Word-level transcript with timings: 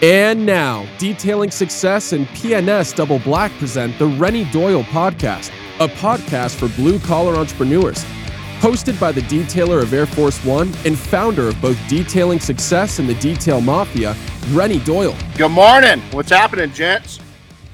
And 0.00 0.46
now, 0.46 0.86
Detailing 0.98 1.50
Success 1.50 2.12
and 2.12 2.26
PNS 2.28 2.94
Double 2.94 3.18
Black 3.18 3.50
present 3.58 3.98
the 3.98 4.06
Renny 4.06 4.44
Doyle 4.52 4.84
Podcast, 4.84 5.50
a 5.80 5.88
podcast 5.88 6.54
for 6.54 6.68
blue 6.80 7.00
collar 7.00 7.34
entrepreneurs. 7.34 8.04
Hosted 8.60 8.98
by 9.00 9.10
the 9.12 9.20
detailer 9.22 9.82
of 9.82 9.92
Air 9.92 10.06
Force 10.06 10.44
One 10.44 10.72
and 10.84 10.96
founder 10.98 11.48
of 11.48 11.60
both 11.60 11.76
Detailing 11.88 12.38
Success 12.40 12.98
and 13.00 13.08
the 13.08 13.14
Detail 13.14 13.60
Mafia, 13.60 14.14
Renny 14.50 14.78
Doyle. 14.80 15.16
Good 15.36 15.50
morning. 15.50 16.00
What's 16.12 16.30
happening, 16.30 16.72
gents? 16.72 17.18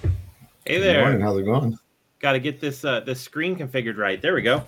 Hey 0.03 0.77
Good 0.77 0.81
there. 0.83 1.01
morning. 1.03 1.21
How's 1.21 1.39
it 1.39 1.45
going? 1.45 1.79
Got 2.21 2.33
to 2.33 2.41
get 2.41 2.59
this 2.61 2.85
uh, 2.87 3.01
this 3.01 3.21
screen 3.21 3.55
configured 3.57 3.97
right. 3.99 4.21
There 4.21 4.35
we 4.35 4.43
go. 4.43 4.65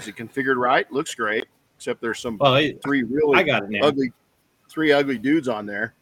Is 0.00 0.06
it 0.08 0.16
configured 0.16 0.56
right? 0.56 0.90
Looks 0.92 1.14
great. 1.14 1.44
Except 1.76 2.00
there's 2.00 2.18
some 2.18 2.36
Well, 2.38 2.56
it, 2.56 2.80
three 2.84 3.04
really 3.04 3.38
I 3.38 3.42
got 3.44 3.62
it 3.72 3.82
ugly, 3.82 4.12
three 4.78 4.92
ugly 4.92 5.18
dudes 5.18 5.48
on 5.48 5.66
there. 5.66 5.92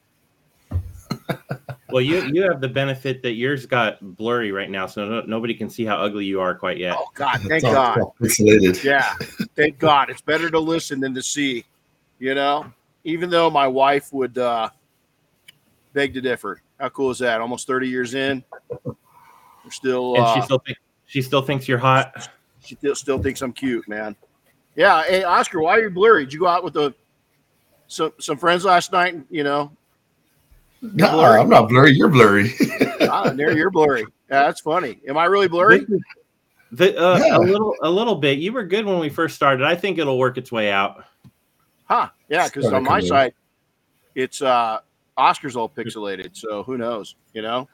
Well, 1.88 2.02
you 2.02 2.20
you 2.30 2.42
have 2.42 2.60
the 2.60 2.68
benefit 2.68 3.22
that 3.22 3.32
yours 3.32 3.64
got 3.64 3.96
blurry 4.18 4.52
right 4.52 4.68
now, 4.68 4.86
so 4.86 5.08
no, 5.08 5.20
nobody 5.22 5.54
can 5.54 5.70
see 5.70 5.86
how 5.86 5.96
ugly 5.96 6.26
you 6.26 6.42
are 6.42 6.54
quite 6.54 6.76
yet. 6.76 6.94
Oh 6.98 7.06
God, 7.14 7.40
thank 7.48 7.64
all- 7.64 7.72
God. 7.72 8.00
all 8.00 8.14
Yeah, 8.84 9.14
thank 9.54 9.78
God. 9.78 10.10
It's 10.10 10.20
better 10.20 10.50
to 10.50 10.58
listen 10.60 11.00
than 11.00 11.14
to 11.14 11.22
see. 11.22 11.64
You 12.18 12.34
know, 12.34 12.70
even 13.04 13.30
though 13.30 13.48
my 13.48 13.66
wife 13.66 14.12
would 14.12 14.36
uh, 14.36 14.68
beg 15.94 16.12
to 16.12 16.20
differ. 16.20 16.60
How 16.78 16.90
cool 16.90 17.10
is 17.10 17.18
that? 17.20 17.40
Almost 17.40 17.66
30 17.66 17.88
years 17.88 18.12
in, 18.12 18.44
we're 18.84 19.70
still. 19.70 20.16
and 20.16 20.24
Uh, 20.24 20.34
she 20.34 20.42
still 20.42 20.58
think, 20.66 20.78
she 21.06 21.22
still 21.22 21.40
thinks 21.40 21.66
you're 21.66 21.78
hot. 21.78 22.28
she 22.60 22.74
still, 22.74 22.94
still 22.94 23.22
thinks 23.22 23.40
I'm 23.40 23.54
cute, 23.54 23.88
man. 23.88 24.14
Yeah. 24.74 25.02
Hey, 25.04 25.24
Oscar, 25.24 25.62
why 25.62 25.78
are 25.78 25.82
you 25.84 25.88
blurry? 25.90 26.26
Did 26.26 26.34
you 26.34 26.40
go 26.40 26.46
out 26.46 26.62
with 26.62 26.74
the 26.74 26.94
some 27.88 28.12
some 28.18 28.36
friends 28.36 28.64
last 28.64 28.92
night? 28.92 29.16
You 29.30 29.44
know, 29.44 29.72
No, 30.82 31.12
Blurry. 31.12 31.40
I'm 31.40 31.48
not 31.48 31.68
blurry. 31.68 31.92
You're 31.92 32.08
blurry. 32.08 32.52
ah, 33.02 33.30
there 33.30 33.56
you're 33.56 33.70
blurry. 33.70 34.02
Yeah, 34.30 34.42
that's 34.44 34.60
funny. 34.60 35.00
Am 35.08 35.16
I 35.16 35.24
really 35.26 35.48
blurry? 35.48 35.86
The, 36.72 36.98
uh, 37.00 37.18
Yeah. 37.18 37.36
A 37.36 37.38
little 37.38 37.74
a 37.82 37.90
little 37.90 38.16
bit. 38.16 38.38
You 38.38 38.52
were 38.52 38.64
good 38.64 38.84
when 38.84 38.98
we 38.98 39.08
first 39.08 39.36
started. 39.36 39.64
I 39.64 39.74
think 39.76 39.98
it'll 39.98 40.18
work 40.18 40.36
its 40.38 40.50
way 40.52 40.70
out. 40.72 41.04
Huh? 41.84 42.08
Yeah, 42.28 42.48
because 42.48 42.66
on 42.72 42.82
my 42.84 43.00
side, 43.00 43.32
it's 44.14 44.42
uh 44.42 44.80
Oscar's 45.16 45.56
all 45.56 45.68
pixelated. 45.68 46.36
So 46.36 46.62
who 46.64 46.76
knows? 46.76 47.14
You 47.32 47.42
know, 47.42 47.68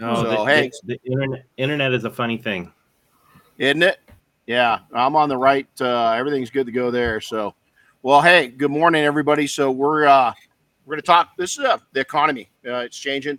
No, 0.00 0.14
So, 0.16 0.22
the, 0.24 0.44
hey. 0.46 0.70
the, 0.84 0.98
the 1.04 1.10
internet 1.12 1.44
internet 1.58 1.92
is 1.92 2.04
a 2.04 2.10
funny 2.10 2.38
thing. 2.38 2.72
isn't 3.58 3.82
it? 3.82 3.98
Yeah, 4.46 4.78
I'm 4.92 5.14
on 5.14 5.28
the 5.28 5.36
right. 5.36 5.68
Uh, 5.80 6.10
everything's 6.12 6.50
good 6.50 6.66
to 6.66 6.72
go 6.72 6.90
there. 6.90 7.20
So, 7.20 7.54
well, 8.02 8.22
hey, 8.22 8.48
good 8.48 8.70
morning, 8.70 9.04
everybody. 9.04 9.46
So 9.46 9.70
we're 9.70 10.06
uh 10.06 10.32
we're 10.86 10.94
gonna 10.94 11.02
talk. 11.02 11.36
This 11.36 11.58
is 11.58 11.64
uh, 11.64 11.78
the 11.92 12.00
economy. 12.00 12.48
Uh, 12.66 12.76
it's 12.76 12.98
changing, 12.98 13.38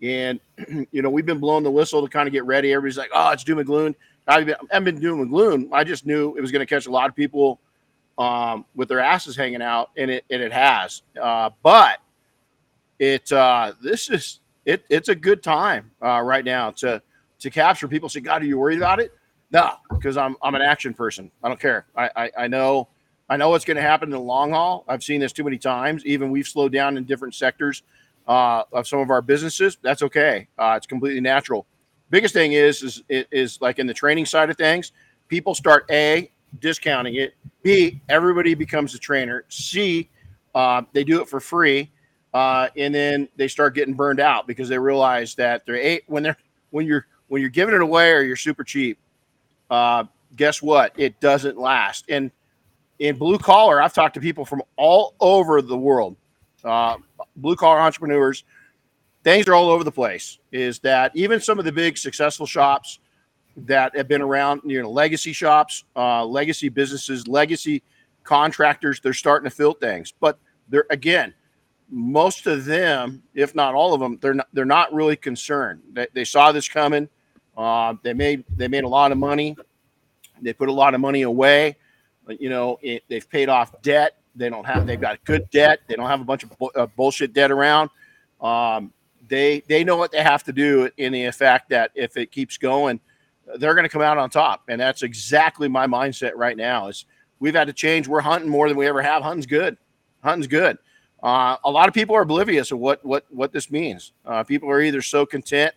and 0.00 0.38
you 0.92 1.02
know 1.02 1.10
we've 1.10 1.26
been 1.26 1.40
blowing 1.40 1.64
the 1.64 1.70
whistle 1.70 2.02
to 2.02 2.08
kind 2.08 2.28
of 2.28 2.32
get 2.32 2.44
ready. 2.44 2.72
Everybody's 2.72 2.98
like, 2.98 3.10
oh, 3.12 3.30
it's 3.30 3.42
doom 3.42 3.58
and 3.58 3.66
gloom. 3.66 3.96
I've 4.28 4.46
been, 4.46 4.54
I 4.70 4.74
haven't 4.74 4.94
been 4.94 5.02
doom 5.02 5.20
and 5.22 5.30
gloom. 5.30 5.70
I 5.72 5.82
just 5.82 6.06
knew 6.06 6.36
it 6.36 6.40
was 6.40 6.52
going 6.52 6.60
to 6.60 6.66
catch 6.66 6.86
a 6.86 6.90
lot 6.90 7.08
of 7.08 7.16
people 7.16 7.60
um, 8.16 8.64
with 8.76 8.88
their 8.88 9.00
asses 9.00 9.36
hanging 9.36 9.60
out, 9.60 9.90
and 9.96 10.08
it 10.08 10.24
and 10.30 10.40
it 10.40 10.52
has. 10.52 11.02
Uh, 11.20 11.50
but 11.64 11.98
it 13.00 13.30
uh, 13.32 13.72
this 13.82 14.08
is 14.08 14.38
it. 14.66 14.84
It's 14.88 15.08
a 15.08 15.16
good 15.16 15.42
time 15.42 15.90
uh, 16.00 16.20
right 16.20 16.44
now 16.44 16.70
to 16.72 17.02
to 17.40 17.50
capture 17.50 17.88
people. 17.88 18.08
Say, 18.08 18.20
God, 18.20 18.42
are 18.42 18.46
you 18.46 18.56
worried 18.56 18.78
about 18.78 19.00
it? 19.00 19.12
No, 19.50 19.72
because 19.90 20.16
I'm 20.16 20.36
I'm 20.42 20.54
an 20.54 20.62
action 20.62 20.94
person. 20.94 21.28
I 21.42 21.48
don't 21.48 21.58
care. 21.58 21.86
I 21.96 22.10
I, 22.14 22.30
I 22.38 22.46
know 22.46 22.86
I 23.28 23.36
know 23.36 23.48
what's 23.50 23.64
going 23.64 23.76
to 23.76 23.82
happen 23.82 24.08
in 24.08 24.12
the 24.12 24.20
long 24.20 24.52
haul. 24.52 24.84
I've 24.86 25.02
seen 25.02 25.20
this 25.20 25.32
too 25.32 25.44
many 25.44 25.58
times. 25.58 26.04
Even 26.06 26.30
we've 26.30 26.46
slowed 26.46 26.72
down 26.72 26.96
in 26.96 27.04
different 27.04 27.34
sectors 27.34 27.82
uh, 28.28 28.62
of 28.72 28.86
some 28.86 29.00
of 29.00 29.10
our 29.10 29.22
businesses. 29.22 29.78
That's 29.82 30.02
okay. 30.02 30.48
Uh, 30.58 30.74
it's 30.76 30.86
completely 30.86 31.20
natural. 31.20 31.66
Biggest 32.10 32.34
thing 32.34 32.52
is 32.52 32.82
is 32.82 33.02
is 33.08 33.60
like 33.60 33.78
in 33.80 33.86
the 33.86 33.94
training 33.94 34.26
side 34.26 34.48
of 34.48 34.56
things. 34.56 34.92
People 35.28 35.54
start 35.54 35.86
a 35.90 36.30
discounting 36.60 37.16
it. 37.16 37.34
B 37.62 38.00
everybody 38.08 38.54
becomes 38.54 38.94
a 38.94 38.98
trainer. 38.98 39.44
C 39.48 40.08
uh, 40.54 40.82
they 40.92 41.02
do 41.02 41.20
it 41.20 41.28
for 41.28 41.40
free, 41.40 41.90
uh, 42.32 42.68
and 42.76 42.94
then 42.94 43.28
they 43.36 43.48
start 43.48 43.74
getting 43.74 43.94
burned 43.94 44.20
out 44.20 44.46
because 44.46 44.68
they 44.68 44.78
realize 44.78 45.34
that 45.34 45.66
they're 45.66 45.74
eight 45.76 46.04
when 46.06 46.22
they're 46.22 46.36
when 46.70 46.86
you're 46.86 47.06
when 47.26 47.40
you're 47.40 47.50
giving 47.50 47.74
it 47.74 47.80
away 47.80 48.12
or 48.12 48.22
you're 48.22 48.36
super 48.36 48.62
cheap. 48.62 48.98
Uh, 49.68 50.04
guess 50.36 50.62
what? 50.62 50.92
It 50.96 51.18
doesn't 51.20 51.58
last. 51.58 52.04
And 52.08 52.30
in 52.98 53.16
blue 53.16 53.38
collar, 53.38 53.82
I've 53.82 53.92
talked 53.92 54.14
to 54.14 54.20
people 54.20 54.44
from 54.44 54.62
all 54.76 55.14
over 55.20 55.60
the 55.62 55.76
world, 55.76 56.16
uh, 56.64 56.96
blue 57.36 57.56
collar 57.56 57.80
entrepreneurs. 57.80 58.44
Things 59.22 59.48
are 59.48 59.54
all 59.54 59.70
over 59.70 59.84
the 59.84 59.92
place. 59.92 60.38
Is 60.52 60.78
that 60.80 61.12
even 61.14 61.40
some 61.40 61.58
of 61.58 61.64
the 61.64 61.72
big 61.72 61.98
successful 61.98 62.46
shops 62.46 63.00
that 63.56 63.96
have 63.96 64.08
been 64.08 64.22
around, 64.22 64.60
you 64.64 64.80
know, 64.82 64.90
legacy 64.90 65.32
shops, 65.32 65.84
uh, 65.96 66.24
legacy 66.24 66.68
businesses, 66.68 67.26
legacy 67.26 67.82
contractors, 68.22 69.00
they're 69.00 69.12
starting 69.12 69.48
to 69.48 69.54
fill 69.54 69.72
things. 69.72 70.12
But 70.20 70.38
they're 70.68 70.86
again, 70.90 71.34
most 71.90 72.46
of 72.46 72.64
them, 72.64 73.22
if 73.34 73.54
not 73.54 73.74
all 73.74 73.94
of 73.94 74.00
them, 74.00 74.18
they're 74.20 74.34
not, 74.34 74.48
they're 74.52 74.64
not 74.64 74.92
really 74.92 75.16
concerned. 75.16 75.80
They, 75.92 76.06
they 76.12 76.24
saw 76.24 76.52
this 76.52 76.68
coming. 76.68 77.08
Uh, 77.56 77.94
they 78.02 78.12
made 78.12 78.44
they 78.56 78.68
made 78.68 78.84
a 78.84 78.88
lot 78.88 79.12
of 79.12 79.18
money. 79.18 79.56
They 80.42 80.52
put 80.52 80.68
a 80.68 80.72
lot 80.72 80.94
of 80.94 81.00
money 81.00 81.22
away. 81.22 81.76
You 82.28 82.48
know, 82.48 82.78
it, 82.82 83.04
they've 83.08 83.28
paid 83.28 83.48
off 83.48 83.80
debt. 83.82 84.16
They 84.34 84.50
don't 84.50 84.66
have. 84.66 84.86
They've 84.86 85.00
got 85.00 85.24
good 85.24 85.48
debt. 85.50 85.80
They 85.86 85.94
don't 85.94 86.08
have 86.08 86.20
a 86.20 86.24
bunch 86.24 86.42
of 86.42 86.56
bu- 86.58 86.70
uh, 86.76 86.86
bullshit 86.86 87.32
debt 87.32 87.50
around. 87.50 87.90
Um, 88.40 88.92
they 89.28 89.62
they 89.68 89.82
know 89.84 89.96
what 89.96 90.12
they 90.12 90.22
have 90.22 90.44
to 90.44 90.52
do 90.52 90.90
in 90.96 91.12
the 91.12 91.24
effect 91.24 91.70
that 91.70 91.90
if 91.94 92.16
it 92.16 92.30
keeps 92.30 92.58
going, 92.58 93.00
they're 93.58 93.74
going 93.74 93.84
to 93.84 93.88
come 93.88 94.02
out 94.02 94.18
on 94.18 94.30
top. 94.30 94.64
And 94.68 94.80
that's 94.80 95.02
exactly 95.02 95.68
my 95.68 95.86
mindset 95.86 96.32
right 96.34 96.56
now. 96.56 96.88
Is 96.88 97.06
we've 97.38 97.54
had 97.54 97.66
to 97.68 97.72
change. 97.72 98.08
We're 98.08 98.20
hunting 98.20 98.50
more 98.50 98.68
than 98.68 98.76
we 98.76 98.86
ever 98.86 99.02
have. 99.02 99.22
Hunting's 99.22 99.46
good. 99.46 99.76
Hunting's 100.22 100.46
good. 100.46 100.78
Uh, 101.22 101.56
a 101.64 101.70
lot 101.70 101.88
of 101.88 101.94
people 101.94 102.14
are 102.14 102.22
oblivious 102.22 102.70
of 102.72 102.78
what 102.78 103.04
what 103.04 103.24
what 103.30 103.52
this 103.52 103.70
means. 103.70 104.12
Uh, 104.24 104.42
people 104.42 104.70
are 104.70 104.80
either 104.80 105.00
so 105.00 105.24
content 105.24 105.74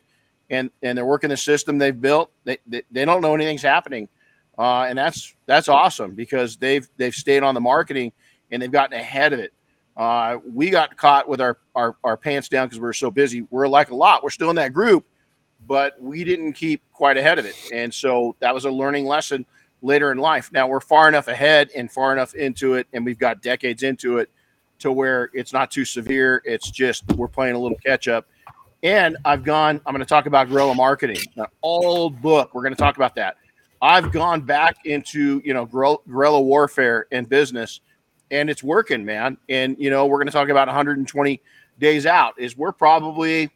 and 0.49 0.69
and 0.81 0.97
they're 0.97 1.05
working 1.05 1.29
the 1.29 1.37
system 1.37 1.77
they've 1.77 1.99
built. 1.99 2.31
They 2.43 2.57
they, 2.67 2.83
they 2.91 3.05
don't 3.05 3.21
know 3.21 3.33
anything's 3.35 3.61
happening, 3.61 4.09
uh, 4.59 4.83
and 4.83 4.97
that's 4.97 5.33
that's 5.45 5.69
awesome 5.69 6.13
because 6.13 6.57
they've 6.57 6.87
they've 6.97 7.15
stayed 7.15 7.43
on 7.43 7.55
the 7.55 7.61
marketing 7.61 8.11
and 8.51 8.61
they've 8.61 8.71
gotten 8.71 8.99
ahead 8.99 9.31
of 9.31 9.39
it. 9.39 9.53
Uh, 9.95 10.37
we 10.53 10.69
got 10.69 10.97
caught 10.97 11.29
with 11.29 11.39
our 11.39 11.57
our, 11.75 11.95
our 12.03 12.17
pants 12.17 12.49
down 12.49 12.67
because 12.67 12.77
we 12.77 12.83
were 12.83 12.93
so 12.93 13.09
busy. 13.09 13.47
We're 13.49 13.69
like 13.69 13.89
a 13.89 13.95
lot. 13.95 14.21
We're 14.21 14.29
still 14.31 14.49
in 14.49 14.57
that 14.57 14.73
group, 14.73 15.05
but 15.65 15.99
we 16.01 16.25
didn't 16.25 16.53
keep 16.53 16.83
quite 16.91 17.15
ahead 17.15 17.39
of 17.39 17.45
it, 17.45 17.55
and 17.73 17.93
so 17.93 18.35
that 18.41 18.53
was 18.53 18.65
a 18.65 18.71
learning 18.71 19.05
lesson 19.05 19.45
later 19.81 20.11
in 20.11 20.17
life. 20.17 20.51
Now 20.51 20.67
we're 20.67 20.81
far 20.81 21.07
enough 21.07 21.29
ahead 21.29 21.69
and 21.73 21.89
far 21.89 22.11
enough 22.11 22.35
into 22.35 22.73
it, 22.73 22.85
and 22.91 23.05
we've 23.05 23.17
got 23.17 23.41
decades 23.41 23.81
into 23.83 24.17
it 24.17 24.29
to 24.79 24.91
where 24.91 25.29
it's 25.33 25.53
not 25.53 25.71
too 25.71 25.85
severe. 25.85 26.41
It's 26.43 26.69
just 26.69 27.07
we're 27.13 27.29
playing 27.29 27.55
a 27.55 27.59
little 27.59 27.77
catch 27.77 28.09
up. 28.09 28.27
And 28.81 29.17
I've 29.25 29.43
gone, 29.43 29.81
I'm 29.85 29.93
going 29.93 29.99
to 29.99 30.05
talk 30.05 30.25
about 30.25 30.49
guerrilla 30.49 30.73
marketing, 30.73 31.17
an 31.35 31.45
old 31.61 32.21
book. 32.21 32.53
We're 32.53 32.61
going 32.61 32.73
to 32.73 32.79
talk 32.79 32.95
about 32.95 33.15
that. 33.15 33.35
I've 33.81 34.11
gone 34.11 34.41
back 34.41 34.77
into, 34.85 35.41
you 35.45 35.53
know, 35.53 35.65
guerrilla 35.65 36.41
warfare 36.41 37.07
and 37.11 37.27
business, 37.27 37.81
and 38.31 38.49
it's 38.49 38.63
working, 38.63 39.05
man. 39.05 39.37
And, 39.47 39.75
you 39.79 39.89
know, 39.89 40.05
we're 40.05 40.17
going 40.17 40.27
to 40.27 40.33
talk 40.33 40.49
about 40.49 40.67
120 40.67 41.41
days 41.79 42.05
out, 42.05 42.33
is 42.37 42.57
we're 42.57 42.73
probably 42.73 43.49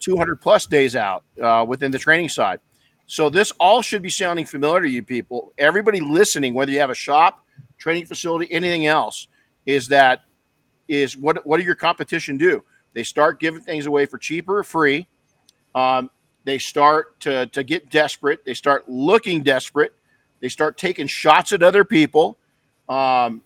200 0.00 0.40
plus 0.40 0.66
days 0.66 0.94
out 0.94 1.24
uh, 1.42 1.64
within 1.66 1.90
the 1.90 1.98
training 1.98 2.28
side. 2.28 2.60
So 3.06 3.28
this 3.30 3.52
all 3.52 3.82
should 3.82 4.02
be 4.02 4.10
sounding 4.10 4.46
familiar 4.46 4.82
to 4.82 4.88
you 4.88 5.02
people. 5.02 5.52
Everybody 5.58 6.00
listening, 6.00 6.54
whether 6.54 6.72
you 6.72 6.80
have 6.80 6.90
a 6.90 6.94
shop, 6.94 7.44
training 7.78 8.06
facility, 8.06 8.50
anything 8.52 8.86
else, 8.86 9.28
is 9.66 9.88
that 9.88 10.22
is 10.88 11.16
what 11.16 11.44
what 11.46 11.58
do 11.58 11.64
your 11.64 11.74
competition 11.74 12.36
do? 12.36 12.62
They 12.92 13.02
start 13.02 13.40
giving 13.40 13.60
things 13.60 13.86
away 13.86 14.06
for 14.06 14.18
cheaper 14.18 14.58
or 14.58 14.64
free. 14.64 15.06
Um, 15.74 16.10
they 16.44 16.58
start 16.58 17.18
to 17.20 17.46
to 17.46 17.62
get 17.62 17.90
desperate. 17.90 18.44
They 18.44 18.54
start 18.54 18.88
looking 18.88 19.42
desperate. 19.42 19.94
They 20.40 20.48
start 20.48 20.76
taking 20.76 21.06
shots 21.06 21.52
at 21.52 21.62
other 21.62 21.84
people. 21.84 22.38
Um, 22.88 23.42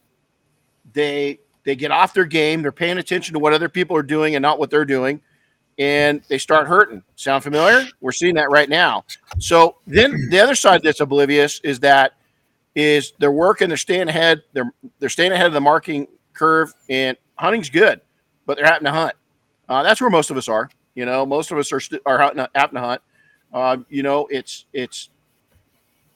they 0.92 1.38
they 1.64 1.76
get 1.76 1.90
off 1.90 2.12
their 2.14 2.24
game. 2.24 2.62
They're 2.62 2.72
paying 2.72 2.98
attention 2.98 3.34
to 3.34 3.38
what 3.38 3.52
other 3.52 3.68
people 3.68 3.96
are 3.96 4.02
doing 4.02 4.34
and 4.34 4.42
not 4.42 4.58
what 4.58 4.70
they're 4.70 4.84
doing, 4.84 5.20
and 5.78 6.22
they 6.28 6.38
start 6.38 6.66
hurting. 6.66 7.02
Sound 7.14 7.44
familiar? 7.44 7.86
We're 8.00 8.12
seeing 8.12 8.34
that 8.34 8.50
right 8.50 8.68
now. 8.68 9.04
So 9.38 9.76
then 9.86 10.28
the 10.30 10.40
other 10.40 10.54
side 10.54 10.82
that's 10.82 11.00
oblivious 11.00 11.60
is 11.60 11.80
that 11.80 12.14
is 12.74 13.12
they're 13.18 13.32
working, 13.32 13.68
they're 13.68 13.76
staying 13.76 14.08
ahead, 14.08 14.42
they're 14.52 14.70
they're 14.98 15.08
staying 15.08 15.32
ahead 15.32 15.46
of 15.46 15.52
the 15.52 15.60
marking 15.60 16.08
curve, 16.32 16.72
and 16.88 17.16
hunting's 17.36 17.70
good, 17.70 18.00
but 18.46 18.56
they're 18.56 18.66
having 18.66 18.84
to 18.86 18.92
hunt. 18.92 19.14
Uh, 19.68 19.82
that's 19.82 20.00
where 20.00 20.10
most 20.10 20.30
of 20.30 20.36
us 20.36 20.48
are. 20.48 20.70
You 20.98 21.06
know, 21.06 21.24
most 21.24 21.52
of 21.52 21.58
us 21.58 21.70
are 21.70 21.78
st- 21.78 22.02
are 22.04 22.18
hunting, 22.18 22.44
having 22.56 22.74
to 22.74 22.80
hunt. 22.80 23.02
Uh, 23.54 23.76
you 23.88 24.02
know, 24.02 24.26
it's 24.32 24.64
it's. 24.72 25.10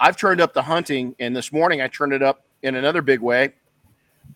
I've 0.01 0.17
turned 0.17 0.41
up 0.41 0.55
the 0.55 0.63
hunting, 0.63 1.15
and 1.21 1.37
this 1.37 1.53
morning 1.53 1.81
I 1.81 1.87
turned 1.87 2.13
it 2.13 2.21
up 2.21 2.45
in 2.65 2.75
another 2.75 3.01
big 3.01 3.21
way. 3.21 3.53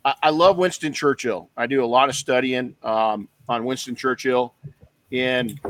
I, 0.05 0.15
I 0.23 0.31
love 0.31 0.57
Winston 0.57 0.93
Churchill. 0.93 1.51
I 1.57 1.67
do 1.67 1.85
a 1.85 1.85
lot 1.85 2.09
of 2.09 2.15
studying 2.15 2.77
um, 2.85 3.29
on 3.49 3.65
Winston 3.65 3.97
Churchill, 3.97 4.55
and 5.11 5.61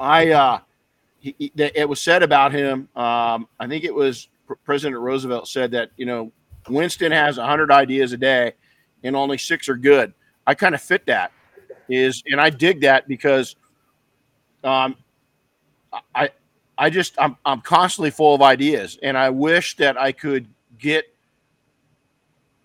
I 0.00 0.30
uh, 0.32 0.58
he, 1.20 1.36
he- 1.38 1.52
it 1.56 1.88
was 1.88 2.02
said 2.02 2.24
about 2.24 2.50
him. 2.50 2.88
Um, 2.96 3.46
I 3.60 3.68
think 3.68 3.84
it 3.84 3.94
was 3.94 4.26
Pr- 4.48 4.54
President 4.64 5.00
Roosevelt 5.00 5.46
said 5.46 5.70
that 5.70 5.90
you 5.96 6.06
know 6.06 6.32
Winston 6.68 7.12
has 7.12 7.36
hundred 7.36 7.70
ideas 7.70 8.12
a 8.12 8.16
day, 8.16 8.54
and 9.04 9.14
only 9.14 9.38
six 9.38 9.68
are 9.68 9.76
good. 9.76 10.12
I 10.44 10.54
kind 10.54 10.74
of 10.74 10.82
fit 10.82 11.06
that 11.06 11.30
is, 11.88 12.24
and 12.26 12.40
I 12.40 12.50
dig 12.50 12.80
that 12.80 13.06
because 13.06 13.54
um, 14.66 14.96
I 16.14 16.30
I 16.76 16.90
just 16.90 17.14
I'm 17.18 17.36
I'm 17.44 17.60
constantly 17.60 18.10
full 18.10 18.34
of 18.34 18.42
ideas, 18.42 18.98
and 19.02 19.16
I 19.16 19.30
wish 19.30 19.76
that 19.76 19.98
I 19.98 20.12
could 20.12 20.46
get 20.78 21.06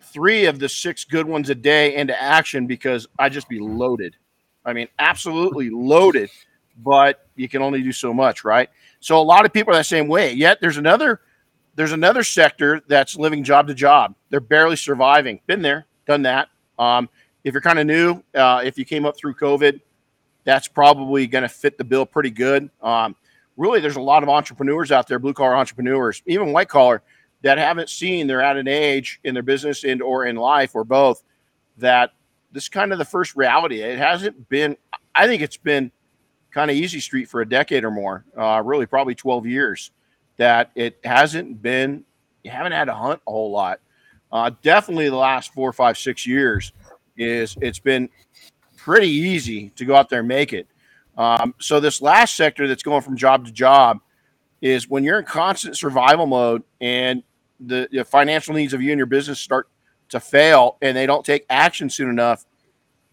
three 0.01 0.45
of 0.45 0.59
the 0.59 0.67
six 0.67 1.05
good 1.05 1.25
ones 1.25 1.49
a 1.49 1.55
day 1.55 1.95
into 1.95 2.19
action 2.21 2.67
because 2.67 3.07
I'd 3.19 3.31
just 3.31 3.47
be 3.47 3.59
loaded. 3.59 4.15
I 4.65 4.73
mean, 4.73 4.87
absolutely 4.99 5.69
loaded, 5.69 6.29
but 6.83 7.27
you 7.35 7.47
can 7.47 7.61
only 7.61 7.81
do 7.81 7.91
so 7.91 8.13
much, 8.13 8.43
right? 8.43 8.69
So 8.99 9.19
a 9.19 9.23
lot 9.23 9.45
of 9.45 9.53
people 9.53 9.73
are 9.73 9.77
that 9.77 9.85
same 9.85 10.07
way. 10.07 10.33
Yet 10.33 10.59
there's 10.59 10.77
another 10.77 11.21
there's 11.75 11.93
another 11.93 12.23
sector 12.23 12.81
that's 12.87 13.15
living 13.15 13.43
job 13.43 13.67
to 13.67 13.73
job. 13.73 14.15
They're 14.29 14.39
barely 14.39 14.75
surviving. 14.75 15.39
Been 15.47 15.61
there, 15.61 15.85
done 16.05 16.23
that. 16.23 16.49
Um, 16.77 17.07
if 17.43 17.53
you're 17.53 17.61
kind 17.61 17.79
of 17.79 17.87
new, 17.87 18.21
uh, 18.35 18.61
if 18.63 18.77
you 18.77 18.85
came 18.85 19.05
up 19.05 19.17
through 19.17 19.35
COVID, 19.35 19.79
that's 20.43 20.67
probably 20.67 21.27
going 21.27 21.43
to 21.43 21.49
fit 21.49 21.77
the 21.77 21.83
bill 21.83 22.05
pretty 22.05 22.31
good. 22.31 22.69
Um, 22.81 23.15
really, 23.57 23.79
there's 23.79 23.95
a 23.95 24.01
lot 24.01 24.23
of 24.23 24.29
entrepreneurs 24.29 24.91
out 24.91 25.07
there, 25.07 25.19
blue 25.19 25.33
collar 25.33 25.55
entrepreneurs, 25.55 26.21
even 26.25 26.51
white 26.51 26.69
collar, 26.69 27.01
that 27.41 27.57
haven't 27.57 27.89
seen 27.89 28.27
they're 28.27 28.41
at 28.41 28.57
an 28.57 28.67
age 28.67 29.19
in 29.23 29.33
their 29.33 29.43
business 29.43 29.83
and 29.83 30.01
or 30.01 30.25
in 30.25 30.35
life 30.35 30.75
or 30.75 30.83
both 30.83 31.23
that 31.77 32.11
this 32.51 32.63
is 32.63 32.69
kind 32.69 32.91
of 32.91 32.99
the 32.99 33.05
first 33.05 33.35
reality. 33.35 33.81
It 33.81 33.97
hasn't 33.97 34.49
been. 34.49 34.77
I 35.15 35.27
think 35.27 35.41
it's 35.41 35.57
been 35.57 35.91
kind 36.51 36.69
of 36.69 36.77
easy 36.77 36.99
street 36.99 37.29
for 37.29 37.41
a 37.41 37.47
decade 37.47 37.83
or 37.83 37.91
more. 37.91 38.25
Uh, 38.37 38.61
really, 38.63 38.85
probably 38.85 39.15
12 39.15 39.45
years. 39.45 39.91
That 40.37 40.71
it 40.75 40.99
hasn't 41.03 41.61
been. 41.61 42.03
You 42.43 42.51
haven't 42.51 42.71
had 42.71 42.85
to 42.85 42.93
hunt 42.93 43.21
a 43.27 43.31
whole 43.31 43.51
lot. 43.51 43.79
Uh, 44.31 44.51
definitely 44.61 45.09
the 45.09 45.15
last 45.15 45.53
four, 45.53 45.73
five, 45.73 45.97
six 45.97 46.25
years 46.25 46.71
is 47.17 47.55
it's 47.61 47.79
been 47.79 48.09
pretty 48.83 49.09
easy 49.09 49.69
to 49.75 49.85
go 49.85 49.95
out 49.95 50.09
there 50.09 50.19
and 50.19 50.27
make 50.27 50.53
it. 50.53 50.67
Um, 51.17 51.53
so 51.59 51.79
this 51.79 52.01
last 52.01 52.35
sector 52.35 52.67
that's 52.67 52.83
going 52.83 53.01
from 53.01 53.15
job 53.15 53.45
to 53.45 53.51
job 53.51 53.99
is 54.61 54.89
when 54.89 55.03
you're 55.03 55.19
in 55.19 55.25
constant 55.25 55.77
survival 55.77 56.25
mode 56.25 56.63
and 56.79 57.23
the, 57.59 57.87
the 57.91 58.03
financial 58.03 58.53
needs 58.55 58.73
of 58.73 58.81
you 58.81 58.91
and 58.91 58.97
your 58.97 59.05
business 59.05 59.39
start 59.39 59.67
to 60.09 60.19
fail 60.19 60.77
and 60.81 60.95
they 60.97 61.05
don't 61.05 61.25
take 61.25 61.45
action 61.49 61.89
soon 61.89 62.09
enough. 62.09 62.45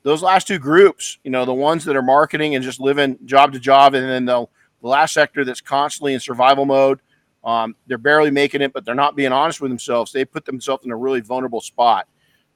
Those 0.05 0.23
last 0.23 0.47
two 0.47 0.59
groups, 0.59 1.19
you 1.25 1.31
know, 1.31 1.45
the 1.45 1.53
ones 1.53 1.85
that 1.85 1.97
are 1.97 2.03
marketing 2.03 2.55
and 2.55 2.65
just 2.65 2.81
living 2.81 3.19
job 3.25 3.53
to 3.53 3.61
job, 3.61 3.95
and 3.95 4.09
then 4.09 4.25
the, 4.25 4.47
the 4.81 4.89
last 4.89 5.13
sector 5.13 5.45
that's 5.45 5.61
constantly 5.61 6.15
in 6.15 6.21
survival 6.21 6.65
mode, 6.65 7.01
um, 7.45 7.75
they're 7.87 7.99
barely 7.99 8.31
making 8.31 8.63
it, 8.63 8.73
but 8.73 8.85
they're 8.85 8.95
not 8.95 9.17
being 9.17 9.33
honest 9.33 9.61
with 9.61 9.71
themselves. 9.71 10.13
They 10.13 10.25
put 10.25 10.45
themselves 10.45 10.85
in 10.85 10.93
a 10.93 10.97
really 10.97 11.21
vulnerable 11.21 11.61
spot. 11.61 12.07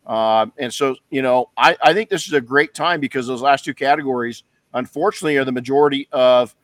Um, 0.06 0.52
and 0.58 0.72
so, 0.72 0.96
you 1.10 1.22
know, 1.22 1.50
I, 1.56 1.76
I 1.82 1.94
think 1.94 2.10
this 2.10 2.26
is 2.26 2.32
a 2.32 2.40
great 2.40 2.74
time 2.74 3.00
because 3.00 3.26
those 3.26 3.42
last 3.42 3.64
two 3.64 3.74
categories, 3.74 4.42
unfortunately, 4.74 5.36
are 5.36 5.44
the 5.44 5.52
majority 5.52 6.08
of 6.12 6.54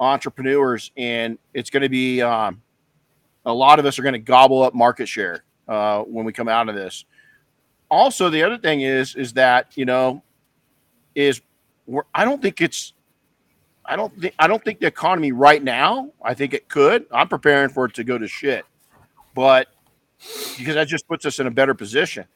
entrepreneurs, 0.00 0.90
and 0.96 1.38
it's 1.54 1.70
going 1.70 1.82
to 1.82 1.88
be 1.88 2.20
um, 2.22 2.62
a 3.44 3.52
lot 3.52 3.78
of 3.78 3.86
us 3.86 3.98
are 3.98 4.02
going 4.02 4.14
to 4.14 4.18
gobble 4.18 4.62
up 4.62 4.74
market 4.74 5.08
share 5.08 5.44
uh, 5.68 6.02
when 6.02 6.24
we 6.24 6.32
come 6.32 6.48
out 6.48 6.68
of 6.68 6.74
this. 6.74 7.04
Also, 7.90 8.30
the 8.30 8.42
other 8.42 8.58
thing 8.58 8.80
is 8.80 9.14
is 9.14 9.32
that 9.34 9.76
you 9.76 9.84
know 9.84 10.22
is 11.14 11.40
I 12.14 12.24
don't 12.24 12.40
think 12.40 12.60
it's 12.60 12.92
I 13.84 13.96
don't 13.96 14.16
think 14.20 14.34
I 14.38 14.46
don't 14.46 14.64
think 14.64 14.80
the 14.80 14.86
economy 14.86 15.32
right 15.32 15.62
now. 15.62 16.10
I 16.22 16.34
think 16.34 16.54
it 16.54 16.68
could. 16.68 17.06
I'm 17.10 17.28
preparing 17.28 17.68
for 17.70 17.86
it 17.86 17.94
to 17.94 18.04
go 18.04 18.16
to 18.18 18.28
shit, 18.28 18.64
but 19.34 19.68
because 20.56 20.74
that 20.74 20.86
just 20.86 21.08
puts 21.08 21.26
us 21.26 21.40
in 21.40 21.46
a 21.46 21.50
better 21.50 21.74
position, 21.74 22.26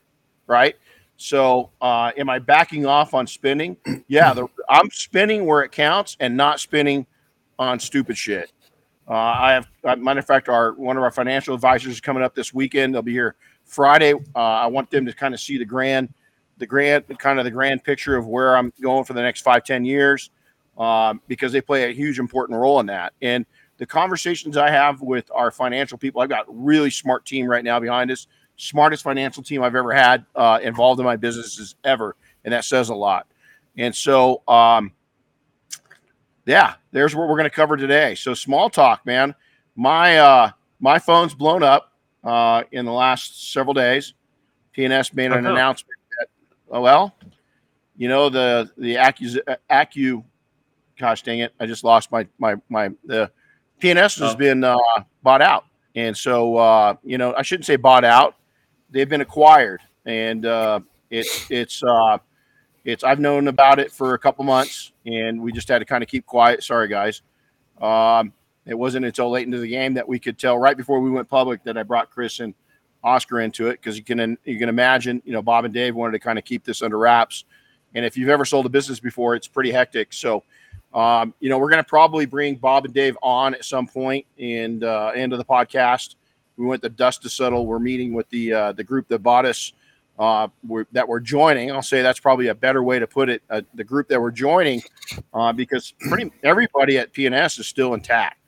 right? 0.47 0.77
So, 1.17 1.71
uh, 1.81 2.11
am 2.17 2.29
I 2.29 2.39
backing 2.39 2.87
off 2.87 3.15
on 3.15 3.27
spending? 3.27 3.77
Yeah, 4.09 4.35
the, 4.35 4.49
I'm 4.69 4.91
spending 4.91 5.47
where 5.47 5.63
it 5.63 5.71
counts 5.71 6.17
and 6.21 6.37
not 6.37 6.61
spending 6.61 7.07
on 7.59 7.79
stupid 7.79 8.19
shit. 8.19 8.53
Uh, 9.09 9.15
I 9.15 9.53
have, 9.53 9.69
uh, 9.85 9.97
matter 9.97 10.19
of 10.19 10.27
fact, 10.27 10.49
our 10.49 10.73
one 10.73 10.97
of 10.97 11.03
our 11.03 11.11
financial 11.11 11.55
advisors 11.55 11.93
is 11.93 12.01
coming 12.01 12.23
up 12.23 12.35
this 12.35 12.53
weekend. 12.53 12.95
They'll 12.95 13.03
be 13.03 13.13
here 13.13 13.37
Friday. 13.65 14.15
Uh, 14.15 14.39
I 14.39 14.67
want 14.67 14.91
them 14.91 15.07
to 15.07 15.13
kind 15.13 15.35
of 15.35 15.41
see 15.41 15.59
the 15.59 15.65
grand, 15.65 16.13
the 16.59 16.67
grand, 16.67 17.05
kind 17.19 17.39
of 17.39 17.45
the 17.45 17.51
grand 17.51 17.85
picture 17.85 18.17
of 18.17 18.27
where 18.27 18.57
I'm 18.57 18.73
going 18.81 19.05
for 19.05 19.13
the 19.13 19.23
next 19.23 19.43
five, 19.43 19.63
ten 19.65 19.85
years, 19.85 20.31
um, 20.79 21.21
because 21.29 21.53
they 21.53 21.61
play 21.61 21.91
a 21.91 21.95
huge 21.95 22.19
important 22.19 22.59
role 22.59 22.81
in 22.81 22.87
that. 22.87 23.13
And 23.23 23.47
the 23.77 23.87
conversations 23.87 24.57
I 24.57 24.71
have 24.71 25.01
with 25.01 25.31
our 25.35 25.51
financial 25.51 25.99
people, 25.99 26.23
I've 26.23 26.29
got 26.29 26.49
a 26.49 26.53
really 26.53 26.91
smart 26.91 27.25
team 27.25 27.47
right 27.47 27.65
now 27.65 27.79
behind 27.79 28.11
us, 28.11 28.27
smartest 28.57 29.03
financial 29.03 29.43
team 29.43 29.63
I've 29.63 29.75
ever 29.75 29.93
had 29.93 30.25
uh, 30.35 30.61
involved 30.63 31.01
in 31.01 31.07
my 31.07 31.17
businesses 31.17 31.75
ever, 31.85 32.17
and 32.45 32.53
that 32.53 32.65
says 32.65 32.89
a 32.89 32.95
lot. 32.95 33.27
And 33.77 33.95
so, 33.95 34.43
um, 34.49 34.93
yeah, 36.47 36.75
there's 36.93 37.15
what 37.15 37.29
we're 37.29 37.37
going 37.37 37.45
to 37.45 37.55
cover 37.55 37.77
today. 37.77 38.15
So 38.15 38.35
small 38.35 38.69
talk, 38.71 39.05
man. 39.07 39.35
My 39.77 40.19
uh, 40.19 40.51
my 40.81 40.99
phone's 40.99 41.35
blown 41.35 41.63
up 41.63 41.93
uh, 42.23 42.65
in 42.73 42.85
the 42.85 42.93
last 42.93 43.53
several 43.53 43.75
days. 43.75 44.15
PNS 44.77 45.15
made 45.15 45.33
an 45.33 45.45
announcement 45.53 45.99
that, 46.19 46.29
oh 46.71 46.81
well, 46.81 47.15
you 47.97 48.09
know 48.09 48.29
the 48.29 48.71
the 48.77 48.97
accu 48.97 49.39
accu, 49.71 50.23
gosh 50.99 51.23
dang 51.23 51.41
it, 51.41 51.53
I 51.59 51.67
just 51.67 51.83
lost 51.85 52.13
my 52.13 52.27
my 52.39 52.57
my 52.69 52.91
the 53.05 53.31
PNS 53.81 54.21
has 54.21 54.35
Oh. 54.35 54.37
been 54.37 54.63
uh, 54.65 54.77
bought 55.23 55.43
out, 55.43 55.65
and 55.97 56.17
so 56.17 56.57
uh, 56.57 56.95
you 57.03 57.19
know 57.19 57.35
I 57.37 57.43
shouldn't 57.43 57.67
say 57.67 57.77
bought 57.77 58.05
out. 58.05 58.37
They've 58.95 59.09
been 59.09 59.23
acquired, 59.23 59.81
and 60.07 60.47
uh, 60.47 60.79
it's 61.11 61.51
it's 61.51 61.83
uh, 61.83 62.19
it's 62.85 63.03
I've 63.03 63.19
known 63.19 63.49
about 63.49 63.81
it 63.81 63.91
for 63.91 64.15
a 64.15 64.19
couple 64.21 64.45
months, 64.45 64.93
and 65.05 65.43
we 65.43 65.51
just 65.51 65.67
had 65.67 65.81
to 65.81 65.85
kind 65.85 66.01
of 66.05 66.09
keep 66.09 66.25
quiet. 66.27 66.63
Sorry, 66.63 66.87
guys. 66.87 67.23
Um, 67.83 68.33
it 68.67 68.75
wasn't 68.75 69.05
until 69.05 69.29
late 69.31 69.47
into 69.47 69.59
the 69.59 69.67
game 69.67 69.95
that 69.95 70.07
we 70.07 70.21
could 70.21 70.39
tell 70.39 70.57
right 70.57 70.77
before 70.77 71.01
we 71.01 71.11
went 71.11 71.29
public 71.29 71.65
that 71.65 71.77
I 71.77 71.83
brought 71.83 72.09
Chris 72.09 72.39
and 72.39 72.55
Oscar 73.03 73.41
into 73.41 73.67
it 73.67 73.81
because 73.81 73.99
you 73.99 74.05
can 74.05 74.39
you 74.45 74.61
can 74.61 74.69
imagine 74.69 75.21
you 75.25 75.33
know 75.33 75.43
Bob 75.43 75.65
and 75.65 75.75
Dave 75.75 75.97
wanted 75.97 76.13
to 76.13 76.21
kind 76.21 76.39
of 76.39 76.45
keep 76.45 76.63
this 76.63 76.81
under 76.81 76.97
wraps, 76.97 77.47
and 77.97 78.05
if 78.05 78.17
you've 78.17 78.29
ever 78.29 78.45
sold 78.45 78.65
a 78.65 78.69
business 78.69 79.01
before, 79.01 79.35
it's 79.35 79.49
pretty 79.49 79.73
hectic. 79.73 80.13
So. 80.13 80.45
Um, 80.93 81.35
you 81.41 81.49
know, 81.49 81.59
we're 81.59 81.71
going 81.71 81.83
to 81.83 81.89
probably 81.89 82.25
bring 82.25 82.55
Bob 82.55 82.85
and 82.85 82.95
Dave 82.95 83.19
on 83.21 83.53
at 83.53 83.65
some 83.65 83.89
and 83.97 84.23
in 84.37 84.85
uh, 84.85 85.09
end 85.09 85.33
of 85.33 85.41
the 85.41 85.45
podcast. 85.45 86.15
We 86.57 86.67
went 86.67 86.83
to 86.83 86.89
dust 86.89 87.23
to 87.23 87.29
settle. 87.29 87.67
We're 87.67 87.79
meeting 87.79 88.13
with 88.13 88.29
the 88.31 88.53
uh, 88.53 88.73
the 88.73 88.85
group 88.85 89.09
that 89.09 89.21
bought 89.21 89.45
us 89.47 89.73
uh, 90.19 90.49
we're, 90.67 90.87
that 90.93 91.09
we're 91.09 91.21
joining. 91.21 91.73
I'll 91.73 91.83
say 91.83 92.03
that's 92.03 92.21
probably 92.21 92.49
a 92.49 92.55
better 92.55 92.83
way 92.83 92.99
to 92.99 93.07
put 93.07 93.29
it. 93.29 93.43
Uh, 93.51 93.63
the 93.75 93.85
group 93.85 94.09
that 94.09 94.21
we're 94.21 94.31
joining, 94.31 94.83
uh, 95.33 95.53
because 95.53 95.93
pretty 96.09 96.31
everybody 96.43 96.99
at 96.99 97.13
PNS 97.13 97.59
is 97.59 97.69
still 97.69 97.95
intact. 97.95 98.39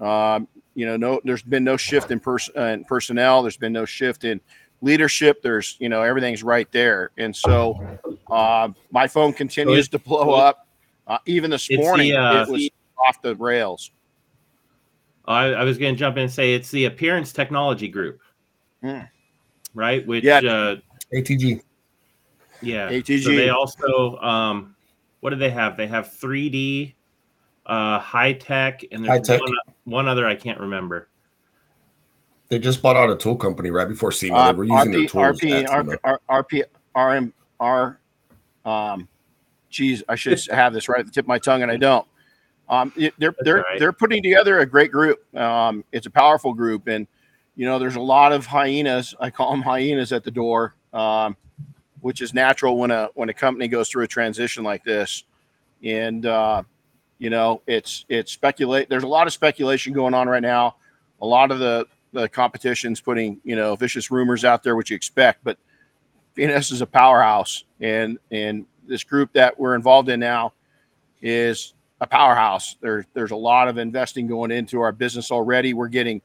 Um, 0.00 0.48
you 0.74 0.86
know, 0.86 0.96
no, 0.96 1.20
there's 1.24 1.42
been 1.42 1.64
no 1.64 1.76
shift 1.76 2.10
in, 2.10 2.20
pers- 2.20 2.50
uh, 2.56 2.62
in 2.62 2.84
personnel. 2.84 3.42
There's 3.42 3.56
been 3.56 3.72
no 3.72 3.84
shift 3.84 4.24
in 4.24 4.40
leadership. 4.80 5.42
There's, 5.42 5.76
you 5.80 5.88
know, 5.88 6.02
everything's 6.02 6.42
right 6.42 6.70
there. 6.72 7.10
And 7.18 7.34
so, 7.34 7.98
uh, 8.30 8.68
my 8.90 9.06
phone 9.06 9.32
continues 9.32 9.88
to 9.88 9.98
blow 9.98 10.32
up. 10.34 10.66
Uh, 11.06 11.18
even 11.26 11.50
this 11.50 11.66
the, 11.66 11.76
morning, 11.76 12.14
uh, 12.14 12.46
it 12.48 12.50
was 12.50 12.70
off 12.96 13.20
the 13.22 13.34
rails. 13.36 13.90
I, 15.26 15.46
I 15.46 15.64
was 15.64 15.78
going 15.78 15.94
to 15.94 15.98
jump 15.98 16.16
in 16.16 16.24
and 16.24 16.32
say 16.32 16.54
it's 16.54 16.70
the 16.70 16.86
Appearance 16.86 17.32
Technology 17.32 17.88
Group, 17.88 18.20
Hmm. 18.82 19.00
right? 19.74 20.06
Which, 20.06 20.24
Yeah. 20.24 20.38
uh, 20.38 20.76
ATG. 21.14 21.62
yeah. 22.60 22.90
ATG. 22.90 23.22
So 23.22 23.30
they 23.30 23.50
also, 23.50 24.16
um, 24.18 24.74
what 25.20 25.30
do 25.30 25.36
they 25.36 25.50
have? 25.50 25.76
They 25.76 25.86
have 25.86 26.08
3D, 26.08 26.94
uh, 27.66 27.98
high 28.00 28.32
tech, 28.32 28.82
and 28.90 29.04
there's 29.04 29.28
High 29.28 29.36
tech. 29.36 29.40
One, 29.40 29.52
one 29.84 30.08
other 30.08 30.26
I 30.26 30.34
can't 30.34 30.58
remember. 30.58 31.08
They 32.48 32.58
just 32.58 32.82
bought 32.82 32.96
out 32.96 33.08
a 33.08 33.16
tool 33.16 33.36
company 33.36 33.70
right 33.70 33.88
before 33.88 34.12
SEMA. 34.12 34.34
Uh, 34.36 34.52
they 34.52 34.58
were 34.58 34.64
using 34.64 34.90
their 34.92 35.00
RP, 35.02 35.08
tools. 35.08 35.40
RP, 35.40 35.62
at 35.62 35.68
SEMA. 35.70 35.96
RP, 35.98 36.18
RP, 36.28 36.64
RM, 36.96 37.32
R, 37.60 38.00
um, 38.64 39.08
geez, 39.70 40.02
I 40.08 40.16
should 40.16 40.38
have 40.50 40.72
this 40.74 40.88
right 40.88 41.00
at 41.00 41.06
the 41.06 41.12
tip 41.12 41.24
of 41.24 41.28
my 41.28 41.38
tongue, 41.38 41.62
and 41.62 41.70
I 41.70 41.76
don't. 41.76 42.06
Um, 42.72 42.92
it- 42.96 43.14
they're 43.18 43.34
they're 43.40 43.56
right. 43.56 43.78
they're 43.78 43.92
putting 43.92 44.22
together 44.22 44.60
a 44.60 44.66
great 44.66 44.90
group. 44.90 45.20
Um, 45.36 45.84
it's 45.92 46.06
a 46.06 46.10
powerful 46.10 46.54
group, 46.54 46.88
and 46.88 47.06
you 47.54 47.66
know, 47.66 47.78
there's 47.78 47.96
a 47.96 48.00
lot 48.00 48.32
of 48.32 48.46
hyenas. 48.46 49.14
I 49.20 49.30
call 49.30 49.50
them 49.50 49.62
hyenas 49.62 50.10
at 50.12 50.24
the 50.24 50.30
door, 50.30 50.74
um, 50.94 51.36
which 52.00 52.22
is 52.22 52.32
natural 52.32 52.78
when 52.78 52.90
a 52.90 53.10
when 53.14 53.28
a 53.28 53.34
company 53.34 53.68
goes 53.68 53.90
through 53.90 54.04
a 54.04 54.08
transition 54.08 54.64
like 54.64 54.84
this. 54.84 55.24
And 55.84 56.24
uh, 56.26 56.62
you 57.18 57.30
know, 57.30 57.62
it's 57.66 58.06
it's 58.08 58.32
speculate. 58.32 58.88
There's 58.88 59.04
a 59.04 59.08
lot 59.08 59.26
of 59.26 59.34
speculation 59.34 59.92
going 59.92 60.14
on 60.14 60.28
right 60.28 60.42
now. 60.42 60.76
A 61.20 61.26
lot 61.26 61.50
of 61.50 61.58
the 61.58 61.86
the 62.14 62.28
competition's 62.28 63.02
putting 63.02 63.38
you 63.44 63.56
know 63.56 63.76
vicious 63.76 64.10
rumors 64.10 64.46
out 64.46 64.62
there, 64.62 64.76
which 64.76 64.90
you 64.90 64.96
expect, 64.96 65.44
but 65.44 65.58
PNS 66.36 66.72
is 66.72 66.80
a 66.80 66.86
powerhouse, 66.86 67.64
and 67.80 68.18
and 68.30 68.64
this 68.88 69.04
group 69.04 69.32
that 69.34 69.60
we're 69.60 69.74
involved 69.74 70.08
in 70.08 70.20
now 70.20 70.54
is 71.20 71.74
a 72.02 72.06
powerhouse. 72.06 72.74
There, 72.80 73.06
there's 73.14 73.30
a 73.30 73.36
lot 73.36 73.68
of 73.68 73.78
investing 73.78 74.26
going 74.26 74.50
into 74.50 74.80
our 74.80 74.90
business 74.90 75.30
already. 75.30 75.72
We're 75.72 75.88
getting 75.88 76.20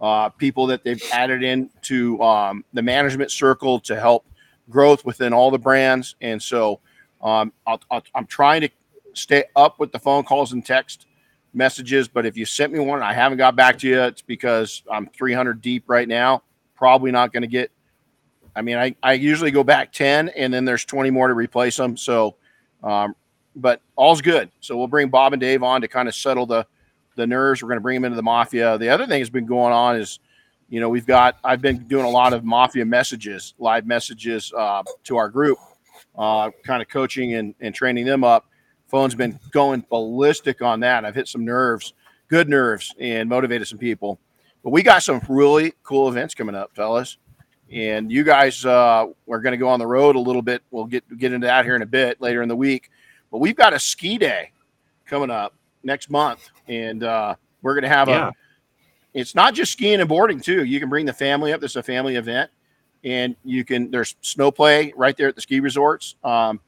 uh, 0.00 0.28
people 0.30 0.66
that 0.66 0.82
they've 0.82 1.02
added 1.12 1.44
into 1.44 2.20
um, 2.20 2.64
the 2.72 2.82
management 2.82 3.30
circle 3.30 3.78
to 3.80 3.98
help 3.98 4.26
growth 4.68 5.04
within 5.04 5.32
all 5.32 5.50
the 5.50 5.58
brands, 5.58 6.16
and 6.20 6.42
so 6.42 6.80
um, 7.22 7.52
i 7.66 7.76
am 8.14 8.26
trying 8.26 8.62
to 8.62 8.70
stay 9.12 9.44
up 9.54 9.78
with 9.78 9.92
the 9.92 9.98
phone 9.98 10.24
calls 10.24 10.52
and 10.52 10.66
text 10.66 11.06
messages. 11.54 12.08
But 12.08 12.26
if 12.26 12.36
you 12.36 12.44
sent 12.44 12.72
me 12.72 12.80
one, 12.80 13.02
I 13.02 13.12
haven't 13.12 13.38
got 13.38 13.54
back 13.54 13.78
to 13.80 13.88
you. 13.88 14.00
It's 14.02 14.22
because 14.22 14.82
I'm 14.90 15.06
300 15.08 15.60
deep 15.60 15.84
right 15.86 16.08
now. 16.08 16.42
Probably 16.74 17.10
not 17.10 17.32
going 17.32 17.42
to 17.42 17.48
get. 17.48 17.70
I 18.56 18.62
mean, 18.62 18.78
I, 18.78 18.96
I 19.02 19.12
usually 19.12 19.52
go 19.52 19.62
back 19.62 19.92
10, 19.92 20.30
and 20.30 20.52
then 20.52 20.64
there's 20.64 20.84
20 20.84 21.10
more 21.10 21.28
to 21.28 21.34
replace 21.34 21.76
them. 21.76 21.96
So, 21.96 22.36
um, 22.82 23.14
but 23.56 23.80
all's 23.96 24.20
good. 24.22 24.50
So 24.60 24.76
we'll 24.76 24.86
bring 24.86 25.08
Bob 25.08 25.32
and 25.32 25.40
Dave 25.40 25.62
on 25.62 25.80
to 25.80 25.88
kind 25.88 26.08
of 26.08 26.14
settle 26.14 26.46
the 26.46 26.66
the 27.16 27.26
nerves. 27.26 27.62
We're 27.62 27.68
going 27.68 27.78
to 27.78 27.82
bring 27.82 27.96
them 27.96 28.04
into 28.04 28.16
the 28.16 28.22
mafia. 28.22 28.78
The 28.78 28.88
other 28.88 29.06
thing 29.06 29.20
that's 29.20 29.30
been 29.30 29.46
going 29.46 29.72
on 29.72 29.96
is, 29.96 30.20
you 30.68 30.80
know, 30.80 30.88
we've 30.88 31.06
got 31.06 31.38
I've 31.44 31.60
been 31.60 31.86
doing 31.88 32.04
a 32.04 32.10
lot 32.10 32.32
of 32.32 32.44
mafia 32.44 32.84
messages, 32.84 33.54
live 33.58 33.86
messages 33.86 34.52
uh, 34.56 34.82
to 35.04 35.16
our 35.16 35.28
group, 35.28 35.58
uh, 36.16 36.50
kind 36.64 36.82
of 36.82 36.88
coaching 36.88 37.34
and, 37.34 37.54
and 37.60 37.74
training 37.74 38.06
them 38.06 38.24
up. 38.24 38.46
Phone's 38.88 39.14
been 39.14 39.38
going 39.52 39.84
ballistic 39.88 40.62
on 40.62 40.80
that. 40.80 41.04
I've 41.04 41.14
hit 41.14 41.28
some 41.28 41.44
nerves, 41.44 41.94
good 42.28 42.48
nerves, 42.48 42.92
and 42.98 43.28
motivated 43.28 43.68
some 43.68 43.78
people. 43.78 44.18
But 44.64 44.70
we 44.70 44.82
got 44.82 45.02
some 45.02 45.20
really 45.28 45.74
cool 45.84 46.08
events 46.08 46.34
coming 46.34 46.54
up, 46.54 46.74
fellas. 46.74 47.18
And 47.72 48.10
you 48.10 48.24
guys 48.24 48.64
uh, 48.64 49.06
are 49.28 49.40
going 49.40 49.52
to 49.52 49.56
go 49.56 49.68
on 49.68 49.78
the 49.78 49.86
road 49.86 50.16
a 50.16 50.20
little 50.20 50.42
bit. 50.42 50.62
We'll 50.72 50.86
get 50.86 51.04
get 51.18 51.32
into 51.32 51.46
that 51.46 51.64
here 51.64 51.76
in 51.76 51.82
a 51.82 51.86
bit 51.86 52.20
later 52.20 52.42
in 52.42 52.48
the 52.48 52.56
week. 52.56 52.90
But 53.30 53.38
we've 53.38 53.56
got 53.56 53.72
a 53.72 53.78
ski 53.78 54.18
day 54.18 54.52
coming 55.06 55.30
up 55.30 55.54
next 55.82 56.10
month, 56.10 56.48
and 56.68 57.02
uh, 57.02 57.34
we're 57.62 57.74
going 57.74 57.82
to 57.82 57.88
have 57.88 58.08
yeah. 58.08 58.28
a. 58.28 58.32
It's 59.12 59.34
not 59.34 59.54
just 59.54 59.72
skiing 59.72 60.00
and 60.00 60.08
boarding 60.08 60.40
too. 60.40 60.64
You 60.64 60.78
can 60.78 60.88
bring 60.88 61.06
the 61.06 61.12
family 61.12 61.52
up. 61.52 61.60
This 61.60 61.72
is 61.72 61.76
a 61.76 61.82
family 61.82 62.16
event, 62.16 62.50
and 63.04 63.34
you 63.44 63.64
can. 63.64 63.90
There's 63.90 64.14
snow 64.20 64.50
play 64.50 64.92
right 64.96 65.16
there 65.16 65.28
at 65.28 65.34
the 65.34 65.40
ski 65.40 65.60
resorts. 65.60 66.16
Um, 66.22 66.60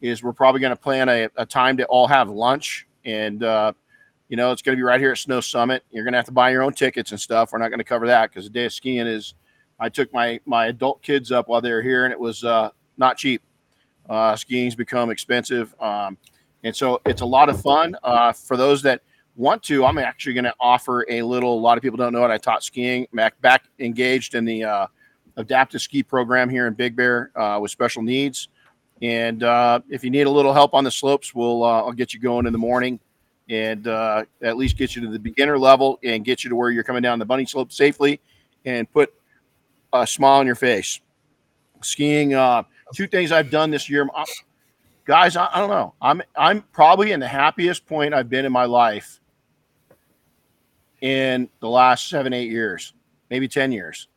is 0.00 0.22
we're 0.22 0.32
probably 0.32 0.60
going 0.60 0.70
to 0.70 0.76
plan 0.76 1.08
a, 1.08 1.28
a, 1.36 1.46
time 1.46 1.76
to 1.76 1.84
all 1.86 2.06
have 2.06 2.28
lunch 2.28 2.86
and 3.04 3.42
uh, 3.42 3.72
you 4.28 4.36
know 4.36 4.52
it's 4.52 4.62
going 4.62 4.76
to 4.76 4.78
be 4.78 4.82
right 4.82 5.00
here 5.00 5.12
at 5.12 5.18
snow 5.18 5.40
summit 5.40 5.84
you're 5.90 6.04
going 6.04 6.12
to 6.12 6.18
have 6.18 6.26
to 6.26 6.32
buy 6.32 6.50
your 6.50 6.62
own 6.62 6.72
tickets 6.72 7.10
and 7.10 7.20
stuff 7.20 7.52
we're 7.52 7.58
not 7.58 7.68
going 7.68 7.78
to 7.78 7.84
cover 7.84 8.06
that 8.06 8.30
because 8.30 8.44
the 8.44 8.50
day 8.50 8.66
of 8.66 8.72
skiing 8.72 9.06
is 9.06 9.34
i 9.80 9.88
took 9.88 10.12
my 10.12 10.40
my 10.46 10.66
adult 10.66 11.02
kids 11.02 11.32
up 11.32 11.48
while 11.48 11.60
they 11.60 11.72
were 11.72 11.82
here 11.82 12.04
and 12.04 12.12
it 12.12 12.20
was 12.20 12.44
uh, 12.44 12.70
not 12.96 13.16
cheap 13.16 13.42
uh, 14.08 14.36
skiing's 14.36 14.74
become 14.74 15.10
expensive 15.10 15.74
um, 15.80 16.16
and 16.64 16.74
so 16.74 17.00
it's 17.06 17.20
a 17.20 17.26
lot 17.26 17.48
of 17.48 17.60
fun 17.60 17.96
uh, 18.02 18.32
for 18.32 18.56
those 18.56 18.82
that 18.82 19.02
want 19.36 19.62
to 19.62 19.84
i'm 19.84 19.98
actually 19.98 20.34
going 20.34 20.44
to 20.44 20.54
offer 20.58 21.06
a 21.08 21.22
little 21.22 21.54
a 21.54 21.60
lot 21.60 21.78
of 21.78 21.82
people 21.82 21.96
don't 21.96 22.12
know 22.12 22.24
it 22.24 22.30
i 22.30 22.38
taught 22.38 22.62
skiing 22.62 23.06
back, 23.12 23.40
back 23.40 23.64
engaged 23.78 24.34
in 24.34 24.44
the 24.44 24.64
uh, 24.64 24.86
adaptive 25.36 25.80
ski 25.80 26.02
program 26.02 26.48
here 26.48 26.66
in 26.66 26.74
big 26.74 26.96
bear 26.96 27.30
uh, 27.36 27.58
with 27.60 27.70
special 27.70 28.02
needs 28.02 28.48
and 29.02 29.42
uh, 29.42 29.80
if 29.88 30.02
you 30.02 30.10
need 30.10 30.26
a 30.26 30.30
little 30.30 30.52
help 30.52 30.74
on 30.74 30.84
the 30.84 30.90
slopes, 30.90 31.34
we'll 31.34 31.62
uh, 31.62 31.82
I'll 31.82 31.92
get 31.92 32.12
you 32.14 32.20
going 32.20 32.46
in 32.46 32.52
the 32.52 32.58
morning, 32.58 32.98
and 33.48 33.86
uh, 33.86 34.24
at 34.42 34.56
least 34.56 34.76
get 34.76 34.96
you 34.96 35.02
to 35.02 35.08
the 35.08 35.18
beginner 35.18 35.58
level 35.58 35.98
and 36.02 36.24
get 36.24 36.42
you 36.42 36.50
to 36.50 36.56
where 36.56 36.70
you're 36.70 36.82
coming 36.82 37.02
down 37.02 37.18
the 37.18 37.24
bunny 37.24 37.46
slope 37.46 37.72
safely, 37.72 38.20
and 38.64 38.90
put 38.92 39.14
a 39.92 40.06
smile 40.06 40.40
on 40.40 40.46
your 40.46 40.56
face. 40.56 41.00
Skiing. 41.82 42.34
Uh, 42.34 42.64
two 42.94 43.06
things 43.06 43.32
I've 43.32 43.50
done 43.50 43.70
this 43.70 43.88
year, 43.88 44.08
I'm, 44.14 44.26
guys. 45.04 45.36
I, 45.36 45.48
I 45.52 45.58
don't 45.58 45.70
know. 45.70 45.94
I'm 46.00 46.22
I'm 46.36 46.62
probably 46.72 47.12
in 47.12 47.20
the 47.20 47.28
happiest 47.28 47.86
point 47.86 48.14
I've 48.14 48.28
been 48.28 48.44
in 48.44 48.52
my 48.52 48.64
life 48.64 49.20
in 51.00 51.48
the 51.60 51.68
last 51.68 52.08
seven 52.08 52.32
eight 52.32 52.50
years, 52.50 52.92
maybe 53.30 53.48
ten 53.48 53.72
years. 53.72 54.08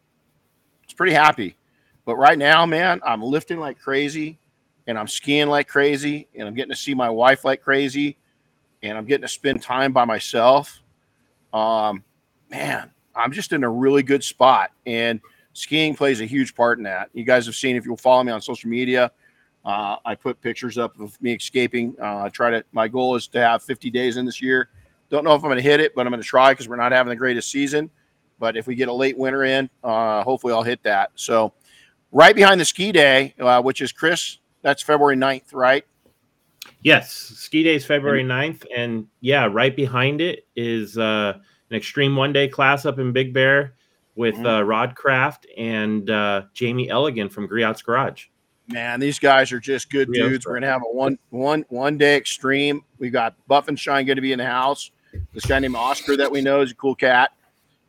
It's 0.83 0.93
pretty 0.93 1.13
happy. 1.13 1.55
But 2.05 2.15
right 2.17 2.37
now, 2.37 2.65
man, 2.65 2.99
I'm 3.05 3.21
lifting 3.21 3.59
like 3.59 3.79
crazy 3.79 4.39
and 4.87 4.97
I'm 4.97 5.07
skiing 5.07 5.47
like 5.47 5.67
crazy 5.67 6.27
and 6.35 6.47
I'm 6.47 6.53
getting 6.53 6.71
to 6.71 6.77
see 6.77 6.93
my 6.93 7.09
wife 7.09 7.45
like 7.45 7.61
crazy 7.61 8.17
and 8.83 8.97
I'm 8.97 9.05
getting 9.05 9.21
to 9.21 9.27
spend 9.27 9.61
time 9.61 9.93
by 9.93 10.05
myself. 10.05 10.81
Um, 11.53 12.03
man, 12.49 12.91
I'm 13.15 13.31
just 13.31 13.53
in 13.53 13.63
a 13.63 13.69
really 13.69 14.03
good 14.03 14.23
spot 14.23 14.71
and 14.85 15.21
skiing 15.53 15.96
plays 15.96 16.22
a 16.22 16.25
huge 16.25 16.55
part 16.55 16.77
in 16.77 16.84
that. 16.86 17.10
You 17.13 17.24
guys 17.24 17.46
have 17.46 17.55
seen 17.55 17.75
if 17.75 17.86
you'll 17.86 17.98
follow 17.98 18.24
me 18.24 18.31
on 18.31 18.41
social 18.41 18.70
media, 18.70 19.12
uh, 19.63 19.98
I 20.05 20.15
put 20.15 20.41
pictures 20.41 20.77
up 20.77 21.00
of 21.00 21.22
me 21.22 21.34
escaping. 21.34 21.96
Uh, 22.01 22.24
I 22.24 22.29
try 22.29 22.50
to. 22.50 22.63
My 22.72 22.88
goal 22.88 23.15
is 23.15 23.27
to 23.29 23.39
have 23.39 23.62
50 23.63 23.89
days 23.91 24.17
in 24.17 24.25
this 24.25 24.41
year. 24.41 24.70
Don't 25.10 25.24
know 25.24 25.36
if 25.36 25.43
I'm 25.43 25.50
going 25.50 25.58
to 25.58 25.62
hit 25.62 25.79
it, 25.79 25.93
but 25.93 26.08
I'm 26.08 26.12
going 26.12 26.22
to 26.22 26.27
try 26.27 26.53
because 26.53 26.67
we're 26.67 26.77
not 26.77 26.91
having 26.91 27.10
the 27.10 27.15
greatest 27.15 27.51
season. 27.51 27.89
But 28.39 28.58
if 28.58 28.65
we 28.65 28.75
get 28.75 28.88
a 28.88 28.93
late 28.93 29.17
winter 29.17 29.43
in, 29.43 29.70
uh, 29.84 30.24
hopefully 30.24 30.53
I'll 30.53 30.63
hit 30.63 30.81
that. 30.84 31.12
So, 31.15 31.53
right 32.12 32.36
behind 32.36 32.60
the 32.60 32.65
ski 32.65 32.91
day, 32.91 33.36
uh, 33.39 33.62
which 33.62 33.81
is 33.81 33.91
Chris 33.91 34.39
that's 34.62 34.81
February 34.81 35.15
9th, 35.15 35.53
right? 35.53 35.86
Yes, 36.81 37.12
ski 37.12 37.63
day 37.63 37.75
is 37.75 37.86
February 37.86 38.24
9th. 38.24 38.65
And 38.75 39.08
yeah, 39.20 39.48
right 39.51 39.75
behind 39.75 40.22
it 40.22 40.48
is 40.55 40.98
uh, 40.98 41.34
an 41.70 41.75
extreme 41.75 42.15
one 42.15 42.34
day 42.34 42.48
class 42.48 42.86
up 42.86 43.00
in 43.00 43.12
Big 43.12 43.34
Bear 43.34 43.75
with 44.15 44.35
mm-hmm. 44.35 44.45
uh, 44.45 44.61
Rod 44.61 44.95
Kraft 44.95 45.47
and 45.57 46.09
uh, 46.09 46.43
Jamie 46.53 46.87
Elligan 46.87 47.31
from 47.31 47.47
Griot's 47.47 47.81
Garage. 47.81 48.25
Man, 48.67 48.99
these 48.99 49.19
guys 49.19 49.51
are 49.51 49.59
just 49.59 49.89
good 49.89 50.07
Griot's 50.07 50.29
dudes. 50.29 50.45
We're 50.45 50.55
gonna 50.55 50.71
have 50.71 50.81
a 50.81 50.95
one 50.95 51.17
one 51.29 51.65
one 51.69 51.97
day 51.97 52.15
extreme. 52.15 52.83
We've 52.99 53.11
got 53.11 53.35
Buff 53.47 53.67
and 53.67 53.77
Shine 53.77 54.05
going 54.05 54.17
to 54.17 54.21
be 54.21 54.31
in 54.31 54.39
the 54.39 54.45
house. 54.45 54.91
This 55.33 55.45
guy 55.45 55.59
named 55.59 55.75
Oscar 55.75 56.15
that 56.17 56.31
we 56.31 56.41
know 56.41 56.61
is 56.61 56.71
a 56.71 56.75
cool 56.75 56.95
cat. 56.95 57.31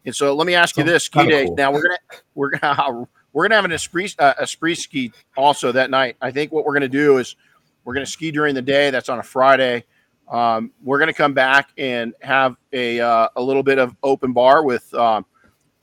And 0.05 0.15
so 0.15 0.35
let 0.35 0.47
me 0.47 0.55
ask 0.55 0.77
you 0.77 0.85
this: 0.85 1.05
ski 1.05 1.27
day. 1.27 1.47
Cool. 1.47 1.57
Now 1.57 1.73
we're 1.73 1.83
gonna 1.83 1.99
we're 2.35 2.51
gonna 2.51 3.07
we're 3.33 3.45
gonna 3.45 3.55
have 3.55 3.65
an 3.65 3.73
esprit 3.73 4.15
uh, 4.19 4.35
après 4.41 4.77
ski 4.77 5.13
also 5.37 5.73
that 5.73 5.91
night. 5.91 6.17
I 6.21 6.31
think 6.31 6.53
what 6.53 6.65
we're 6.65 6.75
gonna 6.75 6.89
do 6.89 7.19
is 7.19 7.37
we're 7.85 7.95
gonna 7.95 8.07
ski 8.07 8.31
during 8.31 8.55
the 8.55 8.63
day. 8.63 8.91
That's 8.91 9.09
on 9.09 9.19
a 9.19 9.23
Friday. 9.23 9.85
Um, 10.31 10.73
we're 10.83 10.99
gonna 10.99 11.13
come 11.13 11.35
back 11.35 11.71
and 11.79 12.15
have 12.23 12.57
a 12.73 13.01
uh, 13.01 13.29
a 13.37 13.43
little 13.43 13.63
bit 13.63 13.79
of 13.79 13.95
open 14.03 14.33
bar 14.33 14.65
with. 14.65 14.93
Um, 14.95 15.27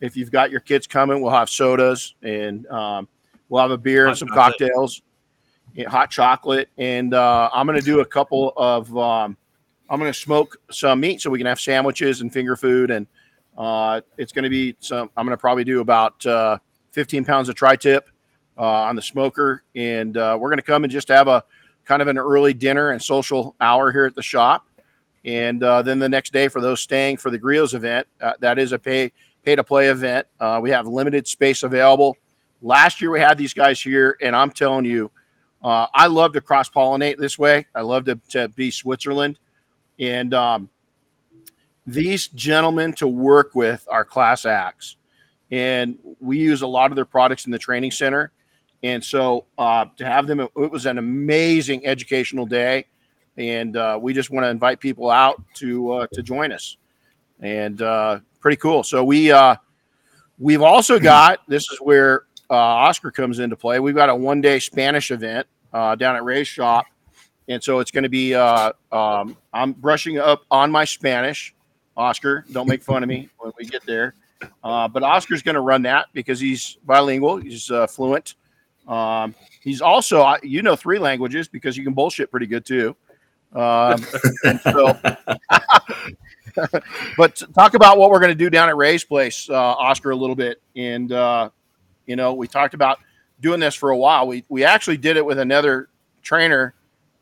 if 0.01 0.15
you've 0.15 0.32
got 0.32 0.51
your 0.51 0.60
kids 0.60 0.88
coming, 0.88 1.22
we'll 1.22 1.32
have 1.32 1.50
sodas 1.50 2.15
and 2.22 2.65
um, 2.68 3.08
we'll 3.50 3.62
have 3.62 3.72
a 3.72 3.77
beer 3.77 4.06
hot 4.06 4.12
and 4.12 4.18
some 4.18 4.27
chocolate. 4.29 4.58
cocktails, 4.60 5.01
hot 5.88 6.10
chocolate, 6.10 6.70
and 6.77 7.13
uh, 7.13 7.50
I'm 7.53 7.65
gonna 7.65 7.82
do 7.82 8.00
a 8.01 8.06
couple 8.06 8.53
of. 8.58 8.96
Um, 8.98 9.38
I'm 9.89 10.00
gonna 10.00 10.13
smoke 10.13 10.58
some 10.70 11.00
meat 11.00 11.22
so 11.22 11.29
we 11.29 11.39
can 11.39 11.48
have 11.48 11.60
sandwiches 11.60 12.22
and 12.22 12.32
finger 12.32 12.56
food, 12.56 12.91
and 12.91 13.08
uh, 13.58 14.01
it's 14.18 14.32
gonna 14.32 14.50
be 14.50 14.75
some. 14.79 15.10
I'm 15.18 15.25
gonna 15.25 15.38
probably 15.38 15.63
do 15.63 15.82
about 15.82 16.25
uh, 16.25 16.60
15 16.91 17.25
pounds 17.25 17.50
of 17.50 17.56
tri-tip 17.56 18.10
uh, 18.58 18.63
on 18.63 18.96
the 18.96 19.01
smoker, 19.01 19.63
and 19.75 20.18
uh, 20.18 20.38
we're 20.39 20.50
going 20.50 20.58
to 20.58 20.63
come 20.63 20.84
and 20.84 20.91
just 20.91 21.08
have 21.08 21.27
a 21.27 21.44
kind 21.86 22.01
of 22.01 22.08
an 22.08 22.18
early 22.18 22.53
dinner 22.53 22.91
and 22.91 23.01
social 23.01 23.56
hour 23.62 23.91
here 23.91 24.06
at 24.06 24.15
the 24.15 24.22
shop. 24.22 24.68
And 25.25 25.63
uh, 25.63 25.82
then 25.82 26.00
the 26.00 26.10
next 26.10 26.34
day 26.34 26.48
for 26.48 26.62
those 26.62 26.82
staying 26.82 27.18
for 27.18 27.29
the 27.29 27.39
Griot's 27.39 27.74
event, 27.74 28.08
uh, 28.22 28.34
that 28.39 28.60
is 28.60 28.72
a 28.72 28.79
pay 28.79 29.12
pay 29.50 29.56
to 29.56 29.63
play 29.63 29.88
event. 29.88 30.27
Uh, 30.39 30.60
we 30.62 30.70
have 30.70 30.86
limited 30.86 31.27
space 31.27 31.63
available. 31.63 32.15
Last 32.62 33.01
year 33.01 33.12
we 33.12 33.20
had 33.20 33.38
these 33.38 33.53
guys 33.53 33.82
here, 33.82 34.18
and 34.22 34.36
I'm 34.36 34.51
telling 34.51 34.86
you, 34.86 35.10
uh, 35.63 35.88
I 35.94 36.08
love 36.08 36.34
to 36.34 36.41
cross 36.41 36.70
pollinate 36.70 37.18
this 37.18 37.39
way. 37.39 37.65
I 37.74 37.82
love 37.82 38.06
to, 38.06 38.20
to 38.29 38.50
be 38.50 38.70
Switzerland, 38.70 39.39
and 40.00 40.34
um, 40.34 40.70
these 41.88 42.27
gentlemen 42.27 42.94
to 42.94 43.08
work 43.08 43.56
with 43.56 43.88
are 43.89 44.06
class 44.06 44.46
acts 44.46 44.98
and 45.51 45.98
we 46.20 46.38
use 46.38 46.62
a 46.62 46.68
lot 46.68 46.91
of 46.91 46.96
their 46.96 47.06
products 47.06 47.46
in 47.46 47.51
the 47.51 47.58
training 47.58 47.89
center. 47.91 48.32
And 48.84 49.03
so 49.03 49.46
uh, 49.58 49.86
to 49.98 50.06
have 50.06 50.27
them, 50.27 50.39
it 50.39 50.51
was 50.56 50.86
an 50.86 50.98
amazing 51.00 51.86
educational 51.86 52.46
day, 52.46 52.86
and 53.36 53.75
uh, 53.75 53.98
we 54.01 54.13
just 54.13 54.29
want 54.29 54.46
to 54.46 54.50
invite 54.50 54.79
people 54.79 55.10
out 55.10 55.41
to 55.56 55.91
uh, 55.91 56.08
to 56.13 56.24
join 56.24 56.51
us, 56.51 56.77
and 57.39 57.81
uh, 57.81 58.19
pretty 58.39 58.58
cool. 58.58 58.84
So 58.84 59.03
we 59.03 59.31
uh, 59.31 59.55
we've 60.38 60.62
also 60.62 61.00
got 61.00 61.39
this 61.48 61.69
is 61.72 61.79
where 61.79 62.24
uh, 62.50 62.55
Oscar 62.55 63.12
comes 63.12 63.39
into 63.39 63.55
play. 63.55 63.79
We've 63.79 63.96
got 63.96 64.10
a 64.10 64.15
one 64.15 64.41
day 64.41 64.60
Spanish 64.60 65.12
event 65.12 65.48
down 65.74 66.15
at 66.15 66.24
Ray's 66.24 66.48
shop, 66.48 66.86
and 67.48 67.63
so 67.63 67.79
it's 67.79 67.91
going 67.91 68.03
to 68.03 68.10
be 68.10 68.36
um, 68.36 69.38
I'm 69.53 69.74
brushing 69.74 70.17
up 70.17 70.43
on 70.51 70.72
my 70.72 70.86
Spanish. 70.86 71.53
Oscar, 71.98 72.46
don't 72.51 72.67
make 72.67 72.81
fun 72.81 73.03
of 73.03 73.10
me 73.10 73.29
when 73.39 73.51
we 73.60 73.65
get 73.65 73.86
there. 73.86 74.13
Uh, 74.63 74.88
but 74.88 75.03
Oscar's 75.03 75.41
going 75.41 75.55
to 75.55 75.62
run 75.62 75.81
that 75.84 76.08
because 76.13 76.39
he's 76.39 76.77
bilingual. 76.86 77.38
He's 77.38 77.69
uh, 77.69 77.88
fluent. 77.88 78.36
Um, 78.88 79.36
he's 79.62 79.81
also, 79.81 80.36
you 80.41 80.62
know, 80.62 80.75
three 80.75 81.00
languages 81.00 81.48
because 81.48 81.77
you 81.77 81.84
can 81.84 81.93
bullshit 81.93 82.31
pretty 82.31 82.48
good 82.48 82.65
too. 82.65 82.96
Um, 83.53 84.03
so, 84.63 84.98
but 87.18 87.41
talk 87.53 87.74
about 87.74 87.98
what 87.98 88.10
we're 88.10 88.20
going 88.20 88.32
to 88.32 88.36
do 88.36 88.50
down 88.50 88.70
at 88.70 88.75
Ray's 88.75 89.03
place, 89.03 89.50
uh, 89.50 89.53
Oscar, 89.53 90.12
a 90.12 90.15
little 90.15 90.36
bit. 90.36 90.62
And, 90.75 91.12
uh, 91.12 91.50
you 92.06 92.15
know, 92.15 92.34
we 92.34 92.48
talked 92.48 92.74
about 92.74 93.00
doing 93.41 93.60
this 93.60 93.75
for 93.75 93.91
a 93.91 93.98
while. 93.98 94.27
We 94.27 94.44
we 94.50 94.63
actually 94.63 94.98
did 94.98 95.18
it 95.18 95.25
with 95.25 95.39
another 95.39 95.89
trainer. 96.22 96.74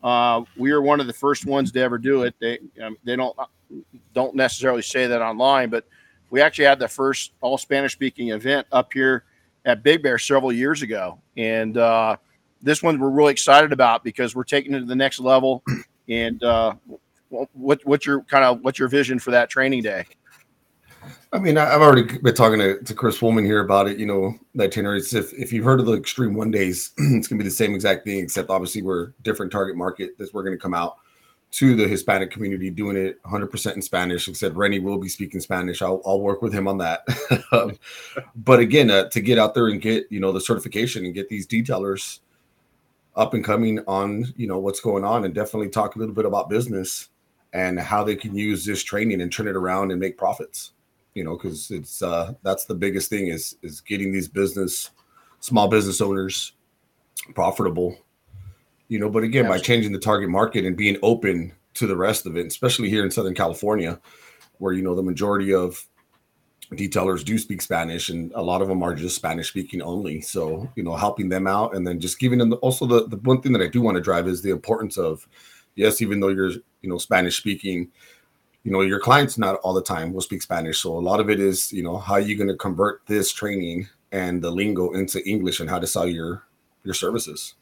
Uh, 0.02 0.44
we 0.56 0.72
were 0.72 0.82
one 0.82 1.00
of 1.00 1.06
the 1.06 1.12
first 1.12 1.46
ones 1.46 1.72
to 1.72 1.80
ever 1.80 1.98
do 1.98 2.22
it. 2.22 2.34
They 2.40 2.58
um, 2.82 2.96
they 3.04 3.16
don't 3.16 3.36
don't 4.14 4.34
necessarily 4.34 4.82
say 4.82 5.06
that 5.06 5.22
online, 5.22 5.70
but 5.70 5.84
we 6.30 6.40
actually 6.40 6.66
had 6.66 6.78
the 6.78 6.88
first 6.88 7.32
all 7.40 7.58
Spanish 7.58 7.92
speaking 7.92 8.30
event 8.30 8.66
up 8.72 8.92
here 8.92 9.24
at 9.64 9.82
Big 9.82 10.02
Bear 10.02 10.18
several 10.18 10.52
years 10.52 10.82
ago, 10.82 11.18
and 11.36 11.76
uh, 11.76 12.16
this 12.62 12.82
one 12.82 12.98
we're 12.98 13.10
really 13.10 13.32
excited 13.32 13.72
about 13.72 14.04
because 14.04 14.34
we're 14.34 14.44
taking 14.44 14.74
it 14.74 14.80
to 14.80 14.86
the 14.86 14.96
next 14.96 15.20
level. 15.20 15.62
And 16.08 16.42
uh, 16.42 16.74
what 17.30 17.84
what's 17.84 18.06
your 18.06 18.22
kind 18.22 18.44
of 18.44 18.60
what's 18.62 18.78
your 18.78 18.88
vision 18.88 19.18
for 19.18 19.30
that 19.30 19.50
training 19.50 19.82
day? 19.82 20.06
I 21.32 21.38
mean, 21.38 21.58
I've 21.58 21.82
already 21.82 22.18
been 22.18 22.34
talking 22.34 22.58
to, 22.58 22.82
to 22.82 22.94
Chris 22.94 23.20
Woolman 23.20 23.44
here 23.44 23.60
about 23.60 23.86
it. 23.86 23.98
You 23.98 24.06
know, 24.06 24.34
that 24.54 24.64
itinerary. 24.64 25.00
If 25.00 25.32
if 25.34 25.52
you've 25.52 25.64
heard 25.64 25.80
of 25.80 25.86
the 25.86 25.94
Extreme 25.94 26.34
One 26.34 26.50
Days, 26.50 26.92
it's 26.98 27.28
gonna 27.28 27.38
be 27.38 27.44
the 27.44 27.50
same 27.50 27.74
exact 27.74 28.04
thing, 28.04 28.20
except 28.20 28.50
obviously 28.50 28.82
we're 28.82 29.12
different 29.22 29.52
target 29.52 29.76
market 29.76 30.16
that 30.18 30.32
we're 30.32 30.42
gonna 30.42 30.56
come 30.56 30.74
out 30.74 30.96
to 31.50 31.74
the 31.74 31.86
Hispanic 31.86 32.30
community, 32.30 32.68
doing 32.68 32.96
it 32.96 33.22
100% 33.22 33.74
in 33.74 33.80
Spanish. 33.80 34.28
Except 34.28 34.54
Renny 34.54 34.80
will 34.80 34.98
be 34.98 35.08
speaking 35.08 35.40
Spanish. 35.40 35.80
I'll, 35.80 36.02
I'll 36.04 36.20
work 36.20 36.42
with 36.42 36.52
him 36.52 36.68
on 36.68 36.76
that. 36.78 37.02
um, 37.52 37.78
but 38.36 38.60
again, 38.60 38.90
uh, 38.90 39.08
to 39.10 39.20
get 39.20 39.38
out 39.38 39.54
there 39.54 39.68
and 39.68 39.80
get 39.80 40.06
you 40.10 40.20
know 40.20 40.32
the 40.32 40.40
certification 40.40 41.04
and 41.04 41.14
get 41.14 41.28
these 41.28 41.46
detailers 41.46 42.20
up 43.16 43.34
and 43.34 43.44
coming 43.44 43.80
on 43.86 44.32
you 44.36 44.46
know 44.46 44.58
what's 44.58 44.80
going 44.80 45.04
on, 45.04 45.26
and 45.26 45.34
definitely 45.34 45.68
talk 45.68 45.96
a 45.96 45.98
little 45.98 46.14
bit 46.14 46.24
about 46.24 46.48
business 46.48 47.08
and 47.52 47.78
how 47.78 48.04
they 48.04 48.16
can 48.16 48.36
use 48.36 48.64
this 48.64 48.82
training 48.82 49.20
and 49.20 49.32
turn 49.32 49.48
it 49.48 49.56
around 49.56 49.90
and 49.90 50.00
make 50.00 50.18
profits. 50.18 50.72
You 51.14 51.24
know, 51.24 51.36
because 51.36 51.70
it's 51.70 52.02
uh, 52.02 52.34
that's 52.42 52.66
the 52.66 52.74
biggest 52.74 53.10
thing 53.10 53.28
is 53.28 53.56
is 53.62 53.80
getting 53.80 54.12
these 54.12 54.28
business 54.28 54.90
small 55.40 55.68
business 55.68 56.00
owners 56.00 56.52
profitable 57.34 57.96
you 58.88 58.98
know 58.98 59.08
but 59.08 59.22
again 59.22 59.46
by 59.46 59.58
changing 59.58 59.92
the 59.92 59.98
target 59.98 60.28
market 60.28 60.64
and 60.64 60.76
being 60.76 60.96
open 61.02 61.52
to 61.74 61.86
the 61.86 61.96
rest 61.96 62.26
of 62.26 62.36
it 62.36 62.46
especially 62.46 62.88
here 62.88 63.04
in 63.04 63.10
southern 63.10 63.34
california 63.34 64.00
where 64.58 64.72
you 64.72 64.82
know 64.82 64.94
the 64.94 65.02
majority 65.02 65.54
of 65.54 65.86
detailers 66.72 67.24
do 67.24 67.38
speak 67.38 67.62
spanish 67.62 68.08
and 68.08 68.32
a 68.34 68.42
lot 68.42 68.60
of 68.60 68.68
them 68.68 68.82
are 68.82 68.94
just 68.94 69.16
spanish 69.16 69.48
speaking 69.48 69.80
only 69.82 70.20
so 70.20 70.68
you 70.74 70.82
know 70.82 70.96
helping 70.96 71.28
them 71.28 71.46
out 71.46 71.74
and 71.74 71.86
then 71.86 72.00
just 72.00 72.18
giving 72.18 72.38
them 72.38 72.50
the, 72.50 72.56
also 72.56 72.86
the, 72.86 73.06
the 73.08 73.16
one 73.18 73.40
thing 73.40 73.52
that 73.52 73.62
i 73.62 73.66
do 73.66 73.80
want 73.80 73.94
to 73.94 74.00
drive 74.00 74.26
is 74.26 74.42
the 74.42 74.50
importance 74.50 74.96
of 74.96 75.28
yes 75.76 76.02
even 76.02 76.20
though 76.20 76.28
you're 76.28 76.52
you 76.82 76.88
know 76.88 76.98
spanish 76.98 77.36
speaking 77.36 77.88
you 78.64 78.72
know 78.72 78.80
your 78.80 79.00
clients 79.00 79.38
not 79.38 79.56
all 79.56 79.74
the 79.74 79.82
time 79.82 80.12
will 80.12 80.20
speak 80.20 80.42
spanish 80.42 80.78
so 80.78 80.96
a 80.96 80.98
lot 80.98 81.20
of 81.20 81.30
it 81.30 81.40
is 81.40 81.72
you 81.72 81.82
know 81.82 81.96
how 81.96 82.14
are 82.14 82.20
you 82.20 82.36
going 82.36 82.48
to 82.48 82.56
convert 82.56 83.04
this 83.06 83.32
training 83.32 83.88
and 84.12 84.42
the 84.42 84.50
lingo 84.50 84.92
into 84.92 85.26
english 85.28 85.60
and 85.60 85.68
how 85.68 85.78
to 85.78 85.86
sell 85.86 86.06
your 86.06 86.44
your 86.84 86.94
services 86.94 87.54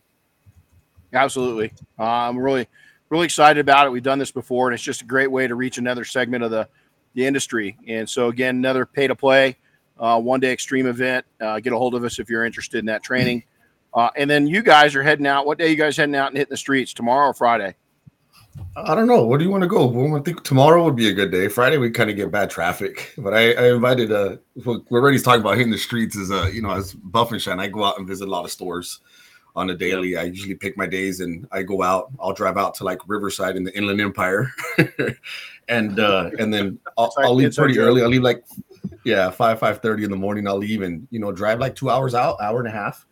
Absolutely. 1.12 1.72
Uh, 1.98 2.04
I'm 2.04 2.38
really, 2.38 2.68
really 3.08 3.24
excited 3.24 3.60
about 3.60 3.86
it. 3.86 3.90
We've 3.90 4.02
done 4.02 4.18
this 4.18 4.30
before, 4.30 4.68
and 4.68 4.74
it's 4.74 4.82
just 4.82 5.02
a 5.02 5.06
great 5.06 5.30
way 5.30 5.46
to 5.46 5.54
reach 5.54 5.78
another 5.78 6.04
segment 6.04 6.44
of 6.44 6.50
the, 6.50 6.68
the 7.14 7.26
industry. 7.26 7.76
And 7.86 8.08
so, 8.08 8.28
again, 8.28 8.56
another 8.56 8.86
pay 8.86 9.06
to 9.06 9.14
play, 9.14 9.56
uh, 9.98 10.20
one 10.20 10.40
day 10.40 10.52
extreme 10.52 10.86
event. 10.86 11.24
Uh, 11.40 11.60
get 11.60 11.72
a 11.72 11.78
hold 11.78 11.94
of 11.94 12.04
us 12.04 12.18
if 12.18 12.28
you're 12.28 12.44
interested 12.44 12.78
in 12.78 12.86
that 12.86 13.02
training. 13.02 13.44
Uh, 13.94 14.10
and 14.16 14.28
then 14.28 14.46
you 14.46 14.62
guys 14.62 14.94
are 14.94 15.02
heading 15.02 15.26
out. 15.26 15.46
What 15.46 15.58
day 15.58 15.70
you 15.70 15.76
guys 15.76 15.96
heading 15.96 16.14
out 16.14 16.28
and 16.28 16.36
hitting 16.36 16.50
the 16.50 16.56
streets? 16.56 16.92
Tomorrow 16.92 17.28
or 17.28 17.34
Friday? 17.34 17.74
I 18.76 18.94
don't 18.94 19.06
know. 19.06 19.24
Where 19.24 19.38
do 19.38 19.44
you 19.44 19.50
want 19.50 19.62
to 19.62 19.68
go? 19.68 19.86
Well, 19.86 20.16
I 20.16 20.20
think 20.20 20.44
tomorrow 20.44 20.84
would 20.84 20.96
be 20.96 21.08
a 21.08 21.12
good 21.12 21.30
day. 21.30 21.48
Friday 21.48 21.78
we 21.78 21.90
kind 21.90 22.10
of 22.10 22.16
get 22.16 22.30
bad 22.30 22.50
traffic, 22.50 23.14
but 23.16 23.32
I, 23.32 23.52
I 23.52 23.74
invited. 23.74 24.12
Uh, 24.12 24.36
we're 24.64 24.82
already 24.90 25.18
talking 25.18 25.40
about 25.40 25.56
hitting 25.56 25.72
the 25.72 25.78
streets. 25.78 26.14
Is 26.14 26.30
uh, 26.30 26.50
you 26.52 26.60
know, 26.60 26.70
as 26.70 26.92
Buff 26.92 27.32
and 27.32 27.40
Shine, 27.40 27.58
I 27.58 27.68
go 27.68 27.84
out 27.84 27.98
and 27.98 28.06
visit 28.06 28.28
a 28.28 28.30
lot 28.30 28.44
of 28.44 28.50
stores 28.50 29.00
on 29.54 29.70
a 29.70 29.74
daily. 29.74 30.10
Yep. 30.10 30.20
I 30.20 30.24
usually 30.26 30.54
pick 30.54 30.76
my 30.76 30.86
days 30.86 31.20
and 31.20 31.48
I 31.50 31.62
go 31.62 31.82
out. 31.82 32.10
I'll 32.20 32.34
drive 32.34 32.58
out 32.58 32.74
to 32.74 32.84
like 32.84 33.00
Riverside 33.06 33.56
in 33.56 33.64
the 33.64 33.76
Inland 33.76 34.00
Empire, 34.00 34.52
and 35.68 35.98
uh, 35.98 36.30
and 36.38 36.52
then 36.52 36.78
I'll, 36.98 37.12
I'll 37.18 37.34
leave 37.34 37.56
pretty 37.56 37.78
early. 37.78 38.02
I'll 38.02 38.10
leave 38.10 38.22
like 38.22 38.44
yeah 39.04 39.30
five 39.30 39.58
five 39.58 39.80
thirty 39.80 40.04
in 40.04 40.10
the 40.10 40.16
morning. 40.16 40.46
I'll 40.46 40.58
leave 40.58 40.82
and 40.82 41.08
you 41.10 41.18
know 41.18 41.32
drive 41.32 41.60
like 41.60 41.74
two 41.74 41.88
hours 41.88 42.14
out, 42.14 42.36
hour 42.40 42.58
and 42.58 42.68
a 42.68 42.72
half. 42.72 43.06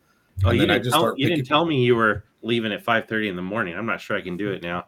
Oh, 0.44 0.50
you, 0.50 0.66
didn't 0.66 0.90
tell, 0.90 1.14
you 1.16 1.28
didn't 1.28 1.46
tell 1.46 1.64
me 1.64 1.84
you 1.84 1.94
were 1.94 2.24
leaving 2.44 2.72
at 2.72 2.84
5:30 2.84 3.28
in 3.30 3.36
the 3.36 3.42
morning. 3.42 3.74
I'm 3.74 3.86
not 3.86 4.00
sure 4.00 4.16
I 4.16 4.20
can 4.20 4.36
do 4.36 4.52
it 4.52 4.62
now. 4.62 4.84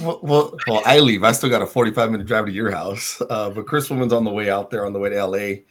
Well, 0.00 0.20
well, 0.22 0.56
well, 0.66 0.82
I 0.86 1.00
leave. 1.00 1.24
I 1.24 1.32
still 1.32 1.50
got 1.50 1.62
a 1.62 1.66
45 1.66 2.10
minute 2.10 2.26
drive 2.26 2.46
to 2.46 2.52
your 2.52 2.70
house. 2.70 3.20
Uh, 3.28 3.50
but 3.50 3.66
Chris 3.66 3.90
Woolman's 3.90 4.12
on 4.12 4.24
the 4.24 4.30
way 4.30 4.50
out 4.50 4.70
there 4.70 4.86
on 4.86 4.92
the 4.92 4.98
way 4.98 5.10
to 5.10 5.26
LA 5.26 5.62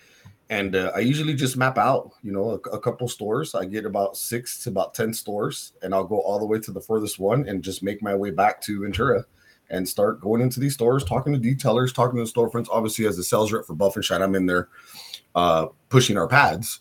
and 0.50 0.76
uh, 0.76 0.92
I 0.96 1.00
usually 1.00 1.36
just 1.36 1.58
map 1.58 1.78
out, 1.78 2.12
you 2.24 2.32
know, 2.32 2.52
a, 2.52 2.70
a, 2.70 2.80
couple 2.80 3.08
stores. 3.08 3.54
I 3.54 3.66
get 3.66 3.86
about 3.86 4.18
six 4.18 4.64
to 4.64 4.70
about 4.70 4.96
ten 4.96 5.14
stores, 5.14 5.74
and 5.84 5.94
I'll 5.94 6.04
go 6.04 6.20
all 6.22 6.40
the 6.40 6.46
way 6.46 6.60
to 6.60 6.72
the 6.72 6.82
furthest 6.82 7.20
one 7.20 7.48
and 7.48 7.64
just 7.64 7.84
make 7.84 8.02
my 8.02 8.16
way 8.16 8.32
back 8.32 8.60
to 8.62 8.82
Ventura 8.82 9.26
and 9.70 9.88
start 9.88 10.20
going 10.22 10.42
into 10.42 10.60
these 10.60 10.74
stores, 10.74 11.04
talking 11.04 11.34
to 11.34 11.40
detailers, 11.40 11.94
talking 11.94 12.18
to 12.18 12.26
the 12.26 12.32
storefronts. 12.32 12.68
Obviously, 12.72 13.06
as 13.06 13.20
a 13.20 13.24
sales 13.24 13.52
rep 13.52 13.66
for 13.66 13.76
Buff 13.76 13.96
and 13.96 14.04
Shine, 14.04 14.24
I'm 14.24 14.34
in 14.34 14.48
there 14.48 14.70
uh, 15.36 15.68
pushing 15.90 16.18
our 16.18 16.28
pads. 16.28 16.80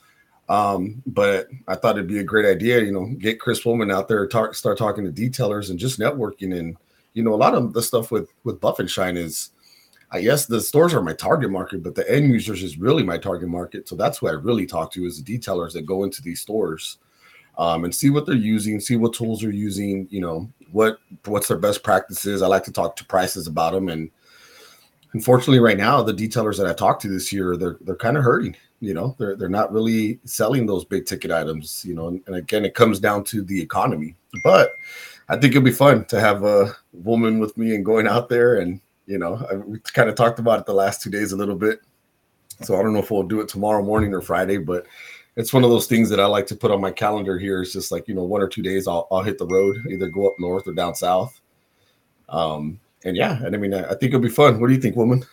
Um, 0.49 1.03
but 1.07 1.49
I 1.67 1.75
thought 1.75 1.97
it'd 1.97 2.09
be 2.09 2.21
a 2.21 2.25
great 2.25 2.47
idea, 2.47 2.81
you 2.81 2.93
know, 2.93 3.07
get 3.19 3.41
Chris 3.41 3.65
Woolman 3.65 3.91
out 3.91 4.09
there, 4.09 4.27
talk, 4.27 4.55
start 4.55 4.79
talking 4.79 5.05
to 5.05 5.13
detailers 5.13 5.69
and 5.69 5.79
just 5.79 5.99
networking. 5.99 6.59
And 6.59 6.77
you 7.13 7.23
know, 7.23 7.35
a 7.35 7.37
lot 7.37 7.55
of 7.55 7.73
the 7.73 7.83
stuff 7.83 8.11
with 8.11 8.33
with 8.45 8.61
Buff 8.61 8.79
and 8.79 8.91
Shine 8.91 9.17
is 9.17 9.51
I 10.11 10.23
guess 10.23 10.47
the 10.47 10.61
stores 10.61 10.95
are 10.95 11.03
my 11.03 11.13
target 11.13 11.51
market, 11.51 11.83
but 11.83 11.95
the 11.95 12.11
end 12.11 12.33
users 12.33 12.63
is 12.63 12.79
really 12.79 13.03
my 13.03 13.19
target 13.19 13.49
market. 13.49 13.89
So 13.89 13.95
that's 13.95 14.19
who 14.19 14.29
I 14.29 14.33
really 14.33 14.65
talk 14.65 14.91
to 14.93 15.05
is 15.05 15.23
the 15.23 15.39
detailers 15.39 15.73
that 15.75 15.85
go 15.85 16.03
into 16.05 16.23
these 16.23 16.41
stores 16.41 16.97
um, 17.59 17.85
and 17.85 17.95
see 17.95 18.09
what 18.09 18.25
they're 18.25 18.35
using, 18.35 18.81
see 18.81 18.97
what 18.97 19.13
tools 19.13 19.41
they're 19.41 19.51
using, 19.51 20.09
you 20.11 20.21
know, 20.21 20.51
what 20.73 20.99
what's 21.27 21.49
their 21.49 21.59
best 21.59 21.83
practices. 21.83 22.41
I 22.41 22.47
like 22.47 22.65
to 22.65 22.73
talk 22.73 22.97
to 22.97 23.05
prices 23.05 23.47
about 23.47 23.75
them. 23.75 23.89
And 23.89 24.11
unfortunately, 25.13 25.61
right 25.61 25.77
now, 25.77 26.03
the 26.03 26.15
detailers 26.15 26.57
that 26.57 26.67
I 26.67 26.73
talked 26.73 27.03
to 27.03 27.09
this 27.09 27.33
year, 27.33 27.57
they're 27.57 27.77
they're 27.83 27.97
kind 27.97 28.17
of 28.17 28.25
hurting. 28.25 28.57
You 28.81 28.95
know, 28.95 29.17
they're 29.19 29.37
they're 29.37 29.49
not 29.49 29.73
really 29.73 30.21
selling 30.25 30.67
those 30.67 30.85
big 30.85 31.07
ticket 31.07 31.31
items, 31.31 31.85
you 31.85 31.95
know, 31.95 32.09
and, 32.09 32.23
and 32.27 32.37
again, 32.37 32.65
it 32.65 32.75
comes 32.75 33.01
down 33.01 33.25
to 33.25 33.43
the 33.43 33.61
economy. 33.61 34.15
But 34.45 34.77
I 35.29 35.37
think 35.37 35.53
it'll 35.53 35.65
be 35.65 35.73
fun 35.73 36.05
to 36.07 36.21
have 36.21 36.45
a 36.45 36.77
Woolman 36.93 37.39
with 37.39 37.57
me 37.57 37.75
and 37.75 37.85
going 37.85 38.07
out 38.07 38.29
there 38.29 38.57
and 38.57 38.81
you 39.09 39.19
know, 39.19 39.45
I, 39.51 39.57
we 39.57 39.81
kind 39.81 40.09
of 40.09 40.15
talked 40.15 40.39
about 40.39 40.61
it 40.61 40.67
the 40.67 40.75
last 40.75 41.03
two 41.03 41.11
days 41.11 41.33
a 41.33 41.37
little 41.37 41.57
bit. 41.57 41.81
So 42.63 42.79
I 42.79 42.83
don't 42.83 42.93
know 42.93 42.99
if 42.99 43.11
we'll 43.11 43.23
do 43.23 43.41
it 43.41 43.49
tomorrow 43.49 43.83
morning 43.83 44.13
or 44.13 44.21
Friday, 44.21 44.59
but 44.59 44.87
it's 45.35 45.53
one 45.53 45.65
of 45.65 45.71
those 45.71 45.87
things 45.87 46.11
that 46.11 46.21
I 46.21 46.27
like 46.27 46.47
to 46.49 46.57
put 46.57 46.71
on 46.71 46.81
my 46.81 46.91
calendar 46.91 47.39
here. 47.39 47.63
It's 47.63 47.73
just 47.73 47.91
like, 47.91 48.07
you 48.07 48.15
know, 48.15 48.25
one 48.25 48.43
or 48.43 48.49
two 48.49 48.63
days 48.63 48.87
I'll, 48.87 49.09
I'll 49.11 49.23
hit 49.23 49.39
the 49.39 49.47
road, 49.47 49.79
either 49.89 50.09
go 50.09 50.29
up 50.29 50.35
north 50.39 50.69
or 50.69 50.75
down 50.75 50.95
south. 50.95 51.41
Um, 52.29 52.79
and 53.05 53.17
yeah, 53.17 53.43
and 53.43 53.55
I 53.55 53.59
mean, 53.59 53.73
I, 53.73 53.85
I 53.85 53.89
think 53.91 54.13
it'll 54.13 54.21
be 54.21 54.29
fun. 54.29 54.61
What 54.61 54.67
do 54.67 54.75
you 54.75 54.81
think, 54.81 54.97
Woolman? 54.97 55.25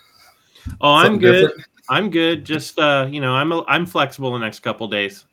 Oh, 0.79 0.93
I'm 0.93 1.19
good. 1.19 1.47
Different? 1.47 1.67
I'm 1.89 2.09
good. 2.09 2.45
Just, 2.45 2.79
uh, 2.79 3.07
you 3.09 3.21
know, 3.21 3.33
I'm, 3.33 3.51
a, 3.51 3.63
I'm 3.67 3.85
flexible 3.85 4.31
the 4.33 4.39
next 4.39 4.59
couple 4.59 4.87
days. 4.87 5.25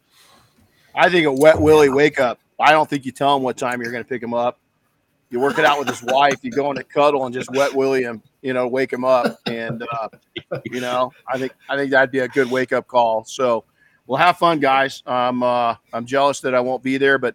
I 0.94 1.08
think 1.08 1.26
a 1.26 1.32
wet 1.32 1.58
Willie 1.58 1.88
wake 1.88 2.20
up. 2.20 2.38
I 2.60 2.72
don't 2.72 2.88
think 2.88 3.04
you 3.04 3.12
tell 3.12 3.36
him 3.36 3.42
what 3.42 3.56
time 3.56 3.80
you're 3.80 3.92
going 3.92 4.04
to 4.04 4.08
pick 4.08 4.22
him 4.22 4.34
up. 4.34 4.58
You 5.30 5.40
work 5.40 5.58
it 5.58 5.64
out 5.64 5.78
with 5.78 5.88
his 5.88 6.02
wife. 6.12 6.36
You 6.42 6.50
go 6.50 6.70
in 6.70 6.76
a 6.76 6.84
cuddle 6.84 7.24
and 7.24 7.34
just 7.34 7.50
wet 7.52 7.74
Willie 7.74 8.02
him 8.02 8.22
you 8.42 8.52
know, 8.52 8.68
wake 8.68 8.92
him 8.92 9.04
up. 9.04 9.38
And 9.46 9.82
uh, 9.92 10.08
you 10.66 10.80
know, 10.80 11.12
I 11.26 11.38
think 11.38 11.52
I 11.68 11.76
think 11.76 11.90
that'd 11.92 12.10
be 12.10 12.18
a 12.18 12.28
good 12.28 12.50
wake 12.50 12.72
up 12.72 12.86
call. 12.86 13.24
So 13.24 13.64
we'll 14.06 14.18
have 14.18 14.36
fun, 14.36 14.60
guys. 14.60 15.02
I'm 15.06 15.42
uh, 15.42 15.76
I'm 15.92 16.04
jealous 16.04 16.40
that 16.40 16.54
I 16.54 16.60
won't 16.60 16.82
be 16.82 16.98
there, 16.98 17.18
but 17.18 17.34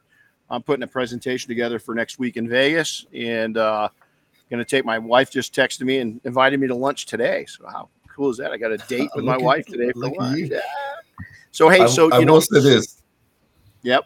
I'm 0.50 0.62
putting 0.62 0.84
a 0.84 0.88
presentation 0.88 1.48
together 1.48 1.80
for 1.80 1.96
next 1.96 2.20
week 2.20 2.38
in 2.38 2.48
Vegas, 2.48 3.06
and 3.14 3.58
uh, 3.58 3.90
going 4.50 4.60
to 4.60 4.70
take 4.70 4.86
my 4.86 5.00
wife. 5.00 5.32
Just 5.32 5.56
texted 5.56 5.82
me 5.82 6.00
and 6.00 6.22
invited 6.24 6.60
me 6.60 6.68
to 6.68 6.76
lunch 6.76 7.06
today. 7.06 7.46
So 7.46 7.68
how 7.68 7.90
cool 8.18 8.32
is 8.32 8.38
that? 8.38 8.52
I 8.52 8.58
got 8.58 8.72
a 8.72 8.78
date 8.78 9.10
with 9.16 9.24
my 9.24 9.38
wife 9.38 9.66
today 9.68 9.92
for 9.94 10.10
lunch. 10.10 10.50
Yeah. 10.52 10.60
So 11.52 11.70
hey, 11.70 11.88
so 11.88 12.12
I, 12.12 12.18
you 12.18 12.22
I 12.22 12.26
know, 12.26 12.40
say 12.40 12.60
this. 12.60 13.02
Yep. 13.84 14.06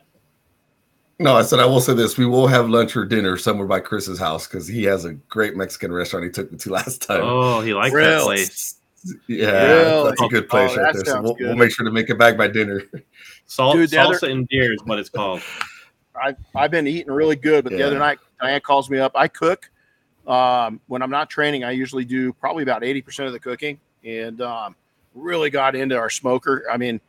No, 1.19 1.35
I 1.35 1.43
said 1.43 1.59
I 1.59 1.65
will 1.65 1.81
say 1.81 1.93
this: 1.93 2.17
we 2.17 2.25
will 2.25 2.47
have 2.47 2.69
lunch 2.69 2.95
or 2.95 3.05
dinner 3.05 3.37
somewhere 3.37 3.67
by 3.67 3.79
Chris's 3.79 4.19
house 4.19 4.47
because 4.47 4.67
he 4.67 4.83
has 4.83 5.05
a 5.05 5.13
great 5.13 5.55
Mexican 5.55 5.91
restaurant 5.91 6.25
he 6.25 6.31
took 6.31 6.51
me 6.51 6.57
to 6.59 6.69
last 6.73 7.01
time. 7.01 7.21
Oh, 7.23 7.61
he 7.61 7.73
likes 7.73 7.93
that 7.93 8.23
place. 8.23 8.75
Yeah, 9.27 9.47
really? 9.47 10.09
that's 10.09 10.21
a 10.21 10.27
good 10.27 10.49
place 10.49 10.71
oh, 10.73 10.81
right 10.81 10.93
there. 10.93 11.05
So 11.05 11.21
we'll, 11.21 11.35
we'll, 11.39 11.55
make 11.55 11.71
sure 11.71 11.85
to 11.85 11.91
make 11.91 12.09
it 12.09 12.19
back 12.19 12.37
by 12.37 12.47
dinner. 12.47 12.83
Salt, 13.47 13.75
Dude, 13.75 13.89
salsa 13.89 14.15
other, 14.15 14.29
and 14.29 14.47
beer 14.47 14.73
is 14.73 14.79
what 14.83 14.99
it's 14.99 15.09
called. 15.09 15.41
I, 16.15 16.35
I've 16.55 16.71
been 16.71 16.87
eating 16.87 17.11
really 17.11 17.35
good, 17.35 17.63
but 17.63 17.73
yeah. 17.73 17.79
the 17.79 17.87
other 17.87 17.99
night 17.99 18.19
Diane 18.39 18.61
calls 18.61 18.89
me 18.89 18.99
up. 18.99 19.11
I 19.15 19.27
cook 19.27 19.71
um, 20.27 20.79
when 20.87 21.01
I'm 21.01 21.09
not 21.09 21.29
training. 21.29 21.63
I 21.63 21.71
usually 21.71 22.05
do 22.05 22.33
probably 22.33 22.63
about 22.63 22.83
eighty 22.83 23.01
percent 23.01 23.27
of 23.27 23.33
the 23.33 23.39
cooking, 23.39 23.79
and 24.03 24.41
um, 24.41 24.75
really 25.13 25.49
got 25.49 25.75
into 25.75 25.97
our 25.97 26.09
smoker. 26.09 26.65
I 26.71 26.77
mean 26.77 26.99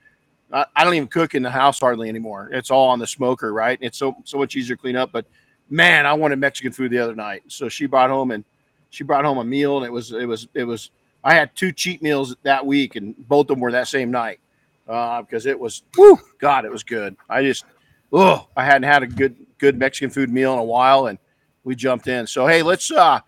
I, 0.53 0.67
I 0.77 0.85
don't 0.85 0.95
even 0.95 1.09
cook 1.09 1.35
in 1.35 1.43
the 1.43 1.51
house 1.51 1.81
hardly 1.81 2.09
anymore. 2.09 2.51
It's 2.53 2.71
all 2.71 2.89
on 2.89 2.99
the 2.99 3.07
smoker, 3.07 3.53
right? 3.53 3.79
It's 3.81 3.99
so 3.99 4.17
so 4.25 4.39
much 4.39 4.55
easier 4.57 4.77
to 4.77 4.81
clean 4.81 4.97
up. 4.97 5.11
But 5.13 5.27
man, 5.71 6.07
I 6.07 6.13
wanted 6.13 6.39
Mexican 6.39 6.73
food 6.73 6.91
the 6.91 6.99
other 6.99 7.15
night, 7.15 7.43
so 7.49 7.69
she 7.69 7.87
brought 7.87 8.11
home 8.11 8.31
and 8.31 8.45
she 8.91 9.05
brought 9.05 9.25
home 9.25 9.39
a 9.39 9.45
meal, 9.45 9.79
and 9.79 9.87
it 9.87 9.93
was 9.93 10.13
it 10.13 10.27
was 10.27 10.49
it 10.55 10.65
was. 10.65 10.91
I 11.25 11.35
had 11.35 11.55
two 11.55 11.71
cheat 11.71 12.03
meals 12.03 12.35
that 12.43 12.67
week, 12.67 12.97
and 12.97 13.17
both 13.29 13.43
of 13.43 13.49
them 13.49 13.61
were 13.61 13.71
that 13.73 13.87
same 13.87 14.11
night 14.11 14.41
uh, 14.89 15.23
because 15.23 15.47
it 15.47 15.57
was, 15.59 15.85
whew, 15.95 16.19
God, 16.41 16.65
it 16.65 16.71
was 16.73 16.83
good. 16.83 17.17
I 17.29 17.43
just 17.43 17.65
oh, 18.13 18.49
I 18.57 18.65
hadn't 18.65 18.83
had 18.85 19.03
a 19.03 19.07
good 19.07 19.37
good 19.59 19.79
Mexican 19.79 20.11
food 20.11 20.31
meal 20.31 20.53
in 20.53 20.59
a 20.59 20.65
while, 20.65 21.07
and 21.07 21.19
we 21.65 21.75
jumped 21.75 22.09
in. 22.09 22.27
So 22.27 22.47
hey, 22.47 22.63
let's 22.63 22.91
uh 22.91 23.21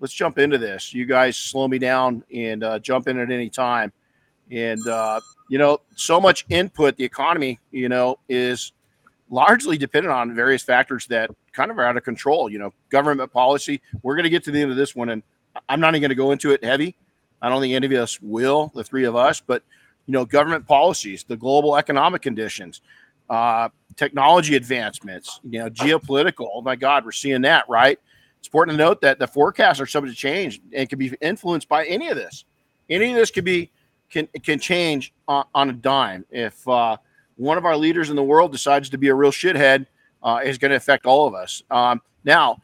let's 0.00 0.12
jump 0.12 0.38
into 0.38 0.58
this. 0.58 0.92
You 0.94 1.06
guys 1.06 1.36
slow 1.36 1.68
me 1.68 1.78
down 1.78 2.24
and 2.34 2.62
uh, 2.64 2.78
jump 2.78 3.08
in 3.08 3.18
at 3.18 3.30
any 3.30 3.50
time. 3.50 3.92
And 4.50 4.86
uh, 4.86 5.20
you 5.48 5.58
know, 5.58 5.80
so 5.94 6.20
much 6.20 6.46
input. 6.48 6.96
The 6.96 7.04
economy, 7.04 7.58
you 7.70 7.88
know, 7.88 8.18
is 8.28 8.72
largely 9.30 9.76
dependent 9.76 10.12
on 10.12 10.34
various 10.34 10.62
factors 10.62 11.06
that 11.08 11.30
kind 11.52 11.70
of 11.70 11.78
are 11.78 11.84
out 11.84 11.96
of 11.96 12.04
control. 12.04 12.50
You 12.50 12.58
know, 12.58 12.72
government 12.90 13.32
policy. 13.32 13.80
We're 14.02 14.14
going 14.14 14.24
to 14.24 14.30
get 14.30 14.44
to 14.44 14.50
the 14.50 14.60
end 14.60 14.70
of 14.70 14.76
this 14.76 14.96
one, 14.96 15.10
and 15.10 15.22
I'm 15.68 15.80
not 15.80 15.94
even 15.94 16.02
going 16.02 16.10
to 16.10 16.14
go 16.14 16.32
into 16.32 16.52
it 16.52 16.64
heavy. 16.64 16.96
I 17.40 17.48
don't 17.48 17.60
think 17.60 17.74
any 17.74 17.86
of 17.86 17.92
us 17.92 18.20
will, 18.20 18.72
the 18.74 18.82
three 18.82 19.04
of 19.04 19.14
us, 19.14 19.40
but 19.40 19.62
you 20.06 20.12
know, 20.12 20.24
government 20.24 20.66
policies, 20.66 21.24
the 21.24 21.36
global 21.36 21.76
economic 21.76 22.22
conditions, 22.22 22.80
uh, 23.28 23.68
technology 23.96 24.56
advancements, 24.56 25.40
you 25.44 25.58
know, 25.58 25.68
geopolitical. 25.68 26.48
Oh 26.52 26.62
my 26.62 26.76
God, 26.76 27.04
we're 27.04 27.12
seeing 27.12 27.42
that, 27.42 27.68
right? 27.68 28.00
It's 28.38 28.48
important 28.48 28.78
to 28.78 28.84
note 28.84 29.00
that 29.00 29.18
the 29.18 29.26
forecasts 29.26 29.80
are 29.80 29.86
subject 29.86 30.16
to 30.16 30.20
change 30.20 30.60
and 30.72 30.88
can 30.88 30.98
be 30.98 31.12
influenced 31.20 31.68
by 31.68 31.84
any 31.86 32.08
of 32.08 32.16
this. 32.16 32.44
Any 32.88 33.10
of 33.10 33.16
this 33.16 33.30
can 33.30 33.44
be 33.44 33.70
can 34.10 34.28
can 34.42 34.58
change 34.58 35.12
on, 35.26 35.44
on 35.54 35.70
a 35.70 35.72
dime. 35.72 36.24
If 36.30 36.66
uh, 36.68 36.96
one 37.36 37.58
of 37.58 37.64
our 37.64 37.76
leaders 37.76 38.10
in 38.10 38.16
the 38.16 38.22
world 38.22 38.52
decides 38.52 38.88
to 38.90 38.98
be 38.98 39.08
a 39.08 39.14
real 39.14 39.30
shithead, 39.30 39.86
uh, 40.22 40.40
is 40.44 40.58
going 40.58 40.70
to 40.70 40.76
affect 40.76 41.06
all 41.06 41.26
of 41.26 41.34
us. 41.34 41.62
Um, 41.70 42.00
now, 42.24 42.62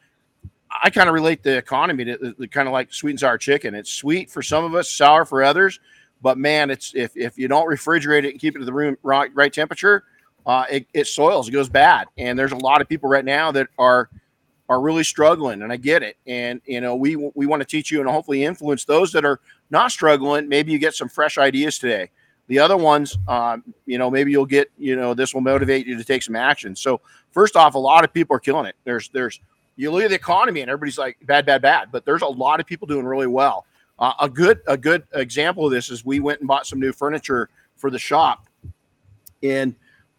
I 0.83 0.89
kind 0.89 1.07
of 1.07 1.13
relate 1.13 1.43
the 1.43 1.57
economy 1.57 2.05
to, 2.05 2.33
to 2.33 2.47
kind 2.47 2.67
of 2.67 2.73
like 2.73 2.93
sweet 2.93 3.11
and 3.11 3.19
sour 3.19 3.37
chicken. 3.37 3.75
It's 3.75 3.91
sweet 3.91 4.29
for 4.29 4.41
some 4.41 4.63
of 4.63 4.75
us, 4.75 4.89
sour 4.89 5.25
for 5.25 5.43
others. 5.43 5.79
But 6.21 6.37
man, 6.37 6.69
it's 6.69 6.93
if, 6.95 7.15
if 7.15 7.37
you 7.37 7.47
don't 7.47 7.67
refrigerate 7.67 8.25
it 8.25 8.31
and 8.31 8.39
keep 8.39 8.55
it 8.55 8.59
to 8.59 8.65
the 8.65 8.73
room 8.73 8.97
right, 9.03 9.29
right 9.33 9.53
temperature, 9.53 10.03
uh, 10.45 10.65
it, 10.69 10.87
it 10.93 11.07
soils, 11.07 11.47
it 11.47 11.51
goes 11.51 11.69
bad. 11.69 12.07
And 12.17 12.37
there's 12.37 12.51
a 12.51 12.57
lot 12.57 12.81
of 12.81 12.89
people 12.89 13.09
right 13.09 13.25
now 13.25 13.51
that 13.51 13.67
are 13.77 14.09
are 14.67 14.81
really 14.81 15.03
struggling, 15.03 15.61
and 15.61 15.71
I 15.71 15.77
get 15.77 16.03
it. 16.03 16.17
And 16.25 16.61
you 16.65 16.81
know, 16.81 16.95
we 16.95 17.15
we 17.35 17.45
want 17.45 17.61
to 17.61 17.67
teach 17.67 17.91
you 17.91 18.01
and 18.01 18.09
hopefully 18.09 18.43
influence 18.43 18.85
those 18.85 19.11
that 19.13 19.25
are 19.25 19.39
not 19.69 19.91
struggling. 19.91 20.47
Maybe 20.49 20.71
you 20.71 20.79
get 20.79 20.95
some 20.95 21.09
fresh 21.09 21.37
ideas 21.37 21.77
today. 21.77 22.09
The 22.47 22.59
other 22.59 22.77
ones, 22.77 23.17
um, 23.27 23.63
you 23.85 23.97
know, 23.97 24.11
maybe 24.11 24.31
you'll 24.31 24.45
get, 24.45 24.71
you 24.77 24.95
know, 24.95 25.15
this 25.15 25.33
will 25.33 25.41
motivate 25.41 25.87
you 25.87 25.97
to 25.97 26.03
take 26.03 26.21
some 26.21 26.35
action. 26.35 26.75
So 26.75 27.01
first 27.31 27.55
off, 27.55 27.73
a 27.73 27.79
lot 27.79 28.03
of 28.03 28.13
people 28.13 28.35
are 28.35 28.39
killing 28.39 28.67
it. 28.67 28.75
There's 28.83 29.09
there's 29.09 29.39
you 29.75 29.91
look 29.91 30.03
at 30.03 30.09
the 30.09 30.15
economy 30.15 30.61
and 30.61 30.69
everybody's 30.69 30.97
like 30.97 31.17
bad, 31.23 31.45
bad, 31.45 31.61
bad, 31.61 31.91
but 31.91 32.05
there's 32.05 32.21
a 32.21 32.27
lot 32.27 32.59
of 32.59 32.65
people 32.65 32.87
doing 32.87 33.05
really 33.05 33.27
well. 33.27 33.65
Uh, 33.97 34.13
a 34.21 34.29
good 34.29 34.59
a 34.67 34.77
good 34.77 35.03
example 35.13 35.65
of 35.65 35.71
this 35.71 35.89
is 35.89 36.05
we 36.05 36.19
went 36.19 36.39
and 36.39 36.47
bought 36.47 36.67
some 36.67 36.79
new 36.79 36.91
furniture 36.91 37.49
for 37.77 37.89
the 37.89 37.99
shop, 37.99 38.47
and 39.41 39.75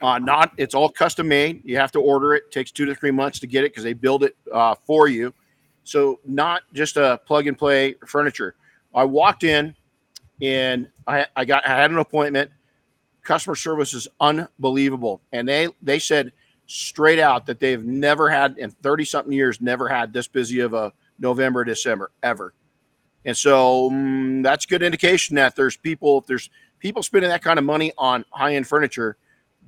uh, 0.06 0.20
not 0.20 0.52
it's 0.56 0.72
all 0.72 0.88
custom 0.88 1.26
made. 1.26 1.62
You 1.64 1.78
have 1.78 1.90
to 1.90 2.00
order 2.00 2.36
it. 2.36 2.44
it 2.44 2.52
takes 2.52 2.70
two 2.70 2.84
to 2.84 2.94
three 2.94 3.10
months 3.10 3.40
to 3.40 3.48
get 3.48 3.64
it 3.64 3.72
because 3.72 3.82
they 3.82 3.92
build 3.92 4.22
it 4.22 4.36
uh, 4.52 4.76
for 4.86 5.08
you. 5.08 5.34
So 5.82 6.20
not 6.24 6.62
just 6.72 6.96
a 6.96 7.20
plug 7.26 7.48
and 7.48 7.58
play 7.58 7.96
furniture. 8.06 8.54
I 8.94 9.02
walked 9.02 9.42
in, 9.42 9.74
and 10.40 10.88
I, 11.08 11.26
I 11.34 11.44
got 11.44 11.66
I 11.66 11.70
had 11.70 11.90
an 11.90 11.98
appointment. 11.98 12.52
Customer 13.24 13.56
service 13.56 13.94
is 13.94 14.06
unbelievable, 14.20 15.22
and 15.32 15.48
they 15.48 15.70
they 15.82 15.98
said 15.98 16.32
straight 16.66 17.18
out 17.18 17.46
that 17.46 17.58
they've 17.58 17.84
never 17.84 18.30
had 18.30 18.58
in 18.58 18.70
30 18.70 19.04
something 19.04 19.32
years 19.32 19.60
never 19.60 19.88
had 19.88 20.12
this 20.12 20.28
busy 20.28 20.60
of 20.60 20.72
a 20.72 20.92
November 21.18 21.64
December 21.64 22.12
ever. 22.22 22.54
And 23.24 23.36
so 23.36 23.88
um, 23.88 24.42
that's 24.42 24.66
good 24.66 24.84
indication 24.84 25.34
that 25.34 25.56
there's 25.56 25.76
people 25.76 26.18
if 26.18 26.26
there's 26.26 26.48
people 26.78 27.02
spending 27.02 27.30
that 27.30 27.42
kind 27.42 27.58
of 27.58 27.64
money 27.64 27.92
on 27.98 28.24
high 28.30 28.54
end 28.54 28.68
furniture, 28.68 29.16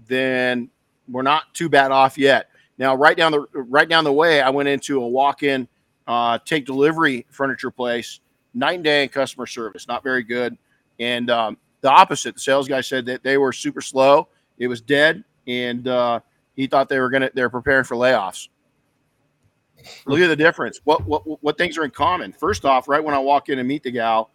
then 0.08 0.70
we're 1.08 1.22
not 1.22 1.54
too 1.54 1.68
bad 1.68 1.92
off 1.92 2.18
yet. 2.18 2.50
Now, 2.78 2.94
right 2.94 3.16
down 3.16 3.32
the 3.32 3.46
right 3.52 3.88
down 3.88 4.04
the 4.04 4.12
way, 4.12 4.40
I 4.40 4.50
went 4.50 4.68
into 4.68 5.02
a 5.02 5.08
walk 5.08 5.42
in 5.42 5.68
uh, 6.06 6.38
take 6.44 6.64
delivery 6.66 7.26
furniture 7.30 7.70
place. 7.70 8.20
Night 8.54 8.76
and 8.76 8.84
day 8.84 9.02
in 9.04 9.08
customer 9.10 9.46
service, 9.46 9.86
not 9.86 10.02
very 10.02 10.22
good. 10.22 10.56
And 10.98 11.30
um, 11.30 11.58
the 11.82 11.90
opposite, 11.90 12.34
the 12.34 12.40
sales 12.40 12.66
guy 12.66 12.80
said 12.80 13.06
that 13.06 13.22
they 13.22 13.36
were 13.36 13.52
super 13.52 13.80
slow. 13.80 14.28
It 14.58 14.66
was 14.66 14.80
dead, 14.80 15.22
and 15.46 15.86
uh, 15.86 16.20
he 16.56 16.66
thought 16.66 16.88
they 16.88 16.98
were 16.98 17.10
gonna 17.10 17.30
they're 17.34 17.50
preparing 17.50 17.84
for 17.84 17.94
layoffs. 17.96 18.48
Look 20.06 20.20
at 20.20 20.26
the 20.28 20.36
difference. 20.36 20.80
What 20.84 21.06
what 21.06 21.42
what 21.42 21.58
things 21.58 21.78
are 21.78 21.84
in 21.84 21.90
common? 21.90 22.32
First 22.32 22.64
off, 22.64 22.88
right 22.88 23.02
when 23.02 23.14
I 23.14 23.18
walk 23.18 23.48
in 23.48 23.58
and 23.58 23.68
meet 23.68 23.82
the 23.82 23.92
gal, 23.92 24.30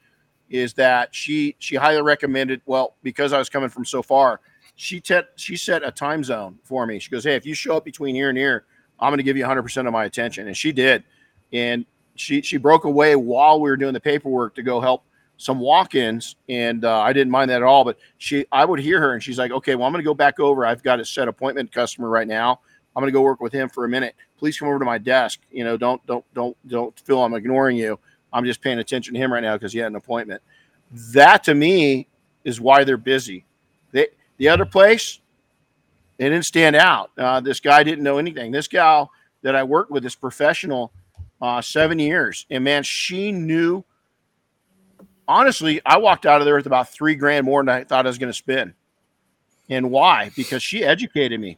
is 0.50 0.74
that 0.76 1.14
she 1.14 1.56
she 1.60 1.76
highly 1.76 2.02
recommended. 2.02 2.62
Well, 2.66 2.96
because 3.04 3.34
I 3.34 3.40
was 3.40 3.50
coming 3.50 3.70
from 3.70 3.84
so 3.84 4.02
far, 4.02 4.40
she 4.76 5.00
te- 5.00 5.22
she 5.36 5.56
set 5.56 5.84
a 5.84 5.92
time 5.92 6.24
zone 6.24 6.58
for 6.64 6.86
me. 6.86 7.00
She 7.00 7.10
goes, 7.10 7.24
"Hey, 7.24 7.36
if 7.36 7.46
you 7.46 7.54
show 7.54 7.78
up 7.78 7.86
between 7.86 8.16
here 8.16 8.30
and 8.30 8.38
here, 8.38 8.66
I'm 9.00 9.10
going 9.10 9.18
to 9.18 9.24
give 9.24 9.38
you 9.38 9.44
100 9.44 9.64
percent 9.64 9.88
of 9.88 9.94
my 9.94 10.06
attention," 10.06 10.48
and 10.48 10.58
she 10.58 10.72
did. 10.72 11.04
And 11.52 11.86
she 12.16 12.42
she 12.42 12.58
broke 12.58 12.86
away 12.86 13.16
while 13.16 13.60
we 13.60 13.70
were 13.70 13.78
doing 13.78 13.94
the 13.94 14.00
paperwork 14.00 14.56
to 14.56 14.64
go 14.64 14.80
help 14.82 15.04
some 15.38 15.60
walk-ins, 15.60 16.36
and 16.48 16.86
uh, 16.86 17.02
I 17.02 17.12
didn't 17.12 17.32
mind 17.32 17.50
that 17.50 17.58
at 17.58 17.64
all. 17.64 17.84
But 17.84 17.98
she, 18.18 18.46
I 18.52 18.66
would 18.66 18.80
hear 18.80 19.00
her, 19.00 19.14
and 19.14 19.22
she's 19.22 19.38
like, 19.38 19.52
"Okay, 19.52 19.76
well, 19.76 19.86
I'm 19.86 19.94
going 19.94 20.04
to 20.04 20.08
go 20.08 20.14
back 20.14 20.40
over. 20.40 20.66
I've 20.66 20.84
got 20.84 21.00
a 21.00 21.06
set 21.06 21.28
appointment 21.28 21.72
customer 21.72 22.10
right 22.10 22.28
now. 22.28 22.60
I'm 22.96 23.02
going 23.02 23.12
to 23.12 23.18
go 23.18 23.22
work 23.22 23.42
with 23.42 23.54
him 23.54 23.70
for 23.70 23.86
a 23.86 23.90
minute. 23.90 24.16
Please 24.38 24.58
come 24.58 24.68
over 24.68 24.80
to 24.80 24.86
my 24.86 24.98
desk. 24.98 25.40
You 25.52 25.64
know, 25.64 25.78
don't 25.78 26.06
don't 26.06 26.26
don't 26.34 26.56
don't 26.68 26.98
feel 27.00 27.24
I'm 27.24 27.34
ignoring 27.34 27.78
you. 27.78 28.00
I'm 28.32 28.46
just 28.46 28.62
paying 28.62 28.80
attention 28.80 29.14
to 29.14 29.20
him 29.20 29.32
right 29.32 29.44
now 29.44 29.56
because 29.56 29.74
he 29.74 29.80
had 29.80 29.88
an 29.88 29.96
appointment. 29.96 30.42
That 31.14 31.44
to 31.46 31.56
me 31.56 32.08
is 32.44 32.60
why 32.60 32.84
they're 32.84 32.98
busy. 32.98 33.46
They 33.92 34.08
the 34.38 34.50
other 34.50 34.66
place, 34.66 35.20
they 36.18 36.26
didn't 36.26 36.46
stand 36.46 36.76
out. 36.76 37.12
Uh, 37.18 37.40
this 37.40 37.60
guy 37.60 37.84
didn't 37.84 38.04
know 38.04 38.18
anything. 38.18 38.52
This 38.52 38.68
gal 38.68 39.12
that 39.42 39.56
I 39.56 39.64
worked 39.64 39.92
with 39.92 40.06
is 40.06 40.16
professional, 40.16 40.92
uh, 41.42 41.62
seven 41.62 42.00
years, 42.00 42.46
and 42.50 42.64
man, 42.64 42.84
she 42.84 43.32
knew 43.32 43.84
honestly, 45.28 45.82
I 45.86 45.98
walked 45.98 46.26
out 46.26 46.42
of 46.42 46.46
there 46.46 46.56
with 46.56 46.66
about 46.66 46.90
three 46.90 47.16
grand 47.16 47.46
more 47.46 47.62
than 47.62 47.70
I 47.70 47.84
thought 47.84 48.06
I 48.06 48.10
was 48.10 48.18
going 48.18 48.32
to 48.32 48.38
spend. 48.38 48.74
And 49.70 49.92
why? 49.92 50.32
Because 50.36 50.62
she 50.62 50.84
educated 50.84 51.40
me 51.40 51.58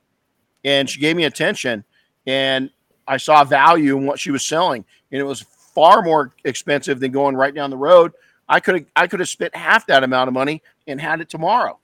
and 0.63 0.89
she 0.89 0.99
gave 0.99 1.15
me 1.15 1.25
attention 1.25 1.83
and 2.27 2.69
I 3.07 3.17
saw 3.17 3.43
value 3.43 3.97
in 3.97 4.05
what 4.05 4.19
she 4.19 4.31
was 4.31 4.45
selling. 4.45 4.85
And 5.11 5.19
it 5.19 5.25
was 5.25 5.41
far 5.41 6.01
more 6.01 6.33
expensive 6.43 6.99
than 6.99 7.11
going 7.11 7.35
right 7.35 7.53
down 7.53 7.69
the 7.69 7.77
road. 7.77 8.13
I 8.47 8.59
could 8.59 8.75
have 8.75 8.85
I 8.95 9.07
could 9.07 9.19
have 9.19 9.29
spent 9.29 9.55
half 9.55 9.87
that 9.87 10.03
amount 10.03 10.27
of 10.27 10.33
money 10.33 10.61
and 10.87 11.01
had 11.01 11.19
it 11.19 11.29
tomorrow. 11.29 11.79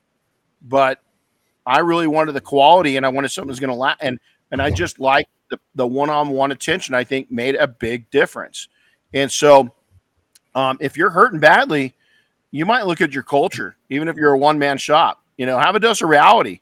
But 0.61 1.01
I 1.65 1.79
really 1.79 2.07
wanted 2.07 2.33
the 2.33 2.41
quality 2.41 2.97
and 2.97 3.05
I 3.05 3.09
wanted 3.09 3.29
something 3.29 3.49
that's 3.49 3.59
going 3.59 3.69
to 3.69 3.75
last. 3.75 3.99
And 4.01 4.19
and 4.51 4.61
I 4.61 4.69
just 4.69 4.99
like 4.99 5.27
the, 5.49 5.59
the 5.75 5.87
one-on-one 5.87 6.51
attention, 6.51 6.93
I 6.93 7.03
think 7.03 7.31
made 7.31 7.55
a 7.55 7.67
big 7.67 8.09
difference. 8.11 8.67
And 9.13 9.31
so 9.31 9.73
um, 10.55 10.77
if 10.81 10.97
you're 10.97 11.09
hurting 11.09 11.39
badly, 11.39 11.93
you 12.51 12.65
might 12.65 12.85
look 12.85 12.99
at 12.99 13.13
your 13.13 13.23
culture, 13.23 13.77
even 13.89 14.07
if 14.07 14.17
you're 14.17 14.33
a 14.33 14.37
one 14.37 14.59
man 14.59 14.77
shop. 14.77 15.23
You 15.37 15.45
know, 15.45 15.57
have 15.57 15.75
a 15.75 15.79
dose 15.79 16.01
of 16.01 16.09
reality. 16.09 16.59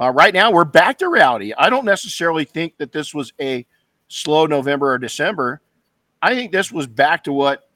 Uh, 0.00 0.10
right 0.10 0.34
now, 0.34 0.50
we're 0.50 0.64
back 0.64 0.98
to 0.98 1.08
reality. 1.08 1.52
I 1.56 1.70
don't 1.70 1.84
necessarily 1.84 2.44
think 2.44 2.76
that 2.78 2.92
this 2.92 3.14
was 3.14 3.32
a 3.40 3.64
slow 4.08 4.46
November 4.46 4.92
or 4.92 4.98
December. 4.98 5.60
I 6.20 6.34
think 6.34 6.52
this 6.52 6.70
was 6.70 6.86
back 6.86 7.24
to 7.24 7.32
what 7.32 7.70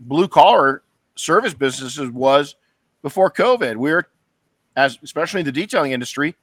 blue 0.00 0.28
collar 0.28 0.82
service 1.16 1.54
businesses 1.54 2.10
was 2.10 2.56
before 3.02 3.30
COVID. 3.30 3.76
We're, 3.76 4.08
as 4.80 4.98
especially 5.02 5.40
in 5.40 5.46
the 5.46 5.52
detailing 5.52 5.92
industry 5.92 6.34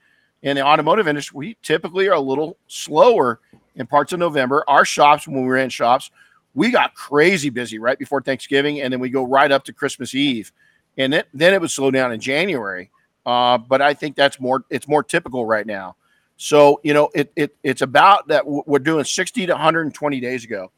and 0.43 0.57
the 0.57 0.61
automotive 0.61 1.07
industry, 1.07 1.35
we 1.35 1.57
typically 1.63 2.07
are 2.07 2.15
a 2.15 2.19
little 2.19 2.57
slower 2.67 3.39
in 3.75 3.87
parts 3.87 4.13
of 4.13 4.19
November. 4.19 4.63
Our 4.67 4.85
shops, 4.85 5.27
when 5.27 5.41
we 5.41 5.47
were 5.47 5.57
in 5.57 5.69
shops, 5.69 6.11
we 6.53 6.71
got 6.71 6.93
crazy 6.93 7.49
busy 7.49 7.79
right 7.79 7.97
before 7.97 8.21
Thanksgiving, 8.21 8.81
and 8.81 8.93
then 8.93 8.99
we 8.99 9.09
go 9.09 9.23
right 9.23 9.51
up 9.51 9.63
to 9.65 9.73
Christmas 9.73 10.13
Eve, 10.13 10.51
and 10.97 11.11
then 11.11 11.23
then 11.33 11.53
it 11.53 11.61
would 11.61 11.71
slow 11.71 11.91
down 11.91 12.11
in 12.11 12.19
January. 12.19 12.91
Uh, 13.25 13.57
but 13.57 13.81
I 13.81 13.93
think 13.93 14.15
that's 14.15 14.39
more 14.39 14.63
it's 14.69 14.87
more 14.87 15.03
typical 15.03 15.45
right 15.45 15.65
now. 15.65 15.95
So 16.37 16.79
you 16.83 16.93
know 16.93 17.09
it, 17.15 17.31
it 17.35 17.55
it's 17.63 17.81
about 17.81 18.27
that 18.27 18.45
we're 18.45 18.79
doing 18.79 19.03
60 19.03 19.47
to 19.47 19.53
120 19.53 20.19
days 20.19 20.43
ago. 20.45 20.71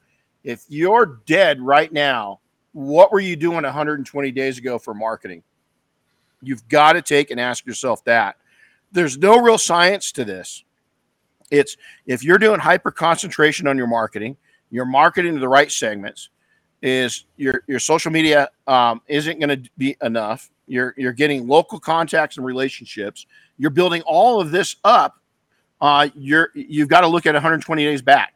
If 0.44 0.64
you're 0.70 1.20
dead 1.26 1.60
right 1.60 1.92
now, 1.92 2.40
what 2.72 3.12
were 3.12 3.20
you 3.20 3.36
doing 3.36 3.64
120 3.64 4.32
days 4.32 4.58
ago 4.58 4.80
for 4.80 4.94
marketing? 4.94 5.44
You've 6.42 6.68
got 6.68 6.94
to 6.94 7.02
take 7.02 7.32
and 7.32 7.40
ask 7.40 7.66
yourself 7.66 8.04
that. 8.06 8.38
There's 8.92 9.18
no 9.18 9.40
real 9.40 9.58
science 9.58 10.12
to 10.14 10.26
this. 10.26 10.64
It's 11.52 11.78
if 12.06 12.24
you're 12.24 12.38
doing 12.38 12.60
hyper 12.60 12.92
concentration 12.92 13.68
on 13.68 13.78
your 13.78 13.88
marketing, 13.88 14.38
you're 14.72 14.86
marketing 14.86 15.34
to 15.34 15.40
the 15.40 15.48
right 15.48 15.72
segments 15.72 16.30
is 16.82 17.26
your 17.36 17.64
your 17.68 17.80
social 17.80 18.12
media 18.12 18.50
um, 18.68 19.02
isn't 19.08 19.40
going 19.40 19.64
to 19.64 19.70
be 19.78 19.98
enough. 20.02 20.50
You're 20.68 20.94
you're 20.98 21.14
getting 21.14 21.48
local 21.48 21.80
contacts 21.80 22.38
and 22.38 22.46
relationships. 22.46 23.26
You're 23.58 23.72
building 23.72 24.02
all 24.04 24.40
of 24.40 24.52
this 24.52 24.78
up 24.84 25.20
uh, 25.82 26.10
you're 26.16 26.50
you've 26.54 26.90
got 26.90 27.02
to 27.02 27.08
look 27.08 27.26
at 27.26 27.34
120 27.34 27.84
days 27.84 28.02
back. 28.02 28.34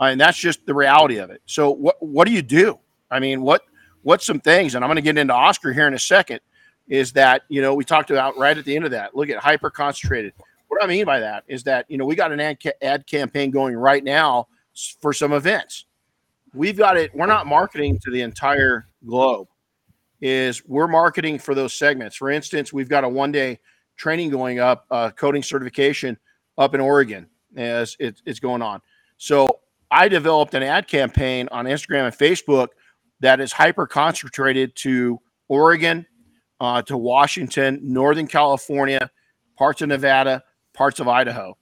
Uh, 0.00 0.04
and 0.04 0.20
that's 0.20 0.38
just 0.38 0.64
the 0.64 0.74
reality 0.74 1.18
of 1.18 1.30
it. 1.30 1.42
So 1.46 1.70
what 1.70 1.96
what 2.00 2.26
do 2.26 2.32
you 2.32 2.42
do? 2.42 2.78
I 3.10 3.20
mean 3.20 3.42
what 3.42 3.62
what's 4.02 4.24
some 4.24 4.40
things? 4.40 4.74
And 4.74 4.84
i'm 4.84 4.88
going 4.88 4.96
to 4.96 5.02
get 5.02 5.18
into 5.18 5.34
oscar 5.34 5.72
here 5.72 5.86
in 5.86 5.94
a 5.94 5.98
second 5.98 6.40
is 6.88 7.12
that 7.12 7.42
you 7.48 7.60
know 7.60 7.74
we 7.74 7.84
talked 7.84 8.10
about 8.10 8.36
right 8.38 8.56
at 8.56 8.64
the 8.64 8.74
end 8.74 8.84
of 8.84 8.90
that 8.90 9.14
look 9.14 9.28
at 9.28 9.38
hyper 9.38 9.70
concentrated 9.70 10.32
what 10.68 10.82
I 10.82 10.86
mean 10.86 11.04
by 11.04 11.20
that 11.20 11.44
is 11.48 11.64
that 11.64 11.86
you 11.88 11.98
know 11.98 12.04
we 12.04 12.14
got 12.14 12.30
an 12.30 12.40
ad, 12.40 12.62
ca- 12.62 12.72
ad 12.80 13.06
campaign 13.06 13.50
going 13.50 13.74
right 13.74 14.04
now 14.04 14.46
for 15.00 15.12
some 15.12 15.32
events. 15.32 15.86
We've 16.54 16.76
got 16.76 16.96
it. 16.96 17.14
We're 17.14 17.26
not 17.26 17.46
marketing 17.46 17.98
to 18.04 18.10
the 18.10 18.22
entire 18.22 18.88
globe. 19.06 19.48
Is 20.20 20.64
we're 20.66 20.88
marketing 20.88 21.38
for 21.38 21.54
those 21.54 21.72
segments. 21.72 22.16
For 22.16 22.30
instance, 22.30 22.72
we've 22.72 22.88
got 22.88 23.04
a 23.04 23.08
one 23.08 23.32
day 23.32 23.60
training 23.96 24.30
going 24.30 24.58
up, 24.58 24.86
uh, 24.90 25.10
coating 25.10 25.42
certification 25.42 26.16
up 26.56 26.74
in 26.74 26.80
Oregon 26.80 27.26
as 27.56 27.96
it, 27.98 28.20
it's 28.26 28.40
going 28.40 28.62
on. 28.62 28.80
So 29.16 29.60
I 29.90 30.08
developed 30.08 30.54
an 30.54 30.62
ad 30.62 30.86
campaign 30.86 31.48
on 31.50 31.66
Instagram 31.66 32.06
and 32.06 32.14
Facebook 32.14 32.68
that 33.20 33.40
is 33.40 33.52
hyper 33.52 33.86
concentrated 33.86 34.74
to 34.76 35.20
Oregon, 35.48 36.06
uh, 36.60 36.82
to 36.82 36.96
Washington, 36.96 37.80
Northern 37.82 38.26
California, 38.26 39.10
parts 39.56 39.82
of 39.82 39.88
Nevada, 39.88 40.42
parts 40.74 41.00
of 41.00 41.08
Idaho. 41.08 41.56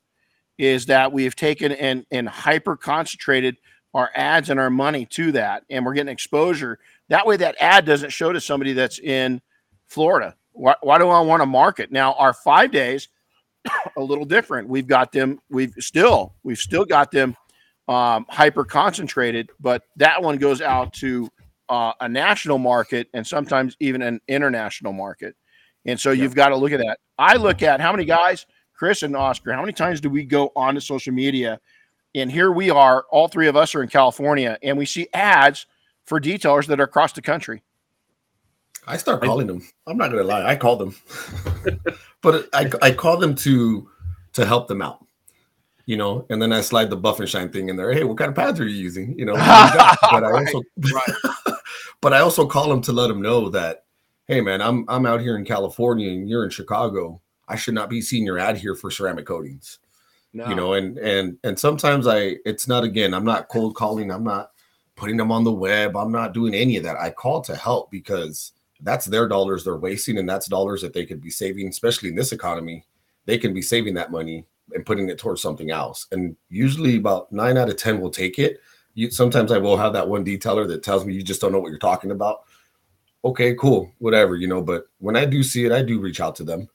Is 0.59 0.87
that 0.87 1.13
we 1.13 1.25
have 1.25 1.37
taken 1.37 1.73
and, 1.73 2.07
and 2.11 2.27
hyper 2.27 2.77
concentrated 2.77 3.59
our 3.93 4.11
ads 4.15 4.49
and 4.49 4.59
our 4.59 4.71
money 4.71 5.05
to 5.07 5.33
that, 5.33 5.65
and 5.69 5.85
we're 5.85 5.95
getting 5.95 6.13
exposure. 6.13 6.79
That 7.09 7.27
way, 7.27 7.37
that 7.37 7.57
ad 7.61 7.85
doesn't 7.85 8.11
show 8.11 8.33
to 8.33 8.41
somebody 8.41 8.73
that's 8.73 8.99
in 8.99 9.41
Florida. 9.87 10.35
Why, 10.53 10.75
why 10.81 10.99
do 10.99 11.09
I 11.09 11.21
want 11.21 11.43
to 11.43 11.47
market 11.47 11.93
now? 11.93 12.15
Our 12.15 12.33
five 12.33 12.71
days 12.71 13.09
a 13.97 14.03
little 14.03 14.25
different. 14.25 14.69
We've 14.69 14.87
got 14.87 15.13
them. 15.13 15.41
We've 15.51 15.75
still 15.79 16.35
we've 16.43 16.59
still 16.59 16.85
got 16.85 17.11
them 17.11 17.37
um, 17.89 18.27
hyper 18.29 18.65
concentrated, 18.65 19.51
but 19.61 19.83
that 19.97 20.23
one 20.23 20.39
goes 20.39 20.61
out 20.61 20.93
to 20.95 21.29
uh, 21.69 21.93
a 22.01 22.09
national 22.09 22.59
market 22.59 23.09
and 23.15 23.27
sometimes 23.27 23.77
even 23.81 24.03
an 24.03 24.21
international 24.29 24.93
market. 24.93 25.35
And 25.85 25.99
so 25.99 26.11
you've 26.11 26.35
got 26.35 26.49
to 26.49 26.57
look 26.57 26.73
at 26.73 26.79
that. 26.79 26.99
I 27.19 27.37
look 27.37 27.63
at 27.63 27.81
how 27.81 27.93
many 27.93 28.05
guys, 28.05 28.47
Chris 28.75 29.03
and 29.03 29.17
Oscar, 29.17 29.53
how 29.53 29.61
many 29.61 29.73
times 29.73 30.01
do 30.01 30.11
we 30.11 30.25
go 30.25 30.53
onto 30.57 30.81
social 30.81 31.13
media? 31.13 31.61
And 32.15 32.31
here 32.31 32.51
we 32.51 32.71
are, 32.71 33.05
all 33.11 33.29
three 33.29 33.47
of 33.47 33.57
us 33.57 33.75
are 33.75 33.83
in 33.83 33.89
California, 33.89 34.59
and 34.63 34.77
we 34.77 34.87
see 34.87 35.07
ads 35.13 35.67
for 36.05 36.21
detailers 36.21 36.67
that 36.67 36.81
are 36.81 36.85
across 36.85 37.13
the 37.13 37.23
country. 37.23 37.63
I 38.87 38.97
start 38.97 39.23
calling 39.23 39.47
them. 39.47 39.63
I'm 39.87 39.97
not 39.97 40.11
gonna 40.11 40.23
lie, 40.23 40.47
I 40.47 40.57
call 40.57 40.77
them, 40.77 40.95
but 42.23 42.49
I 42.53 42.71
I 42.81 42.93
call 42.93 43.17
them 43.17 43.35
to 43.37 43.91
to 44.35 44.47
help 44.47 44.69
them 44.69 44.81
out, 44.81 45.05
you 45.87 45.97
know. 45.97 46.27
And 46.31 46.41
then 46.41 46.53
I 46.53 46.61
slide 46.61 46.91
the 46.91 46.97
buff 46.97 47.21
and 47.21 47.29
shine 47.29 47.51
thing 47.51 47.69
in 47.69 47.77
there. 47.77 47.93
Hey, 47.93 48.05
what 48.05 48.19
kind 48.19 48.29
of 48.29 48.35
pads 48.35 48.61
are 48.61 48.67
you 48.67 48.77
using? 48.77 49.19
You 49.19 49.25
know. 49.25 49.35
but 49.35 50.25
I 50.25 50.31
also, 50.33 50.63
but 52.01 52.13
I 52.13 52.21
also 52.21 52.47
call 52.47 52.69
them 52.69 52.83
to 52.83 52.93
let 52.93 53.09
them 53.09 53.23
know 53.23 53.49
that, 53.51 53.85
hey, 54.27 54.41
man, 54.41 54.61
I'm 54.61 54.85
I'm 54.89 55.07
out 55.07 55.21
here 55.21 55.37
in 55.37 55.45
California 55.45 56.11
and 56.11 56.29
you're 56.29 56.45
in 56.45 56.51
Chicago. 56.51 57.21
I 57.49 57.57
should 57.57 57.75
not 57.75 57.89
be 57.89 58.01
seeing 58.01 58.25
your 58.25 58.39
ad 58.39 58.57
here 58.57 58.75
for 58.75 58.91
ceramic 58.91 59.27
coatings. 59.27 59.79
No. 60.33 60.49
You 60.49 60.55
know, 60.55 60.73
and 60.75 60.99
and 60.99 61.39
and 61.45 61.59
sometimes 61.59 62.07
I 62.07 62.37
it's 62.45 62.69
not 62.69 62.85
again, 62.85 63.15
I'm 63.15 63.25
not 63.25 63.49
cold 63.49 63.75
calling, 63.75 64.11
I'm 64.11 64.25
not 64.25 64.51
putting 64.97 65.17
them 65.17 65.31
on 65.31 65.45
the 65.45 65.53
web, 65.53 65.97
I'm 65.97 66.13
not 66.13 66.35
doing 66.35 66.55
any 66.55 66.77
of 66.77 66.85
that. 66.85 66.97
I 66.99 67.11
call 67.11 67.41
to 67.43 67.55
help 67.55 67.91
because 67.91 68.53
that's 68.81 69.07
their 69.07 69.29
dollars 69.29 69.65
they're 69.65 69.77
wasting 69.77 70.19
and 70.19 70.29
that's 70.29 70.47
dollars 70.47 70.83
that 70.83 70.93
they 70.93 71.07
could 71.07 71.21
be 71.21 71.31
saving 71.31 71.69
especially 71.69 72.09
in 72.09 72.15
this 72.15 72.33
economy 72.33 72.85
they 73.25 73.39
can 73.39 73.55
be 73.55 73.63
saving 73.63 73.95
that 73.95 74.11
money 74.11 74.45
and 74.73 74.87
putting 74.87 75.09
it 75.09 75.19
towards 75.19 75.43
something 75.43 75.71
else. 75.71 76.07
And 76.13 76.37
usually 76.49 76.97
about 76.97 77.31
nine 77.33 77.57
out 77.57 77.69
of 77.69 77.77
ten 77.77 78.01
will 78.01 78.11
take 78.11 78.39
it. 78.39 78.61
You 78.95 79.11
sometimes 79.11 79.53
i 79.53 79.59
will 79.59 79.77
have 79.77 79.93
that 79.93 80.09
one 80.09 80.25
detailer 80.25 80.67
that 80.69 80.83
tells 80.83 81.05
me 81.05 81.15
you 81.15 81.23
just 81.23 81.41
don't 81.41 81.53
know 81.53 81.61
what 81.61 81.71
you're 81.71 81.79
talking 81.79 82.11
about. 82.11 82.45
Okay 83.25 83.55
cool 83.55 83.93
whatever 83.99 84.37
you 84.37 84.47
know 84.47 84.63
but 84.63 84.87
when 84.99 85.17
i 85.17 85.25
do 85.25 85.43
see 85.43 85.65
it 85.65 85.73
i 85.73 85.83
do 85.83 86.01
reach 86.01 86.21
out 86.21 86.37
to 86.37 86.45
them. 86.45 86.69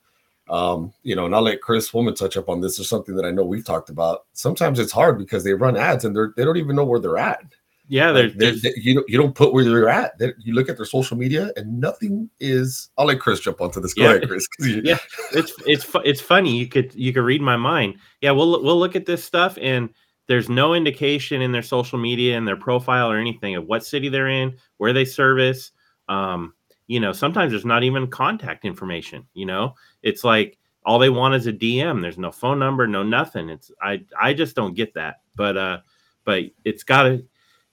Um, 0.49 0.91
you 1.03 1.15
know, 1.15 1.25
and 1.25 1.33
I'll 1.33 1.43
let 1.43 1.61
Chris 1.61 1.93
Woolman 1.93 2.13
touch 2.13 2.35
up 2.35 2.49
on 2.49 2.59
this. 2.59 2.77
Or 2.77 2.83
something 2.83 3.15
that 3.15 3.25
I 3.25 3.31
know 3.31 3.45
we've 3.45 3.65
talked 3.65 3.89
about. 3.89 4.25
Sometimes 4.33 4.79
it's 4.79 4.91
hard 4.91 5.17
because 5.17 5.45
they 5.45 5.53
run 5.53 5.77
ads 5.77 6.03
and 6.03 6.13
they're 6.13 6.33
they 6.35 6.43
don't 6.43 6.57
even 6.57 6.75
know 6.75 6.83
where 6.83 6.99
they're 6.99 7.17
at. 7.17 7.43
Yeah, 7.91 8.11
Like, 8.11 8.35
there's, 8.35 8.61
they- 8.61 8.69
they- 8.69 8.79
you 8.81 8.93
don't 8.95 9.09
you 9.09 9.17
don't 9.17 9.35
put 9.35 9.51
where 9.51 9.65
they're 9.65 9.89
at. 9.89 10.17
They- 10.17 10.31
you 10.39 10.53
look 10.53 10.69
at 10.69 10.77
their 10.77 10.85
social 10.85 11.17
media 11.17 11.51
and 11.57 11.77
nothing 11.81 12.29
is. 12.39 12.89
I'll 12.97 13.05
let 13.07 13.19
Chris 13.19 13.41
jump 13.41 13.59
onto 13.59 13.81
this. 13.81 13.93
Go 13.93 14.03
Yeah. 14.03 14.11
ahead, 14.11 14.29
Chris. 14.29 14.47
Yeah. 14.61 14.97
it's 15.33 15.53
it's 15.67 15.83
fu- 15.83 15.99
it's 16.05 16.21
funny. 16.21 16.57
You 16.57 16.67
could 16.67 16.95
you 16.95 17.11
could 17.11 17.23
read 17.23 17.41
my 17.41 17.57
mind. 17.57 17.95
Yeah, 18.21 18.31
we'll 18.31 18.63
we'll 18.63 18.79
look 18.79 18.95
at 18.95 19.05
this 19.05 19.25
stuff, 19.25 19.57
and 19.61 19.89
there's 20.27 20.47
no 20.47 20.73
indication 20.73 21.41
in 21.41 21.51
their 21.51 21.61
social 21.61 21.99
media 21.99 22.37
and 22.37 22.47
their 22.47 22.55
profile 22.55 23.11
or 23.11 23.17
anything 23.17 23.57
of 23.57 23.65
what 23.65 23.85
city 23.85 24.07
they're 24.07 24.29
in, 24.29 24.55
where 24.77 24.93
they 24.93 25.03
service. 25.03 25.71
Um, 26.07 26.53
you 26.87 27.01
know, 27.01 27.11
sometimes 27.11 27.51
there's 27.51 27.65
not 27.65 27.83
even 27.83 28.07
contact 28.07 28.63
information. 28.63 29.27
You 29.33 29.47
know, 29.47 29.75
it's 30.01 30.23
like 30.23 30.57
all 30.85 30.97
they 30.97 31.09
want 31.09 31.35
is 31.35 31.45
a 31.47 31.51
DM. 31.51 32.01
There's 32.01 32.17
no 32.17 32.31
phone 32.31 32.57
number, 32.57 32.87
no 32.87 33.03
nothing. 33.03 33.49
It's 33.49 33.69
I 33.81 34.05
I 34.17 34.33
just 34.33 34.55
don't 34.55 34.75
get 34.75 34.93
that. 34.93 35.15
But 35.35 35.57
uh, 35.57 35.79
but 36.23 36.43
it's 36.63 36.83
got 36.83 37.03
to. 37.03 37.25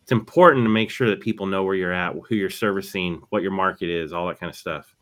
It's 0.09 0.13
important 0.15 0.65
to 0.65 0.71
make 0.71 0.89
sure 0.89 1.11
that 1.11 1.21
people 1.21 1.45
know 1.45 1.65
where 1.65 1.75
you're 1.75 1.93
at, 1.93 2.15
who 2.15 2.35
you're 2.35 2.49
servicing, 2.49 3.21
what 3.29 3.43
your 3.43 3.51
market 3.51 3.91
is, 3.91 4.11
all 4.11 4.27
that 4.29 4.41
kind 4.41 4.49
of 4.49 4.57
stuff. 4.57 4.97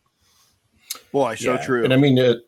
Boy, 1.13 1.37
so 1.37 1.53
Yeah. 1.53 1.65
true. 1.65 1.85
And 1.85 1.95
I 1.95 1.97
mean, 1.97 2.19
it, 2.19 2.41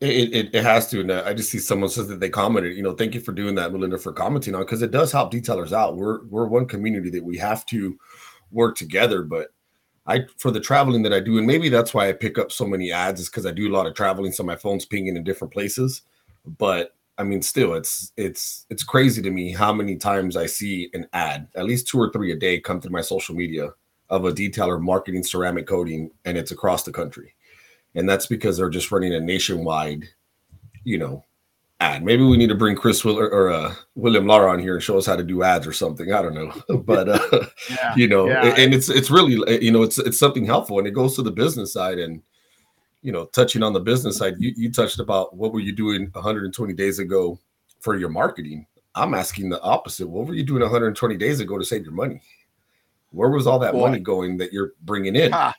it 0.00 0.34
it 0.34 0.54
it 0.56 0.64
has 0.64 0.90
to. 0.90 1.02
And 1.02 1.12
I 1.12 1.32
just 1.34 1.52
see 1.52 1.60
someone 1.60 1.88
says 1.88 2.08
that 2.08 2.18
they 2.18 2.28
commented. 2.28 2.76
You 2.76 2.82
know, 2.82 2.94
thank 2.94 3.14
you 3.14 3.20
for 3.20 3.30
doing 3.30 3.54
that, 3.54 3.70
Melinda, 3.70 3.96
for 3.96 4.12
commenting 4.12 4.56
on 4.56 4.62
because 4.62 4.82
it 4.82 4.90
does 4.90 5.12
help 5.12 5.32
detailers 5.32 5.70
out. 5.70 5.96
We're 5.96 6.24
we're 6.24 6.46
one 6.46 6.66
community 6.66 7.10
that 7.10 7.22
we 7.22 7.36
have 7.36 7.64
to 7.66 7.96
work 8.50 8.76
together. 8.76 9.22
But 9.22 9.50
I 10.04 10.22
for 10.36 10.50
the 10.50 10.58
traveling 10.58 11.04
that 11.04 11.12
I 11.12 11.20
do, 11.20 11.38
and 11.38 11.46
maybe 11.46 11.68
that's 11.68 11.94
why 11.94 12.08
I 12.08 12.12
pick 12.12 12.38
up 12.38 12.50
so 12.50 12.66
many 12.66 12.90
ads 12.90 13.20
is 13.20 13.28
because 13.28 13.46
I 13.46 13.52
do 13.52 13.68
a 13.68 13.72
lot 13.72 13.86
of 13.86 13.94
traveling, 13.94 14.32
so 14.32 14.42
my 14.42 14.56
phone's 14.56 14.84
pinging 14.84 15.16
in 15.16 15.22
different 15.22 15.52
places. 15.54 16.02
But 16.58 16.96
I 17.18 17.22
mean, 17.22 17.42
still, 17.42 17.74
it's 17.74 18.12
it's 18.16 18.66
it's 18.70 18.82
crazy 18.82 19.22
to 19.22 19.30
me 19.30 19.52
how 19.52 19.72
many 19.72 19.96
times 19.96 20.36
I 20.36 20.46
see 20.46 20.90
an 20.94 21.06
ad, 21.12 21.48
at 21.54 21.64
least 21.64 21.86
two 21.88 21.98
or 22.00 22.10
three 22.10 22.32
a 22.32 22.36
day, 22.36 22.58
come 22.60 22.80
through 22.80 22.90
my 22.92 23.00
social 23.02 23.34
media 23.34 23.70
of 24.10 24.24
a 24.24 24.32
detailer 24.32 24.80
marketing 24.80 25.22
ceramic 25.22 25.66
coating, 25.66 26.10
and 26.24 26.36
it's 26.36 26.50
across 26.50 26.82
the 26.82 26.92
country 26.92 27.34
and 27.94 28.08
that's 28.08 28.26
because 28.26 28.56
they're 28.56 28.68
just 28.70 28.90
running 28.90 29.14
a 29.14 29.20
nationwide, 29.20 30.04
you 30.82 30.98
know, 30.98 31.24
ad. 31.80 32.04
Maybe 32.04 32.24
we 32.24 32.36
need 32.36 32.48
to 32.48 32.54
bring 32.54 32.76
Chris 32.76 33.04
Will- 33.04 33.18
or 33.20 33.50
uh, 33.50 33.74
William 33.94 34.26
Lara 34.26 34.50
on 34.52 34.58
here 34.58 34.74
and 34.74 34.82
show 34.82 34.98
us 34.98 35.06
how 35.06 35.16
to 35.16 35.22
do 35.22 35.42
ads 35.42 35.66
or 35.66 35.72
something. 35.72 36.12
I 36.12 36.22
don't 36.22 36.34
know, 36.34 36.78
but 36.78 37.08
uh, 37.08 37.46
yeah. 37.70 37.94
you 37.96 38.08
know, 38.08 38.28
Yeah. 38.28 38.54
and 38.56 38.74
it's 38.74 38.88
it's 38.88 39.10
really 39.10 39.64
you 39.64 39.70
know 39.70 39.82
it's 39.82 39.98
it's 39.98 40.18
something 40.18 40.44
helpful, 40.44 40.78
and 40.78 40.88
it 40.88 40.92
goes 40.92 41.14
to 41.16 41.22
the 41.22 41.32
business 41.32 41.72
side 41.72 41.98
and. 41.98 42.22
You 43.04 43.12
know, 43.12 43.26
touching 43.26 43.62
on 43.62 43.72
the 43.72 43.80
business 43.80 44.16
side, 44.16 44.34
you, 44.38 44.52
you 44.56 44.72
touched 44.72 44.98
about 44.98 45.36
what 45.36 45.52
were 45.52 45.60
you 45.60 45.72
doing 45.72 46.08
120 46.12 46.72
days 46.72 46.98
ago 46.98 47.38
for 47.78 47.96
your 47.96 48.08
marketing. 48.08 48.66
I'm 48.96 49.14
asking 49.14 49.50
the 49.50 49.60
opposite. 49.60 50.08
What 50.08 50.26
were 50.26 50.34
you 50.34 50.42
doing 50.42 50.62
120 50.62 51.16
days 51.16 51.38
ago 51.38 51.58
to 51.58 51.64
save 51.64 51.84
your 51.84 51.92
money? 51.92 52.20
Where 53.10 53.30
was 53.30 53.46
all 53.46 53.60
that 53.60 53.74
Boy. 53.74 53.80
money 53.80 54.00
going 54.00 54.38
that 54.38 54.52
you're 54.52 54.72
bringing 54.82 55.14
in? 55.14 55.30
Ha, 55.30 55.54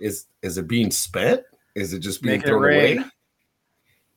is 0.00 0.26
is 0.42 0.58
it 0.58 0.68
being 0.68 0.90
spent 0.90 1.42
is 1.74 1.92
it 1.92 2.00
just 2.00 2.22
being 2.22 2.40
it 2.40 2.46
thrown 2.46 2.64
away 2.64 3.00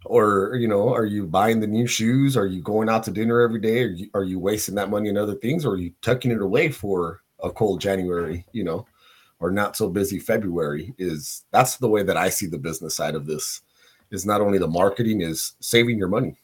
or 0.05 0.55
you 0.55 0.67
know 0.67 0.93
are 0.93 1.05
you 1.05 1.25
buying 1.25 1.59
the 1.59 1.67
new 1.67 1.87
shoes 1.87 2.35
are 2.35 2.45
you 2.45 2.61
going 2.61 2.89
out 2.89 3.03
to 3.03 3.11
dinner 3.11 3.41
every 3.41 3.59
day 3.59 3.83
are 3.83 3.89
you, 3.89 4.09
are 4.13 4.23
you 4.23 4.39
wasting 4.39 4.75
that 4.75 4.89
money 4.89 5.09
on 5.09 5.17
other 5.17 5.35
things 5.35 5.65
or 5.65 5.73
are 5.73 5.77
you 5.77 5.91
tucking 6.01 6.31
it 6.31 6.41
away 6.41 6.69
for 6.69 7.21
a 7.43 7.51
cold 7.51 7.79
january 7.81 8.45
you 8.51 8.63
know 8.63 8.85
or 9.39 9.51
not 9.51 9.75
so 9.75 9.89
busy 9.89 10.19
february 10.19 10.93
is 10.97 11.45
that's 11.51 11.77
the 11.77 11.87
way 11.87 12.03
that 12.03 12.17
i 12.17 12.29
see 12.29 12.45
the 12.45 12.57
business 12.57 12.95
side 12.95 13.15
of 13.15 13.25
this 13.25 13.61
is 14.11 14.25
not 14.25 14.41
only 14.41 14.57
the 14.57 14.67
marketing 14.67 15.21
is 15.21 15.53
saving 15.59 15.97
your 15.97 16.07
money 16.07 16.35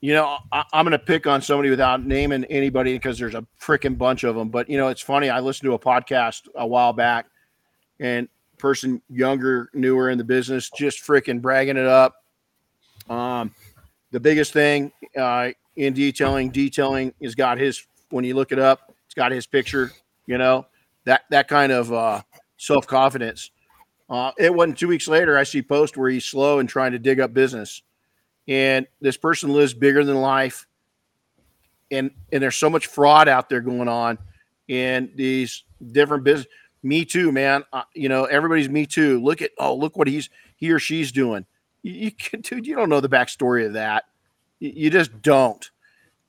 You 0.00 0.14
know, 0.14 0.38
I, 0.52 0.62
I'm 0.72 0.84
going 0.84 0.92
to 0.92 0.98
pick 0.98 1.26
on 1.26 1.42
somebody 1.42 1.70
without 1.70 2.06
naming 2.06 2.44
anybody 2.44 2.92
because 2.92 3.18
there's 3.18 3.34
a 3.34 3.44
freaking 3.60 3.98
bunch 3.98 4.22
of 4.22 4.36
them. 4.36 4.48
But 4.48 4.70
you 4.70 4.78
know, 4.78 4.88
it's 4.88 5.00
funny. 5.02 5.28
I 5.28 5.40
listened 5.40 5.66
to 5.68 5.74
a 5.74 5.78
podcast 5.78 6.46
a 6.54 6.64
while 6.64 6.92
back, 6.92 7.26
and 7.98 8.28
person 8.58 9.02
younger, 9.10 9.70
newer 9.74 10.10
in 10.10 10.18
the 10.18 10.22
business, 10.22 10.70
just 10.76 11.00
freaking 11.04 11.42
bragging 11.42 11.76
it 11.76 11.86
up. 11.86 12.14
Um, 13.10 13.52
the 14.12 14.20
biggest 14.20 14.52
thing 14.52 14.92
uh, 15.16 15.50
in 15.74 15.94
detailing, 15.94 16.50
detailing 16.50 17.12
has 17.20 17.34
got 17.34 17.58
his. 17.58 17.84
When 18.10 18.24
you 18.24 18.34
look 18.34 18.52
it 18.52 18.60
up, 18.60 18.94
it's 19.06 19.14
got 19.14 19.32
his 19.32 19.46
picture. 19.46 19.90
You 20.26 20.38
know 20.38 20.64
that 21.08 21.22
that 21.30 21.48
kind 21.48 21.72
of 21.72 21.90
uh, 21.90 22.22
self 22.58 22.86
confidence. 22.86 23.50
Uh, 24.10 24.30
it 24.38 24.54
wasn't 24.54 24.78
two 24.78 24.88
weeks 24.88 25.08
later. 25.08 25.36
I 25.38 25.42
see 25.42 25.62
post 25.62 25.96
where 25.96 26.10
he's 26.10 26.24
slow 26.24 26.58
and 26.58 26.68
trying 26.68 26.92
to 26.92 26.98
dig 26.98 27.18
up 27.18 27.32
business. 27.32 27.82
And 28.46 28.86
this 29.00 29.16
person 29.16 29.52
lives 29.52 29.74
bigger 29.74 30.04
than 30.04 30.16
life. 30.16 30.66
And 31.90 32.10
and 32.30 32.42
there's 32.42 32.56
so 32.56 32.68
much 32.68 32.86
fraud 32.86 33.26
out 33.26 33.48
there 33.48 33.62
going 33.62 33.88
on 33.88 34.18
in 34.68 35.10
these 35.14 35.64
different 35.92 36.24
business. 36.24 36.46
Me 36.82 37.06
too 37.06 37.32
man. 37.32 37.64
Uh, 37.72 37.82
you 37.94 38.10
know 38.10 38.24
everybody's 38.24 38.68
me 38.68 38.84
too. 38.84 39.22
Look 39.22 39.40
at 39.40 39.52
oh 39.58 39.74
look 39.74 39.96
what 39.96 40.08
he's 40.08 40.28
he 40.56 40.70
or 40.70 40.78
she's 40.78 41.10
doing. 41.10 41.46
You, 41.82 41.92
you 41.92 42.10
can, 42.12 42.42
dude 42.42 42.66
you 42.66 42.76
don't 42.76 42.90
know 42.90 43.00
the 43.00 43.08
backstory 43.08 43.64
of 43.66 43.72
that. 43.72 44.04
You, 44.58 44.72
you 44.74 44.90
just 44.90 45.22
don't. 45.22 45.70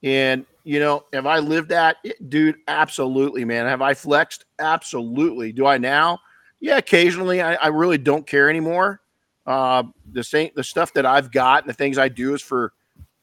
And 0.02 0.46
you 0.70 0.80
know 0.80 1.04
have 1.14 1.26
i 1.26 1.40
lived 1.40 1.70
that 1.70 1.98
dude 2.30 2.58
absolutely 2.68 3.44
man 3.44 3.66
have 3.66 3.82
i 3.82 3.94
flexed 3.94 4.46
absolutely 4.60 5.52
do 5.52 5.66
i 5.66 5.78
now 5.78 6.20
yeah 6.60 6.78
occasionally 6.78 7.42
i, 7.42 7.56
I 7.56 7.68
really 7.68 7.98
don't 7.98 8.28
care 8.28 8.50
anymore 8.50 9.02
uh, 9.50 9.84
the 10.12 10.24
same 10.24 10.52
the 10.56 10.64
stuff 10.64 10.94
that 10.94 11.08
I've 11.08 11.32
got 11.32 11.64
and 11.64 11.70
the 11.70 11.74
things 11.74 11.98
I 11.98 12.08
do 12.08 12.36
is 12.36 12.42
for 12.42 12.72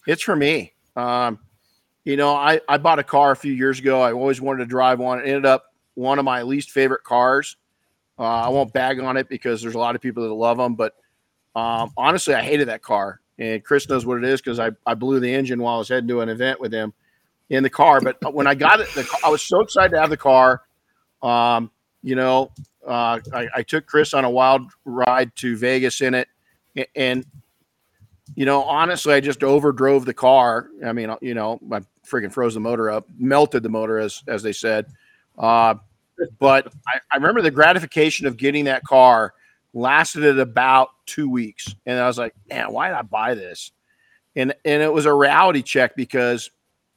it's 0.08 0.22
for 0.22 0.34
me. 0.34 0.72
Um, 0.96 1.38
you 2.04 2.16
know, 2.16 2.34
I, 2.34 2.60
I 2.68 2.78
bought 2.78 2.98
a 2.98 3.04
car 3.04 3.30
a 3.30 3.36
few 3.36 3.52
years 3.52 3.78
ago. 3.78 4.00
I 4.00 4.12
always 4.12 4.40
wanted 4.40 4.58
to 4.58 4.66
drive 4.66 4.98
one. 4.98 5.20
It 5.20 5.26
ended 5.26 5.46
up 5.46 5.66
one 5.94 6.18
of 6.18 6.24
my 6.24 6.42
least 6.42 6.72
favorite 6.72 7.04
cars. 7.04 7.56
Uh, 8.18 8.24
I 8.24 8.48
won't 8.48 8.72
bag 8.72 8.98
on 8.98 9.16
it 9.16 9.28
because 9.28 9.62
there's 9.62 9.76
a 9.76 9.78
lot 9.78 9.94
of 9.94 10.00
people 10.00 10.24
that 10.24 10.34
love 10.34 10.56
them, 10.56 10.74
but 10.74 10.94
um, 11.54 11.92
honestly, 11.96 12.34
I 12.34 12.42
hated 12.42 12.68
that 12.68 12.82
car. 12.82 13.20
And 13.38 13.62
Chris 13.62 13.88
knows 13.88 14.04
what 14.04 14.18
it 14.18 14.24
is 14.24 14.40
because 14.40 14.58
I, 14.58 14.70
I 14.84 14.94
blew 14.94 15.20
the 15.20 15.32
engine 15.32 15.60
while 15.60 15.76
I 15.76 15.78
was 15.78 15.88
heading 15.88 16.08
to 16.08 16.22
an 16.22 16.28
event 16.28 16.60
with 16.60 16.72
him 16.72 16.92
in 17.48 17.62
the 17.62 17.70
car. 17.70 18.00
But 18.00 18.34
when 18.34 18.46
I 18.46 18.54
got 18.54 18.80
it, 18.80 18.88
the, 18.94 19.08
I 19.24 19.28
was 19.28 19.42
so 19.42 19.60
excited 19.60 19.92
to 19.92 20.00
have 20.00 20.10
the 20.10 20.16
car. 20.16 20.62
Um, 21.22 21.70
you 22.02 22.14
know, 22.14 22.52
uh, 22.86 23.20
I, 23.32 23.48
I, 23.54 23.62
took 23.62 23.86
Chris 23.86 24.14
on 24.14 24.24
a 24.24 24.30
wild 24.30 24.70
ride 24.84 25.34
to 25.36 25.56
Vegas 25.56 26.00
in 26.00 26.14
it, 26.14 26.28
and 26.94 27.26
you 28.34 28.44
know, 28.44 28.62
honestly, 28.62 29.14
I 29.14 29.20
just 29.20 29.40
overdrove 29.40 30.04
the 30.04 30.14
car. 30.14 30.68
I 30.84 30.92
mean, 30.92 31.12
you 31.20 31.34
know, 31.34 31.58
I 31.72 31.80
freaking 32.08 32.32
froze 32.32 32.54
the 32.54 32.60
motor 32.60 32.90
up, 32.90 33.06
melted 33.18 33.62
the 33.62 33.68
motor, 33.68 33.98
as 33.98 34.22
as 34.28 34.42
they 34.42 34.52
said. 34.52 34.86
Uh, 35.38 35.74
but 36.38 36.72
I, 36.86 37.00
I 37.12 37.16
remember 37.16 37.42
the 37.42 37.50
gratification 37.50 38.26
of 38.26 38.36
getting 38.36 38.66
that 38.66 38.84
car 38.84 39.34
lasted 39.74 40.24
it 40.24 40.38
about 40.38 40.88
two 41.06 41.28
weeks, 41.28 41.74
and 41.86 41.98
I 41.98 42.06
was 42.06 42.18
like, 42.18 42.34
man, 42.48 42.72
why 42.72 42.88
did 42.88 42.96
I 42.96 43.02
buy 43.02 43.34
this? 43.34 43.72
And 44.36 44.54
and 44.64 44.82
it 44.82 44.92
was 44.92 45.06
a 45.06 45.14
reality 45.14 45.62
check 45.62 45.96
because 45.96 46.50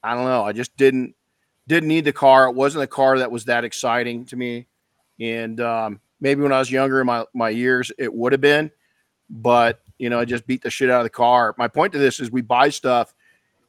I 0.03 0.13
don't 0.13 0.25
know, 0.25 0.43
I 0.43 0.53
just 0.53 0.75
didn't 0.77 1.15
didn't 1.67 1.87
need 1.87 2.05
the 2.05 2.13
car. 2.13 2.47
It 2.47 2.55
wasn't 2.55 2.83
a 2.83 2.87
car 2.87 3.19
that 3.19 3.31
was 3.31 3.45
that 3.45 3.63
exciting 3.63 4.25
to 4.25 4.35
me. 4.35 4.65
And 5.19 5.61
um, 5.61 5.99
maybe 6.19 6.41
when 6.41 6.51
I 6.51 6.57
was 6.57 6.71
younger 6.71 6.99
in 6.99 7.05
my, 7.05 7.25
my 7.35 7.49
years, 7.49 7.91
it 7.99 8.11
would 8.11 8.31
have 8.31 8.41
been, 8.41 8.71
but 9.29 9.79
you 9.99 10.09
know, 10.09 10.19
I 10.19 10.25
just 10.25 10.47
beat 10.47 10.63
the 10.63 10.71
shit 10.71 10.89
out 10.89 11.01
of 11.01 11.03
the 11.03 11.11
car. 11.11 11.53
My 11.59 11.67
point 11.67 11.93
to 11.93 11.99
this 11.99 12.19
is 12.19 12.31
we 12.31 12.41
buy 12.41 12.69
stuff 12.69 13.13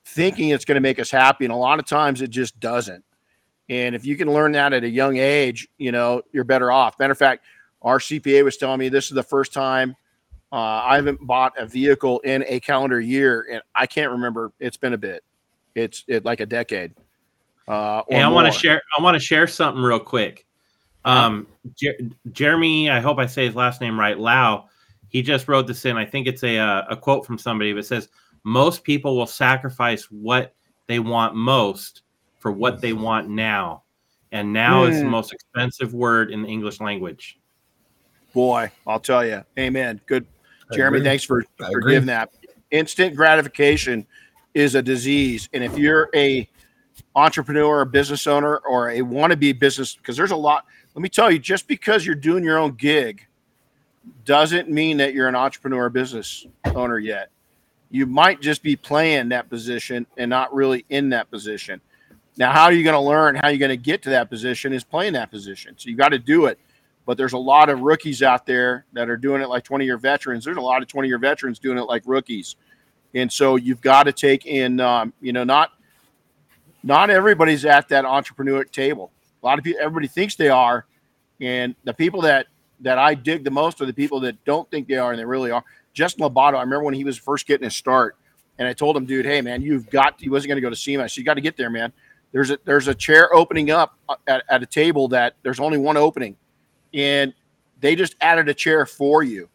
thinking 0.07 0.49
it's 0.49 0.65
going 0.65 0.77
to 0.77 0.81
make 0.81 0.99
us 0.99 1.11
happy. 1.11 1.45
And 1.45 1.53
a 1.53 1.57
lot 1.57 1.79
of 1.79 1.87
times 1.87 2.23
it 2.23 2.31
just 2.31 2.59
doesn't. 2.59 3.05
And 3.69 3.95
if 3.95 4.07
you 4.07 4.17
can 4.17 4.33
learn 4.33 4.53
that 4.53 4.73
at 4.73 4.83
a 4.83 4.89
young 4.89 5.19
age, 5.19 5.69
you 5.77 5.93
know, 5.93 6.23
you're 6.33 6.45
better 6.45 6.73
off. 6.73 6.99
Matter 6.99 7.13
of 7.13 7.19
fact, 7.19 7.45
our 7.83 7.99
CPA 7.99 8.45
was 8.45 8.57
telling 8.57 8.79
me 8.79 8.89
this 8.89 9.07
is 9.07 9.15
the 9.15 9.23
first 9.23 9.53
time 9.53 9.95
uh, 10.53 10.57
I 10.57 10.97
haven't 10.97 11.25
bought 11.25 11.53
a 11.57 11.67
vehicle 11.67 12.19
in 12.21 12.45
a 12.49 12.59
calendar 12.61 13.01
year, 13.01 13.47
and 13.53 13.63
I 13.75 13.87
can't 13.87 14.11
remember. 14.11 14.53
It's 14.59 14.77
been 14.77 14.95
a 14.95 14.99
bit. 14.99 15.23
It's 15.75 16.05
it 16.09 16.25
like 16.25 16.41
a 16.41 16.47
decade. 16.47 16.95
Uh, 17.69 18.03
and 18.11 18.23
I 18.23 18.29
want 18.29 18.53
to 18.53 18.59
share. 18.59 18.83
I 18.99 19.03
want 19.03 19.15
to 19.15 19.21
share 19.21 19.47
something 19.47 19.83
real 19.83 20.01
quick. 20.01 20.47
Um, 21.05 21.47
Jer- 21.77 21.97
Jeremy, 22.33 22.91
I 22.91 23.01
hope 23.01 23.19
I 23.19 23.27
say 23.27 23.47
his 23.47 23.55
last 23.55 23.81
name 23.81 23.99
right. 23.99 24.19
Lau, 24.19 24.67
he 25.09 25.23
just 25.23 25.49
wrote 25.49 25.67
this 25.67 25.85
in. 25.85 25.97
I 25.97 26.05
think 26.05 26.27
it's 26.27 26.43
a 26.43 26.59
uh, 26.59 26.83
a 26.91 26.97
quote 26.97 27.25
from 27.25 27.39
somebody, 27.39 27.73
but 27.73 27.87
says 27.87 28.09
most 28.45 28.83
people 28.85 29.17
will 29.17 29.27
sacrifice 29.27 30.05
what 30.11 30.55
they 30.87 30.99
want 30.99 31.35
most 31.35 32.03
for 32.39 32.51
what 32.51 32.81
they 32.81 32.93
want 32.93 33.29
now, 33.29 33.83
and 34.33 34.53
now 34.53 34.85
mm. 34.85 34.91
is 34.91 34.99
the 34.99 35.05
hmm. 35.05 35.11
most 35.11 35.33
expensive 35.33 35.95
word 35.95 36.31
in 36.31 36.43
the 36.43 36.49
English 36.49 36.81
language. 36.81 37.39
Boy, 38.33 38.71
I'll 38.87 39.01
tell 39.01 39.25
you, 39.25 39.45
Amen. 39.59 40.01
Good, 40.07 40.27
Jeremy. 40.73 41.03
Thanks 41.03 41.25
for, 41.25 41.45
for 41.57 41.81
giving 41.81 42.07
that. 42.07 42.31
Instant 42.71 43.17
gratification 43.17 44.07
is 44.55 44.75
a 44.75 44.83
disease, 44.83 45.49
and 45.53 45.63
if 45.63 45.77
you're 45.79 46.11
a 46.15 46.49
entrepreneur, 47.15 47.83
a 47.83 47.87
business 47.87 48.27
owner, 48.27 48.59
or 48.59 48.91
a 48.91 49.01
wannabe 49.01 49.59
business, 49.59 49.95
because 49.95 50.17
there's 50.17 50.31
a 50.31 50.37
lot 50.37 50.67
let 50.95 51.03
me 51.03 51.09
tell 51.09 51.31
you, 51.31 51.39
just 51.39 51.69
because 51.69 52.05
you're 52.05 52.15
doing 52.15 52.43
your 52.43 52.59
own 52.59 52.73
gig 52.73 53.27
doesn't 54.25 54.69
mean 54.69 54.97
that 54.97 55.15
you're 55.15 55.29
an 55.29 55.37
entrepreneur 55.37 55.89
business 55.89 56.47
owner 56.75 56.99
yet. 56.99 57.31
You 57.91 58.07
might 58.07 58.41
just 58.41 58.63
be 58.63 58.77
playing 58.77 59.29
that 59.31 59.49
position 59.49 60.07
and 60.17 60.29
not 60.29 60.53
really 60.55 60.85
in 60.91 61.11
that 61.11 61.31
position. 61.31 61.81
Now, 62.37 62.53
how 62.53 62.65
are 62.65 62.73
you 62.73 62.85
going 62.85 62.95
to 62.95 63.01
learn 63.01 63.35
how 63.35 63.49
you're 63.49 63.59
going 63.59 63.71
to 63.71 63.77
get 63.77 64.03
to 64.03 64.11
that 64.11 64.31
position 64.31 64.73
is 64.73 64.85
playing 64.85 65.13
that 65.15 65.31
position. 65.31 65.75
So 65.77 65.91
you 65.91 65.97
got 65.97 66.11
to 66.11 66.19
do 66.19 66.47
it. 66.47 66.59
But 67.07 67.17
there's 67.17 67.33
a 67.33 67.39
lot 67.39 67.71
of 67.71 67.81
rookies 67.81 68.23
out 68.23 68.47
there 68.47 68.85
that 68.93 69.09
are 69.09 69.17
doing 69.17 69.43
it 69.43 69.49
like 69.49 69.65
20 69.65 69.85
year 69.85 69.97
veterans. 69.97 70.45
There's 70.45 70.57
a 70.57 70.61
lot 70.61 70.83
of 70.83 70.89
20 70.89 71.09
year 71.09 71.19
veterans 71.19 71.59
doing 71.59 71.79
it 71.79 71.83
like 71.83 72.03
rookies. 72.07 72.57
And 73.15 73.33
so 73.33 73.57
you've 73.57 73.81
got 73.81 74.05
to 74.05 74.13
take 74.13 74.47
in, 74.47 74.81
um, 74.81 75.13
you 75.21 75.33
know, 75.33 75.45
not 75.45 75.73
not 76.83 77.11
everybody's 77.11 77.65
at 77.65 77.89
that 77.89 78.05
entrepreneur 78.05 78.65
table. 78.65 79.11
A 79.43 79.47
lot 79.47 79.59
of 79.59 79.65
people, 79.65 79.81
everybody 79.83 80.07
thinks 80.07 80.35
they 80.37 80.49
are, 80.49 80.87
and 81.41 81.75
the 81.85 81.95
people 81.95 82.23
that 82.23 82.47
that 82.81 82.99
I 82.99 83.15
dig 83.15 83.45
the 83.45 83.51
most 83.51 83.81
are 83.81 83.87
the 83.87 83.93
people 83.93 84.21
that 84.21 84.43
don't 84.45 84.71
think 84.71 84.89
they 84.89 84.97
are 84.97 85.11
and 85.11 85.21
they 85.21 85.25
really 85.25 85.51
are. 85.51 85.63
Justin 85.93 86.25
Labato, 86.25 86.55
I 86.55 86.61
remember 86.61 86.85
when 86.85 86.95
he 86.95 87.05
was 87.05 87.19
first 87.19 87.47
getting 87.47 87.65
his 87.65 87.77
start, 87.77 88.17
and 88.59 88.67
I 88.67 88.73
told 88.73 88.97
him, 88.97 89.05
dude, 89.05 89.27
hey 89.27 89.41
man, 89.41 89.63
you've 89.63 89.91
got. 89.91 90.15
He 90.19 90.29
wasn't 90.29 90.49
going 90.49 90.57
to 90.57 90.63
go 90.63 90.71
to 90.71 90.77
SEMA, 90.77 91.09
so 91.09 91.19
you 91.19 91.25
got 91.25 91.35
to 91.35 91.41
get 91.41 91.57
there, 91.57 91.71
man. 91.71 91.93
There's 92.33 92.51
a 92.51 92.59
there's 92.65 92.89
a 92.89 92.95
chair 92.95 93.35
opening 93.35 93.71
up 93.71 93.99
uh, 94.09 94.17
at, 94.27 94.45
at 94.49 94.63
a 94.63 94.67
table 94.67 95.09
that 95.09 95.35
there's 95.43 95.61
only 95.61 95.79
one 95.79 95.97
opening, 95.97 96.37
and 96.95 97.35
they 97.81 97.97
just 97.97 98.15
added 98.21 98.49
a 98.49 98.55
chair 98.55 98.87
for 98.87 99.23
you. 99.23 99.49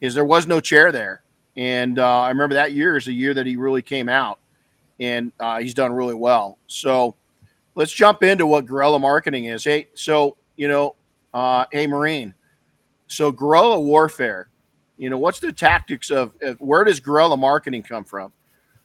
Is 0.00 0.14
there 0.14 0.24
was 0.24 0.46
no 0.46 0.60
chair 0.60 0.92
there, 0.92 1.22
and 1.58 1.98
uh, 1.98 2.20
I 2.20 2.28
remember 2.28 2.54
that 2.54 2.72
year 2.72 2.96
is 2.96 3.04
the 3.06 3.12
year 3.12 3.34
that 3.34 3.44
he 3.44 3.56
really 3.56 3.82
came 3.82 4.08
out, 4.08 4.38
and 5.00 5.32
uh, 5.40 5.58
he's 5.58 5.74
done 5.74 5.92
really 5.92 6.14
well. 6.14 6.56
So 6.68 7.16
let's 7.74 7.92
jump 7.92 8.22
into 8.22 8.46
what 8.46 8.64
guerrilla 8.64 9.00
marketing 9.00 9.46
is. 9.46 9.64
Hey, 9.64 9.88
so 9.94 10.36
you 10.56 10.68
know, 10.68 10.94
uh, 11.34 11.64
hey 11.72 11.88
Marine, 11.88 12.32
so 13.08 13.32
guerrilla 13.32 13.80
warfare. 13.80 14.50
You 14.98 15.10
know, 15.10 15.18
what's 15.18 15.40
the 15.40 15.52
tactics 15.52 16.10
of, 16.10 16.32
of 16.42 16.60
where 16.60 16.84
does 16.84 17.00
guerrilla 17.00 17.36
marketing 17.36 17.82
come 17.82 18.04
from? 18.04 18.32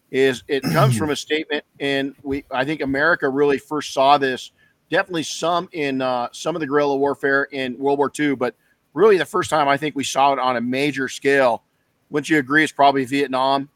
Is 0.09 0.43
it 0.47 0.63
comes 0.73 0.97
from 0.97 1.11
a 1.11 1.15
statement, 1.15 1.63
and 1.79 2.15
we 2.23 2.43
I 2.49 2.65
think 2.65 2.81
America 2.81 3.29
really 3.29 3.59
first 3.59 3.93
saw 3.93 4.17
this. 4.17 4.51
Definitely 4.89 5.23
some 5.23 5.69
in 5.73 6.01
uh, 6.01 6.29
some 6.31 6.55
of 6.55 6.59
the 6.59 6.65
guerrilla 6.65 6.97
warfare 6.97 7.43
in 7.51 7.77
World 7.77 7.99
War 7.99 8.11
II, 8.19 8.35
but 8.35 8.55
really 8.95 9.17
the 9.17 9.25
first 9.25 9.51
time 9.51 9.67
I 9.67 9.77
think 9.77 9.95
we 9.95 10.03
saw 10.03 10.33
it 10.33 10.39
on 10.39 10.57
a 10.57 10.61
major 10.61 11.07
scale. 11.07 11.63
Wouldn't 12.13 12.29
you 12.29 12.37
agree? 12.37 12.63
It's 12.63 12.71
probably 12.71 13.05
Vietnam. 13.05 13.69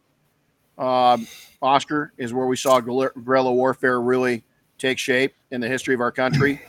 Um, 0.77 1.27
Oscar 1.59 2.13
is 2.19 2.33
where 2.33 2.45
we 2.45 2.55
saw 2.55 2.79
guerrilla 2.79 3.51
warfare 3.51 3.99
really 3.99 4.43
take 4.77 4.99
shape 4.99 5.33
in 5.49 5.59
the 5.59 5.67
history 5.67 5.95
of 5.95 6.01
our 6.01 6.11
country? 6.11 6.61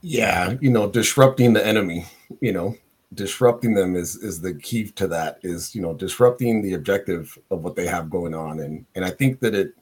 Yeah, 0.00 0.54
you 0.60 0.70
know, 0.70 0.88
disrupting 0.88 1.54
the 1.54 1.66
enemy, 1.66 2.06
you 2.40 2.52
know, 2.52 2.76
disrupting 3.14 3.74
them 3.74 3.96
is 3.96 4.14
is 4.16 4.40
the 4.40 4.54
key 4.54 4.84
to 4.92 5.08
that 5.08 5.40
is, 5.42 5.74
you 5.74 5.82
know, 5.82 5.92
disrupting 5.92 6.62
the 6.62 6.74
objective 6.74 7.36
of 7.50 7.64
what 7.64 7.74
they 7.74 7.86
have 7.86 8.08
going 8.08 8.32
on 8.32 8.60
and 8.60 8.86
and 8.94 9.04
I 9.04 9.10
think 9.10 9.40
that 9.40 9.54
it 9.54 9.74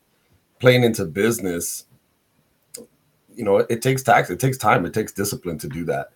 playing 0.58 0.84
into 0.84 1.04
business 1.04 1.84
you 3.36 3.44
know, 3.44 3.58
it, 3.58 3.80
takes 3.82 4.02
tax, 4.02 4.30
it 4.30 4.40
takes 4.40 4.58
time, 4.58 4.84
it 4.84 4.92
takes 4.92 5.12
discipline 5.12 5.58
to 5.58 5.68
do 5.68 5.84
that. 5.84 6.08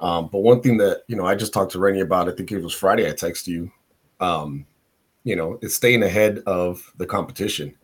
Um, 0.00 0.28
but 0.30 0.40
one 0.40 0.60
thing 0.60 0.76
that 0.78 1.02
you 1.08 1.16
know, 1.16 1.26
I 1.26 1.34
just 1.34 1.52
talked 1.52 1.72
to 1.72 1.78
Renny 1.78 2.00
about. 2.00 2.28
I 2.28 2.32
think 2.32 2.52
it 2.52 2.62
was 2.62 2.74
Friday. 2.74 3.08
I 3.08 3.12
texted 3.12 3.48
you. 3.48 3.70
Um, 4.20 4.66
you 5.24 5.36
know, 5.36 5.58
it's 5.62 5.74
staying 5.74 6.02
ahead 6.02 6.38
of 6.46 6.92
the 6.96 7.06
competition. 7.06 7.74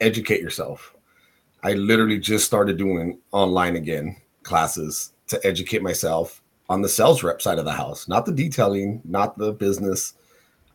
Educate 0.00 0.40
yourself. 0.40 0.94
I 1.62 1.72
literally 1.72 2.18
just 2.18 2.44
started 2.44 2.76
doing 2.76 3.18
online 3.32 3.76
again 3.76 4.16
classes 4.42 5.12
to 5.28 5.40
educate 5.46 5.82
myself 5.82 6.42
on 6.68 6.82
the 6.82 6.88
sales 6.88 7.22
rep 7.22 7.40
side 7.40 7.58
of 7.58 7.64
the 7.64 7.72
house, 7.72 8.06
not 8.08 8.26
the 8.26 8.32
detailing, 8.32 9.00
not 9.04 9.36
the 9.38 9.52
business. 9.52 10.14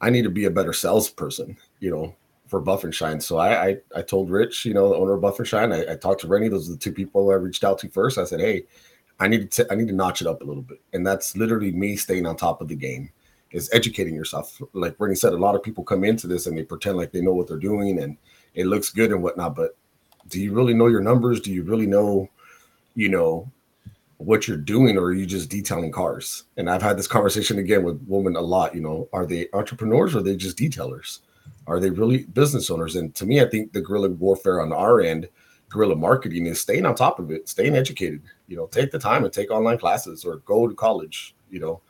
I 0.01 0.09
need 0.09 0.23
to 0.23 0.29
be 0.29 0.45
a 0.45 0.51
better 0.51 0.73
salesperson, 0.73 1.57
you 1.79 1.91
know, 1.91 2.15
for 2.47 2.59
Buff 2.59 2.83
and 2.83 2.93
Shine. 2.93 3.19
So 3.21 3.37
I, 3.37 3.67
I, 3.67 3.77
I 3.95 4.01
told 4.01 4.29
Rich, 4.31 4.65
you 4.65 4.73
know, 4.73 4.89
the 4.89 4.95
owner 4.95 5.13
of 5.13 5.21
Buff 5.21 5.39
and 5.39 5.47
Shine, 5.47 5.71
I, 5.71 5.93
I 5.93 5.95
talked 5.95 6.21
to 6.21 6.27
Renny. 6.27 6.47
Those 6.47 6.69
are 6.69 6.73
the 6.73 6.77
two 6.77 6.91
people 6.91 7.29
I 7.29 7.35
reached 7.35 7.63
out 7.63 7.77
to 7.79 7.89
first. 7.89 8.17
I 8.17 8.23
said, 8.23 8.39
hey, 8.39 8.63
I 9.19 9.27
need 9.27 9.51
to 9.51 9.67
I 9.71 9.75
need 9.75 9.87
to 9.87 9.95
notch 9.95 10.21
it 10.21 10.27
up 10.27 10.41
a 10.41 10.45
little 10.45 10.63
bit, 10.63 10.81
and 10.93 11.05
that's 11.05 11.35
literally 11.35 11.71
me 11.71 11.95
staying 11.95 12.25
on 12.25 12.35
top 12.35 12.61
of 12.61 12.67
the 12.67 12.75
game. 12.75 13.09
Is 13.51 13.67
educating 13.73 14.13
yourself. 14.13 14.61
Like 14.73 14.95
Renny 14.99 15.15
said, 15.15 15.33
a 15.33 15.37
lot 15.37 15.55
of 15.55 15.63
people 15.63 15.83
come 15.83 16.03
into 16.03 16.27
this 16.27 16.45
and 16.45 16.55
they 16.55 16.63
pretend 16.63 16.97
like 16.97 17.11
they 17.11 17.21
know 17.21 17.33
what 17.33 17.47
they're 17.47 17.57
doing 17.57 17.99
and 17.99 18.15
it 18.53 18.67
looks 18.67 18.91
good 18.91 19.11
and 19.11 19.23
whatnot, 19.23 19.55
but 19.55 19.75
do 20.27 20.39
you 20.39 20.53
really 20.53 20.75
know 20.75 20.85
your 20.85 21.01
numbers? 21.01 21.41
Do 21.41 21.51
you 21.51 21.63
really 21.63 21.87
know, 21.87 22.29
you 22.93 23.09
know, 23.09 23.51
what 24.17 24.47
you're 24.47 24.57
doing, 24.57 24.97
or 24.97 25.05
are 25.05 25.13
you 25.13 25.25
just 25.25 25.49
detailing 25.49 25.91
cars? 25.91 26.43
And 26.57 26.69
I've 26.69 26.81
had 26.81 26.97
this 26.97 27.07
conversation 27.07 27.57
again 27.57 27.83
with 27.83 28.05
Woolman 28.05 28.35
a 28.35 28.41
lot. 28.41 28.75
You 28.75 28.81
know, 28.81 29.09
are 29.13 29.25
they 29.25 29.47
entrepreneurs 29.53 30.13
or 30.13 30.19
are 30.19 30.21
they 30.21 30.35
just 30.35 30.57
detailers? 30.57 31.19
Are 31.67 31.79
they 31.79 31.89
really 31.89 32.25
business 32.25 32.69
owners? 32.69 32.97
And 32.97 33.15
to 33.15 33.25
me, 33.25 33.41
I 33.41 33.45
think 33.45 33.71
the 33.71 33.81
guerrilla 33.81 34.09
warfare 34.09 34.61
on 34.61 34.73
our 34.73 34.99
end, 35.01 35.29
guerrilla 35.69 35.95
marketing, 35.95 36.47
is 36.47 36.59
staying 36.59 36.85
on 36.85 36.95
top 36.95 37.17
of 37.17 37.31
it, 37.31 37.47
staying 37.47 37.75
educated. 37.75 38.21
You 38.49 38.57
know, 38.57 38.67
take 38.67 38.91
the 38.91 38.99
time 38.99 39.23
and 39.23 39.31
take 39.31 39.51
online 39.51 39.77
classes 39.77 40.25
or 40.25 40.37
go 40.39 40.67
to 40.67 40.75
college. 40.75 41.35
You 41.49 41.59
know, 41.61 41.81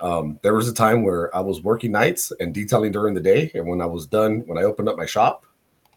um, 0.00 0.40
there 0.42 0.54
was 0.54 0.68
a 0.68 0.74
time 0.74 1.04
where 1.04 1.34
I 1.36 1.40
was 1.40 1.62
working 1.62 1.92
nights 1.92 2.32
and 2.40 2.52
detailing 2.52 2.90
during 2.90 3.14
the 3.14 3.20
day, 3.20 3.52
and 3.54 3.68
when 3.68 3.80
I 3.80 3.86
was 3.86 4.06
done, 4.06 4.42
when 4.46 4.58
I 4.58 4.62
opened 4.62 4.88
up 4.88 4.96
my 4.96 5.06
shop, 5.06 5.46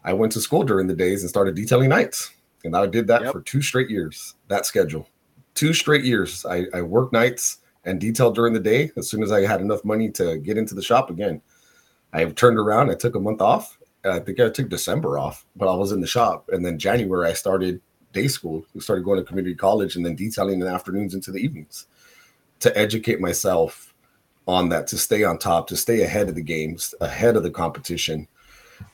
I 0.04 0.12
went 0.12 0.30
to 0.32 0.40
school 0.40 0.62
during 0.62 0.86
the 0.86 0.94
days 0.94 1.22
and 1.22 1.28
started 1.28 1.56
detailing 1.56 1.88
nights. 1.88 2.30
And 2.64 2.76
I 2.76 2.86
did 2.86 3.06
that 3.08 3.22
yep. 3.22 3.32
for 3.32 3.40
two 3.40 3.60
straight 3.62 3.90
years, 3.90 4.34
that 4.48 4.66
schedule. 4.66 5.08
Two 5.54 5.72
straight 5.72 6.04
years. 6.04 6.46
I, 6.46 6.66
I 6.74 6.82
worked 6.82 7.12
nights 7.12 7.58
and 7.84 8.00
detail 8.00 8.30
during 8.30 8.52
the 8.52 8.60
day. 8.60 8.90
As 8.96 9.08
soon 9.10 9.22
as 9.22 9.32
I 9.32 9.46
had 9.46 9.60
enough 9.60 9.84
money 9.84 10.10
to 10.12 10.38
get 10.38 10.58
into 10.58 10.74
the 10.74 10.82
shop 10.82 11.10
again, 11.10 11.40
I 12.12 12.24
turned 12.26 12.58
around. 12.58 12.90
I 12.90 12.94
took 12.94 13.14
a 13.14 13.20
month 13.20 13.40
off. 13.40 13.78
I 14.04 14.20
think 14.20 14.38
I 14.38 14.48
took 14.48 14.68
December 14.68 15.18
off, 15.18 15.46
but 15.56 15.72
I 15.72 15.74
was 15.74 15.92
in 15.92 16.00
the 16.00 16.06
shop. 16.06 16.48
And 16.52 16.64
then 16.64 16.78
January, 16.78 17.28
I 17.28 17.32
started 17.32 17.80
day 18.16 18.28
school. 18.28 18.64
We 18.74 18.80
started 18.80 19.04
going 19.04 19.18
to 19.18 19.24
community 19.24 19.54
college 19.54 19.96
and 19.96 20.04
then 20.04 20.16
detailing 20.16 20.54
in 20.54 20.66
the 20.66 20.72
afternoons 20.72 21.14
into 21.14 21.30
the 21.30 21.38
evenings 21.38 21.86
to 22.60 22.76
educate 22.76 23.20
myself 23.20 23.94
on 24.48 24.68
that, 24.70 24.86
to 24.88 24.96
stay 24.98 25.24
on 25.24 25.38
top, 25.38 25.66
to 25.68 25.76
stay 25.76 26.02
ahead 26.02 26.28
of 26.28 26.34
the 26.34 26.42
games, 26.42 26.94
ahead 27.00 27.36
of 27.36 27.42
the 27.42 27.50
competition. 27.50 28.26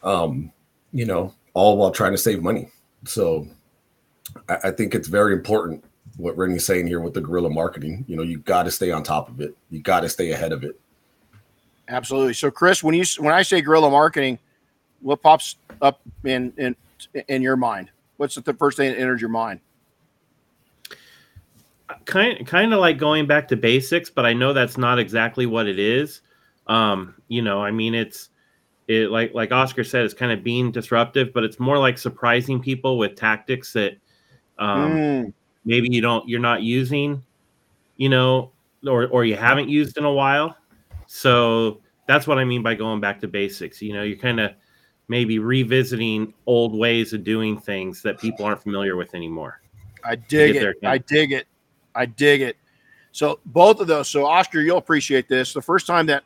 Um, 0.03 0.53
you 0.93 1.07
know, 1.07 1.35
all 1.55 1.77
while 1.77 1.91
trying 1.91 2.13
to 2.13 2.19
save 2.19 2.43
money. 2.43 2.69
So 3.05 3.47
I, 4.49 4.59
I 4.65 4.71
think 4.71 4.95
it's 4.95 5.09
very 5.09 5.33
important 5.33 5.85
what 6.17 6.37
Renny's 6.37 6.67
saying 6.67 6.87
here 6.87 7.01
with 7.01 7.15
the 7.15 7.21
guerrilla 7.21 7.51
marketing. 7.51 8.05
You 8.09 8.17
know, 8.17 8.23
you 8.23 8.39
got 8.39 8.65
to 8.65 8.71
stay 8.71 8.91
on 8.91 9.03
top 9.03 9.29
of 9.29 9.41
it. 9.41 9.57
You 9.71 9.81
got 9.81 10.01
to 10.01 10.09
stay 10.09 10.33
ahead 10.33 10.53
of 10.53 10.65
it. 10.65 10.79
Absolutely. 11.89 12.35
So, 12.35 12.51
Chris, 12.51 12.83
when 12.83 12.95
you 12.95 13.05
when 13.19 13.35
I 13.35 13.43
say 13.43 13.61
guerrilla 13.61 13.91
marketing, 13.91 14.39
what 15.01 15.23
pops 15.23 15.57
up 15.81 16.01
in 16.25 16.53
in 16.57 16.77
in 17.29 17.43
your 17.43 17.57
mind? 17.57 17.91
What's 18.23 18.37
the 18.37 18.55
first 18.55 18.77
thing 18.77 18.89
that 18.89 19.01
enters 19.01 19.21
your 19.21 19.31
mind? 19.31 19.59
Kind 22.05 22.47
kind 22.47 22.73
of 22.73 22.79
like 22.79 22.97
going 22.97 23.27
back 23.27 23.49
to 23.49 23.57
basics, 23.57 24.11
but 24.11 24.25
I 24.25 24.33
know 24.33 24.53
that's 24.53 24.79
not 24.79 25.01
exactly 25.01 25.45
what 25.45 25.67
it 25.67 25.81
is. 25.81 26.21
Um, 26.69 27.17
you 27.27 27.43
know, 27.43 27.61
I 27.61 27.73
mean, 27.73 27.97
it's 27.97 28.29
it 28.87 29.11
like 29.11 29.35
like 29.35 29.51
Oscar 29.51 29.83
said, 29.83 30.05
it's 30.05 30.15
kind 30.15 30.31
of 30.31 30.45
being 30.45 30.71
disruptive, 30.71 31.33
but 31.35 31.43
it's 31.43 31.59
more 31.59 31.79
like 31.79 31.99
surprising 31.99 32.61
people 32.61 32.97
with 32.97 33.17
tactics 33.17 33.73
that 33.73 33.95
um, 34.57 34.93
mm. 34.93 35.33
maybe 35.65 35.89
you 35.91 36.01
don't 36.01 36.29
you're 36.29 36.39
not 36.39 36.63
using, 36.63 37.25
you 37.97 38.09
know, 38.09 38.53
or 38.87 39.09
or 39.09 39.25
you 39.25 39.35
haven't 39.35 39.69
used 39.69 39.99
in 39.99 40.05
a 40.05 40.13
while. 40.13 40.57
So 41.09 41.81
that's 42.07 42.29
what 42.29 42.39
I 42.39 42.45
mean 42.45 42.63
by 42.63 42.77
going 42.77 43.01
back 43.01 43.19
to 43.23 43.27
basics. 43.27 43.83
You 43.83 43.95
know, 43.95 44.05
you're 44.05 44.17
kind 44.17 44.39
of 44.39 44.53
maybe 45.13 45.39
revisiting 45.39 46.33
old 46.47 46.75
ways 46.75 47.13
of 47.13 47.23
doing 47.23 47.61
things 47.61 48.01
that 48.01 48.19
people 48.19 48.47
aren't 48.47 48.63
familiar 48.63 48.97
with 48.97 49.15
anymore. 49.15 49.61
I 50.03 50.17
dig 50.17 50.57
it. 50.57 50.77
I 50.83 50.97
dig 50.97 51.33
it. 51.33 51.47
I 51.95 52.07
dig 52.07 52.41
it. 52.41 52.57
So 53.13 53.39
both 53.45 53.81
of 53.81 53.89
those. 53.89 54.09
So 54.09 54.25
Oscar, 54.25 54.63
you'll 54.63 54.79
appreciate 54.79 55.29
this. 55.29 55.53
The 55.53 55.61
first 55.61 55.87
time 55.87 56.07
that 56.07 56.25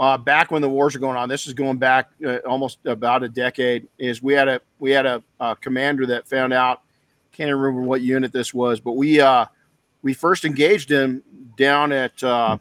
uh, 0.00 0.18
back 0.18 0.50
when 0.50 0.60
the 0.60 0.68
wars 0.68 0.96
are 0.96 0.98
going 0.98 1.16
on, 1.16 1.28
this 1.28 1.46
is 1.46 1.54
going 1.54 1.78
back 1.78 2.10
uh, 2.26 2.38
almost 2.38 2.78
about 2.84 3.22
a 3.22 3.28
decade. 3.28 3.86
Is 3.96 4.20
we 4.20 4.34
had 4.34 4.48
a 4.48 4.60
we 4.80 4.90
had 4.90 5.06
a, 5.06 5.22
a, 5.38 5.54
commander 5.54 6.04
that 6.06 6.26
found 6.26 6.52
out. 6.52 6.82
Can't 7.30 7.54
remember 7.54 7.82
what 7.82 8.00
unit 8.00 8.32
this 8.32 8.52
was, 8.52 8.80
but 8.80 8.92
we 8.92 9.20
uh, 9.20 9.46
we 10.02 10.14
first 10.14 10.44
engaged 10.44 10.90
him 10.90 11.22
down 11.56 11.92
at 11.92 12.20
uh, 12.24 12.58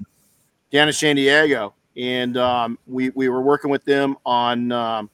down 0.71 0.87
in 0.89 0.93
San 0.93 1.15
Diego, 1.15 1.73
and 1.97 2.37
um, 2.37 2.77
we 2.85 3.09
we 3.09 3.29
were 3.29 3.41
working 3.41 3.71
with 3.71 3.83
them 3.83 4.15
on 4.27 4.71
um, 4.71 5.09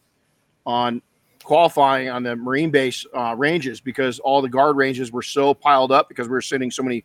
on 0.65 1.01
qualifying 1.43 2.09
on 2.09 2.23
the 2.23 2.35
Marine 2.35 2.71
base 2.71 3.05
uh, 3.15 3.35
ranges 3.37 3.81
because 3.81 4.19
all 4.19 4.41
the 4.41 4.49
guard 4.49 4.75
ranges 4.75 5.11
were 5.11 5.21
so 5.21 5.53
piled 5.53 5.91
up 5.91 6.07
because 6.07 6.27
we 6.27 6.33
were 6.33 6.41
sending 6.41 6.71
so 6.71 6.83
many 6.83 7.03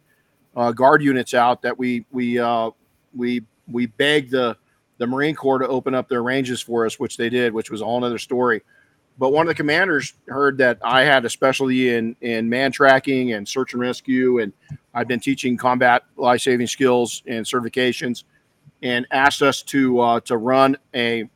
uh, 0.55 0.73
guard 0.73 1.03
units 1.03 1.35
out 1.35 1.63
that 1.63 1.77
we 1.77 2.05
we 2.11 2.39
uh, 2.39 2.71
we 3.15 3.43
we 3.69 3.87
begged 3.87 4.31
the 4.31 4.57
the 4.99 5.07
Marine 5.07 5.35
Corps 5.35 5.59
to 5.59 5.69
open 5.69 5.95
up 5.95 6.09
their 6.09 6.23
ranges 6.23 6.63
for 6.63 6.87
us, 6.87 6.99
which 6.99 7.17
they 7.17 7.29
did, 7.29 7.53
which 7.53 7.71
was 7.71 7.83
a 7.83 7.85
whole 7.85 8.03
other 8.03 8.19
story. 8.19 8.63
But 9.19 9.33
one 9.33 9.47
of 9.47 9.49
the 9.49 9.55
commanders 9.55 10.15
heard 10.29 10.59
that 10.59 10.79
I 10.83 11.03
had 11.05 11.25
a 11.25 11.31
specialty 11.31 11.95
in 11.95 12.17
in 12.21 12.49
man 12.49 12.73
tracking 12.73 13.33
and 13.33 13.49
search 13.49 13.73
and 13.73 13.81
rescue, 13.81 14.41
and 14.41 14.53
I've 14.95 15.09
been 15.09 15.21
teaching 15.21 15.57
combat 15.57 16.03
life 16.17 16.43
saving 16.43 16.67
skills 16.67 17.23
and 17.27 17.45
certifications, 17.45 18.25
and 18.83 19.07
asked 19.11 19.43
us 19.43 19.63
to 19.65 20.01
uh, 20.01 20.21
to 20.21 20.37
run 20.37 20.77
a 20.95 21.29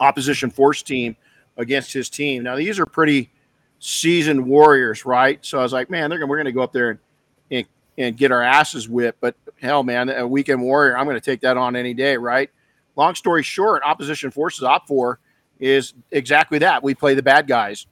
opposition 0.00 0.50
force 0.50 0.82
team 0.82 1.16
against 1.56 1.92
his 1.92 2.08
team. 2.08 2.42
Now 2.42 2.56
these 2.56 2.78
are 2.78 2.86
pretty 2.86 3.30
seasoned 3.78 4.44
warriors, 4.44 5.04
right? 5.04 5.44
So 5.44 5.58
I 5.58 5.62
was 5.62 5.72
like, 5.72 5.90
man, 5.90 6.10
they're 6.10 6.18
gonna, 6.18 6.30
we're 6.30 6.36
going 6.36 6.46
to 6.46 6.52
go 6.52 6.62
up 6.62 6.72
there 6.72 6.90
and, 6.90 6.98
and 7.50 7.66
and 7.98 8.16
get 8.16 8.30
our 8.30 8.42
asses 8.42 8.88
whipped. 8.88 9.20
But 9.20 9.36
hell, 9.60 9.82
man, 9.82 10.10
a 10.10 10.26
weekend 10.26 10.60
warrior, 10.60 10.96
I'm 10.96 11.06
going 11.06 11.16
to 11.16 11.20
take 11.20 11.40
that 11.40 11.56
on 11.56 11.76
any 11.76 11.94
day, 11.94 12.16
right? 12.16 12.50
Long 12.94 13.14
story 13.14 13.42
short, 13.42 13.82
opposition 13.84 14.30
forces 14.30 14.64
OPFOR 14.64 15.16
is 15.58 15.94
exactly 16.10 16.58
that. 16.58 16.82
We 16.82 16.94
play 16.94 17.14
the 17.14 17.22
bad 17.22 17.46
guys. 17.46 17.86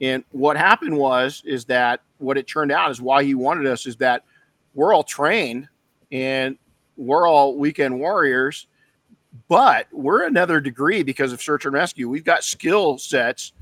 And 0.00 0.24
what 0.30 0.56
happened 0.56 0.96
was 0.96 1.42
is 1.44 1.66
that 1.66 2.00
what 2.18 2.38
it 2.38 2.46
turned 2.46 2.72
out 2.72 2.90
is 2.90 3.00
why 3.00 3.24
he 3.24 3.34
wanted 3.34 3.66
us 3.66 3.86
is 3.86 3.96
that 3.96 4.24
we're 4.74 4.94
all 4.94 5.02
trained 5.02 5.68
and 6.10 6.56
we're 6.96 7.26
all 7.26 7.56
weekend 7.56 7.98
warriors 7.98 8.66
but 9.48 9.86
we're 9.92 10.26
another 10.26 10.60
degree 10.60 11.02
because 11.02 11.32
of 11.32 11.40
search 11.40 11.64
and 11.64 11.74
rescue. 11.74 12.08
We've 12.08 12.24
got 12.24 12.44
skill 12.44 12.98
sets 12.98 13.52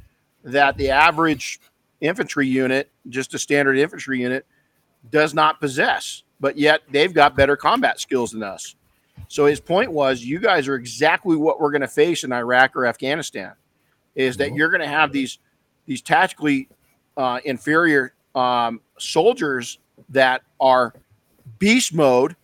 that 0.44 0.76
the 0.76 0.90
average 0.90 1.60
infantry 2.00 2.46
unit, 2.46 2.90
just 3.08 3.34
a 3.34 3.38
standard 3.38 3.78
infantry 3.78 4.20
unit, 4.20 4.46
does 5.10 5.34
not 5.34 5.60
possess. 5.60 6.22
But 6.40 6.56
yet 6.56 6.82
they've 6.90 7.12
got 7.12 7.36
better 7.36 7.56
combat 7.56 8.00
skills 8.00 8.30
than 8.30 8.42
us. 8.42 8.76
So 9.26 9.46
his 9.46 9.60
point 9.60 9.90
was, 9.90 10.24
you 10.24 10.38
guys 10.38 10.68
are 10.68 10.76
exactly 10.76 11.36
what 11.36 11.60
we're 11.60 11.70
going 11.70 11.82
to 11.82 11.88
face 11.88 12.24
in 12.24 12.32
Iraq 12.32 12.76
or 12.76 12.86
Afghanistan, 12.86 13.52
is 14.14 14.36
that 14.36 14.54
you're 14.54 14.70
going 14.70 14.80
to 14.80 14.88
have 14.88 15.12
these 15.12 15.38
these 15.86 16.02
tactically 16.02 16.68
uh, 17.16 17.40
inferior 17.44 18.14
um, 18.34 18.80
soldiers 18.98 19.78
that 20.10 20.42
are 20.60 20.94
beast 21.58 21.94
mode 21.94 22.36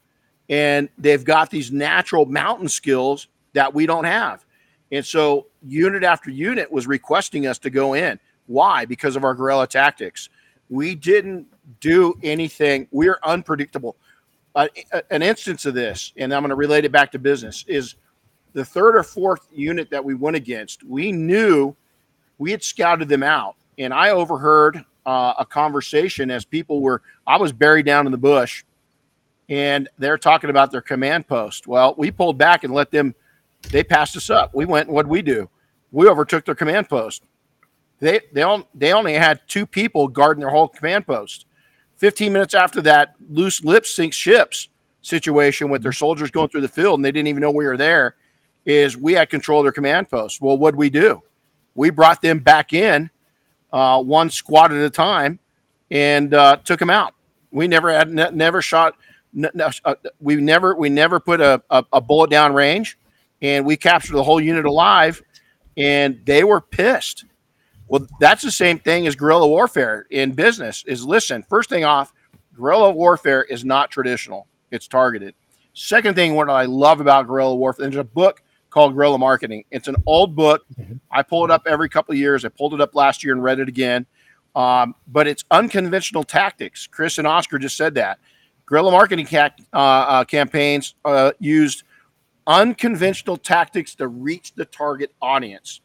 and 0.49 0.89
they've 0.99 1.25
got 1.25 1.51
these 1.51 1.73
natural 1.73 2.27
mountain 2.27 2.69
skills 2.69 3.29
that 3.55 3.73
we 3.73 3.87
don't 3.87 4.05
have. 4.05 4.45
And 4.93 5.05
so 5.05 5.47
unit 5.63 6.05
after 6.05 6.31
unit 6.31 6.71
was 6.71 6.87
requesting 6.87 7.47
us 7.47 7.59
to 7.61 7.71
go 7.71 7.95
in. 7.95 8.19
Why? 8.47 8.85
Because 8.85 9.17
of 9.17 9.25
our 9.25 9.35
guerrilla 9.35 9.67
tactics. 9.67 10.29
We 10.69 10.95
didn't 10.95 11.47
do 11.81 12.15
anything. 12.23 12.87
We're 12.91 13.19
unpredictable. 13.23 13.97
Uh, 14.55 14.69
an 15.11 15.23
instance 15.23 15.67
of 15.67 15.75
this, 15.75 16.13
and 16.17 16.33
I'm 16.33 16.43
going 16.43 16.51
to 16.51 16.55
relate 16.55 16.85
it 16.85 16.93
back 16.93 17.11
to 17.13 17.19
business, 17.19 17.65
is 17.67 17.97
the 18.53 18.65
third 18.65 18.97
or 18.97 19.03
fourth 19.03 19.49
unit 19.53 19.91
that 19.91 20.05
we 20.05 20.15
went 20.15 20.37
against. 20.37 20.85
We 20.85 21.11
knew 21.11 21.75
we 22.39 22.53
had 22.53 22.63
scouted 22.63 23.09
them 23.09 23.23
out, 23.23 23.57
and 23.79 23.93
I 23.93 24.11
overheard 24.11 24.85
uh, 25.07 25.35
a 25.39 25.45
conversation 25.45 26.31
as 26.31 26.45
people 26.45 26.81
were. 26.81 27.03
I 27.27 27.37
was 27.37 27.53
buried 27.53 27.87
down 27.87 28.07
in 28.07 28.13
the 28.13 28.19
bush, 28.19 28.65
and 29.49 29.89
they're 29.99 30.19
talking 30.19 30.51
about 30.51 30.71
their 30.71 30.81
command 30.81 31.27
post. 31.27 31.67
Well, 31.67 31.95
we 31.97 32.11
pulled 32.11 32.39
back 32.39 32.65
and 32.65 32.73
let 32.73 32.91
them. 32.91 33.15
They 33.71 33.85
passed 33.85 34.17
us 34.17 34.31
up. 34.31 34.55
We 34.55 34.65
went. 34.65 34.89
What 34.89 35.07
we 35.07 35.23
do? 35.23 35.49
We 35.93 36.09
overtook 36.09 36.45
their 36.45 36.55
command 36.55 36.89
post. 36.89 37.25
They 38.01 38.21
they 38.33 38.43
on, 38.43 38.65
they 38.75 38.93
only 38.93 39.15
had 39.15 39.41
two 39.47 39.67
people 39.67 40.09
guarding 40.09 40.41
their 40.41 40.51
whole 40.51 40.69
command 40.69 41.07
post. 41.07 41.47
Fifteen 41.97 42.33
minutes 42.33 42.55
after 42.55 42.83
that, 42.83 43.15
loose 43.31 43.65
lips 43.65 43.95
sink 43.95 44.13
ships 44.13 44.69
situation 45.03 45.69
with 45.69 45.83
their 45.83 45.93
soldiers 45.93 46.31
going 46.31 46.49
through 46.49 46.63
the 46.63 46.69
field 46.69 46.99
and 46.99 47.05
they 47.05 47.13
didn't 47.13 47.29
even 47.29 47.41
know 47.41 47.51
we 47.51 47.67
were 47.67 47.77
there. 47.77 48.17
Is 48.65 48.97
we 48.97 49.13
had 49.13 49.29
control 49.29 49.61
of 49.61 49.65
their 49.65 49.73
command 49.73 50.09
post. 50.09 50.41
Well, 50.41 50.57
what 50.57 50.75
we 50.75 50.89
do? 50.89 51.23
We 51.75 51.91
brought 51.91 52.23
them 52.23 52.39
back 52.39 52.73
in, 52.73 53.11
uh, 53.73 54.03
one 54.03 54.31
squad 54.31 54.73
at 54.73 54.79
a 54.79 54.89
time, 54.89 55.39
and 55.91 56.33
uh, 56.33 56.57
took 56.65 56.79
them 56.79 56.89
out. 56.89 57.15
We 57.51 57.69
never 57.69 57.93
had 57.93 58.11
ne- 58.11 58.31
never 58.31 58.63
shot 58.63 58.97
no, 59.35 59.71
uh, 59.85 59.95
we 60.21 60.37
never 60.37 60.75
we 60.75 60.89
never 60.89 61.21
put 61.21 61.41
a, 61.41 61.63
a, 61.71 61.85
a, 61.93 62.01
bullet 62.01 62.31
down 62.31 62.55
range, 62.55 62.97
and 63.43 63.67
we 63.67 63.77
captured 63.77 64.15
the 64.15 64.23
whole 64.23 64.41
unit 64.41 64.65
alive, 64.65 65.21
and 65.77 66.21
they 66.25 66.45
were 66.45 66.61
pissed. 66.61 67.25
Well, 67.89 68.07
that's 68.21 68.43
the 68.43 68.51
same 68.51 68.79
thing 68.79 69.07
as 69.07 69.17
guerrilla 69.17 69.49
warfare 69.49 70.07
in 70.11 70.33
business. 70.33 70.85
Is 70.87 71.05
listen, 71.05 71.43
first 71.43 71.69
thing 71.69 71.85
off, 71.85 72.13
guerrilla 72.57 72.91
warfare 72.93 73.43
is 73.43 73.65
not 73.65 73.91
traditional; 73.91 74.47
it's 74.71 74.87
targeted. 74.87 75.35
Second 75.75 76.15
thing, 76.15 76.35
what 76.37 76.49
I 76.49 76.65
love 76.65 77.01
about 77.01 77.27
guerrilla 77.27 77.57
warfare, 77.57 77.87
there's 77.87 77.97
a 77.97 78.05
book 78.05 78.41
called 78.71 78.95
Guerrilla 78.95 79.19
Marketing. 79.19 79.65
It's 79.71 79.89
an 79.89 79.97
old 80.07 80.35
book. 80.37 80.65
Mm-hmm. 80.79 80.95
I 81.11 81.23
pull 81.23 81.45
it 81.45 81.51
up 81.51 81.63
every 81.67 81.89
couple 81.89 82.13
of 82.13 82.19
years. 82.19 82.45
I 82.45 82.49
pulled 82.49 82.75
it 82.75 82.81
up 82.81 82.95
last 82.95 83.25
year 83.25 83.33
and 83.33 83.43
read 83.43 83.59
it 83.59 83.69
again. 83.69 84.07
Um, 84.55 84.95
but 85.09 85.27
it's 85.27 85.45
unconventional 85.51 86.23
tactics. 86.23 86.87
Chris 86.87 87.19
and 87.19 87.27
Oscar 87.27 87.59
just 87.59 87.77
said 87.77 87.95
that. 87.95 88.19
Guerrilla 88.67 88.91
marketing 88.91 89.27
ca- 89.27 89.51
uh, 89.73 89.77
uh, 89.77 90.25
campaigns 90.25 90.95
uh, 91.05 91.33
used 91.39 91.83
unconventional 92.47 93.37
tactics 93.37 93.95
to 93.97 94.09
reach 94.09 94.55
the 94.55 94.65
target 94.65 95.15
audience. 95.21 95.81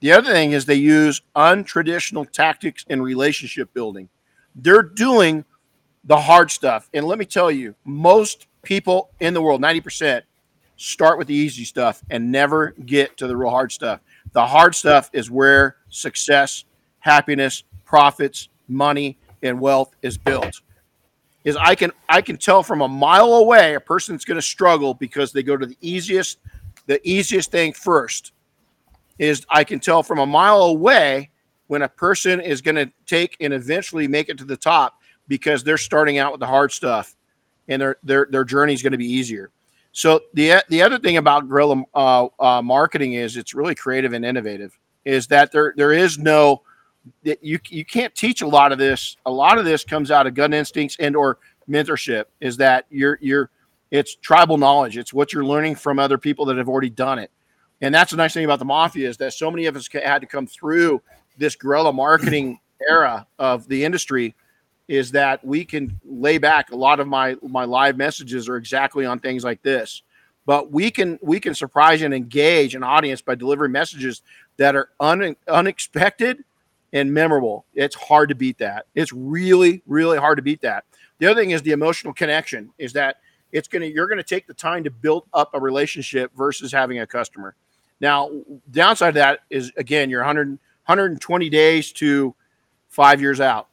The 0.00 0.12
other 0.12 0.32
thing 0.32 0.52
is 0.52 0.66
they 0.66 0.74
use 0.74 1.22
untraditional 1.34 2.30
tactics 2.30 2.84
in 2.88 3.00
relationship 3.00 3.72
building. 3.72 4.08
They're 4.54 4.82
doing 4.82 5.44
the 6.04 6.16
hard 6.16 6.50
stuff. 6.50 6.90
And 6.92 7.06
let 7.06 7.18
me 7.18 7.24
tell 7.24 7.50
you, 7.50 7.74
most 7.84 8.46
people 8.62 9.10
in 9.20 9.34
the 9.34 9.42
world, 9.42 9.62
90%, 9.62 10.22
start 10.76 11.18
with 11.18 11.28
the 11.28 11.34
easy 11.34 11.64
stuff 11.64 12.02
and 12.10 12.30
never 12.30 12.74
get 12.84 13.16
to 13.16 13.26
the 13.26 13.36
real 13.36 13.50
hard 13.50 13.72
stuff. 13.72 14.00
The 14.32 14.44
hard 14.44 14.74
stuff 14.74 15.08
is 15.12 15.30
where 15.30 15.76
success, 15.88 16.64
happiness, 16.98 17.64
profits, 17.84 18.48
money, 18.68 19.18
and 19.42 19.60
wealth 19.60 19.94
is 20.02 20.18
built. 20.18 20.60
Is 21.44 21.56
I 21.56 21.74
can 21.74 21.92
I 22.08 22.22
can 22.22 22.36
tell 22.36 22.62
from 22.62 22.80
a 22.80 22.88
mile 22.88 23.34
away 23.34 23.74
a 23.74 23.80
person's 23.80 24.24
going 24.24 24.36
to 24.36 24.42
struggle 24.42 24.94
because 24.94 25.32
they 25.32 25.42
go 25.42 25.56
to 25.56 25.66
the 25.66 25.76
easiest 25.80 26.38
the 26.86 27.00
easiest 27.08 27.50
thing 27.50 27.72
first. 27.72 28.32
Is 29.18 29.46
I 29.48 29.62
can 29.62 29.78
tell 29.78 30.02
from 30.02 30.18
a 30.18 30.26
mile 30.26 30.62
away 30.62 31.30
when 31.68 31.82
a 31.82 31.88
person 31.88 32.40
is 32.40 32.60
going 32.60 32.74
to 32.74 32.90
take 33.06 33.36
and 33.40 33.52
eventually 33.52 34.08
make 34.08 34.28
it 34.28 34.38
to 34.38 34.44
the 34.44 34.56
top 34.56 35.00
because 35.28 35.62
they're 35.62 35.78
starting 35.78 36.18
out 36.18 36.32
with 36.32 36.40
the 36.40 36.46
hard 36.46 36.72
stuff 36.72 37.14
and 37.68 37.80
their 37.80 37.96
their 38.02 38.26
their 38.30 38.44
journey 38.44 38.72
is 38.72 38.82
going 38.82 38.92
to 38.92 38.98
be 38.98 39.10
easier. 39.10 39.50
So 39.92 40.20
the 40.32 40.64
the 40.70 40.82
other 40.82 40.98
thing 40.98 41.18
about 41.18 41.48
guerrilla 41.48 41.84
uh, 41.94 42.26
uh, 42.40 42.62
marketing 42.62 43.14
is 43.14 43.36
it's 43.36 43.54
really 43.54 43.74
creative 43.74 44.12
and 44.12 44.24
innovative. 44.24 44.76
Is 45.04 45.26
that 45.28 45.52
there 45.52 45.74
there 45.76 45.92
is 45.92 46.18
no 46.18 46.62
you 47.22 47.58
you 47.68 47.84
can't 47.84 48.14
teach 48.14 48.42
a 48.42 48.46
lot 48.46 48.72
of 48.72 48.78
this. 48.78 49.16
A 49.26 49.30
lot 49.30 49.58
of 49.58 49.64
this 49.64 49.84
comes 49.84 50.10
out 50.10 50.26
of 50.26 50.34
gut 50.34 50.54
instincts 50.54 50.96
and 50.98 51.16
or 51.16 51.38
mentorship. 51.68 52.24
Is 52.40 52.56
that 52.58 52.86
you're 52.90 53.18
you're 53.20 53.50
it's 53.90 54.16
tribal 54.16 54.58
knowledge. 54.58 54.96
It's 54.96 55.12
what 55.12 55.32
you're 55.32 55.44
learning 55.44 55.76
from 55.76 55.98
other 55.98 56.18
people 56.18 56.44
that 56.46 56.56
have 56.56 56.68
already 56.68 56.90
done 56.90 57.18
it. 57.18 57.30
And 57.80 57.94
that's 57.94 58.10
the 58.10 58.16
nice 58.16 58.34
thing 58.34 58.44
about 58.44 58.58
the 58.58 58.64
mafia 58.64 59.08
is 59.08 59.16
that 59.18 59.34
so 59.34 59.50
many 59.50 59.66
of 59.66 59.76
us 59.76 59.88
had 59.92 60.20
to 60.20 60.26
come 60.26 60.46
through 60.46 61.02
this 61.36 61.54
guerrilla 61.54 61.92
marketing 61.92 62.58
era 62.88 63.26
of 63.38 63.68
the 63.68 63.84
industry 63.84 64.34
is 64.88 65.10
that 65.12 65.44
we 65.44 65.64
can 65.64 65.98
lay 66.04 66.38
back 66.38 66.70
a 66.70 66.76
lot 66.76 67.00
of 67.00 67.06
my 67.06 67.36
my 67.42 67.64
live 67.64 67.96
messages 67.96 68.48
are 68.48 68.56
exactly 68.56 69.06
on 69.06 69.18
things 69.18 69.42
like 69.44 69.62
this 69.62 70.02
but 70.46 70.70
we 70.70 70.90
can 70.90 71.18
we 71.22 71.40
can 71.40 71.54
surprise 71.54 72.02
and 72.02 72.12
engage 72.12 72.74
an 72.74 72.82
audience 72.82 73.22
by 73.22 73.34
delivering 73.34 73.72
messages 73.72 74.22
that 74.56 74.76
are 74.76 74.90
un, 75.00 75.34
unexpected 75.48 76.44
and 76.94 77.12
memorable. 77.12 77.66
It's 77.74 77.96
hard 77.96 78.30
to 78.30 78.34
beat 78.34 78.56
that. 78.58 78.86
It's 78.94 79.12
really, 79.12 79.82
really 79.84 80.16
hard 80.16 80.38
to 80.38 80.42
beat 80.42 80.62
that. 80.62 80.84
The 81.18 81.26
other 81.26 81.40
thing 81.40 81.50
is 81.50 81.60
the 81.60 81.72
emotional 81.72 82.14
connection 82.14 82.70
is 82.78 82.92
that 82.94 83.16
it's 83.52 83.68
to, 83.68 83.86
you're 83.86 84.06
to 84.06 84.22
take 84.22 84.46
the 84.46 84.54
time 84.54 84.84
to 84.84 84.90
build 84.90 85.24
up 85.34 85.50
a 85.54 85.60
relationship 85.60 86.30
versus 86.36 86.72
having 86.72 87.00
a 87.00 87.06
customer. 87.06 87.56
Now, 88.00 88.30
downside 88.70 89.10
of 89.10 89.14
that 89.14 89.40
is 89.50 89.72
again, 89.76 90.08
you're 90.08 90.20
100, 90.20 90.48
120 90.48 91.50
days 91.50 91.92
to 91.92 92.34
five 92.88 93.20
years 93.20 93.40
out. 93.40 93.68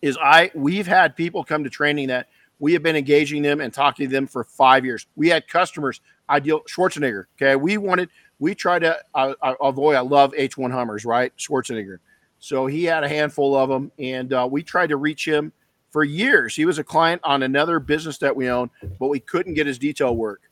Is 0.00 0.16
I, 0.22 0.52
we've 0.54 0.86
had 0.86 1.16
people 1.16 1.42
come 1.42 1.64
to 1.64 1.70
training 1.70 2.08
that 2.08 2.28
we 2.60 2.72
have 2.72 2.84
been 2.84 2.96
engaging 2.96 3.42
them 3.42 3.60
and 3.60 3.72
talking 3.74 4.08
to 4.08 4.12
them 4.12 4.28
for 4.28 4.44
five 4.44 4.84
years. 4.84 5.06
We 5.16 5.28
had 5.28 5.48
customers, 5.48 6.00
ideal 6.30 6.60
Schwarzenegger. 6.68 7.24
Okay. 7.36 7.56
We 7.56 7.78
wanted, 7.78 8.10
we 8.38 8.54
tried 8.54 8.80
to 8.80 8.96
uh, 9.14 9.34
uh 9.42 9.54
avoid, 9.60 9.96
I 9.96 10.00
love 10.00 10.32
H1 10.32 10.70
Hummers, 10.70 11.04
right? 11.04 11.32
Schwarzenegger. 11.36 11.98
So 12.38 12.66
he 12.66 12.84
had 12.84 13.04
a 13.04 13.08
handful 13.08 13.56
of 13.56 13.68
them, 13.68 13.90
and 13.98 14.32
uh, 14.32 14.48
we 14.50 14.62
tried 14.62 14.88
to 14.88 14.96
reach 14.96 15.26
him 15.26 15.52
for 15.90 16.04
years. 16.04 16.54
He 16.54 16.64
was 16.64 16.78
a 16.78 16.84
client 16.84 17.20
on 17.24 17.42
another 17.42 17.80
business 17.80 18.18
that 18.18 18.34
we 18.34 18.48
own, 18.48 18.70
but 18.98 19.08
we 19.08 19.20
couldn't 19.20 19.54
get 19.54 19.66
his 19.66 19.78
detail 19.78 20.14
work. 20.14 20.42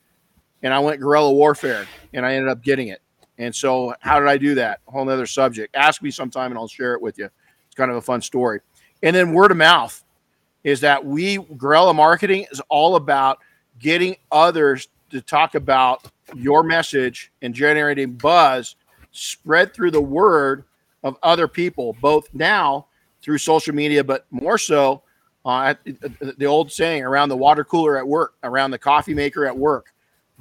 And 0.62 0.72
I 0.74 0.78
went 0.78 1.01
guerrilla 1.01 1.32
warfare, 1.32 1.87
and 2.12 2.26
I 2.26 2.34
ended 2.34 2.51
up 2.51 2.62
getting 2.62 2.89
it. 2.89 3.03
And 3.39 3.55
so, 3.55 3.95
how 4.01 4.18
did 4.18 4.28
I 4.28 4.39
do 4.39 4.55
that? 4.55 4.80
A 4.89 4.91
whole 4.91 5.09
other 5.09 5.26
subject. 5.26 5.76
Ask 5.76 6.03
me 6.03 6.11
sometime, 6.11 6.51
and 6.51 6.59
I'll 6.59 6.68
share 6.68 6.95
it 6.95 7.03
with 7.03 7.18
you. 7.18 7.26
It's 7.66 7.74
kind 7.76 7.91
of 7.91 7.97
a 7.99 8.03
fun 8.03 8.22
story. 8.22 8.61
And 9.03 9.14
then 9.14 9.32
word 9.32 9.51
of 9.51 9.59
mouth 9.59 10.03
is 10.64 10.80
that 10.80 11.05
we 11.05 11.39
guerrilla 11.57 11.95
marketing 11.95 12.47
is 12.51 12.61
all 12.68 12.97
about 12.97 13.39
getting 13.78 14.16
others 14.32 14.89
to 15.11 15.20
talk 15.20 15.55
about 15.55 16.11
your 16.34 16.62
message 16.62 17.30
and 17.43 17.55
generating 17.55 18.14
buzz 18.14 18.74
spread 19.12 19.72
through 19.72 19.91
the 19.93 20.01
word 20.01 20.64
of 21.07 21.16
other 21.22 21.46
people, 21.46 21.96
both 22.00 22.28
now 22.34 22.88
through 23.22 23.38
social 23.38 23.74
media, 23.74 24.02
but 24.02 24.26
more 24.30 24.59
so 24.59 25.02
uh, 25.44 25.74
the 26.36 26.46
old 26.46 26.72
saying 26.72 27.04
around 27.04 27.28
the 27.28 27.36
water 27.36 27.64
cooler 27.64 27.96
at 27.96 28.07
work, 28.07 28.34
around 28.42 28.72
the 28.72 28.78
coffee 28.78 29.14
maker 29.14 29.46
at 29.46 29.57
work. 29.57 29.94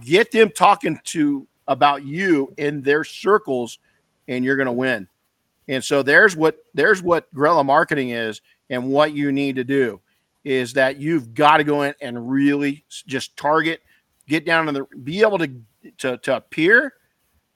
Get 0.03 0.31
them 0.31 0.49
talking 0.49 0.99
to 1.05 1.47
about 1.67 2.03
you 2.03 2.51
in 2.57 2.81
their 2.81 3.03
circles, 3.03 3.77
and 4.27 4.43
you're 4.43 4.55
going 4.55 4.65
to 4.65 4.71
win. 4.71 5.07
And 5.67 5.83
so 5.83 6.01
there's 6.01 6.35
what 6.35 6.57
there's 6.73 7.03
what 7.03 7.31
guerrilla 7.33 7.63
marketing 7.63 8.09
is, 8.09 8.41
and 8.71 8.89
what 8.89 9.13
you 9.13 9.31
need 9.31 9.55
to 9.57 9.63
do 9.63 10.01
is 10.43 10.73
that 10.73 10.97
you've 10.97 11.35
got 11.35 11.57
to 11.57 11.63
go 11.63 11.83
in 11.83 11.93
and 12.01 12.29
really 12.29 12.83
just 12.87 13.37
target, 13.37 13.81
get 14.27 14.45
down 14.45 14.65
to 14.65 14.71
the, 14.71 14.85
be 15.03 15.21
able 15.21 15.37
to 15.37 15.51
to, 15.99 16.17
to 16.17 16.35
appear, 16.35 16.93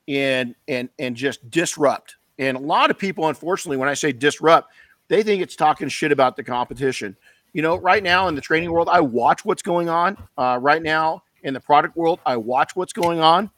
and 0.07 0.53
and 0.67 0.89
and 0.99 1.15
just 1.15 1.49
disrupt 1.49 2.15
and 2.39 2.55
a 2.55 2.59
lot 2.59 2.89
of 2.89 2.97
people, 2.97 3.27
unfortunately, 3.27 3.77
when 3.77 3.89
I 3.89 3.93
say 3.93 4.13
disrupt, 4.13 4.71
they 5.09 5.21
think 5.21 5.43
it's 5.43 5.57
talking 5.57 5.89
shit 5.89 6.11
about 6.11 6.37
the 6.37 6.43
competition. 6.43 7.15
You 7.51 7.61
know, 7.61 7.75
right 7.75 8.01
now 8.01 8.29
in 8.29 8.35
the 8.35 8.41
training 8.41 8.71
world, 8.71 8.87
I 8.89 9.01
watch 9.01 9.43
what's 9.43 9.61
going 9.61 9.89
on. 9.89 10.17
Uh, 10.37 10.57
right 10.61 10.81
now 10.81 11.23
in 11.43 11.53
the 11.53 11.59
product 11.59 11.97
world, 11.97 12.19
I 12.25 12.37
watch 12.37 12.75
what's 12.75 12.93
going 12.93 13.19
on. 13.19 13.51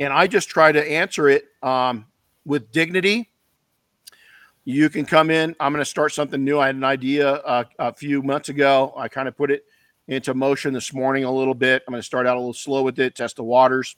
And 0.00 0.12
I 0.12 0.26
just 0.26 0.48
try 0.48 0.72
to 0.72 0.90
answer 0.90 1.28
it 1.28 1.44
um, 1.62 2.06
with 2.44 2.72
dignity. 2.72 3.30
You 4.64 4.90
can 4.90 5.04
come 5.04 5.30
in. 5.30 5.54
I'm 5.60 5.72
going 5.72 5.82
to 5.82 5.88
start 5.88 6.12
something 6.12 6.42
new. 6.42 6.58
I 6.58 6.66
had 6.66 6.74
an 6.74 6.84
idea 6.84 7.34
uh, 7.34 7.64
a 7.78 7.92
few 7.92 8.22
months 8.22 8.48
ago. 8.48 8.92
I 8.96 9.06
kind 9.06 9.28
of 9.28 9.36
put 9.36 9.52
it 9.52 9.64
into 10.08 10.34
motion 10.34 10.72
this 10.72 10.92
morning 10.92 11.24
a 11.24 11.30
little 11.30 11.54
bit. 11.54 11.84
I'm 11.86 11.92
going 11.92 12.00
to 12.00 12.06
start 12.06 12.26
out 12.26 12.36
a 12.36 12.40
little 12.40 12.54
slow 12.54 12.82
with 12.82 12.98
it, 12.98 13.14
test 13.14 13.36
the 13.36 13.44
waters, 13.44 13.96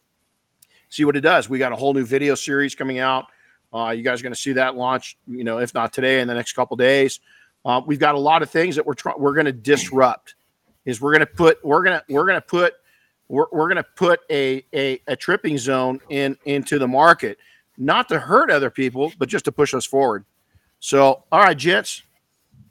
see 0.91 1.07
what 1.07 1.17
it 1.17 1.23
does. 1.23 1.49
We 1.49 1.59
got 1.59 1.73
a 1.73 1.77
whole 1.77 1.95
new 1.95 2.05
video 2.05 2.35
series 2.35 2.75
coming 2.75 2.99
out 2.99 3.27
uh, 3.75 3.91
you 3.91 4.03
guys 4.03 4.21
are 4.21 4.23
going 4.23 4.33
to 4.33 4.39
see 4.39 4.53
that 4.53 4.77
launch, 4.77 5.19
you 5.27 5.43
know, 5.43 5.59
if 5.59 5.75
not 5.75 5.93
today, 5.93 6.21
in 6.21 6.29
the 6.29 6.35
next 6.35 6.53
couple 6.53 6.77
days. 6.77 7.19
Uh, 7.65 7.81
we've 7.85 7.99
got 7.99 8.15
a 8.15 8.19
lot 8.19 8.43
of 8.43 8.51
things 8.51 8.77
that 8.77 8.87
we're 8.87 8.95
trying. 8.95 9.19
We're 9.19 9.35
going 9.35 9.47
to 9.47 9.53
disrupt. 9.53 10.37
Is 10.85 11.01
we're 11.01 11.13
going 11.13 11.21
to 11.21 11.27
put 11.27 11.65
we're 11.65 11.83
going 11.83 11.99
to 11.99 12.05
we're 12.13 12.27
going 12.27 12.37
to 12.37 12.47
put 12.47 12.75
we're, 13.29 13.47
we're 13.51 13.69
going 13.69 13.83
to 13.83 13.87
put 13.97 14.21
a, 14.31 14.65
a 14.75 15.01
a 15.09 15.17
tripping 15.17 15.59
zone 15.59 16.01
in 16.11 16.37
into 16.45 16.79
the 16.79 16.87
market, 16.87 17.39
not 17.79 18.09
to 18.11 18.21
hurt 18.21 18.51
other 18.51 18.71
people, 18.71 19.13
but 19.19 19.29
just 19.29 19.47
to 19.47 19.53
push 19.53 19.75
us 19.75 19.87
forward. 19.87 20.25
So, 20.79 21.25
all 21.33 21.41
right, 21.41 21.57
gents, 21.57 22.03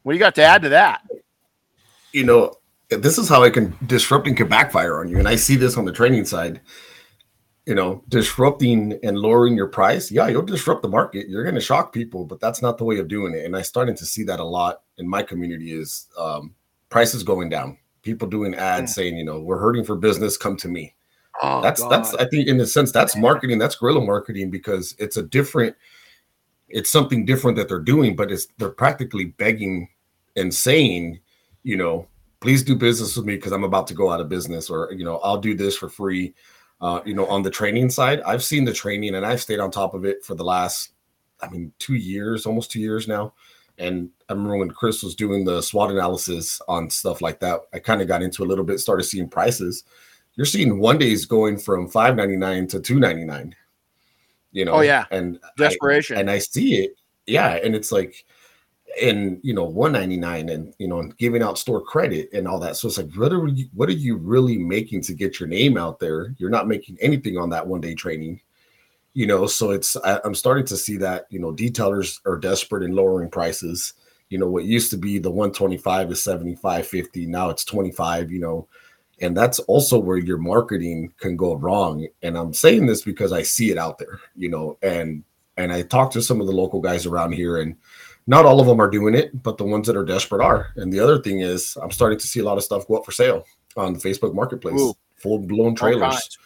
what 0.04 0.14
do 0.14 0.16
you 0.16 0.20
got 0.20 0.36
to 0.36 0.44
add 0.44 0.62
to 0.62 0.70
that? 0.70 1.02
You 2.12 2.24
know, 2.24 2.54
this 2.90 3.18
is 3.18 3.28
how 3.28 3.44
I 3.44 3.50
can 3.50 3.76
disrupting 3.88 4.36
can 4.36 4.48
backfire 4.48 5.00
on 5.00 5.10
you, 5.10 5.18
and 5.18 5.28
I 5.28 5.36
see 5.36 5.56
this 5.56 5.76
on 5.76 5.86
the 5.86 5.92
training 5.92 6.26
side 6.26 6.62
you 7.66 7.76
know, 7.76 8.04
disrupting 8.10 9.00
and 9.04 9.18
lowering 9.18 9.56
your 9.56 9.68
price, 9.68 10.12
yeah, 10.12 10.28
you'll 10.28 10.42
disrupt 10.42 10.82
the 10.82 10.90
market. 10.90 11.30
You're 11.30 11.44
going 11.44 11.56
to 11.56 11.62
shock 11.62 11.94
people, 11.94 12.26
but 12.26 12.42
that's 12.42 12.62
not 12.62 12.78
the 12.78 12.84
way 12.84 13.00
of 13.00 13.08
doing 13.08 13.34
it. 13.34 13.46
And 13.46 13.56
I'm 13.56 13.64
starting 13.64 13.96
to 13.96 14.06
see 14.06 14.24
that 14.26 14.42
a 14.42 14.44
lot 14.44 14.82
in 14.98 15.08
my 15.08 15.24
community 15.24 15.72
is 15.72 16.08
um, 16.18 16.54
prices 16.90 17.24
going 17.24 17.50
down. 17.50 17.78
People 18.02 18.28
doing 18.28 18.54
ads 18.54 18.92
yeah. 18.92 18.96
saying, 18.96 19.18
you 19.18 19.24
know, 19.24 19.40
we're 19.40 19.60
hurting 19.60 19.86
for 19.86 19.96
business, 19.96 20.36
come 20.36 20.58
to 20.58 20.68
me. 20.68 20.94
Oh, 21.42 21.62
that's 21.62 21.82
God. 21.82 21.90
that's 21.90 22.14
I 22.16 22.26
think 22.28 22.48
in 22.48 22.60
a 22.60 22.66
sense 22.66 22.92
that's 22.92 23.16
marketing, 23.16 23.60
that's 23.60 23.76
guerrilla 23.76 24.02
marketing 24.02 24.52
because 24.52 24.94
it's 25.00 25.16
a 25.16 25.24
different, 25.24 25.76
it's 26.68 26.92
something 26.92 27.26
different 27.26 27.56
that 27.58 27.70
they're 27.70 27.80
doing, 27.80 28.16
but 28.16 28.30
it's 28.30 28.48
they're 28.58 28.70
practically 28.70 29.26
begging 29.26 29.88
and 30.36 30.54
saying, 30.54 31.20
you 31.64 31.78
know, 31.78 32.08
please 32.42 32.62
do 32.62 32.76
business 32.76 33.16
with 33.16 33.26
me 33.26 33.36
because 33.36 33.54
I'm 33.54 33.64
about 33.64 33.88
to 33.88 33.94
go 33.94 34.12
out 34.12 34.20
of 34.20 34.28
business, 34.28 34.70
or 34.70 34.92
you 34.92 35.06
know, 35.06 35.18
I'll 35.20 35.38
do 35.38 35.56
this 35.56 35.78
for 35.78 35.88
free 35.88 36.34
uh, 36.84 37.00
you 37.06 37.14
know, 37.16 37.26
on 37.28 37.42
the 37.42 37.50
training 37.50 37.90
side, 37.90 38.20
I've 38.22 38.44
seen 38.44 38.66
the 38.66 38.74
training 38.74 39.16
and 39.16 39.26
I've 39.26 39.42
stayed 39.42 39.62
on 39.62 39.72
top 39.72 39.94
of 39.94 40.04
it 40.04 40.24
for 40.26 40.36
the 40.36 40.44
last, 40.44 40.92
I 41.42 41.48
mean, 41.48 41.72
two 41.80 41.96
years, 41.96 42.46
almost 42.46 42.72
two 42.72 42.82
years 42.82 43.08
now. 43.08 43.34
And 43.78 44.10
I 44.28 44.34
remember 44.34 44.58
when 44.58 44.70
Chris 44.70 45.02
was 45.02 45.16
doing 45.16 45.46
the 45.46 45.62
SWOT 45.62 45.92
analysis 45.92 46.62
on 46.68 46.90
stuff 46.90 47.22
like 47.22 47.40
that, 47.40 47.62
I 47.74 47.80
kind 47.80 48.02
of 48.02 48.10
got 48.10 48.22
into 48.22 48.44
a 48.44 48.46
little 48.46 48.66
bit, 48.66 48.82
started 48.82 49.04
seeing 49.04 49.30
prices. 49.30 49.86
You're 50.36 50.46
seeing 50.46 50.80
one 50.80 50.98
days 50.98 51.26
going 51.26 51.58
from 51.58 51.88
five 51.88 52.18
ninety 52.18 52.36
nine 52.36 52.68
to 52.68 52.82
two 52.82 53.00
ninety 53.00 53.24
nine. 53.24 53.56
You 54.52 54.66
know, 54.66 54.74
oh 54.74 54.82
yeah, 54.82 55.06
and 55.10 55.40
desperation, 55.58 56.18
I, 56.18 56.20
and 56.20 56.30
I 56.30 56.40
see 56.40 56.84
it, 56.84 56.96
yeah, 57.26 57.54
and 57.64 57.74
it's 57.74 57.92
like 57.92 58.26
and 59.02 59.40
you 59.44 59.54
know 59.54 59.64
199 59.64 60.50
and 60.50 60.74
you 60.78 60.88
know 60.88 61.00
and 61.00 61.18
giving 61.18 61.42
out 61.42 61.58
store 61.58 61.82
credit 61.82 62.30
and 62.34 62.48
all 62.48 62.60
that. 62.60 62.76
So 62.76 62.88
it's 62.88 62.98
like 62.98 63.14
what 63.16 63.34
are 63.34 63.48
you 63.48 63.68
what 63.74 63.90
are 63.90 63.94
you 63.94 64.18
really 64.18 64.58
making 64.58 65.02
to 65.04 65.14
get 65.14 65.40
your 65.40 65.50
name 65.50 65.78
out 65.78 66.00
there? 66.00 66.36
You're 66.38 66.50
not 66.50 66.68
making 66.68 66.98
anything 67.02 67.38
on 67.38 67.50
that 67.50 67.68
one 67.68 67.82
day 67.82 67.96
training 67.96 68.42
you 69.14 69.28
know? 69.28 69.46
So 69.48 69.72
it's 69.72 69.96
I, 69.98 70.20
i'm 70.26 70.36
starting 70.36 70.66
to 70.66 70.78
see 70.78 70.98
that 70.98 71.26
you 71.30 71.40
know 71.40 71.54
detailers 71.54 72.20
are 72.26 72.38
desperate 72.38 72.84
in 72.84 72.96
lowering 72.96 73.30
prices. 73.30 73.94
You 74.30 74.38
know 74.40 74.48
what 74.48 74.66
used 74.66 74.92
to 74.92 74.98
be 74.98 75.20
the 75.20 75.32
125 75.32 76.12
is 76.12 76.24
75 76.24 76.88
50 76.88 77.26
now 77.28 77.50
it's 77.50 77.64
25 77.64 78.32
you 78.32 78.40
know? 78.40 78.68
And 79.22 79.38
that's 79.38 79.60
also 79.60 80.00
where 80.00 80.18
your 80.18 80.40
marketing 80.40 81.14
can 81.20 81.38
go 81.38 81.56
wrong. 81.56 82.08
And 82.22 82.38
i'm 82.38 82.54
saying 82.54 82.88
this 82.88 83.04
because 83.04 83.32
i 83.32 83.42
see 83.42 83.72
it 83.72 83.78
out 83.78 83.98
there 83.98 84.20
you 84.36 84.50
know? 84.50 84.78
And 84.82 85.24
and 85.58 85.72
i 85.72 85.84
talk 85.84 86.12
to 86.12 86.22
some 86.22 86.42
of 86.42 86.48
the 86.48 86.54
local 86.54 86.82
guys 86.82 87.06
around 87.06 87.34
here 87.34 87.58
and 87.58 87.76
not 88.28 88.46
all 88.46 88.60
of 88.60 88.68
them 88.68 88.80
are 88.80 88.90
doing 88.90 89.16
it, 89.16 89.42
but 89.44 89.58
the 89.58 89.64
ones 89.66 89.88
that 89.88 89.96
are 89.98 90.06
desperate 90.06 90.44
are. 90.44 90.72
And 90.76 90.92
the 90.94 91.00
other 91.00 91.22
thing 91.22 91.40
is, 91.42 91.78
I'm 91.82 91.92
starting 91.92 92.20
to 92.20 92.28
see 92.28 92.40
a 92.40 92.44
lot 92.44 92.58
of 92.58 92.64
stuff 92.64 92.88
go 92.88 92.98
up 92.98 93.06
for 93.06 93.12
sale 93.12 93.44
on 93.76 93.94
the 93.94 94.00
Facebook 94.00 94.34
Marketplace. 94.34 94.80
Full 95.16 95.40
blown 95.40 95.76
trailers, 95.76 96.38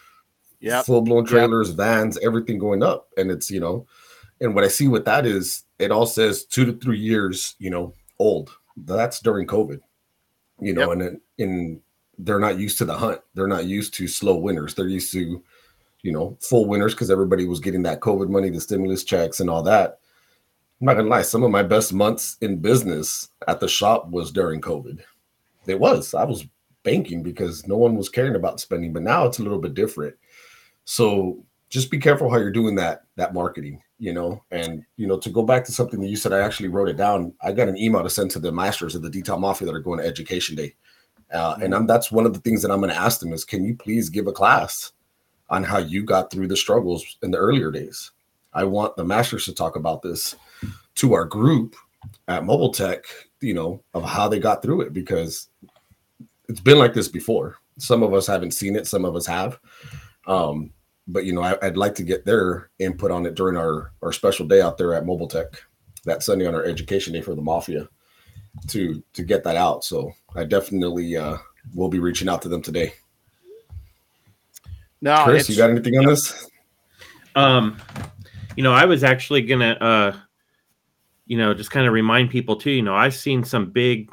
yeah, 0.60 0.82
full 0.82 1.02
blown 1.02 1.24
trailers, 1.24 1.68
yep. 1.68 1.76
vans, 1.76 2.18
everything 2.18 2.58
going 2.58 2.82
up. 2.82 3.08
And 3.16 3.30
it's 3.30 3.50
you 3.50 3.60
know, 3.60 3.86
and 4.40 4.54
what 4.54 4.64
I 4.64 4.68
see 4.68 4.88
with 4.88 5.04
that 5.04 5.26
is 5.26 5.64
it 5.78 5.90
all 5.90 6.06
says 6.06 6.44
two 6.44 6.64
to 6.64 6.72
three 6.72 6.98
years, 6.98 7.54
you 7.58 7.70
know, 7.70 7.92
old. 8.18 8.50
That's 8.76 9.20
during 9.20 9.46
COVID. 9.46 9.80
you 10.60 10.72
know, 10.72 10.92
Yep. 10.92 11.00
and 11.00 11.20
in 11.38 11.80
they're 12.18 12.40
not 12.40 12.58
used 12.58 12.78
to 12.78 12.84
the 12.84 12.96
hunt. 12.96 13.20
They're 13.34 13.46
not 13.46 13.66
used 13.66 13.94
to 13.94 14.08
slow 14.08 14.36
winners. 14.36 14.74
They're 14.74 14.88
used 14.88 15.12
to, 15.12 15.42
you 16.02 16.12
know, 16.12 16.36
full 16.40 16.66
winners 16.66 16.94
because 16.94 17.10
everybody 17.10 17.46
was 17.46 17.60
getting 17.60 17.82
that 17.82 18.00
COVID 18.00 18.28
money, 18.28 18.50
the 18.50 18.60
stimulus 18.60 19.04
checks, 19.04 19.38
and 19.40 19.48
all 19.48 19.62
that. 19.62 20.00
I'm 20.80 20.86
not 20.86 20.94
gonna 20.94 21.08
lie, 21.08 21.22
some 21.22 21.42
of 21.42 21.50
my 21.50 21.62
best 21.62 21.92
months 21.92 22.36
in 22.40 22.58
business 22.58 23.30
at 23.48 23.60
the 23.60 23.68
shop 23.68 24.08
was 24.10 24.30
during 24.30 24.60
COVID. 24.60 25.00
It 25.66 25.78
was. 25.78 26.14
I 26.14 26.24
was 26.24 26.46
banking 26.84 27.22
because 27.22 27.66
no 27.66 27.76
one 27.76 27.96
was 27.96 28.08
caring 28.08 28.36
about 28.36 28.60
spending, 28.60 28.92
but 28.92 29.02
now 29.02 29.26
it's 29.26 29.40
a 29.40 29.42
little 29.42 29.58
bit 29.58 29.74
different. 29.74 30.14
So 30.84 31.44
just 31.68 31.90
be 31.90 31.98
careful 31.98 32.30
how 32.30 32.38
you're 32.38 32.50
doing 32.50 32.74
that 32.76 33.02
that 33.16 33.34
marketing, 33.34 33.82
you 33.98 34.12
know. 34.12 34.42
And 34.50 34.84
you 34.96 35.06
know, 35.06 35.18
to 35.18 35.30
go 35.30 35.42
back 35.42 35.64
to 35.64 35.72
something 35.72 36.00
that 36.00 36.08
you 36.08 36.16
said, 36.16 36.32
I 36.32 36.40
actually 36.40 36.68
wrote 36.68 36.88
it 36.88 36.96
down. 36.96 37.34
I 37.42 37.52
got 37.52 37.68
an 37.68 37.76
email 37.76 38.02
to 38.02 38.10
send 38.10 38.30
to 38.32 38.38
the 38.38 38.52
masters 38.52 38.94
of 38.94 39.02
the 39.02 39.10
detail 39.10 39.38
mafia 39.38 39.66
that 39.66 39.74
are 39.74 39.80
going 39.80 39.98
to 39.98 40.06
education 40.06 40.56
day. 40.56 40.74
Uh, 41.32 41.58
and 41.60 41.74
I'm, 41.74 41.86
that's 41.86 42.10
one 42.10 42.24
of 42.24 42.32
the 42.32 42.40
things 42.40 42.62
that 42.62 42.70
I'm 42.70 42.80
going 42.80 42.90
to 42.90 42.96
ask 42.96 43.20
them 43.20 43.34
is, 43.34 43.44
can 43.44 43.64
you 43.64 43.76
please 43.76 44.08
give 44.08 44.28
a 44.28 44.32
class 44.32 44.92
on 45.50 45.62
how 45.62 45.78
you 45.78 46.02
got 46.02 46.30
through 46.30 46.48
the 46.48 46.56
struggles 46.56 47.18
in 47.22 47.30
the 47.30 47.38
earlier 47.38 47.70
days? 47.70 48.12
I 48.54 48.64
want 48.64 48.96
the 48.96 49.04
masters 49.04 49.44
to 49.44 49.52
talk 49.52 49.76
about 49.76 50.00
this 50.00 50.36
to 50.98 51.14
our 51.14 51.24
group 51.24 51.74
at 52.28 52.44
Mobile 52.44 52.72
Tech, 52.72 53.04
you 53.40 53.54
know, 53.54 53.82
of 53.94 54.04
how 54.04 54.28
they 54.28 54.38
got 54.38 54.62
through 54.62 54.82
it 54.82 54.92
because 54.92 55.48
it's 56.48 56.60
been 56.60 56.78
like 56.78 56.94
this 56.94 57.08
before. 57.08 57.56
Some 57.78 58.02
of 58.02 58.12
us 58.12 58.26
haven't 58.26 58.52
seen 58.52 58.76
it, 58.76 58.86
some 58.86 59.04
of 59.04 59.16
us 59.16 59.26
have. 59.26 59.58
Um, 60.26 60.70
but 61.06 61.24
you 61.24 61.32
know, 61.32 61.42
I, 61.42 61.56
I'd 61.62 61.76
like 61.76 61.94
to 61.96 62.02
get 62.02 62.24
their 62.24 62.70
input 62.78 63.10
on 63.10 63.26
it 63.26 63.34
during 63.34 63.56
our 63.56 63.92
our 64.02 64.12
special 64.12 64.46
day 64.46 64.60
out 64.60 64.76
there 64.76 64.94
at 64.94 65.06
Mobile 65.06 65.28
Tech 65.28 65.46
that 66.04 66.22
Sunday 66.22 66.46
on 66.46 66.54
our 66.54 66.64
education 66.64 67.12
day 67.12 67.20
for 67.20 67.34
the 67.34 67.42
mafia 67.42 67.88
to 68.68 69.02
to 69.14 69.22
get 69.22 69.44
that 69.44 69.56
out. 69.56 69.84
So 69.84 70.12
I 70.34 70.44
definitely 70.44 71.16
uh 71.16 71.38
will 71.74 71.88
be 71.88 71.98
reaching 71.98 72.28
out 72.28 72.42
to 72.42 72.48
them 72.48 72.62
today. 72.62 72.92
No, 75.00 75.24
Chris, 75.24 75.48
you 75.48 75.56
got 75.56 75.70
anything 75.70 75.96
on 75.96 76.06
this? 76.06 76.50
Um, 77.36 77.78
you 78.56 78.64
know, 78.64 78.72
I 78.72 78.84
was 78.84 79.04
actually 79.04 79.42
gonna, 79.42 79.76
uh, 79.80 80.16
you 81.28 81.38
know, 81.38 81.54
just 81.54 81.70
kind 81.70 81.86
of 81.86 81.92
remind 81.92 82.30
people 82.30 82.56
too. 82.56 82.70
You 82.72 82.82
know, 82.82 82.96
I've 82.96 83.14
seen 83.14 83.44
some 83.44 83.70
big, 83.70 84.10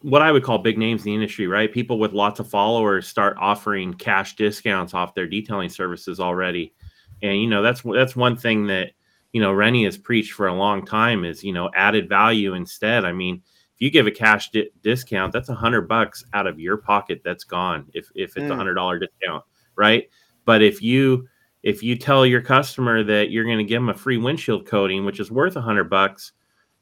what 0.00 0.22
I 0.22 0.32
would 0.32 0.42
call 0.42 0.58
big 0.58 0.78
names 0.78 1.02
in 1.02 1.04
the 1.04 1.14
industry, 1.14 1.46
right? 1.46 1.72
People 1.72 1.98
with 2.00 2.12
lots 2.12 2.40
of 2.40 2.50
followers 2.50 3.06
start 3.06 3.36
offering 3.38 3.94
cash 3.94 4.34
discounts 4.34 4.94
off 4.94 5.14
their 5.14 5.28
detailing 5.28 5.68
services 5.68 6.18
already, 6.18 6.74
and 7.22 7.40
you 7.40 7.46
know, 7.46 7.62
that's 7.62 7.82
that's 7.82 8.16
one 8.16 8.36
thing 8.36 8.66
that 8.66 8.92
you 9.32 9.40
know 9.40 9.52
Renny 9.52 9.84
has 9.84 9.96
preached 9.96 10.32
for 10.32 10.48
a 10.48 10.54
long 10.54 10.84
time 10.84 11.24
is 11.24 11.44
you 11.44 11.52
know 11.52 11.70
added 11.76 12.08
value 12.08 12.54
instead. 12.54 13.04
I 13.04 13.12
mean. 13.12 13.42
If 13.74 13.80
you 13.80 13.90
give 13.90 14.06
a 14.06 14.12
cash 14.12 14.50
di- 14.50 14.70
discount, 14.82 15.32
that's 15.32 15.48
a 15.48 15.54
hundred 15.54 15.88
bucks 15.88 16.22
out 16.34 16.46
of 16.46 16.60
your 16.60 16.76
pocket 16.76 17.22
that's 17.24 17.42
gone. 17.42 17.88
If 17.94 18.06
if 18.14 18.36
it's 18.36 18.50
a 18.50 18.52
Mm. 18.52 18.56
hundred 18.56 18.74
dollar 18.74 18.98
discount, 18.98 19.42
right? 19.76 20.08
But 20.44 20.62
if 20.62 20.82
you 20.82 21.26
if 21.62 21.82
you 21.82 21.96
tell 21.96 22.26
your 22.26 22.40
customer 22.40 23.04
that 23.04 23.30
you're 23.30 23.44
going 23.44 23.58
to 23.58 23.64
give 23.64 23.80
them 23.80 23.88
a 23.88 23.94
free 23.94 24.16
windshield 24.16 24.66
coating, 24.66 25.04
which 25.04 25.20
is 25.20 25.30
worth 25.30 25.56
a 25.56 25.60
hundred 25.60 25.88
bucks, 25.88 26.32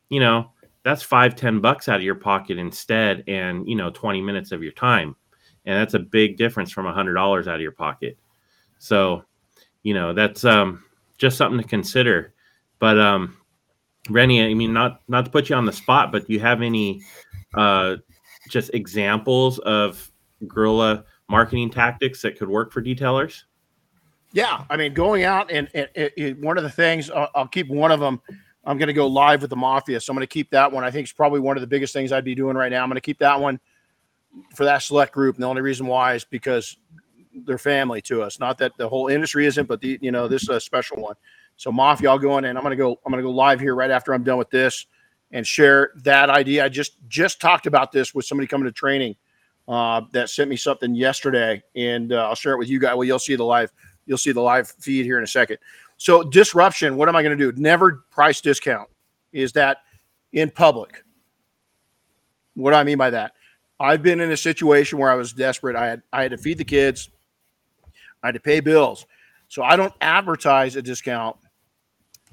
you 0.09 0.21
know, 0.21 0.51
that's 0.85 1.03
five, 1.03 1.37
10 1.37 1.61
bucks 1.61 1.89
out 1.89 1.97
of 1.97 2.03
your 2.03 2.15
pocket 2.15 2.59
instead. 2.59 3.23
And, 3.29 3.69
you 3.69 3.77
know, 3.77 3.91
20 3.91 4.23
minutes 4.23 4.53
of 4.53 4.63
your 4.63 4.73
time. 4.73 5.15
And 5.67 5.77
that's 5.77 5.95
a 5.95 5.99
big 5.99 6.39
difference 6.39 6.73
from 6.73 6.87
a 6.87 6.93
hundred 6.93 7.15
dollars 7.15 7.47
out 7.47 7.57
of 7.57 7.61
your 7.61 7.73
pocket. 7.73 8.19
So, 8.79 9.25
you 9.83 9.93
know, 9.93 10.15
that's, 10.15 10.45
um, 10.45 10.85
just 11.19 11.37
something 11.37 11.61
to 11.61 11.69
consider. 11.69 12.33
But, 12.79 12.99
um, 12.99 13.37
Renny, 14.09 14.43
I 14.43 14.55
mean, 14.55 14.73
not, 14.73 15.03
not 15.09 15.27
to 15.27 15.31
put 15.31 15.51
you 15.51 15.57
on 15.57 15.67
the 15.67 15.73
spot, 15.73 16.11
but 16.11 16.27
do 16.27 16.33
you 16.33 16.41
have 16.41 16.63
any, 16.63 17.03
uh, 17.55 17.97
just 18.49 18.73
examples 18.73 19.59
of 19.61 20.11
guerrilla 20.49 21.05
marketing 21.29 21.69
tactics 21.69 22.23
that 22.23 22.39
could 22.39 22.49
work 22.49 22.73
for 22.73 22.81
detailers? 22.81 23.45
Yeah, 24.33 24.65
I 24.71 24.77
mean, 24.77 24.95
going 24.95 25.25
out 25.25 25.51
and, 25.51 25.69
and, 25.75 25.89
and- 26.17 26.43
one 26.43 26.57
of 26.57 26.63
the 26.63 26.71
things 26.71 27.11
I'll, 27.11 27.29
I'll 27.35 27.49
keep 27.49 27.69
one 27.69 27.91
of 27.91 28.01
them. 28.01 28.21
I'm 28.65 28.77
going 28.77 28.89
to 28.89 28.93
go 28.93 29.07
live 29.07 29.41
with 29.41 29.51
the 29.51 29.57
mafia, 29.57 30.01
so 30.01 30.13
I'm 30.13 30.17
going 30.17 30.27
to 30.27 30.33
keep 30.33 30.51
that 30.51 30.71
one. 30.71 30.85
I 30.85 30.91
think 30.91 31.05
it's 31.05 31.13
probably 31.15 31.41
one 31.41 31.57
of 31.57 31.63
the 31.63 31.67
biggest 31.67 31.95
things 31.95 32.13
I'd 32.13 32.25
be 32.25 32.35
doing 32.35 32.57
right 32.57 32.71
now. 32.71 32.83
I'm 32.83 32.91
going 32.91 32.97
to 32.97 33.01
keep 33.01 33.19
that 33.21 33.41
one 33.41 33.59
for 34.55 34.65
that 34.65 34.79
select 34.79 35.13
group. 35.13 35.37
And 35.37 35.43
the 35.43 35.49
only 35.49 35.63
reason 35.63 35.87
why 35.87 36.15
is 36.15 36.25
because 36.25 36.77
they're 37.47 37.59
family 37.59 38.03
to 38.03 38.23
us. 38.23 38.39
Not 38.39 38.59
that 38.59 38.73
the 38.77 38.89
whole 38.89 39.09
industry 39.09 39.47
isn't, 39.47 39.67
but 39.67 39.81
the 39.81 39.99
you 40.03 40.11
know 40.11 40.29
this 40.29 40.43
is 40.43 40.49
a 40.51 40.61
special 40.61 40.99
one. 40.99 41.15
So 41.57 41.73
mafia, 41.73 42.11
I'll 42.11 42.19
go 42.19 42.39
in 42.39 42.45
and 42.45 42.57
I'm 42.57 42.63
going 42.65 42.77
to 42.77 42.77
go. 42.77 43.01
I'm 43.05 43.13
going 43.13 43.23
to 43.23 43.27
go 43.29 43.35
live 43.35 43.61
here 43.61 43.75
right 43.75 43.91
after 43.91 44.13
I'm 44.13 44.25
done 44.25 44.39
with 44.39 44.51
this 44.51 44.87
and 45.33 45.47
share 45.47 45.93
that 46.03 46.31
idea. 46.31 46.65
I 46.65 46.69
just 46.69 46.97
just 47.09 47.41
talked 47.41 47.67
about 47.67 47.93
this 47.93 48.15
with 48.15 48.25
somebody 48.25 48.47
coming 48.47 48.67
to 48.67 48.73
training 48.73 49.17
uh, 49.69 50.03
that 50.13 50.31
sent 50.31 50.51
me 50.51 50.57
something 50.57 50.95
yesterday, 50.95 51.63
and 51.77 52.13
uh, 52.13 52.29
I'll 52.29 52.35
share 52.35 52.53
it 52.55 52.59
with 52.59 52.69
you 52.69 52.79
guys. 52.81 52.95
Well, 52.95 53.05
you'll 53.05 53.19
see 53.19 53.37
the 53.37 53.45
live 53.45 53.73
You'll 54.11 54.19
see 54.19 54.33
the 54.33 54.41
live 54.41 54.69
feed 54.69 55.05
here 55.05 55.19
in 55.19 55.23
a 55.23 55.29
second. 55.29 55.59
So 55.97 56.25
disruption. 56.25 56.97
What 56.97 57.09
am 57.09 57.15
I 57.15 57.23
going 57.23 57.39
to 57.39 57.53
do? 57.53 57.57
Never 57.61 58.03
price 58.11 58.41
discount. 58.41 58.89
Is 59.33 59.53
that 59.53 59.83
in 60.33 60.51
public? 60.51 61.05
What 62.55 62.73
do 62.73 62.77
I 62.77 62.83
mean 62.83 62.99
by 62.99 63.11
that? 63.11 63.35
I've 63.79 64.03
been 64.03 64.21
in 64.21 64.33
a 64.33 64.37
situation 64.37 64.99
where 64.99 65.13
I 65.13 65.15
was 65.15 65.33
desperate. 65.33 65.77
I 65.77 65.87
had 65.87 66.03
I 66.13 66.23
had 66.23 66.33
to 66.33 66.39
feed 66.39 66.59
the 66.59 66.65
kids. 66.65 67.09
I 68.21 68.27
had 68.27 68.35
to 68.35 68.41
pay 68.41 68.59
bills. 68.59 69.07
So 69.47 69.63
I 69.63 69.77
don't 69.77 69.95
advertise 70.01 70.75
a 70.75 70.83
discount. 70.83 71.37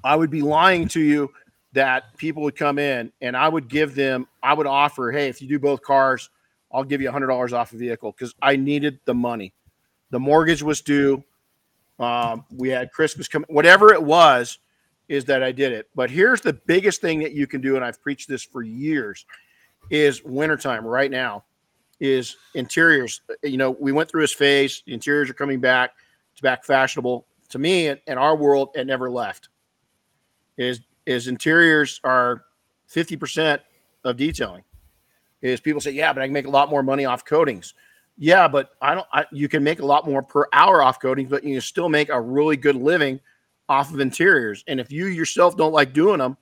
I 0.03 0.15
would 0.15 0.31
be 0.31 0.41
lying 0.41 0.87
to 0.87 0.99
you 0.99 1.31
that 1.73 2.17
people 2.17 2.41
would 2.41 2.55
come 2.55 2.79
in 2.79 3.11
and 3.21 3.37
I 3.37 3.47
would 3.47 3.67
give 3.67 3.93
them, 3.93 4.27
I 4.41 4.55
would 4.55 4.65
offer, 4.65 5.11
hey, 5.11 5.27
if 5.27 5.43
you 5.43 5.47
do 5.47 5.59
both 5.59 5.83
cars, 5.83 6.31
I'll 6.71 6.83
give 6.83 7.01
you 7.01 7.11
$100 7.11 7.53
off 7.53 7.71
a 7.71 7.77
vehicle 7.77 8.13
because 8.13 8.33
I 8.41 8.55
needed 8.55 8.99
the 9.05 9.13
money. 9.13 9.53
The 10.09 10.19
mortgage 10.19 10.63
was 10.63 10.81
due. 10.81 11.23
Um, 11.99 12.45
we 12.51 12.69
had 12.69 12.91
Christmas 12.91 13.27
coming, 13.27 13.47
whatever 13.49 13.93
it 13.93 14.01
was, 14.01 14.59
is 15.07 15.25
that 15.25 15.43
I 15.43 15.51
did 15.51 15.71
it. 15.71 15.89
But 15.95 16.11
here's 16.11 16.41
the 16.41 16.53
biggest 16.53 17.01
thing 17.01 17.19
that 17.19 17.33
you 17.33 17.47
can 17.47 17.61
do, 17.61 17.75
and 17.75 17.83
I've 17.83 18.01
preached 18.01 18.27
this 18.27 18.43
for 18.43 18.61
years, 18.61 19.25
is 19.89 20.23
wintertime 20.23 20.85
right 20.85 21.09
now, 21.09 21.43
is 21.99 22.35
interiors. 22.53 23.21
You 23.43 23.57
know, 23.57 23.71
we 23.71 23.91
went 23.91 24.09
through 24.09 24.21
his 24.21 24.33
phase, 24.33 24.83
the 24.85 24.93
interiors 24.93 25.29
are 25.29 25.33
coming 25.33 25.59
back, 25.59 25.91
it's 26.33 26.41
back 26.41 26.63
fashionable. 26.63 27.25
To 27.49 27.59
me, 27.59 27.87
in 27.87 28.17
our 28.17 28.35
world, 28.35 28.69
it 28.75 28.85
never 28.85 29.09
left. 29.09 29.49
Is 30.57 30.81
is 31.05 31.27
interiors 31.27 32.01
are 32.03 32.43
50% 32.93 33.59
of 34.03 34.17
detailing. 34.17 34.63
Is 35.41 35.61
people 35.61 35.79
say, 35.79 35.91
yeah, 35.91 36.11
but 36.11 36.21
I 36.21 36.27
can 36.27 36.33
make 36.33 36.47
a 36.47 36.49
lot 36.49 36.69
more 36.69 36.83
money 36.83 37.05
off 37.05 37.23
coatings. 37.23 37.73
Yeah, 38.17 38.47
but 38.47 38.71
I 38.81 38.95
don't. 38.95 39.07
I, 39.13 39.25
you 39.31 39.47
can 39.47 39.63
make 39.63 39.79
a 39.79 39.85
lot 39.85 40.07
more 40.07 40.23
per 40.23 40.47
hour 40.51 40.81
off 40.81 40.99
coatings, 40.99 41.29
but 41.29 41.43
you 41.43 41.55
can 41.55 41.61
still 41.61 41.87
make 41.87 42.09
a 42.09 42.19
really 42.19 42.57
good 42.57 42.75
living 42.75 43.19
off 43.69 43.93
of 43.93 43.99
interiors. 43.99 44.63
And 44.67 44.79
if 44.79 44.91
you 44.91 45.05
yourself 45.05 45.55
don't 45.55 45.73
like 45.73 45.93
doing 45.93 46.17
them, 46.17 46.35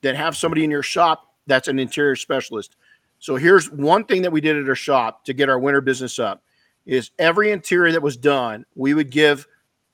then 0.00 0.16
have 0.16 0.36
somebody 0.36 0.64
in 0.64 0.70
your 0.70 0.82
shop 0.82 1.34
that's 1.46 1.68
an 1.68 1.78
interior 1.78 2.16
specialist. 2.16 2.76
So 3.20 3.36
here's 3.36 3.70
one 3.70 4.04
thing 4.04 4.22
that 4.22 4.32
we 4.32 4.40
did 4.40 4.56
at 4.56 4.68
our 4.68 4.74
shop 4.74 5.24
to 5.26 5.32
get 5.32 5.48
our 5.48 5.60
winter 5.60 5.80
business 5.80 6.18
up: 6.18 6.42
is 6.86 7.12
every 7.20 7.52
interior 7.52 7.92
that 7.92 8.02
was 8.02 8.16
done, 8.16 8.66
we 8.74 8.94
would 8.94 9.10
give 9.10 9.46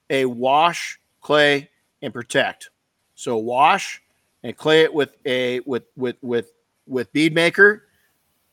a 0.09 0.25
wash, 0.25 0.99
clay, 1.21 1.69
and 2.01 2.13
protect. 2.13 2.71
So 3.17 3.37
wash 3.37 4.01
and 4.43 4.57
clay 4.57 4.83
it 4.83 4.95
with 4.95 5.17
a 5.27 5.61
with 5.61 5.85
with 5.95 6.17
with 6.23 6.53
with 6.87 7.13
bead 7.13 7.35
maker 7.35 7.85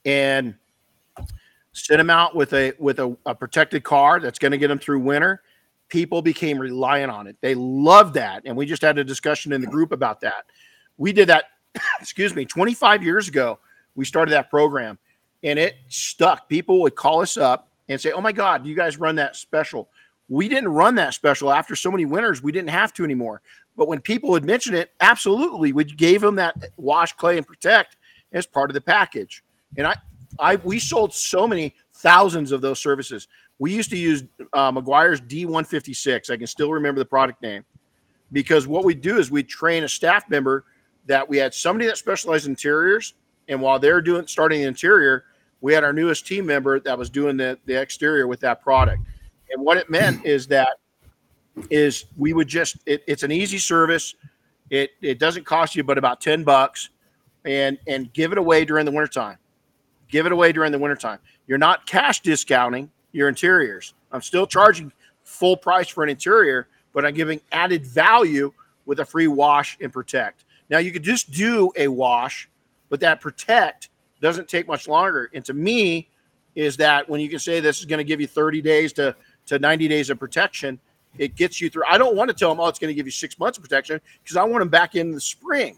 and 0.03 0.55
send 1.75 1.99
them 1.99 2.09
out 2.09 2.35
with 2.35 2.53
a 2.53 2.73
with 2.79 2.99
a, 2.99 3.15
a 3.25 3.35
protected 3.35 3.83
car 3.83 4.19
that's 4.19 4.39
going 4.39 4.53
to 4.53 4.57
get 4.57 4.69
them 4.69 4.79
through 4.79 4.99
winter. 4.99 5.41
People 5.89 6.21
became 6.21 6.57
reliant 6.57 7.11
on 7.11 7.27
it. 7.27 7.35
They 7.41 7.53
loved 7.53 8.15
that 8.15 8.43
and 8.45 8.55
we 8.55 8.65
just 8.65 8.81
had 8.81 8.97
a 8.97 9.03
discussion 9.03 9.51
in 9.51 9.61
the 9.61 9.67
group 9.67 9.91
about 9.91 10.21
that. 10.21 10.45
We 10.97 11.11
did 11.11 11.27
that 11.29 11.45
excuse 12.01 12.33
me 12.33 12.45
25 12.45 13.03
years 13.03 13.27
ago 13.27 13.59
we 13.93 14.05
started 14.05 14.31
that 14.31 14.49
program 14.49 14.97
and 15.43 15.59
it 15.59 15.75
stuck. 15.89 16.47
People 16.47 16.81
would 16.81 16.95
call 16.95 17.21
us 17.21 17.35
up 17.35 17.67
and 17.89 17.99
say 17.99 18.11
oh 18.11 18.21
my 18.21 18.31
god 18.31 18.65
you 18.65 18.75
guys 18.75 18.97
run 18.97 19.15
that 19.15 19.35
special? 19.35 19.89
We 20.29 20.47
didn't 20.47 20.69
run 20.69 20.95
that 20.95 21.13
special 21.13 21.51
after 21.51 21.75
so 21.75 21.91
many 21.91 22.05
winters 22.05 22.41
we 22.41 22.53
didn't 22.53 22.69
have 22.69 22.93
to 22.93 23.03
anymore. 23.03 23.41
But 23.75 23.89
when 23.89 23.99
people 23.99 24.29
would 24.29 24.45
mention 24.45 24.73
it 24.75 24.91
absolutely 25.01 25.73
we 25.73 25.83
gave 25.83 26.21
them 26.21 26.35
that 26.37 26.55
wash 26.77 27.11
clay 27.13 27.37
and 27.37 27.45
protect 27.45 27.97
as 28.31 28.45
part 28.45 28.69
of 28.69 28.75
the 28.75 28.81
package. 28.81 29.43
And 29.77 29.85
i 29.85 29.95
I 30.39 30.55
we 30.57 30.79
sold 30.79 31.13
so 31.13 31.47
many 31.47 31.75
thousands 31.93 32.51
of 32.51 32.61
those 32.61 32.79
services. 32.79 33.27
We 33.59 33.73
used 33.73 33.89
to 33.91 33.97
use 33.97 34.23
uh, 34.53 34.71
Meguiar's 34.71 35.21
D156. 35.21 36.29
I 36.29 36.37
can 36.37 36.47
still 36.47 36.71
remember 36.71 36.99
the 36.99 37.05
product 37.05 37.41
name 37.41 37.63
because 38.31 38.67
what 38.67 38.83
we 38.83 38.93
do 38.93 39.17
is 39.17 39.31
we 39.31 39.43
train 39.43 39.83
a 39.83 39.89
staff 39.89 40.29
member 40.29 40.65
that 41.05 41.27
we 41.27 41.37
had 41.37 41.53
somebody 41.53 41.85
that 41.85 41.97
specialized 41.97 42.45
in 42.45 42.51
interiors, 42.51 43.13
and 43.47 43.61
while 43.61 43.79
they're 43.79 44.01
doing 44.01 44.27
starting 44.27 44.61
the 44.61 44.67
interior, 44.67 45.25
we 45.61 45.73
had 45.73 45.83
our 45.83 45.93
newest 45.93 46.27
team 46.27 46.45
member 46.45 46.79
that 46.79 46.97
was 46.97 47.09
doing 47.09 47.37
the 47.37 47.57
the 47.65 47.79
exterior 47.79 48.27
with 48.27 48.39
that 48.41 48.61
product. 48.61 49.01
And 49.51 49.63
what 49.63 49.77
it 49.77 49.89
meant 49.89 50.25
is 50.25 50.47
that 50.47 50.79
is 51.69 52.05
we 52.17 52.33
would 52.33 52.47
just 52.47 52.77
it, 52.85 53.03
it's 53.07 53.23
an 53.23 53.31
easy 53.31 53.57
service. 53.57 54.15
It 54.69 54.91
it 55.01 55.19
doesn't 55.19 55.45
cost 55.45 55.75
you 55.75 55.83
but 55.83 55.97
about 55.97 56.19
ten 56.19 56.43
bucks, 56.43 56.89
and 57.45 57.77
and 57.87 58.11
give 58.11 58.31
it 58.31 58.37
away 58.37 58.65
during 58.65 58.85
the 58.85 58.91
wintertime 58.91 59.37
Give 60.09 60.25
it 60.25 60.31
away 60.31 60.51
during 60.51 60.71
the 60.71 60.79
wintertime. 60.79 61.19
You're 61.47 61.57
not 61.57 61.85
cash 61.85 62.21
discounting 62.21 62.89
your 63.11 63.29
interiors. 63.29 63.93
I'm 64.11 64.21
still 64.21 64.47
charging 64.47 64.91
full 65.23 65.57
price 65.57 65.87
for 65.87 66.03
an 66.03 66.09
interior, 66.09 66.67
but 66.93 67.05
I'm 67.05 67.13
giving 67.13 67.41
added 67.51 67.85
value 67.85 68.53
with 68.85 68.99
a 68.99 69.05
free 69.05 69.27
wash 69.27 69.77
and 69.81 69.91
protect. 69.91 70.45
Now 70.69 70.77
you 70.77 70.91
could 70.91 71.03
just 71.03 71.31
do 71.31 71.71
a 71.75 71.87
wash, 71.87 72.49
but 72.89 72.99
that 72.99 73.21
protect 73.21 73.89
doesn't 74.21 74.47
take 74.47 74.67
much 74.67 74.87
longer. 74.87 75.29
And 75.33 75.43
to 75.45 75.53
me, 75.53 76.09
is 76.55 76.77
that 76.77 77.07
when 77.09 77.19
you 77.19 77.29
can 77.29 77.39
say 77.39 77.59
this 77.59 77.79
is 77.79 77.85
going 77.85 77.97
to 77.97 78.03
give 78.03 78.21
you 78.21 78.27
30 78.27 78.61
days 78.61 78.93
to, 78.93 79.15
to 79.47 79.59
90 79.59 79.87
days 79.87 80.09
of 80.09 80.19
protection, 80.19 80.79
it 81.17 81.35
gets 81.35 81.61
you 81.61 81.69
through. 81.69 81.83
I 81.89 81.97
don't 81.97 82.15
want 82.15 82.29
to 82.29 82.33
tell 82.33 82.49
them, 82.49 82.59
oh, 82.59 82.67
it's 82.67 82.79
going 82.79 82.89
to 82.89 82.95
give 82.95 83.05
you 83.05 83.11
six 83.11 83.37
months 83.37 83.57
of 83.57 83.63
protection 83.63 83.99
because 84.23 84.37
I 84.37 84.43
want 84.43 84.61
them 84.61 84.69
back 84.69 84.95
in 84.95 85.11
the 85.11 85.21
spring. 85.21 85.77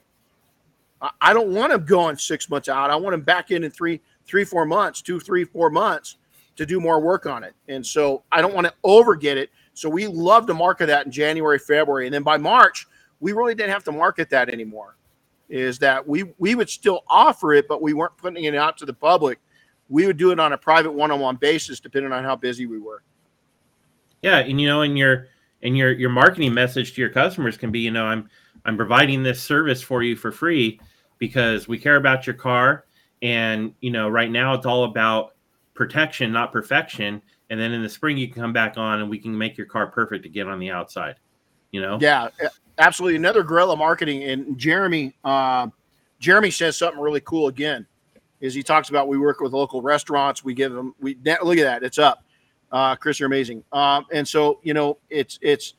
I 1.22 1.34
don't 1.34 1.50
want 1.50 1.72
them 1.72 1.86
going 1.86 2.18
six 2.18 2.50
months 2.50 2.70
out. 2.70 2.90
I 2.90 2.96
want 2.96 3.14
them 3.14 3.22
back 3.22 3.52
in 3.52 3.64
in 3.64 3.70
three, 3.70 4.02
three, 4.28 4.44
four 4.44 4.66
months, 4.66 5.02
two, 5.02 5.20
three, 5.20 5.44
four 5.44 5.70
months 5.70 6.18
to 6.58 6.66
do 6.66 6.80
more 6.80 7.00
work 7.00 7.26
on 7.26 7.44
it. 7.44 7.54
And 7.68 7.86
so 7.86 8.24
I 8.32 8.42
don't 8.42 8.54
want 8.54 8.68
to 8.68 8.74
overget 8.84 9.38
it. 9.38 9.50
So 9.74 9.90
we 9.90 10.08
love 10.08 10.46
to 10.48 10.54
market 10.54 10.88
that 10.88 11.06
in 11.06 11.12
January, 11.12 11.60
February. 11.60 12.08
And 12.08 12.14
then 12.14 12.24
by 12.24 12.38
March, 12.38 12.88
we 13.20 13.32
really 13.32 13.56
didn't 13.56 13.72
have 13.72 13.84
to 13.86 13.92
market 13.92 14.30
that 14.32 14.50
anymore. 14.50 14.96
Is 15.50 15.80
that 15.80 16.06
we 16.06 16.26
we 16.40 16.56
would 16.56 16.70
still 16.70 17.04
offer 17.08 17.54
it, 17.54 17.70
but 17.70 17.82
we 17.82 17.94
weren't 17.94 18.18
putting 18.18 18.44
it 18.44 18.56
out 18.56 18.78
to 18.80 18.86
the 18.86 18.94
public. 18.94 19.40
We 19.88 20.06
would 20.06 20.18
do 20.18 20.32
it 20.32 20.40
on 20.42 20.52
a 20.52 20.58
private 20.58 20.92
one-on-one 20.92 21.38
basis, 21.38 21.80
depending 21.80 22.12
on 22.12 22.26
how 22.26 22.36
busy 22.36 22.66
we 22.66 22.80
were. 22.80 23.02
Yeah, 24.22 24.40
and 24.40 24.60
you 24.60 24.68
know, 24.68 24.82
and 24.82 24.98
your 24.98 25.28
and 25.64 25.78
your 25.78 25.94
your 25.94 26.10
marketing 26.10 26.54
message 26.54 26.94
to 26.96 27.02
your 27.02 27.10
customers 27.10 27.56
can 27.56 27.72
be, 27.72 27.80
you 27.80 27.92
know, 27.92 28.06
I'm 28.06 28.30
I'm 28.66 28.76
providing 28.76 29.24
this 29.24 29.42
service 29.42 29.82
for 29.82 30.04
you 30.04 30.18
for 30.18 30.34
free 30.34 30.82
because 31.18 31.70
we 31.70 31.78
care 31.78 31.96
about 31.96 32.28
your 32.28 32.36
car, 32.36 32.86
and 33.22 33.74
you 33.82 33.92
know, 33.92 34.10
right 34.10 34.30
now 34.30 34.54
it's 34.54 34.66
all 34.66 34.86
about 34.86 35.34
protection, 35.74 36.32
not 36.32 36.52
perfection. 36.52 37.22
And 37.50 37.60
then 37.60 37.72
in 37.72 37.82
the 37.82 37.90
spring, 37.90 38.18
you 38.18 38.28
can 38.28 38.42
come 38.42 38.54
back 38.54 38.78
on, 38.78 39.00
and 39.00 39.10
we 39.10 39.18
can 39.18 39.38
make 39.38 39.58
your 39.58 39.68
car 39.68 39.88
perfect 39.88 40.30
get 40.34 40.48
on 40.48 40.60
the 40.60 40.70
outside. 40.70 41.16
You 41.72 41.82
know? 41.82 41.98
Yeah, 42.02 42.30
absolutely. 42.78 43.16
Another 43.16 43.44
guerrilla 43.44 43.78
marketing, 43.78 44.24
and 44.24 44.58
Jeremy, 44.58 45.16
uh, 45.24 45.68
Jeremy 46.20 46.52
says 46.52 46.78
something 46.78 47.00
really 47.00 47.22
cool 47.22 47.48
again. 47.48 47.86
Is 48.40 48.54
he 48.54 48.64
talks 48.64 48.90
about 48.90 49.08
we 49.08 49.18
work 49.18 49.40
with 49.40 49.54
local 49.54 49.82
restaurants, 49.82 50.44
we 50.44 50.54
give 50.54 50.72
them 50.72 50.94
we 51.00 51.18
look 51.42 51.58
at 51.58 51.64
that, 51.64 51.84
it's 51.84 51.98
up. 51.98 52.24
Uh, 52.72 52.96
Chris, 52.96 53.20
you're 53.20 53.28
amazing. 53.28 53.64
Um, 53.72 54.06
and 54.12 54.28
so 54.28 54.60
you 54.64 54.74
know, 54.74 54.98
it's 55.10 55.40
it's 55.42 55.74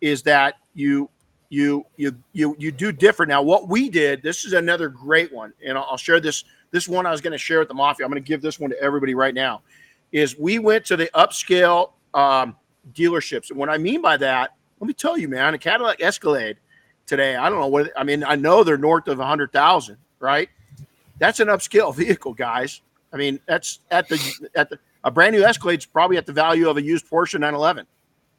is 0.00 0.22
that 0.22 0.54
you 0.74 1.08
you 1.48 1.84
you 1.96 2.16
you 2.32 2.54
you 2.58 2.70
do 2.70 2.92
different. 2.92 3.30
Now, 3.30 3.42
what 3.42 3.68
we 3.68 3.88
did, 3.88 4.22
this 4.22 4.44
is 4.44 4.52
another 4.52 4.88
great 4.88 5.32
one, 5.32 5.52
and 5.64 5.76
I'll, 5.76 5.86
I'll 5.90 5.96
share 5.96 6.20
this. 6.20 6.44
This 6.70 6.88
one 6.88 7.06
I 7.06 7.10
was 7.10 7.20
going 7.20 7.32
to 7.32 7.38
share 7.38 7.58
with 7.58 7.68
the 7.68 7.74
mafia. 7.74 8.04
I'm 8.04 8.10
going 8.10 8.22
to 8.22 8.26
give 8.26 8.42
this 8.42 8.58
one 8.58 8.70
to 8.70 8.80
everybody 8.80 9.14
right 9.14 9.34
now. 9.34 9.62
Is 10.12 10.36
we 10.38 10.58
went 10.58 10.84
to 10.86 10.96
the 10.96 11.10
upscale 11.14 11.92
um, 12.14 12.56
dealerships, 12.92 13.50
and 13.50 13.58
what 13.58 13.68
I 13.68 13.78
mean 13.78 14.00
by 14.02 14.16
that 14.18 14.52
let 14.80 14.86
me 14.86 14.94
tell 14.94 15.16
you, 15.16 15.28
man, 15.28 15.54
a 15.54 15.58
Cadillac 15.58 16.02
Escalade 16.02 16.58
today, 17.06 17.36
I 17.36 17.48
don't 17.48 17.60
know 17.60 17.66
what 17.66 17.90
I 17.96 18.04
mean. 18.04 18.24
I 18.24 18.36
know 18.36 18.62
they're 18.62 18.78
north 18.78 19.08
of 19.08 19.20
a 19.20 19.26
hundred 19.26 19.52
thousand, 19.52 19.96
right? 20.20 20.48
That's 21.18 21.40
an 21.40 21.48
upscale 21.48 21.94
vehicle, 21.94 22.34
guys. 22.34 22.82
I 23.12 23.16
mean, 23.16 23.40
that's 23.46 23.80
at 23.90 24.08
the 24.08 24.48
at 24.54 24.70
the 24.70 24.78
a 25.04 25.10
brand 25.10 25.34
new 25.34 25.44
Escalade 25.44 25.78
is 25.78 25.86
probably 25.86 26.16
at 26.16 26.26
the 26.26 26.32
value 26.32 26.68
of 26.68 26.76
a 26.76 26.82
used 26.82 27.08
Porsche 27.08 27.34
911, 27.34 27.86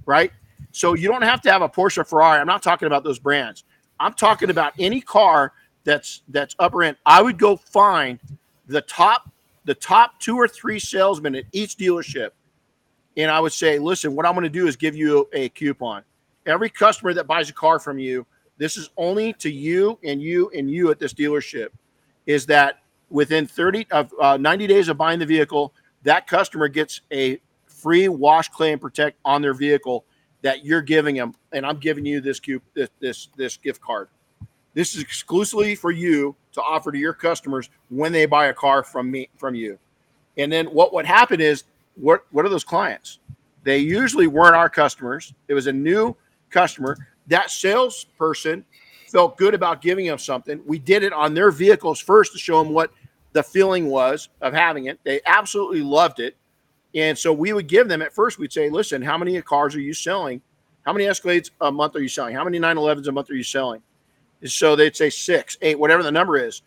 right? 0.06 0.32
So 0.72 0.96
you 0.96 1.08
don't 1.08 1.22
have 1.22 1.42
to 1.44 1.52
have 1.52 1.62
a 1.62 1.70
Porsche 1.70 2.06
Ferrari. 2.06 2.42
I'm 2.42 2.48
not 2.48 2.62
talking 2.62 2.88
about 2.88 3.06
those 3.06 3.20
brands. 3.20 3.64
I'm 4.00 4.14
talking 4.14 4.50
about 4.50 4.74
any 4.78 5.00
car 5.00 5.54
that's 5.88 6.22
that's 6.28 6.56
upper 6.60 6.84
end. 6.84 6.98
I 7.06 7.22
would 7.24 7.40
go 7.40 7.56
find 7.58 8.20
the 8.68 8.82
top 8.82 9.32
the 9.66 9.74
top 9.74 10.20
two 10.20 10.38
or 10.38 10.48
three 10.48 10.78
salesmen 10.78 11.34
at 11.36 11.46
each 11.52 11.78
dealership, 11.78 12.32
and 13.16 13.32
I 13.32 13.40
would 13.40 13.54
say, 13.54 13.80
listen, 13.80 14.16
what 14.16 14.26
I'm 14.26 14.34
going 14.34 14.44
to 14.44 14.50
do 14.50 14.68
is 14.68 14.76
give 14.76 14.96
you 14.96 15.28
a 15.34 15.50
coupon 15.50 16.04
every 16.48 16.70
customer 16.70 17.14
that 17.14 17.28
buys 17.28 17.50
a 17.50 17.54
car 17.54 17.78
from 17.78 18.00
you, 18.00 18.26
this 18.58 18.78
is 18.78 18.90
only 18.98 19.34
to 19.34 19.52
you 19.52 20.00
and 20.04 20.22
you 20.22 20.50
and 20.56 20.72
you 20.72 20.90
at 20.90 20.98
this 20.98 21.14
dealership, 21.14 21.68
is 22.26 22.46
that 22.48 22.80
within 23.10 23.46
30 23.46 23.86
of 23.92 24.12
uh, 24.20 24.38
90 24.38 24.66
days 24.66 24.88
of 24.88 24.98
buying 24.98 25.20
the 25.20 25.26
vehicle, 25.26 25.74
that 26.04 26.26
customer 26.26 26.68
gets 26.68 27.02
a 27.12 27.40
free 27.66 28.08
wash, 28.08 28.50
claim, 28.50 28.80
protect 28.80 29.20
on 29.24 29.42
their 29.42 29.54
vehicle 29.54 30.06
that 30.42 30.66
you're 30.66 30.82
giving 30.82 31.16
them, 31.16 31.36
and 31.52 31.66
I'm 31.66 31.78
giving 31.78 32.06
you 32.06 32.22
this 32.22 32.40
this 32.74 32.90
this, 33.00 33.28
this 33.36 33.58
gift 33.58 33.82
card. 33.82 34.08
This 34.78 34.94
is 34.94 35.02
exclusively 35.02 35.74
for 35.74 35.90
you 35.90 36.36
to 36.52 36.62
offer 36.62 36.92
to 36.92 37.00
your 37.00 37.14
customers 37.14 37.72
when 37.90 38.12
they 38.12 38.28
buy 38.28 38.46
a 38.46 38.54
car 38.54 38.84
from 38.84 39.10
me 39.10 39.28
from 39.36 39.56
you. 39.56 39.80
And 40.38 40.52
then 40.52 40.68
what 40.68 40.94
would 40.94 41.08
happen 41.08 41.42
is 41.42 41.64
what 41.96 42.28
what 42.30 42.46
are 42.46 42.50
those 42.50 42.64
clients? 42.64 43.18
They 43.64 43.80
usually 43.80 44.28
weren't 44.28 44.56
our 44.56 44.70
customers. 44.70 45.34
It 45.48 45.56
was 45.56 45.66
a 45.66 45.74
new 45.74 46.16
customer. 46.52 46.96
That 47.26 47.50
salesperson 47.50 48.66
felt 49.08 49.36
good 49.36 49.56
about 49.56 49.82
giving 49.82 50.06
them 50.06 50.20
something. 50.20 50.62
We 50.68 50.78
did 50.78 51.02
it 51.02 51.12
on 51.12 51.34
their 51.34 51.50
vehicles 51.50 52.00
first 52.00 52.34
to 52.34 52.38
show 52.38 52.64
them 52.64 52.72
what 52.72 52.92
the 53.34 53.42
feeling 53.42 53.88
was 53.88 54.30
of 54.42 54.54
having 54.54 54.86
it. 54.86 55.00
They 55.04 55.22
absolutely 55.26 55.82
loved 55.82 56.20
it. 56.20 56.36
And 56.94 57.18
so 57.18 57.34
we 57.34 57.52
would 57.52 57.68
give 57.68 57.88
them 57.88 58.04
at 58.04 58.14
first, 58.14 58.38
we'd 58.38 58.54
say, 58.54 58.70
listen, 58.70 59.02
how 59.02 59.18
many 59.18 59.42
cars 59.42 59.74
are 59.74 59.82
you 59.82 59.96
selling? 59.96 60.40
How 60.86 60.94
many 60.94 61.06
Escalades 61.06 61.50
a 61.62 61.72
month 61.72 61.96
are 61.96 62.00
you 62.00 62.10
selling? 62.10 62.36
How 62.36 62.44
many 62.44 62.60
911s 62.60 63.08
a 63.08 63.12
month 63.12 63.32
are 63.32 63.36
you 63.36 63.42
selling? 63.42 63.82
And 64.42 64.52
so 64.52 64.76
they'd 64.76 64.96
say 64.96 65.10
six, 65.10 65.58
eight, 65.62 65.80
whatever 65.80 66.04
the 66.04 66.12
number 66.12 66.38
is, 66.38 66.62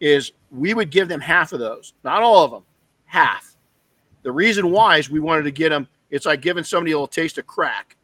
is 0.00 0.32
we 0.50 0.74
would 0.74 0.90
give 0.90 1.08
them 1.08 1.20
half 1.20 1.52
of 1.52 1.60
those, 1.60 1.94
not 2.04 2.22
all 2.22 2.44
of 2.44 2.50
them, 2.50 2.62
half. 3.04 3.56
The 4.22 4.32
reason 4.32 4.70
why 4.70 4.98
is 4.98 5.10
we 5.10 5.20
wanted 5.20 5.44
to 5.44 5.50
get 5.50 5.70
them, 5.70 5.88
it's 6.10 6.26
like 6.26 6.42
giving 6.42 6.64
somebody 6.64 6.92
a 6.92 6.96
little 6.96 7.06
taste 7.06 7.38
of 7.38 7.46
crack 7.46 7.96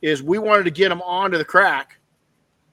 is 0.00 0.22
we 0.22 0.38
wanted 0.38 0.64
to 0.64 0.70
get 0.70 0.88
them 0.88 1.02
onto 1.02 1.38
the 1.38 1.44
crack 1.44 1.98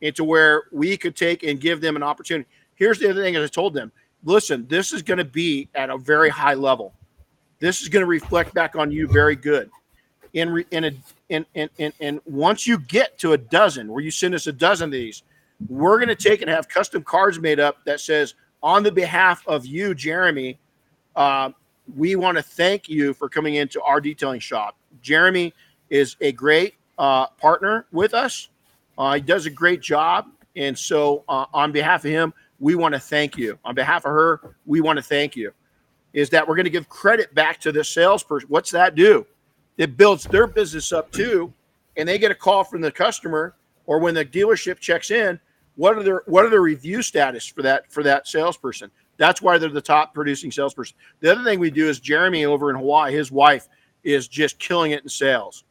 into 0.02 0.24
where 0.24 0.64
we 0.72 0.98
could 0.98 1.16
take 1.16 1.44
and 1.44 1.60
give 1.60 1.82
them 1.82 1.96
an 1.96 2.04
opportunity. 2.04 2.50
Here's 2.76 3.00
the 3.00 3.10
other 3.10 3.22
thing, 3.22 3.36
as 3.36 3.44
I 3.44 3.48
told 3.48 3.74
them, 3.74 3.92
listen, 4.24 4.66
this 4.68 4.94
is 4.94 5.02
going 5.02 5.18
to 5.18 5.26
be 5.26 5.70
at 5.76 5.90
a 5.90 5.98
very 5.98 6.30
high 6.30 6.54
level. 6.54 6.94
This 7.60 7.82
is 7.82 7.90
going 7.90 8.02
to 8.02 8.08
reflect 8.08 8.54
back 8.54 8.76
on 8.76 8.90
you 8.92 9.08
very 9.08 9.36
good. 9.36 9.70
In 10.34 10.64
in 10.72 10.86
a 10.86 10.92
in 11.30 11.46
in 11.56 11.70
in, 11.78 11.94
in 12.00 12.22
once 12.26 12.68
you 12.68 12.80
get 12.80 13.18
to 13.20 13.34
a 13.34 13.38
dozen, 13.38 13.92
where 13.92 14.04
you 14.04 14.12
send 14.12 14.36
us 14.36 14.48
a 14.48 14.54
dozen 14.54 14.86
of 14.86 14.92
these, 14.92 15.24
we're 15.68 15.98
going 15.98 16.10
to 16.10 16.16
take 16.16 16.42
and 16.42 16.50
have 16.50 16.68
custom 16.70 17.04
cards 17.04 17.40
made 17.40 17.60
up 17.60 17.84
that 17.86 18.00
says, 18.00 18.36
on 18.62 18.84
the 18.84 18.92
behalf 18.92 19.48
of 19.48 19.66
you, 19.66 19.94
Jeremy, 19.94 20.60
uh, 21.16 21.52
we 21.96 22.16
want 22.16 22.38
to 22.38 22.44
thank 22.44 22.88
you 22.88 23.14
for 23.14 23.30
coming 23.30 23.56
into 23.56 23.82
our 23.82 24.00
detailing 24.00 24.40
shop. 24.40 24.78
Jeremy 25.02 25.54
is 25.90 26.16
a 26.22 26.32
great 26.32 26.76
uh, 26.98 27.28
partner 27.28 27.86
with 27.92 28.14
us. 28.14 28.50
Uh, 28.98 29.16
he 29.16 29.22
does 29.22 29.46
a 29.46 29.50
great 29.50 29.82
job. 29.82 30.28
And 30.56 30.78
so, 30.78 31.24
uh, 31.30 31.46
on 31.54 31.72
behalf 31.72 32.04
of 32.04 32.12
him, 32.12 32.34
we 32.60 32.76
want 32.76 32.94
to 32.94 33.00
thank 33.00 33.38
you. 33.38 33.58
On 33.64 33.74
behalf 33.74 34.06
of 34.06 34.12
her, 34.12 34.56
we 34.66 34.82
want 34.82 34.98
to 34.98 35.04
thank 35.04 35.36
you. 35.36 35.54
Is 36.12 36.30
that 36.32 36.48
we're 36.48 36.56
going 36.56 36.66
to 36.66 36.72
give 36.72 36.90
credit 36.90 37.34
back 37.34 37.60
to 37.62 37.72
the 37.72 37.84
salesperson? 37.84 38.50
What's 38.50 38.72
that 38.72 38.96
do? 38.96 39.26
It 39.78 39.96
builds 39.96 40.26
their 40.26 40.48
business 40.48 40.92
up 40.92 41.12
too, 41.12 41.54
and 41.96 42.10
they 42.10 42.18
get 42.18 42.32
a 42.32 42.36
call 42.36 42.64
from 42.64 42.82
the 42.82 42.92
customer 42.92 43.56
or 43.86 44.00
when 44.00 44.14
the 44.14 44.26
dealership 44.26 44.80
checks 44.80 45.12
in. 45.12 45.40
What 45.76 45.98
are 45.98 46.04
their 46.04 46.24
what 46.26 46.46
are 46.46 46.50
their 46.50 46.62
review 46.62 47.02
status 47.02 47.46
for 47.46 47.62
that 47.62 47.92
for 47.92 48.04
that 48.04 48.28
salesperson? 48.28 48.92
That's 49.18 49.42
why 49.42 49.58
they're 49.58 49.70
the 49.70 49.82
top 49.82 50.14
producing 50.14 50.52
salesperson. 50.52 50.96
The 51.20 51.32
other 51.32 51.44
thing 51.44 51.60
we 51.60 51.72
do 51.72 51.88
is 51.88 52.00
Jeremy 52.00 52.46
over 52.46 52.70
in 52.70 52.78
Hawaii, 52.78 53.14
his 53.14 53.32
wife 53.32 53.68
is 54.04 54.28
just 54.28 54.60
killing 54.60 54.92
it 54.92 55.04
in 55.04 55.10
sales. 55.10 55.66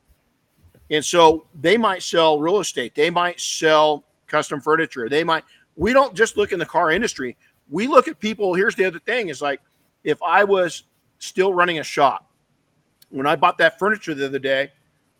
And 0.90 1.04
so 1.04 1.46
they 1.58 1.76
might 1.76 2.02
sell 2.02 2.38
real 2.38 2.60
estate, 2.60 2.94
they 2.94 3.10
might 3.10 3.40
sell 3.40 4.04
custom 4.26 4.60
furniture, 4.60 5.08
they 5.08 5.24
might. 5.24 5.44
We 5.76 5.92
don't 5.92 6.14
just 6.14 6.36
look 6.36 6.52
in 6.52 6.58
the 6.58 6.66
car 6.66 6.90
industry. 6.90 7.36
We 7.70 7.86
look 7.86 8.08
at 8.08 8.18
people. 8.18 8.54
Here's 8.54 8.74
the 8.74 8.84
other 8.84 8.98
thing: 8.98 9.28
is 9.28 9.40
like 9.40 9.60
if 10.04 10.22
I 10.22 10.44
was 10.44 10.84
still 11.18 11.54
running 11.54 11.78
a 11.78 11.84
shop, 11.84 12.30
when 13.10 13.26
I 13.26 13.36
bought 13.36 13.58
that 13.58 13.78
furniture 13.78 14.14
the 14.14 14.26
other 14.26 14.38
day, 14.38 14.72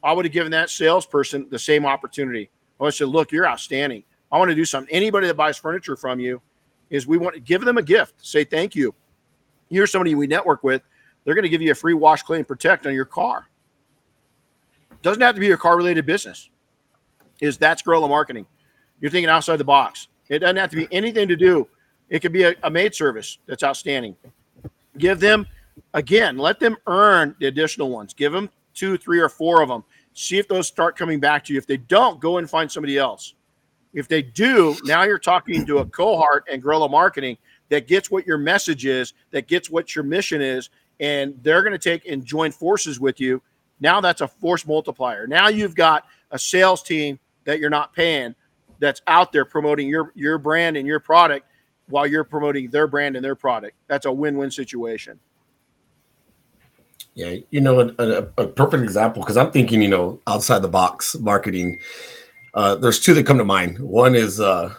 I 0.02 0.12
would 0.12 0.24
have 0.24 0.32
given 0.32 0.52
that 0.52 0.70
salesperson 0.70 1.46
the 1.50 1.58
same 1.58 1.86
opportunity. 1.86 2.50
I 2.80 2.84
would 2.84 2.94
said, 2.94 3.08
"Look, 3.08 3.32
you're 3.32 3.46
outstanding. 3.48 4.04
I 4.30 4.38
want 4.38 4.50
to 4.50 4.54
do 4.54 4.64
something. 4.64 4.92
Anybody 4.94 5.26
that 5.26 5.36
buys 5.36 5.56
furniture 5.56 5.96
from 5.96 6.20
you, 6.20 6.40
is 6.90 7.06
we 7.06 7.18
want 7.18 7.34
to 7.34 7.40
give 7.40 7.62
them 7.64 7.76
a 7.76 7.82
gift. 7.82 8.14
Say 8.24 8.44
thank 8.44 8.74
you. 8.74 8.94
Here's 9.68 9.92
somebody 9.92 10.14
we 10.14 10.26
network 10.26 10.62
with. 10.62 10.82
They're 11.24 11.34
going 11.34 11.42
to 11.42 11.50
give 11.50 11.60
you 11.60 11.72
a 11.72 11.74
free 11.74 11.92
wash, 11.92 12.22
clean, 12.22 12.44
protect 12.44 12.86
on 12.86 12.94
your 12.94 13.04
car 13.04 13.48
doesn't 15.02 15.22
have 15.22 15.34
to 15.34 15.40
be 15.40 15.50
a 15.50 15.56
car 15.56 15.76
related 15.76 16.06
business. 16.06 16.50
Is 17.40 17.56
that's 17.56 17.82
guerrilla 17.82 18.08
marketing? 18.08 18.46
You're 19.00 19.10
thinking 19.10 19.30
outside 19.30 19.56
the 19.56 19.64
box. 19.64 20.08
It 20.28 20.40
doesn't 20.40 20.56
have 20.56 20.70
to 20.70 20.76
be 20.76 20.88
anything 20.90 21.28
to 21.28 21.36
do. 21.36 21.68
It 22.08 22.20
could 22.20 22.32
be 22.32 22.42
a, 22.42 22.54
a 22.62 22.70
maid 22.70 22.94
service 22.94 23.38
that's 23.46 23.62
outstanding. 23.62 24.16
Give 24.96 25.20
them 25.20 25.46
again. 25.94 26.36
Let 26.36 26.58
them 26.58 26.76
earn 26.86 27.36
the 27.38 27.46
additional 27.46 27.90
ones. 27.90 28.12
Give 28.12 28.32
them 28.32 28.50
two, 28.74 28.96
three, 28.96 29.20
or 29.20 29.28
four 29.28 29.62
of 29.62 29.68
them. 29.68 29.84
See 30.14 30.38
if 30.38 30.48
those 30.48 30.66
start 30.66 30.96
coming 30.96 31.20
back 31.20 31.44
to 31.44 31.52
you. 31.52 31.58
If 31.58 31.66
they 31.66 31.76
don't, 31.76 32.20
go 32.20 32.38
and 32.38 32.50
find 32.50 32.70
somebody 32.70 32.98
else. 32.98 33.34
If 33.98 34.06
they 34.06 34.22
do, 34.22 34.76
now 34.84 35.02
you're 35.02 35.18
talking 35.18 35.66
to 35.66 35.78
a 35.78 35.86
cohort 35.86 36.46
and 36.48 36.62
guerrilla 36.62 36.88
marketing 36.88 37.36
that 37.68 37.88
gets 37.88 38.12
what 38.12 38.28
your 38.28 38.38
message 38.38 38.86
is, 38.86 39.12
that 39.32 39.48
gets 39.48 39.68
what 39.68 39.96
your 39.96 40.04
mission 40.04 40.40
is, 40.40 40.70
and 41.00 41.36
they're 41.42 41.62
going 41.62 41.72
to 41.72 41.78
take 41.78 42.06
and 42.06 42.24
join 42.24 42.52
forces 42.52 43.00
with 43.00 43.20
you. 43.20 43.42
Now 43.80 44.00
that's 44.00 44.20
a 44.20 44.28
force 44.28 44.64
multiplier. 44.64 45.26
Now 45.26 45.48
you've 45.48 45.74
got 45.74 46.04
a 46.30 46.38
sales 46.38 46.80
team 46.80 47.18
that 47.44 47.58
you're 47.58 47.70
not 47.70 47.92
paying 47.92 48.36
that's 48.78 49.02
out 49.08 49.32
there 49.32 49.44
promoting 49.44 49.88
your 49.88 50.12
your 50.14 50.38
brand 50.38 50.76
and 50.76 50.86
your 50.86 51.00
product 51.00 51.46
while 51.88 52.06
you're 52.06 52.22
promoting 52.22 52.70
their 52.70 52.86
brand 52.86 53.16
and 53.16 53.24
their 53.24 53.34
product. 53.34 53.76
That's 53.88 54.06
a 54.06 54.12
win-win 54.12 54.52
situation. 54.52 55.18
Yeah, 57.14 57.34
you 57.50 57.60
know, 57.60 57.80
a, 57.80 57.94
a, 57.98 58.44
a 58.44 58.46
perfect 58.46 58.84
example 58.84 59.22
because 59.22 59.36
I'm 59.36 59.50
thinking, 59.50 59.82
you 59.82 59.88
know, 59.88 60.20
outside 60.28 60.60
the 60.60 60.68
box 60.68 61.16
marketing. 61.16 61.80
Uh, 62.58 62.74
there's 62.74 62.98
two 62.98 63.14
that 63.14 63.24
come 63.24 63.38
to 63.38 63.44
mind. 63.44 63.78
One 63.78 64.16
is 64.16 64.40
uh, 64.40 64.74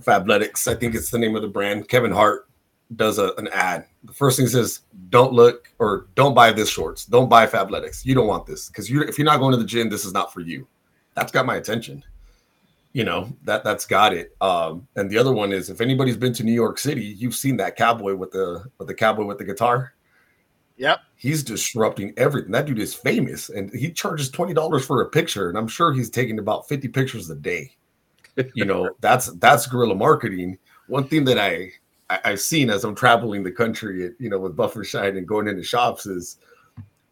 Fabletics. 0.00 0.66
I 0.66 0.74
think 0.74 0.94
it's 0.94 1.10
the 1.10 1.18
name 1.18 1.36
of 1.36 1.42
the 1.42 1.48
brand. 1.48 1.86
Kevin 1.86 2.10
Hart 2.10 2.48
does 2.96 3.18
a, 3.18 3.34
an 3.36 3.48
ad. 3.48 3.84
The 4.04 4.14
first 4.14 4.38
thing 4.38 4.46
says, 4.46 4.80
"Don't 5.10 5.34
look 5.34 5.70
or 5.78 6.06
don't 6.14 6.32
buy 6.32 6.52
this 6.52 6.70
shorts. 6.70 7.04
Don't 7.04 7.28
buy 7.28 7.46
Fabletics. 7.46 8.02
You 8.02 8.14
don't 8.14 8.28
want 8.28 8.46
this 8.46 8.68
because 8.68 8.88
you 8.88 9.02
if 9.02 9.18
you're 9.18 9.26
not 9.26 9.40
going 9.40 9.52
to 9.52 9.58
the 9.58 9.66
gym, 9.66 9.90
this 9.90 10.06
is 10.06 10.14
not 10.14 10.32
for 10.32 10.40
you." 10.40 10.66
That's 11.16 11.30
got 11.30 11.44
my 11.44 11.56
attention. 11.56 12.02
You 12.94 13.04
know 13.04 13.30
that 13.44 13.62
that's 13.62 13.84
got 13.84 14.14
it. 14.14 14.34
Um, 14.40 14.88
and 14.96 15.10
the 15.10 15.18
other 15.18 15.34
one 15.34 15.52
is 15.52 15.68
if 15.68 15.82
anybody's 15.82 16.16
been 16.16 16.32
to 16.32 16.44
New 16.44 16.54
York 16.54 16.78
City, 16.78 17.04
you've 17.04 17.36
seen 17.36 17.58
that 17.58 17.76
cowboy 17.76 18.14
with 18.14 18.30
the 18.30 18.64
with 18.78 18.88
the 18.88 18.94
cowboy 18.94 19.24
with 19.24 19.36
the 19.36 19.44
guitar. 19.44 19.92
Yep. 20.78 21.00
He's 21.16 21.42
disrupting 21.42 22.14
everything. 22.16 22.52
That 22.52 22.66
dude 22.66 22.78
is 22.78 22.94
famous 22.94 23.50
and 23.50 23.74
he 23.74 23.90
charges 23.90 24.30
$20 24.30 24.84
for 24.84 25.02
a 25.02 25.10
picture. 25.10 25.48
And 25.48 25.58
I'm 25.58 25.68
sure 25.68 25.92
he's 25.92 26.10
taking 26.10 26.38
about 26.38 26.68
50 26.68 26.88
pictures 26.88 27.28
a 27.28 27.34
day. 27.34 27.72
You 28.54 28.64
know, 28.64 28.90
that's 29.00 29.32
that's 29.34 29.66
guerrilla 29.66 29.96
marketing. 29.96 30.58
One 30.86 31.04
thing 31.04 31.24
that 31.24 31.38
I, 31.38 31.72
I 32.08 32.30
have 32.30 32.40
seen 32.40 32.70
as 32.70 32.84
I'm 32.84 32.94
traveling 32.94 33.42
the 33.42 33.50
country, 33.50 34.12
you 34.18 34.30
know, 34.30 34.38
with 34.38 34.56
Buff 34.56 34.76
and 34.76 34.86
Shine 34.86 35.16
and 35.16 35.26
going 35.26 35.48
into 35.48 35.62
shops 35.62 36.06
is 36.06 36.36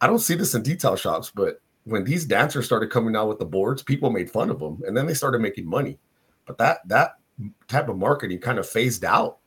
I 0.01 0.07
don't 0.07 0.21
see 0.21 0.37
this 0.37 0.55
in 0.55 0.63
detail 0.63 0.95
shops, 0.95 1.33
but 1.35 1.61
when 1.85 2.05
these 2.05 2.25
dancers 2.25 2.67
started 2.67 2.91
coming 2.91 3.17
out 3.17 3.29
with 3.29 3.39
the 3.39 3.45
boards, 3.45 3.83
people 3.83 4.11
made 4.11 4.31
fun 4.31 4.51
of 4.51 4.61
them 4.61 4.81
and 4.87 4.97
then 4.97 5.07
they 5.07 5.15
started 5.15 5.41
making 5.41 5.69
money. 5.69 5.99
But 6.47 6.59
that 6.59 6.87
that 6.87 7.17
type 7.67 7.89
of 7.89 7.99
marketing 7.99 8.39
kind 8.39 8.59
of 8.59 8.69
phased 8.69 9.05
out 9.05 9.39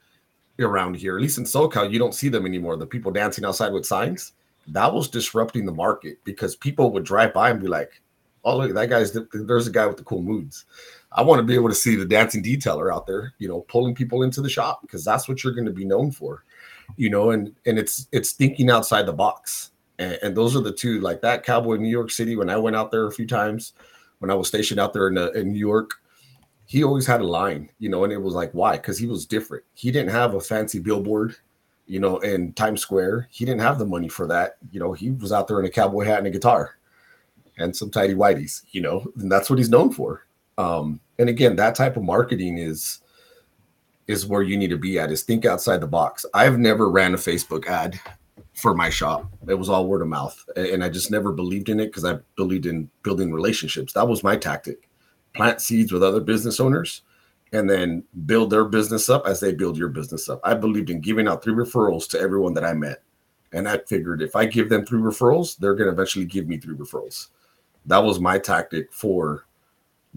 around 0.59 0.95
here, 0.95 1.15
at 1.15 1.21
least 1.21 1.37
in 1.37 1.43
SoCal, 1.43 1.91
you 1.91 1.99
don't 1.99 2.13
see 2.13 2.29
them 2.29 2.45
anymore. 2.45 2.77
The 2.77 2.85
people 2.85 3.11
dancing 3.11 3.45
outside 3.45 3.73
with 3.73 3.85
signs 3.85 4.33
that 4.71 4.93
was 4.93 5.07
disrupting 5.07 5.65
the 5.65 5.71
market 5.71 6.17
because 6.23 6.55
people 6.55 6.91
would 6.91 7.03
drive 7.03 7.33
by 7.33 7.49
and 7.49 7.59
be 7.59 7.67
like, 7.67 8.01
"Oh, 8.43 8.57
look, 8.57 8.73
that 8.73 8.89
guy's 8.89 9.17
there's 9.33 9.67
a 9.67 9.71
guy 9.71 9.85
with 9.87 9.97
the 9.97 10.03
cool 10.03 10.21
moods." 10.21 10.65
I 11.11 11.23
want 11.23 11.39
to 11.39 11.43
be 11.43 11.55
able 11.55 11.69
to 11.69 11.75
see 11.75 11.95
the 11.95 12.05
dancing 12.05 12.43
detailer 12.43 12.93
out 12.93 13.07
there, 13.07 13.33
you 13.39 13.47
know, 13.47 13.61
pulling 13.61 13.95
people 13.95 14.21
into 14.21 14.41
the 14.41 14.49
shop 14.49 14.81
because 14.81 15.03
that's 15.03 15.27
what 15.27 15.43
you're 15.43 15.53
going 15.53 15.65
to 15.65 15.71
be 15.71 15.85
known 15.85 16.11
for, 16.11 16.43
you 16.97 17.09
know. 17.09 17.31
And 17.31 17.53
and 17.65 17.79
it's 17.79 18.07
it's 18.11 18.31
thinking 18.31 18.69
outside 18.69 19.05
the 19.05 19.13
box, 19.13 19.71
and, 19.97 20.19
and 20.21 20.37
those 20.37 20.55
are 20.55 20.61
the 20.61 20.73
two 20.73 20.99
like 21.01 21.21
that 21.21 21.43
cowboy 21.43 21.73
in 21.75 21.81
New 21.81 21.89
York 21.89 22.11
City. 22.11 22.35
When 22.35 22.49
I 22.49 22.57
went 22.57 22.75
out 22.75 22.91
there 22.91 23.07
a 23.07 23.11
few 23.11 23.27
times, 23.27 23.73
when 24.19 24.29
I 24.29 24.35
was 24.35 24.47
stationed 24.47 24.79
out 24.79 24.93
there 24.93 25.07
in, 25.07 25.17
uh, 25.17 25.29
in 25.31 25.51
New 25.51 25.59
York, 25.59 25.98
he 26.69 26.83
always 26.83 27.07
had 27.07 27.19
a 27.19 27.25
line, 27.25 27.67
you 27.79 27.89
know, 27.89 28.03
and 28.03 28.13
it 28.13 28.21
was 28.21 28.35
like, 28.35 28.51
why? 28.51 28.73
Because 28.73 28.99
he 28.99 29.07
was 29.07 29.25
different. 29.25 29.63
He 29.73 29.89
didn't 29.89 30.11
have 30.11 30.35
a 30.35 30.39
fancy 30.39 30.77
billboard, 30.77 31.35
you 31.87 31.99
know, 31.99 32.19
in 32.19 32.53
Times 32.53 32.79
Square. 32.79 33.27
He 33.31 33.43
didn't 33.43 33.61
have 33.61 33.79
the 33.79 33.87
money 33.87 34.07
for 34.07 34.27
that. 34.27 34.57
You 34.71 34.79
know, 34.79 34.93
he 34.93 35.09
was 35.09 35.31
out 35.31 35.47
there 35.47 35.59
in 35.59 35.65
a 35.65 35.71
cowboy 35.71 36.05
hat 36.05 36.19
and 36.19 36.27
a 36.27 36.29
guitar 36.29 36.77
and 37.57 37.75
some 37.75 37.89
tidy 37.89 38.13
whiteys, 38.13 38.61
you 38.69 38.81
know, 38.81 39.03
and 39.17 39.31
that's 39.31 39.49
what 39.49 39.57
he's 39.57 39.71
known 39.71 39.91
for. 39.91 40.27
Um, 40.59 40.99
and 41.17 41.27
again, 41.27 41.55
that 41.55 41.73
type 41.73 41.97
of 41.97 42.03
marketing 42.03 42.59
is 42.59 43.01
is 44.05 44.27
where 44.27 44.43
you 44.43 44.55
need 44.55 44.69
to 44.69 44.77
be 44.77 44.99
at 44.99 45.11
is 45.11 45.23
think 45.23 45.45
outside 45.45 45.81
the 45.81 45.87
box. 45.87 46.23
I've 46.35 46.59
never 46.59 46.87
ran 46.87 47.15
a 47.15 47.17
Facebook 47.17 47.65
ad 47.65 47.99
for 48.53 48.75
my 48.75 48.91
shop. 48.91 49.25
It 49.47 49.55
was 49.55 49.69
all 49.69 49.87
word 49.87 50.03
of 50.03 50.07
mouth. 50.07 50.43
And 50.55 50.83
I 50.83 50.89
just 50.89 51.09
never 51.09 51.31
believed 51.31 51.69
in 51.69 51.79
it 51.79 51.87
because 51.87 52.05
I 52.05 52.19
believed 52.35 52.67
in 52.67 52.91
building 53.01 53.31
relationships. 53.31 53.93
That 53.93 54.07
was 54.07 54.23
my 54.23 54.35
tactic 54.35 54.88
plant 55.33 55.61
seeds 55.61 55.91
with 55.91 56.03
other 56.03 56.19
business 56.19 56.59
owners 56.59 57.01
and 57.51 57.69
then 57.69 58.03
build 58.25 58.49
their 58.49 58.65
business 58.65 59.09
up 59.09 59.25
as 59.25 59.39
they 59.39 59.53
build 59.53 59.77
your 59.77 59.89
business 59.89 60.29
up. 60.29 60.39
I 60.43 60.53
believed 60.53 60.89
in 60.89 61.01
giving 61.01 61.27
out 61.27 61.43
three 61.43 61.53
referrals 61.53 62.07
to 62.09 62.19
everyone 62.19 62.53
that 62.53 62.65
I 62.65 62.73
met. 62.73 63.01
And 63.51 63.67
I 63.67 63.79
figured 63.79 64.21
if 64.21 64.35
I 64.35 64.45
give 64.45 64.69
them 64.69 64.85
three 64.85 65.01
referrals, 65.01 65.57
they're 65.57 65.73
going 65.73 65.87
to 65.87 65.93
eventually 65.93 66.25
give 66.25 66.47
me 66.47 66.57
three 66.57 66.75
referrals. 66.75 67.29
That 67.85 68.03
was 68.03 68.19
my 68.19 68.37
tactic 68.37 68.93
for 68.93 69.45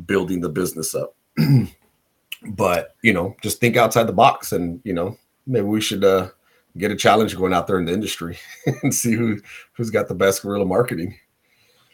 building 0.05 0.41
the 0.41 0.51
business 0.51 0.95
up. 0.95 1.15
but, 2.49 2.95
you 3.03 3.15
know, 3.15 3.35
just 3.43 3.61
think 3.61 3.77
outside 3.77 4.07
the 4.07 4.13
box 4.13 4.53
and, 4.53 4.81
you 4.85 4.93
know, 4.93 5.17
maybe 5.47 5.67
we 5.67 5.81
should 5.81 6.05
uh, 6.05 6.29
get 6.77 6.91
a 6.91 6.97
challenge 6.97 7.37
going 7.37 7.55
out 7.55 7.67
there 7.67 7.79
in 7.79 7.87
the 7.87 7.93
industry 7.93 8.39
and 8.83 8.95
see 8.95 9.13
who 9.13 9.41
who's 9.73 9.91
got 9.91 10.09
the 10.09 10.15
best 10.15 10.43
guerrilla 10.43 10.67
marketing. 10.67 11.17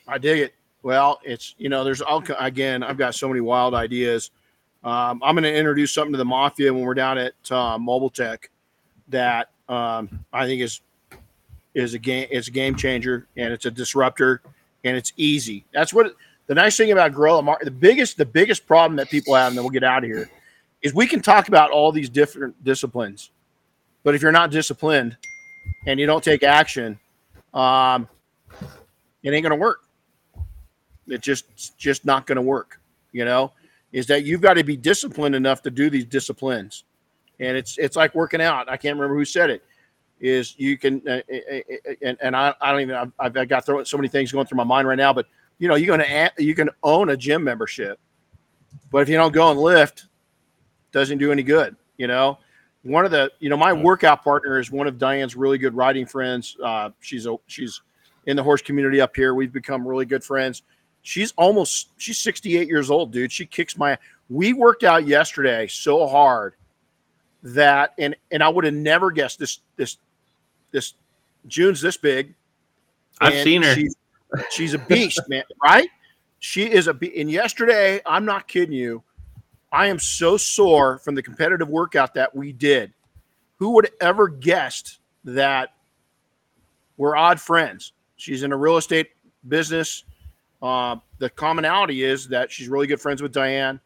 I 0.07 0.19
dig 0.19 0.41
it. 0.41 0.55
Well, 0.83 1.21
it's 1.25 1.55
you 1.59 1.69
know, 1.69 1.85
there's 1.85 2.01
all 2.01 2.23
again. 2.39 2.83
I've 2.83 2.99
got 2.99 3.15
so 3.15 3.29
many 3.29 3.41
wild 3.41 3.75
ideas. 3.75 4.31
Um, 4.85 5.21
I'm 5.25 5.35
going 5.35 5.43
to 5.43 5.55
introduce 5.55 5.93
something 5.93 6.13
to 6.13 6.19
the 6.19 6.25
mafia 6.25 6.73
when 6.73 6.83
we're 6.83 6.95
down 6.95 7.19
at 7.19 7.33
uh, 7.51 7.79
Mobile 7.79 8.11
Tech 8.11 8.49
that 9.09 9.51
um, 9.69 10.25
I 10.33 10.47
think 10.47 10.63
is 10.63 10.81
is 11.75 11.95
a 11.95 11.99
game. 11.99 12.29
It's 12.31 12.49
a 12.49 12.53
game 12.53 12.77
changer 12.77 13.27
and 13.37 13.53
it's 13.53 13.67
a 13.67 13.71
disruptor 13.71 14.41
and 14.85 14.97
it's 14.97 15.13
easy. 15.17 15.65
That's 15.73 15.93
what 15.93 16.15
the 16.47 16.55
nice 16.55 16.77
thing 16.77 16.93
about 16.93 17.13
guerrilla 17.13 17.43
market. 17.43 17.65
The 17.65 17.71
biggest 17.71 18.17
the 18.17 18.27
biggest 18.27 18.67
problem 18.67 18.97
that 18.97 19.11
people 19.11 19.35
have, 19.35 19.49
and 19.49 19.57
then 19.57 19.65
we'll 19.65 19.71
get 19.71 19.85
out 19.85 20.05
of 20.05 20.11
here, 20.11 20.31
is 20.83 20.95
we 20.95 21.07
can 21.07 21.21
talk 21.21 21.49
about 21.49 21.71
all 21.71 21.91
these 21.93 22.09
different 22.09 22.63
disciplines, 22.65 23.31
but 24.05 24.15
if 24.15 24.23
you're 24.23 24.33
not 24.33 24.51
disciplined 24.51 25.17
and 25.87 25.99
you 25.99 26.07
don't 26.07 26.23
take 26.23 26.43
action, 26.43 26.99
um, 27.53 28.09
it 29.23 29.31
ain't 29.31 29.43
going 29.43 29.51
to 29.51 29.57
work. 29.57 29.88
It's 31.09 31.25
just 31.25 31.79
just 31.79 32.05
not 32.05 32.27
going 32.27 32.37
to 32.37 32.43
work. 32.43 32.81
You 33.13 33.25
know, 33.25 33.53
is 33.93 34.07
that 34.07 34.25
you've 34.25 34.41
got 34.41 34.55
to 34.55 34.65
be 34.65 34.77
disciplined 34.77 35.35
enough 35.35 35.63
to 35.63 35.71
do 35.71 35.91
these 35.91 36.05
disciplines, 36.05 36.85
and 37.41 37.57
it's 37.57 37.79
it's 37.79 37.97
like 37.97 38.15
working 38.15 38.41
out. 38.41 38.69
I 38.69 38.77
can't 38.77 38.97
remember 38.97 39.17
who 39.17 39.25
said 39.25 39.51
it. 39.51 39.65
Is 40.21 40.59
you 40.59 40.77
can 40.77 41.01
uh, 41.07 41.13
uh, 41.13 41.37
uh, 41.53 41.57
uh 41.57 41.93
and, 42.03 42.19
and 42.21 42.37
I, 42.37 42.53
I 42.61 42.73
don't 42.73 42.81
even 42.81 42.97
I've, 42.97 43.37
I've 43.37 43.49
got 43.49 43.65
so 43.65 43.97
many 43.97 44.09
things 44.09 44.33
going 44.33 44.47
through 44.47 44.57
my 44.57 44.65
mind 44.65 44.89
right 44.89 44.99
now, 44.99 45.13
but 45.13 45.27
you 45.59 45.69
know 45.69 45.77
you're 45.77 45.97
going 45.97 46.09
to 46.09 46.43
you 46.43 46.55
can 46.55 46.71
own 46.83 47.11
a 47.11 47.17
gym 47.17 47.45
membership, 47.45 47.99
but 48.91 48.99
if 48.99 49.09
you 49.09 49.17
don't 49.17 49.33
go 49.33 49.51
and 49.51 49.61
lift, 49.61 50.07
doesn't 50.93 51.19
do 51.19 51.31
any 51.31 51.43
good. 51.43 51.77
You 51.99 52.09
know, 52.09 52.39
one 52.83 53.05
of 53.05 53.11
the 53.11 53.31
you 53.39 53.49
know 53.49 53.57
my 53.57 53.73
workout 53.73 54.25
partner 54.25 54.59
is 54.59 54.71
one 54.71 54.87
of 54.87 54.99
Diane's 54.99 55.37
really 55.37 55.59
good 55.59 55.75
riding 55.75 56.07
friends. 56.07 56.57
Uh, 56.63 56.91
she's 57.01 57.27
a 57.27 57.37
she's 57.47 57.81
in 58.27 58.37
the 58.37 58.43
horse 58.43 58.63
community 58.63 59.01
up 59.01 59.15
here. 59.17 59.35
We've 59.35 59.53
become 59.53 59.87
really 59.87 60.05
good 60.05 60.23
friends. 60.23 60.63
She's 61.03 61.33
almost 61.37 61.89
she's 61.97 62.19
68 62.19 62.69
years 62.69 62.91
old, 62.91 63.13
dude. 63.13 63.33
She 63.33 63.47
kicks 63.47 63.77
my 63.77 63.99
we 64.29 64.53
worked 64.53 64.85
out 64.85 65.07
yesterday 65.07 65.67
so 65.67 66.07
hard 66.07 66.55
that 67.43 67.95
and 67.99 68.15
and 68.31 68.43
I 68.43 68.49
would 68.49 68.65
have 68.65 68.75
never 68.75 69.11
guessed 69.11 69.39
this 69.39 69.61
this 69.77 69.99
this 70.71 70.95
June's 71.47 71.81
this 71.81 71.97
big. 71.97 72.35
I've 73.21 73.43
seen 73.43 73.63
her. 73.63 73.75
She's, 73.75 73.97
she's 74.51 74.75
a 74.75 74.79
beast, 74.79 75.21
man, 75.29 75.45
right? 75.63 75.89
She 76.39 76.71
is 76.71 76.87
a 76.87 76.95
be- 76.95 77.21
and 77.21 77.31
yesterday, 77.31 78.01
I'm 78.07 78.25
not 78.25 78.47
kidding 78.47 78.75
you. 78.75 79.03
I 79.73 79.89
am 79.89 79.99
so 79.99 80.37
sore 80.37 80.99
from 80.99 81.15
the 81.15 81.23
competitive 81.23 81.69
workout 81.69 82.15
that 82.15 82.35
we 82.35 82.53
did. 82.53 82.93
Who 83.57 83.71
would 83.71 83.91
ever 84.01 84.29
guessed 84.29 84.99
that 85.25 85.75
we're 86.97 87.17
odd 87.17 87.41
friends? 87.41 87.93
She's 88.17 88.43
in 88.43 88.53
a 88.53 88.57
real 88.57 88.77
estate 88.77 89.11
business. 89.47 90.05
Uh, 90.61 90.97
the 91.19 91.31
commonality 91.31 92.05
is 92.05 92.29
that 92.29 92.51
she's 92.51 92.69
really 92.69 92.87
good 92.87 93.01
friends 93.01 93.23
with 93.23 93.33
Diane, 93.33 93.81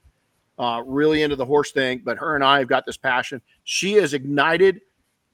uh, 0.59 0.83
really 0.87 1.23
into 1.23 1.37
the 1.37 1.45
horse 1.45 1.73
thing. 1.73 2.03
But 2.05 2.19
her 2.19 2.35
and 2.35 2.45
I 2.45 2.59
have 2.59 2.69
got 2.69 2.87
this 2.87 2.97
passion. 2.97 3.41
She 3.65 3.95
has 3.95 4.15
ignited 4.15 4.81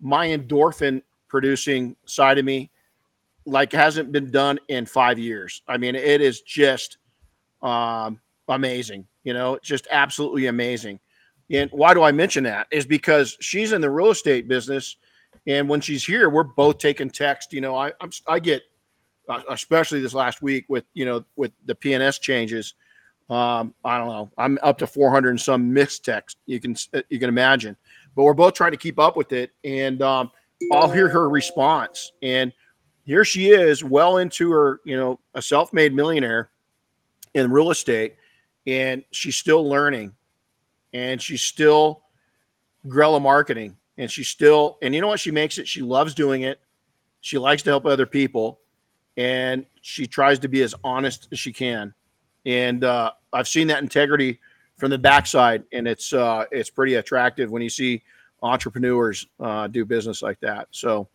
my 0.00 0.28
endorphin 0.28 1.02
producing 1.28 1.96
side 2.06 2.38
of 2.38 2.44
me 2.44 2.70
like 3.48 3.72
hasn't 3.72 4.12
been 4.12 4.30
done 4.30 4.58
in 4.68 4.86
five 4.86 5.18
years. 5.18 5.62
I 5.66 5.78
mean, 5.78 5.94
it 5.94 6.20
is 6.20 6.42
just 6.42 6.98
um, 7.62 8.20
amazing. 8.48 9.06
You 9.24 9.34
know, 9.34 9.58
just 9.62 9.86
absolutely 9.90 10.46
amazing. 10.46 11.00
And 11.50 11.70
why 11.70 11.94
do 11.94 12.02
I 12.02 12.12
mention 12.12 12.44
that? 12.44 12.66
Is 12.70 12.86
because 12.86 13.36
she's 13.40 13.72
in 13.72 13.80
the 13.80 13.90
real 13.90 14.10
estate 14.10 14.48
business, 14.48 14.96
and 15.46 15.68
when 15.68 15.80
she's 15.80 16.04
here, 16.04 16.28
we're 16.28 16.44
both 16.44 16.78
taking 16.78 17.10
text. 17.10 17.52
You 17.52 17.60
know, 17.60 17.74
I 17.74 17.92
I'm, 18.00 18.10
I 18.26 18.38
get 18.38 18.62
especially 19.48 20.00
this 20.00 20.14
last 20.14 20.42
week 20.42 20.64
with 20.68 20.84
you 20.94 21.04
know 21.04 21.24
with 21.36 21.52
the 21.66 21.74
P&S 21.74 22.18
changes. 22.18 22.74
Um, 23.30 23.74
I 23.84 23.98
don't 23.98 24.08
know. 24.08 24.30
I'm 24.38 24.58
up 24.62 24.78
to 24.78 24.86
400 24.86 25.30
and 25.30 25.40
some 25.40 25.72
mixed 25.72 26.04
text. 26.04 26.38
You 26.46 26.60
can 26.60 26.76
uh, 26.94 27.02
you 27.10 27.18
can 27.18 27.28
imagine, 27.28 27.76
but 28.16 28.22
we're 28.22 28.34
both 28.34 28.54
trying 28.54 28.70
to 28.70 28.78
keep 28.78 28.98
up 28.98 29.16
with 29.16 29.32
it. 29.32 29.50
And 29.64 30.00
um, 30.00 30.30
I'll 30.72 30.90
hear 30.90 31.08
her 31.08 31.28
response, 31.28 32.12
and 32.22 32.52
here 33.04 33.24
she 33.24 33.50
is, 33.50 33.84
well 33.84 34.18
into 34.18 34.50
her 34.50 34.80
you 34.84 34.96
know 34.96 35.20
a 35.34 35.42
self-made 35.42 35.94
millionaire 35.94 36.50
in 37.34 37.50
real 37.50 37.70
estate, 37.70 38.16
and 38.66 39.04
she's 39.10 39.36
still 39.36 39.68
learning, 39.68 40.14
and 40.94 41.20
she's 41.20 41.42
still 41.42 42.02
guerrilla 42.88 43.20
marketing. 43.20 43.76
and 43.98 44.10
she's 44.10 44.28
still 44.28 44.78
and 44.80 44.94
you 44.94 45.00
know 45.00 45.08
what 45.08 45.20
she 45.20 45.30
makes 45.30 45.58
it 45.58 45.66
she 45.68 45.82
loves 45.82 46.14
doing 46.14 46.42
it 46.42 46.60
she 47.20 47.36
likes 47.36 47.62
to 47.62 47.70
help 47.70 47.84
other 47.84 48.06
people 48.06 48.60
and 49.18 49.66
she 49.82 50.06
tries 50.06 50.38
to 50.38 50.48
be 50.48 50.62
as 50.62 50.74
honest 50.84 51.28
as 51.32 51.38
she 51.38 51.52
can. 51.52 51.92
And 52.46 52.84
uh, 52.84 53.12
i've 53.34 53.48
seen 53.48 53.66
that 53.66 53.82
integrity 53.82 54.40
from 54.78 54.90
the 54.90 54.96
backside 54.96 55.64
and 55.72 55.86
it's 55.86 56.14
uh, 56.14 56.44
it's 56.50 56.70
pretty 56.70 56.94
attractive 56.94 57.50
when 57.50 57.60
you 57.60 57.68
see 57.68 58.02
entrepreneurs 58.42 59.26
uh, 59.40 59.66
do 59.66 59.84
business 59.84 60.22
like 60.22 60.40
that. 60.40 60.68
So 60.70 61.08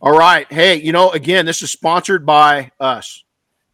all 0.00 0.16
right. 0.16 0.50
Hey 0.50 0.76
you 0.76 0.92
know 0.92 1.10
again 1.10 1.44
this 1.44 1.60
is 1.60 1.70
sponsored 1.70 2.24
by 2.24 2.70
us. 2.80 3.24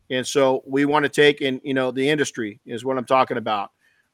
And 0.08 0.26
so 0.26 0.64
we 0.66 0.86
want 0.86 1.04
to 1.04 1.08
take 1.08 1.40
in 1.42 1.60
you 1.62 1.74
know 1.74 1.92
the 1.92 2.08
industry 2.08 2.58
is 2.66 2.84
what 2.84 2.98
i'm 2.98 3.04
talking 3.04 3.36
about. 3.36 3.70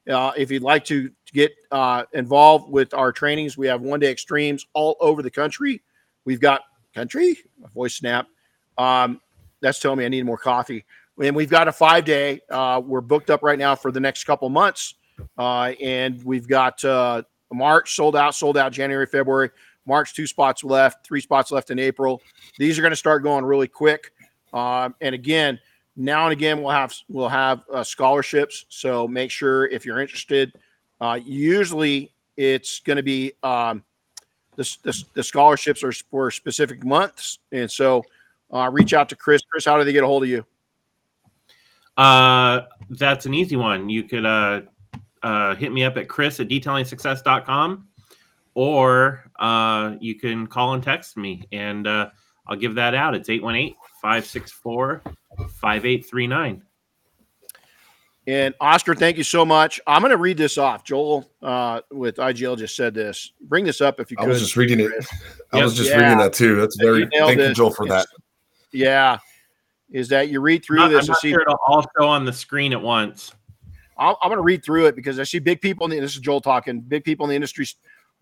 Uh, 0.07 0.31
if 0.37 0.51
you'd 0.51 0.63
like 0.63 0.85
to 0.85 1.09
get 1.33 1.51
uh, 1.71 2.03
involved 2.13 2.69
with 2.69 2.93
our 2.93 3.11
trainings, 3.11 3.57
we 3.57 3.67
have 3.67 3.81
one 3.81 3.99
day 3.99 4.09
extremes 4.09 4.65
all 4.73 4.95
over 5.01 5.21
the 5.21 5.31
country. 5.31 5.81
We've 6.23 6.39
got 6.39 6.61
country, 6.95 7.37
voice 7.73 7.95
snap. 7.95 8.27
Um, 8.77 9.19
that's 9.61 9.79
telling 9.79 9.99
me 9.99 10.05
I 10.05 10.09
need 10.09 10.25
more 10.25 10.37
coffee. 10.37 10.85
And 11.21 11.35
we've 11.35 11.49
got 11.49 11.67
a 11.67 11.71
five 11.71 12.05
day. 12.05 12.41
Uh, 12.49 12.81
we're 12.83 13.01
booked 13.01 13.29
up 13.29 13.41
right 13.43 13.57
now 13.57 13.75
for 13.75 13.91
the 13.91 13.99
next 13.99 14.23
couple 14.25 14.49
months. 14.49 14.95
Uh, 15.37 15.73
and 15.81 16.23
we've 16.23 16.47
got 16.47 16.83
uh, 16.85 17.23
March 17.51 17.95
sold 17.95 18.15
out, 18.15 18.35
sold 18.35 18.57
out 18.57 18.71
January, 18.71 19.05
February. 19.05 19.49
March, 19.85 20.13
two 20.13 20.27
spots 20.27 20.63
left, 20.65 21.05
three 21.07 21.21
spots 21.21 21.49
left 21.49 21.71
in 21.71 21.79
April. 21.79 22.21
These 22.59 22.77
are 22.77 22.81
going 22.81 22.91
to 22.91 22.97
start 22.97 23.23
going 23.23 23.45
really 23.45 23.69
quick. 23.69 24.11
Um, 24.53 24.93
and 24.99 25.15
again, 25.15 25.59
now 25.97 26.25
and 26.25 26.31
again 26.31 26.61
we'll 26.61 26.71
have 26.71 26.93
we'll 27.09 27.27
have 27.27 27.65
uh, 27.73 27.83
scholarships 27.83 28.65
so 28.69 29.07
make 29.07 29.31
sure 29.31 29.65
if 29.65 29.85
you're 29.85 29.99
interested 29.99 30.53
uh, 31.01 31.19
usually 31.25 32.13
it's 32.37 32.79
going 32.79 32.97
to 32.97 33.03
be 33.03 33.33
um, 33.43 33.83
the, 34.55 34.77
the, 34.83 35.03
the, 35.15 35.23
scholarships 35.23 35.83
are 35.83 35.91
for 35.91 36.29
specific 36.29 36.85
months 36.85 37.39
and 37.51 37.69
so 37.69 38.03
uh, 38.51 38.69
reach 38.71 38.93
out 38.93 39.09
to 39.09 39.15
chris 39.15 39.41
chris 39.49 39.65
how 39.65 39.77
do 39.77 39.83
they 39.83 39.93
get 39.93 40.03
a 40.03 40.07
hold 40.07 40.23
of 40.23 40.29
you 40.29 40.45
uh 41.97 42.61
that's 42.91 43.25
an 43.25 43.33
easy 43.33 43.55
one 43.55 43.89
you 43.89 44.03
could 44.03 44.25
uh 44.25 44.61
uh 45.23 45.55
hit 45.55 45.71
me 45.71 45.83
up 45.83 45.97
at 45.97 46.07
chris 46.07 46.39
at 46.39 46.47
detailingsuccess.com 46.47 47.87
or 48.53 49.29
uh 49.39 49.95
you 49.99 50.15
can 50.15 50.47
call 50.47 50.73
and 50.73 50.83
text 50.83 51.17
me 51.17 51.43
and 51.51 51.87
uh 51.87 52.09
i'll 52.47 52.55
give 52.55 52.75
that 52.75 52.93
out 52.93 53.15
it's 53.15 53.29
818 53.29 53.75
564 54.01 55.01
5839. 55.37 56.63
And 58.27 58.53
Oscar, 58.59 58.93
thank 58.93 59.17
you 59.17 59.23
so 59.23 59.45
much. 59.45 59.79
I'm 59.87 60.01
going 60.01 60.11
to 60.11 60.17
read 60.17 60.37
this 60.37 60.57
off. 60.57 60.83
Joel 60.83 61.29
uh, 61.41 61.81
with 61.91 62.17
IGL 62.17 62.57
just 62.57 62.75
said 62.75 62.93
this. 62.93 63.31
Bring 63.41 63.63
this 63.63 63.79
up 63.79 64.01
if 64.01 64.11
you 64.11 64.17
could. 64.17 64.25
I 64.25 64.27
was 64.27 64.41
just 64.41 64.57
reading 64.57 64.81
it. 64.81 64.91
I 65.53 65.57
yep. 65.57 65.63
was 65.63 65.75
just 65.75 65.89
yeah. 65.89 65.97
reading 65.97 66.17
that 66.17 66.33
too. 66.33 66.59
That's 66.59 66.75
very 66.75 67.07
thank 67.07 67.37
this. 67.37 67.49
you, 67.49 67.55
Joel, 67.55 67.71
for 67.71 67.83
it's, 67.85 67.93
that. 67.93 68.07
Yeah, 68.77 69.17
is 69.91 70.09
that 70.09 70.29
you 70.29 70.39
read 70.39 70.63
through 70.63 70.81
I'm 70.81 70.91
this? 70.91 71.05
I'm 71.05 71.13
not 71.13 71.19
see, 71.19 71.31
sure 71.31 71.41
it'll 71.41 71.59
all 71.65 71.83
show 71.97 72.07
on 72.07 72.25
the 72.25 72.33
screen 72.33 72.73
at 72.73 72.81
once. 72.81 73.33
I'm, 73.97 74.15
I'm 74.21 74.29
going 74.29 74.37
to 74.37 74.43
read 74.43 74.63
through 74.63 74.85
it 74.85 74.95
because 74.95 75.19
I 75.19 75.23
see 75.23 75.39
big 75.39 75.61
people 75.61 75.85
in 75.85 75.91
the. 75.91 75.99
This 75.99 76.13
is 76.13 76.21
Joel 76.21 76.41
talking. 76.41 76.81
Big 76.81 77.03
people 77.03 77.25
in 77.25 77.29
the 77.29 77.35
industry 77.35 77.65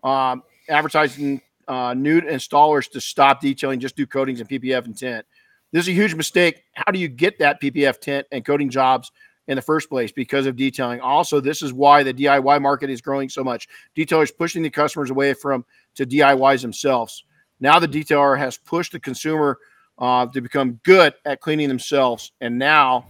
um, 0.02 0.42
advertising 0.68 1.42
uh, 1.68 1.94
new 1.94 2.20
installers 2.22 2.90
to 2.92 3.00
stop 3.00 3.40
detailing, 3.40 3.80
just 3.80 3.96
do 3.96 4.06
coatings 4.06 4.40
and 4.40 4.48
PPF 4.48 4.86
intent. 4.86 5.26
This 5.72 5.84
is 5.84 5.88
a 5.88 5.92
huge 5.92 6.14
mistake. 6.14 6.64
How 6.72 6.90
do 6.92 6.98
you 6.98 7.08
get 7.08 7.38
that 7.40 7.60
PPF 7.60 8.00
tent 8.00 8.26
and 8.32 8.44
coating 8.44 8.70
jobs 8.70 9.10
in 9.48 9.56
the 9.56 9.62
first 9.62 9.90
place 9.90 10.12
because 10.12 10.46
of 10.46 10.56
detailing? 10.56 11.00
Also, 11.00 11.40
this 11.40 11.60
is 11.60 11.72
why 11.72 12.02
the 12.02 12.14
DIY 12.14 12.62
market 12.62 12.88
is 12.88 13.00
growing 13.00 13.28
so 13.28 13.44
much. 13.44 13.68
Detailers 13.96 14.30
pushing 14.34 14.62
the 14.62 14.70
customers 14.70 15.10
away 15.10 15.34
from 15.34 15.64
to 15.96 16.06
DIYs 16.06 16.62
themselves. 16.62 17.24
Now 17.60 17.78
the 17.78 17.88
detailer 17.88 18.38
has 18.38 18.56
pushed 18.56 18.92
the 18.92 19.00
consumer 19.00 19.58
uh, 19.98 20.26
to 20.26 20.40
become 20.40 20.80
good 20.84 21.14
at 21.24 21.40
cleaning 21.40 21.68
themselves, 21.68 22.32
and 22.40 22.58
now 22.58 23.06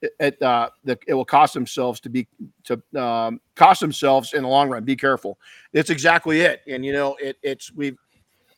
it, 0.00 0.12
it, 0.18 0.42
uh, 0.42 0.68
the, 0.84 0.98
it 1.06 1.14
will 1.14 1.24
cost 1.24 1.54
themselves 1.54 2.00
to 2.00 2.10
be 2.10 2.26
to 2.64 2.82
um, 3.00 3.40
cost 3.54 3.80
themselves 3.80 4.34
in 4.34 4.42
the 4.42 4.48
long 4.48 4.68
run. 4.68 4.84
Be 4.84 4.96
careful. 4.96 5.38
It's 5.72 5.90
exactly 5.90 6.40
it. 6.40 6.62
And 6.66 6.84
you 6.84 6.92
know, 6.92 7.16
it, 7.20 7.36
it's 7.42 7.72
we've 7.72 7.96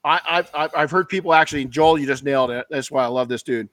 I, 0.04 0.20
have 0.24 0.50
I've 0.74 0.90
heard 0.90 1.08
people 1.08 1.32
actually, 1.32 1.64
Joel, 1.66 1.98
you 1.98 2.06
just 2.06 2.24
nailed 2.24 2.50
it. 2.50 2.66
That's 2.70 2.90
why 2.90 3.04
I 3.04 3.06
love 3.06 3.28
this 3.28 3.42
dude. 3.42 3.68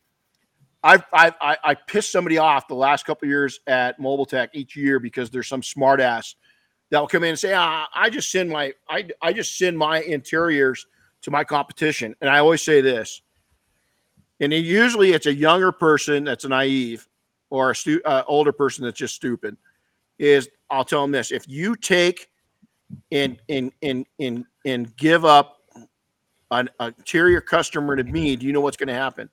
I've, 0.84 1.04
I've 1.14 1.34
I, 1.42 1.58
I 1.64 1.76
pissed 1.76 2.12
somebody 2.12 2.38
off 2.38 2.68
the 2.68 2.76
last 2.76 3.06
couple 3.06 3.28
years 3.28 3.60
at 3.68 4.00
Mobile 4.00 4.26
Tech 4.26 4.50
each 4.54 4.76
year 4.76 5.00
because 5.00 5.30
there's 5.30 5.48
some 5.48 5.62
smartass 5.62 6.36
that 6.90 7.00
will 7.00 7.08
come 7.08 7.24
in 7.24 7.30
and 7.30 7.40
say, 7.40 7.54
ah, 7.54 7.88
I 7.94 8.10
just 8.10 8.32
send 8.32 8.50
my 8.50 8.74
I, 8.90 9.08
I 9.22 9.34
just 9.34 9.58
send 9.58 9.78
my 9.78 10.02
interiors 10.02 10.88
to 11.24 11.32
my 11.32 11.44
competition. 11.44 12.16
And 12.22 12.30
I 12.30 12.40
always 12.40 12.62
say 12.64 12.82
this, 12.82 13.22
and 14.42 14.52
it, 14.52 14.66
usually 14.66 15.14
it's 15.14 15.28
a 15.28 15.34
younger 15.34 15.72
person 15.72 16.26
that's 16.26 16.46
naive 16.46 17.08
or 17.50 17.72
a 17.72 17.76
stu- 17.76 18.02
uh, 18.04 18.24
older 18.28 18.52
person 18.52 18.84
that's 18.84 18.98
just 18.98 19.16
stupid. 19.16 19.56
Is 20.20 20.50
I'll 20.70 20.84
tell 20.84 21.02
them 21.02 21.12
this: 21.12 21.32
if 21.32 21.48
you 21.48 21.76
take 21.76 22.30
and 23.12 23.40
and 23.48 23.72
and 23.82 24.06
and 24.20 24.46
and 24.66 24.96
give 24.98 25.24
up 25.24 25.62
an 26.52 26.70
interior 26.80 27.42
customer 27.42 27.96
to 27.96 28.04
me, 28.04 28.36
do 28.36 28.46
you 28.46 28.52
know 28.52 28.62
what's 28.62 28.78
going 28.78 28.88
to 28.88 28.94
happen? 28.94 29.30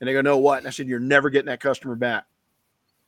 And 0.00 0.08
they 0.08 0.12
go, 0.12 0.20
no, 0.20 0.36
what? 0.38 0.58
And 0.58 0.66
I 0.66 0.70
said, 0.70 0.86
you're 0.86 1.00
never 1.00 1.30
getting 1.30 1.46
that 1.46 1.60
customer 1.60 1.94
back. 1.94 2.26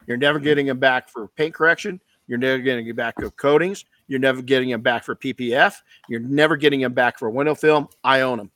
You're 0.07 0.16
never 0.16 0.38
getting 0.38 0.66
them 0.66 0.78
back 0.78 1.09
for 1.09 1.28
paint 1.28 1.55
correction. 1.55 2.01
You're 2.26 2.38
never 2.38 2.59
getting 2.62 2.86
them 2.86 2.97
back 2.97 3.16
for 3.20 3.30
coatings. 3.30 3.84
You're 4.07 4.20
never 4.20 4.41
getting 4.41 4.70
them 4.70 4.82
back 4.82 5.05
for 5.05 5.14
PPF. 5.14 5.74
You're 6.09 6.20
never 6.20 6.57
getting 6.57 6.80
them 6.80 6.93
back 6.93 7.18
for 7.18 7.28
window 7.28 7.55
film. 7.55 7.88
I 8.05 8.20
own 8.20 8.38
them. 8.38 8.51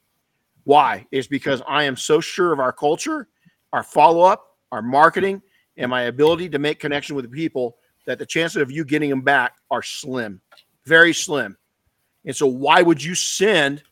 Why? 0.64 1.06
Is 1.10 1.26
because 1.26 1.62
I 1.68 1.84
am 1.84 1.96
so 1.96 2.20
sure 2.20 2.52
of 2.52 2.60
our 2.60 2.72
culture, 2.72 3.28
our 3.72 3.82
follow 3.82 4.22
up, 4.22 4.46
our 4.72 4.82
marketing, 4.82 5.42
and 5.76 5.90
my 5.90 6.02
ability 6.02 6.48
to 6.50 6.58
make 6.58 6.80
connection 6.80 7.16
with 7.16 7.30
people 7.30 7.76
that 8.06 8.18
the 8.18 8.26
chances 8.26 8.60
of 8.60 8.70
you 8.70 8.84
getting 8.84 9.10
them 9.10 9.22
back 9.22 9.56
are 9.70 9.82
slim, 9.82 10.40
very 10.84 11.12
slim. 11.12 11.56
And 12.24 12.34
so, 12.34 12.46
why 12.46 12.82
would 12.82 13.02
you 13.02 13.14
send 13.14 13.82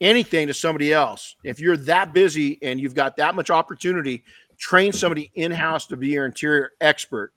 anything 0.00 0.46
to 0.46 0.54
somebody 0.54 0.92
else. 0.92 1.36
If 1.44 1.60
you're 1.60 1.76
that 1.78 2.12
busy 2.12 2.58
and 2.62 2.80
you've 2.80 2.94
got 2.94 3.16
that 3.16 3.34
much 3.34 3.50
opportunity, 3.50 4.24
train 4.58 4.92
somebody 4.92 5.30
in 5.34 5.52
house 5.52 5.86
to 5.88 5.96
be 5.96 6.08
your 6.08 6.26
interior 6.26 6.72
expert 6.80 7.32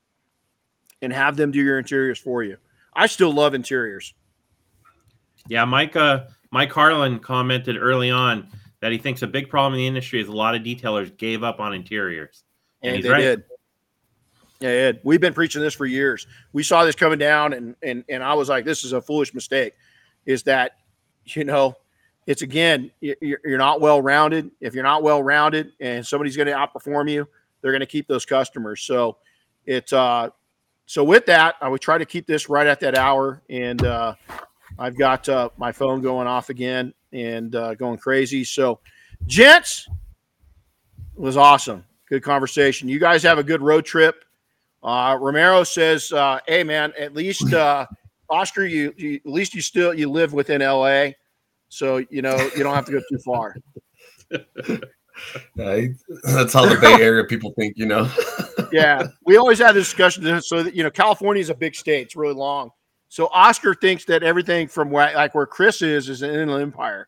and 1.02 1.12
have 1.12 1.36
them 1.36 1.50
do 1.50 1.60
your 1.60 1.78
interiors 1.78 2.18
for 2.18 2.42
you. 2.42 2.56
I 2.94 3.06
still 3.06 3.32
love 3.32 3.54
interiors. 3.54 4.14
Yeah, 5.48 5.64
Mike. 5.64 5.94
Uh, 5.94 6.24
Mike 6.54 6.70
Harlan 6.72 7.18
commented 7.18 7.76
early 7.76 8.12
on 8.12 8.46
that 8.80 8.92
he 8.92 8.98
thinks 8.98 9.22
a 9.22 9.26
big 9.26 9.50
problem 9.50 9.74
in 9.74 9.78
the 9.78 9.86
industry 9.88 10.20
is 10.20 10.28
a 10.28 10.32
lot 10.32 10.54
of 10.54 10.62
detailers 10.62 11.14
gave 11.16 11.42
up 11.42 11.58
on 11.58 11.74
interiors, 11.74 12.44
and, 12.80 12.94
and 12.94 13.04
they 13.04 13.08
right. 13.08 13.18
did. 13.18 13.44
Yeah, 14.60 14.68
Ed, 14.68 15.00
we've 15.02 15.20
been 15.20 15.34
preaching 15.34 15.60
this 15.60 15.74
for 15.74 15.84
years. 15.84 16.28
We 16.52 16.62
saw 16.62 16.84
this 16.84 16.94
coming 16.94 17.18
down, 17.18 17.54
and 17.54 17.74
and 17.82 18.04
and 18.08 18.22
I 18.22 18.34
was 18.34 18.48
like, 18.48 18.64
this 18.64 18.84
is 18.84 18.92
a 18.92 19.02
foolish 19.02 19.34
mistake. 19.34 19.74
Is 20.26 20.44
that 20.44 20.76
you 21.24 21.42
know 21.42 21.74
it's 22.28 22.42
again 22.42 22.92
you're 23.00 23.58
not 23.58 23.80
well 23.80 24.00
rounded 24.00 24.52
if 24.60 24.74
you're 24.74 24.84
not 24.84 25.02
well 25.02 25.24
rounded 25.24 25.72
and 25.80 26.06
somebody's 26.06 26.36
going 26.36 26.46
to 26.46 26.52
outperform 26.54 27.10
you 27.10 27.28
they're 27.60 27.72
going 27.72 27.80
to 27.80 27.86
keep 27.86 28.06
those 28.08 28.24
customers 28.24 28.80
so 28.80 29.18
it's 29.66 29.92
uh 29.92 30.28
so 30.86 31.04
with 31.04 31.26
that 31.26 31.54
i 31.60 31.68
would 31.68 31.80
try 31.80 31.98
to 31.98 32.06
keep 32.06 32.26
this 32.26 32.48
right 32.48 32.66
at 32.66 32.80
that 32.80 32.96
hour 32.96 33.42
and 33.50 33.84
uh 33.84 34.14
i've 34.78 34.96
got 34.96 35.28
uh 35.28 35.48
my 35.56 35.72
phone 35.72 36.00
going 36.00 36.26
off 36.26 36.50
again 36.50 36.92
and 37.12 37.54
uh 37.54 37.74
going 37.74 37.98
crazy 37.98 38.44
so 38.44 38.80
gents 39.26 39.88
was 41.14 41.36
awesome 41.36 41.84
good 42.08 42.22
conversation 42.22 42.88
you 42.88 42.98
guys 42.98 43.22
have 43.22 43.38
a 43.38 43.44
good 43.44 43.62
road 43.62 43.84
trip 43.84 44.24
uh 44.82 45.16
romero 45.20 45.64
says 45.64 46.12
uh 46.12 46.38
hey 46.46 46.64
man 46.64 46.92
at 46.98 47.14
least 47.14 47.52
uh 47.52 47.86
oscar 48.30 48.64
you, 48.64 48.92
you 48.96 49.16
at 49.16 49.30
least 49.30 49.54
you 49.54 49.62
still 49.62 49.94
you 49.94 50.10
live 50.10 50.32
within 50.32 50.60
la 50.60 51.10
so 51.74 51.98
you 52.08 52.22
know 52.22 52.36
you 52.56 52.62
don't 52.62 52.74
have 52.74 52.86
to 52.86 52.92
go 52.92 53.02
too 53.10 53.18
far. 53.18 53.56
that's 54.30 56.52
how 56.52 56.66
the 56.66 56.78
Bay 56.80 57.02
Area 57.02 57.24
people 57.24 57.52
think, 57.58 57.74
you 57.76 57.86
know. 57.86 58.08
yeah, 58.72 59.08
we 59.24 59.36
always 59.36 59.58
have 59.58 59.74
this 59.74 59.86
discussion. 59.86 60.40
So 60.40 60.62
that 60.62 60.76
you 60.76 60.84
know, 60.84 60.90
California 60.90 61.40
is 61.40 61.50
a 61.50 61.54
big 61.54 61.74
state; 61.74 62.02
it's 62.02 62.14
really 62.14 62.34
long. 62.34 62.70
So 63.14 63.28
Oscar 63.28 63.76
thinks 63.76 64.04
that 64.06 64.24
everything 64.24 64.66
from 64.66 64.90
where, 64.90 65.14
like 65.14 65.36
where 65.36 65.46
Chris 65.46 65.82
is, 65.82 66.08
is 66.08 66.22
an 66.22 66.34
inland 66.34 66.62
empire, 66.62 67.06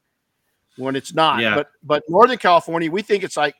when 0.76 0.94
it's 0.94 1.12
not. 1.12 1.40
Yeah. 1.40 1.56
But 1.56 1.70
but 1.82 2.04
Northern 2.08 2.38
California, 2.38 2.88
we 2.88 3.02
think 3.02 3.24
it's 3.24 3.36
like 3.36 3.56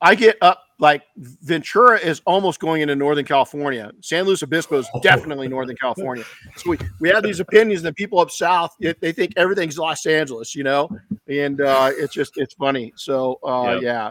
I 0.00 0.16
get 0.16 0.38
up 0.42 0.64
like 0.80 1.04
Ventura 1.16 1.96
is 1.96 2.20
almost 2.26 2.58
going 2.58 2.82
into 2.82 2.96
Northern 2.96 3.24
California. 3.24 3.92
San 4.00 4.24
Luis 4.24 4.42
Obispo 4.42 4.78
is 4.78 4.88
definitely 5.04 5.46
Northern 5.46 5.76
California. 5.76 6.24
So 6.56 6.70
we, 6.70 6.78
we 6.98 7.10
have 7.10 7.22
these 7.22 7.38
opinions 7.38 7.82
that 7.82 7.94
people 7.94 8.18
up 8.18 8.32
south 8.32 8.74
they 8.80 9.12
think 9.12 9.34
everything's 9.36 9.78
Los 9.78 10.04
Angeles, 10.04 10.56
you 10.56 10.64
know, 10.64 10.88
and 11.28 11.60
uh, 11.60 11.92
it's 11.94 12.12
just 12.12 12.38
it's 12.38 12.54
funny. 12.54 12.92
So 12.96 13.38
uh, 13.44 13.74
yep. 13.74 13.82
yeah. 13.82 14.10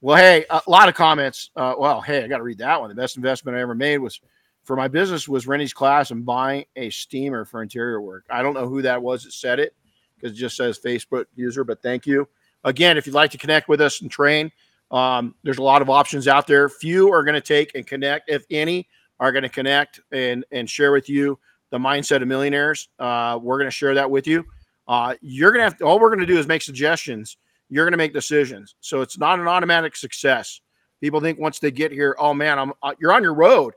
Well, 0.00 0.16
hey, 0.16 0.46
a 0.48 0.62
lot 0.66 0.88
of 0.88 0.94
comments. 0.94 1.50
Uh, 1.54 1.74
well, 1.78 2.00
hey, 2.00 2.24
I 2.24 2.28
got 2.28 2.38
to 2.38 2.44
read 2.44 2.58
that 2.58 2.80
one. 2.80 2.88
The 2.88 2.94
best 2.94 3.18
investment 3.18 3.58
I 3.58 3.60
ever 3.60 3.74
made 3.74 3.98
was 3.98 4.18
for 4.64 4.76
my 4.76 4.88
business 4.88 5.28
was 5.28 5.46
Renny's 5.46 5.72
class 5.72 6.10
and 6.10 6.24
buying 6.24 6.64
a 6.76 6.90
steamer 6.90 7.44
for 7.44 7.62
interior 7.62 8.00
work. 8.00 8.24
I 8.30 8.42
don't 8.42 8.54
know 8.54 8.68
who 8.68 8.82
that 8.82 9.00
was 9.00 9.24
that 9.24 9.32
said 9.32 9.60
it 9.60 9.74
because 10.16 10.32
it 10.32 10.40
just 10.40 10.56
says 10.56 10.78
Facebook 10.78 11.26
user, 11.36 11.64
but 11.64 11.82
thank 11.82 12.06
you. 12.06 12.26
Again, 12.64 12.96
if 12.96 13.06
you'd 13.06 13.14
like 13.14 13.30
to 13.32 13.38
connect 13.38 13.68
with 13.68 13.80
us 13.80 14.00
and 14.00 14.10
train, 14.10 14.50
um, 14.90 15.34
there's 15.42 15.58
a 15.58 15.62
lot 15.62 15.82
of 15.82 15.90
options 15.90 16.26
out 16.26 16.46
there. 16.46 16.68
Few 16.68 17.12
are 17.12 17.22
going 17.22 17.34
to 17.34 17.40
take 17.40 17.74
and 17.74 17.86
connect, 17.86 18.30
if 18.30 18.44
any, 18.50 18.88
are 19.20 19.32
going 19.32 19.42
to 19.42 19.48
connect 19.48 20.00
and 20.12 20.44
and 20.50 20.68
share 20.68 20.92
with 20.92 21.08
you 21.08 21.38
the 21.70 21.78
mindset 21.78 22.22
of 22.22 22.28
millionaires. 22.28 22.88
Uh, 22.98 23.38
we're 23.42 23.58
going 23.58 23.66
to 23.66 23.70
share 23.70 23.94
that 23.94 24.10
with 24.10 24.26
you. 24.26 24.44
Uh, 24.86 25.14
you're 25.20 25.50
going 25.50 25.60
to 25.60 25.64
have 25.64 25.82
all 25.82 25.98
we're 25.98 26.10
going 26.10 26.20
to 26.20 26.26
do 26.26 26.38
is 26.38 26.46
make 26.46 26.62
suggestions. 26.62 27.36
You're 27.68 27.84
going 27.84 27.92
to 27.92 27.98
make 27.98 28.12
decisions. 28.12 28.76
So 28.80 29.00
it's 29.00 29.18
not 29.18 29.40
an 29.40 29.48
automatic 29.48 29.96
success. 29.96 30.60
People 31.00 31.20
think 31.20 31.38
once 31.38 31.58
they 31.58 31.70
get 31.70 31.92
here, 31.92 32.16
oh 32.18 32.32
man, 32.32 32.58
I'm 32.58 32.72
uh, 32.82 32.94
you're 32.98 33.12
on 33.12 33.22
your 33.22 33.34
road, 33.34 33.74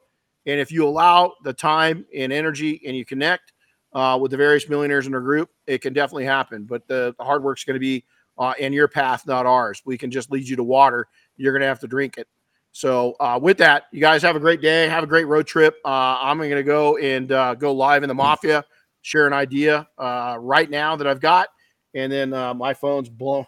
and 0.47 0.61
if 0.61 0.71
you 0.71 0.87
allow 0.87 1.33
the 1.43 1.53
time 1.53 2.05
and 2.15 2.31
energy 2.31 2.81
and 2.87 2.95
you 2.95 3.03
connect 3.03 3.51
uh, 3.93 4.17
with 4.19 4.31
the 4.31 4.37
various 4.37 4.67
millionaires 4.69 5.05
in 5.05 5.13
our 5.13 5.21
group, 5.21 5.49
it 5.67 5.81
can 5.81 5.91
definitely 5.93 6.23
happen. 6.23 6.63
But 6.63 6.87
the, 6.87 7.13
the 7.17 7.23
hard 7.23 7.43
work's 7.43 7.65
going 7.65 7.75
to 7.75 7.79
be 7.79 8.05
uh, 8.37 8.53
in 8.57 8.71
your 8.71 8.87
path, 8.87 9.27
not 9.27 9.45
ours. 9.45 9.81
We 9.85 9.97
can 9.97 10.09
just 10.09 10.31
lead 10.31 10.47
you 10.47 10.55
to 10.55 10.63
water. 10.63 11.07
You're 11.35 11.51
going 11.51 11.61
to 11.61 11.67
have 11.67 11.81
to 11.81 11.87
drink 11.87 12.17
it. 12.17 12.27
So 12.71 13.15
uh, 13.19 13.37
with 13.41 13.57
that, 13.57 13.83
you 13.91 13.99
guys 13.99 14.21
have 14.21 14.37
a 14.37 14.39
great 14.39 14.61
day. 14.61 14.87
Have 14.87 15.03
a 15.03 15.07
great 15.07 15.25
road 15.27 15.47
trip. 15.47 15.75
Uh, 15.83 16.17
I'm 16.21 16.37
going 16.37 16.51
to 16.51 16.63
go 16.63 16.97
and 16.97 17.29
uh, 17.31 17.55
go 17.55 17.73
live 17.73 18.03
in 18.03 18.07
the 18.07 18.15
mafia, 18.15 18.63
share 19.01 19.27
an 19.27 19.33
idea 19.33 19.87
uh, 19.97 20.37
right 20.39 20.69
now 20.69 20.95
that 20.95 21.07
I've 21.07 21.19
got, 21.19 21.49
and 21.93 22.11
then 22.11 22.29
my 22.29 22.73
phone's 22.73 23.09
blown, 23.09 23.45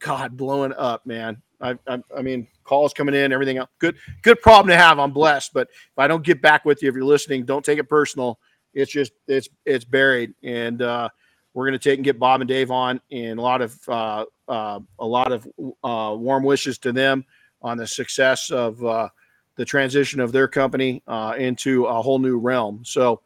God, 0.00 0.36
blowing 0.36 0.72
up, 0.72 1.06
man. 1.06 1.40
I, 1.60 1.78
I, 1.86 2.02
I, 2.16 2.22
mean, 2.22 2.48
calls 2.70 2.94
coming 2.94 3.16
in, 3.16 3.32
everything 3.32 3.58
else. 3.58 3.68
Good, 3.80 3.96
good 4.22 4.40
problem 4.40 4.68
to 4.68 4.76
have. 4.76 5.00
I'm 5.00 5.12
blessed, 5.12 5.52
but 5.52 5.68
if 5.72 5.98
I 5.98 6.06
don't 6.06 6.24
get 6.24 6.40
back 6.40 6.64
with 6.64 6.82
you, 6.82 6.88
if 6.88 6.94
you're 6.94 7.04
listening, 7.04 7.44
don't 7.44 7.64
take 7.64 7.80
it 7.80 7.88
personal. 7.88 8.38
It's 8.72 8.92
just 8.92 9.12
it's 9.26 9.48
it's 9.66 9.84
buried, 9.84 10.32
and 10.44 10.80
uh, 10.80 11.08
we're 11.52 11.68
to 11.72 11.78
take 11.78 11.98
and 11.98 12.04
get 12.04 12.20
Bob 12.20 12.40
and 12.40 12.48
Dave 12.48 12.70
on, 12.70 13.00
and 13.10 13.40
a 13.40 13.42
lot 13.42 13.60
of 13.60 13.76
uh, 13.88 14.24
uh, 14.48 14.78
a 15.00 15.06
lot 15.06 15.32
of 15.32 15.48
uh, 15.58 16.14
warm 16.16 16.44
wishes 16.44 16.78
to 16.78 16.92
them 16.92 17.24
on 17.60 17.76
the 17.76 17.86
success 17.88 18.50
of 18.50 18.82
uh, 18.84 19.08
the 19.56 19.64
transition 19.64 20.20
of 20.20 20.30
their 20.30 20.46
company 20.46 21.02
uh, 21.08 21.34
into 21.36 21.86
a 21.86 22.00
whole 22.00 22.20
new 22.20 22.38
realm. 22.38 22.82
So, 22.84 23.20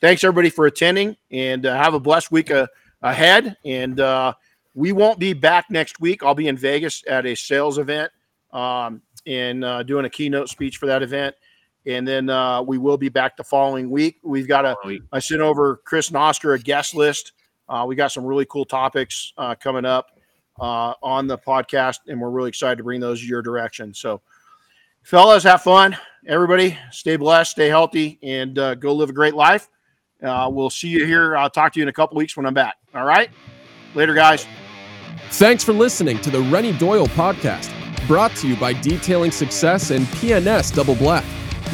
thanks 0.00 0.24
everybody 0.24 0.50
for 0.50 0.66
attending, 0.66 1.16
and 1.30 1.64
have 1.64 1.94
a 1.94 2.00
blessed 2.00 2.32
week 2.32 2.50
ahead. 3.00 3.56
And 3.64 4.34
we 4.74 4.90
won't 4.90 5.20
be 5.20 5.34
back 5.34 5.66
next 5.70 6.00
week. 6.00 6.24
I'll 6.24 6.34
be 6.34 6.48
in 6.48 6.56
Vegas 6.56 7.04
at 7.06 7.26
a 7.26 7.36
sales 7.36 7.78
event 7.78 8.10
um, 8.52 9.02
and 9.26 9.86
doing 9.86 10.04
a 10.04 10.10
keynote 10.10 10.48
speech 10.48 10.76
for 10.76 10.86
that 10.86 11.02
event 11.02 11.34
and 11.86 12.06
then 12.06 12.28
uh, 12.28 12.62
we 12.62 12.78
will 12.78 12.96
be 12.96 13.08
back 13.08 13.36
the 13.36 13.44
following 13.44 13.90
week. 13.90 14.18
We've 14.22 14.48
got 14.48 14.64
a 14.64 14.76
I 15.12 15.18
sent 15.18 15.40
over 15.40 15.80
Chris 15.84 16.10
Noster 16.10 16.52
a 16.52 16.58
guest 16.58 16.94
list. 16.94 17.32
Uh, 17.68 17.84
we 17.86 17.94
got 17.94 18.12
some 18.12 18.24
really 18.24 18.44
cool 18.46 18.64
topics 18.64 19.32
uh, 19.38 19.54
coming 19.54 19.84
up 19.84 20.08
uh, 20.60 20.94
on 21.02 21.26
the 21.26 21.38
podcast, 21.38 22.00
and 22.08 22.20
we're 22.20 22.30
really 22.30 22.48
excited 22.48 22.76
to 22.76 22.84
bring 22.84 23.00
those 23.00 23.24
your 23.24 23.42
direction. 23.42 23.94
So, 23.94 24.20
fellas, 25.02 25.44
have 25.44 25.62
fun. 25.62 25.96
Everybody, 26.26 26.76
stay 26.90 27.16
blessed, 27.16 27.52
stay 27.52 27.68
healthy, 27.68 28.18
and 28.22 28.58
uh, 28.58 28.74
go 28.74 28.92
live 28.92 29.10
a 29.10 29.12
great 29.12 29.34
life. 29.34 29.68
Uh, 30.22 30.50
we'll 30.52 30.68
see 30.68 30.88
you 30.88 31.06
here. 31.06 31.36
I'll 31.36 31.48
talk 31.48 31.72
to 31.74 31.78
you 31.78 31.84
in 31.84 31.88
a 31.88 31.92
couple 31.92 32.16
weeks 32.16 32.36
when 32.36 32.44
I'm 32.44 32.54
back. 32.54 32.74
All 32.94 33.06
right, 33.06 33.30
later, 33.94 34.14
guys. 34.14 34.46
Thanks 35.30 35.64
for 35.64 35.72
listening 35.72 36.20
to 36.22 36.30
the 36.30 36.40
Renny 36.42 36.72
Doyle 36.72 37.06
podcast, 37.06 37.70
brought 38.06 38.34
to 38.36 38.48
you 38.48 38.56
by 38.56 38.72
Detailing 38.72 39.30
Success 39.30 39.90
and 39.90 40.06
P&S 40.12 40.70
Double 40.70 40.94
Black. 40.94 41.24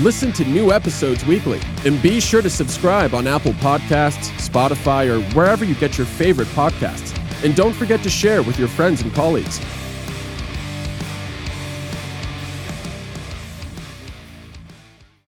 Listen 0.00 0.32
to 0.32 0.44
new 0.44 0.72
episodes 0.72 1.24
weekly 1.24 1.60
and 1.84 2.00
be 2.02 2.20
sure 2.20 2.42
to 2.42 2.50
subscribe 2.50 3.14
on 3.14 3.26
Apple 3.26 3.52
Podcasts, 3.54 4.30
Spotify, 4.38 5.08
or 5.08 5.20
wherever 5.34 5.64
you 5.64 5.74
get 5.74 5.96
your 5.96 6.06
favorite 6.06 6.48
podcasts. 6.48 7.16
And 7.44 7.54
don't 7.54 7.72
forget 7.72 8.02
to 8.02 8.10
share 8.10 8.42
with 8.42 8.58
your 8.58 8.68
friends 8.68 9.02
and 9.02 9.12
colleagues. 9.14 9.58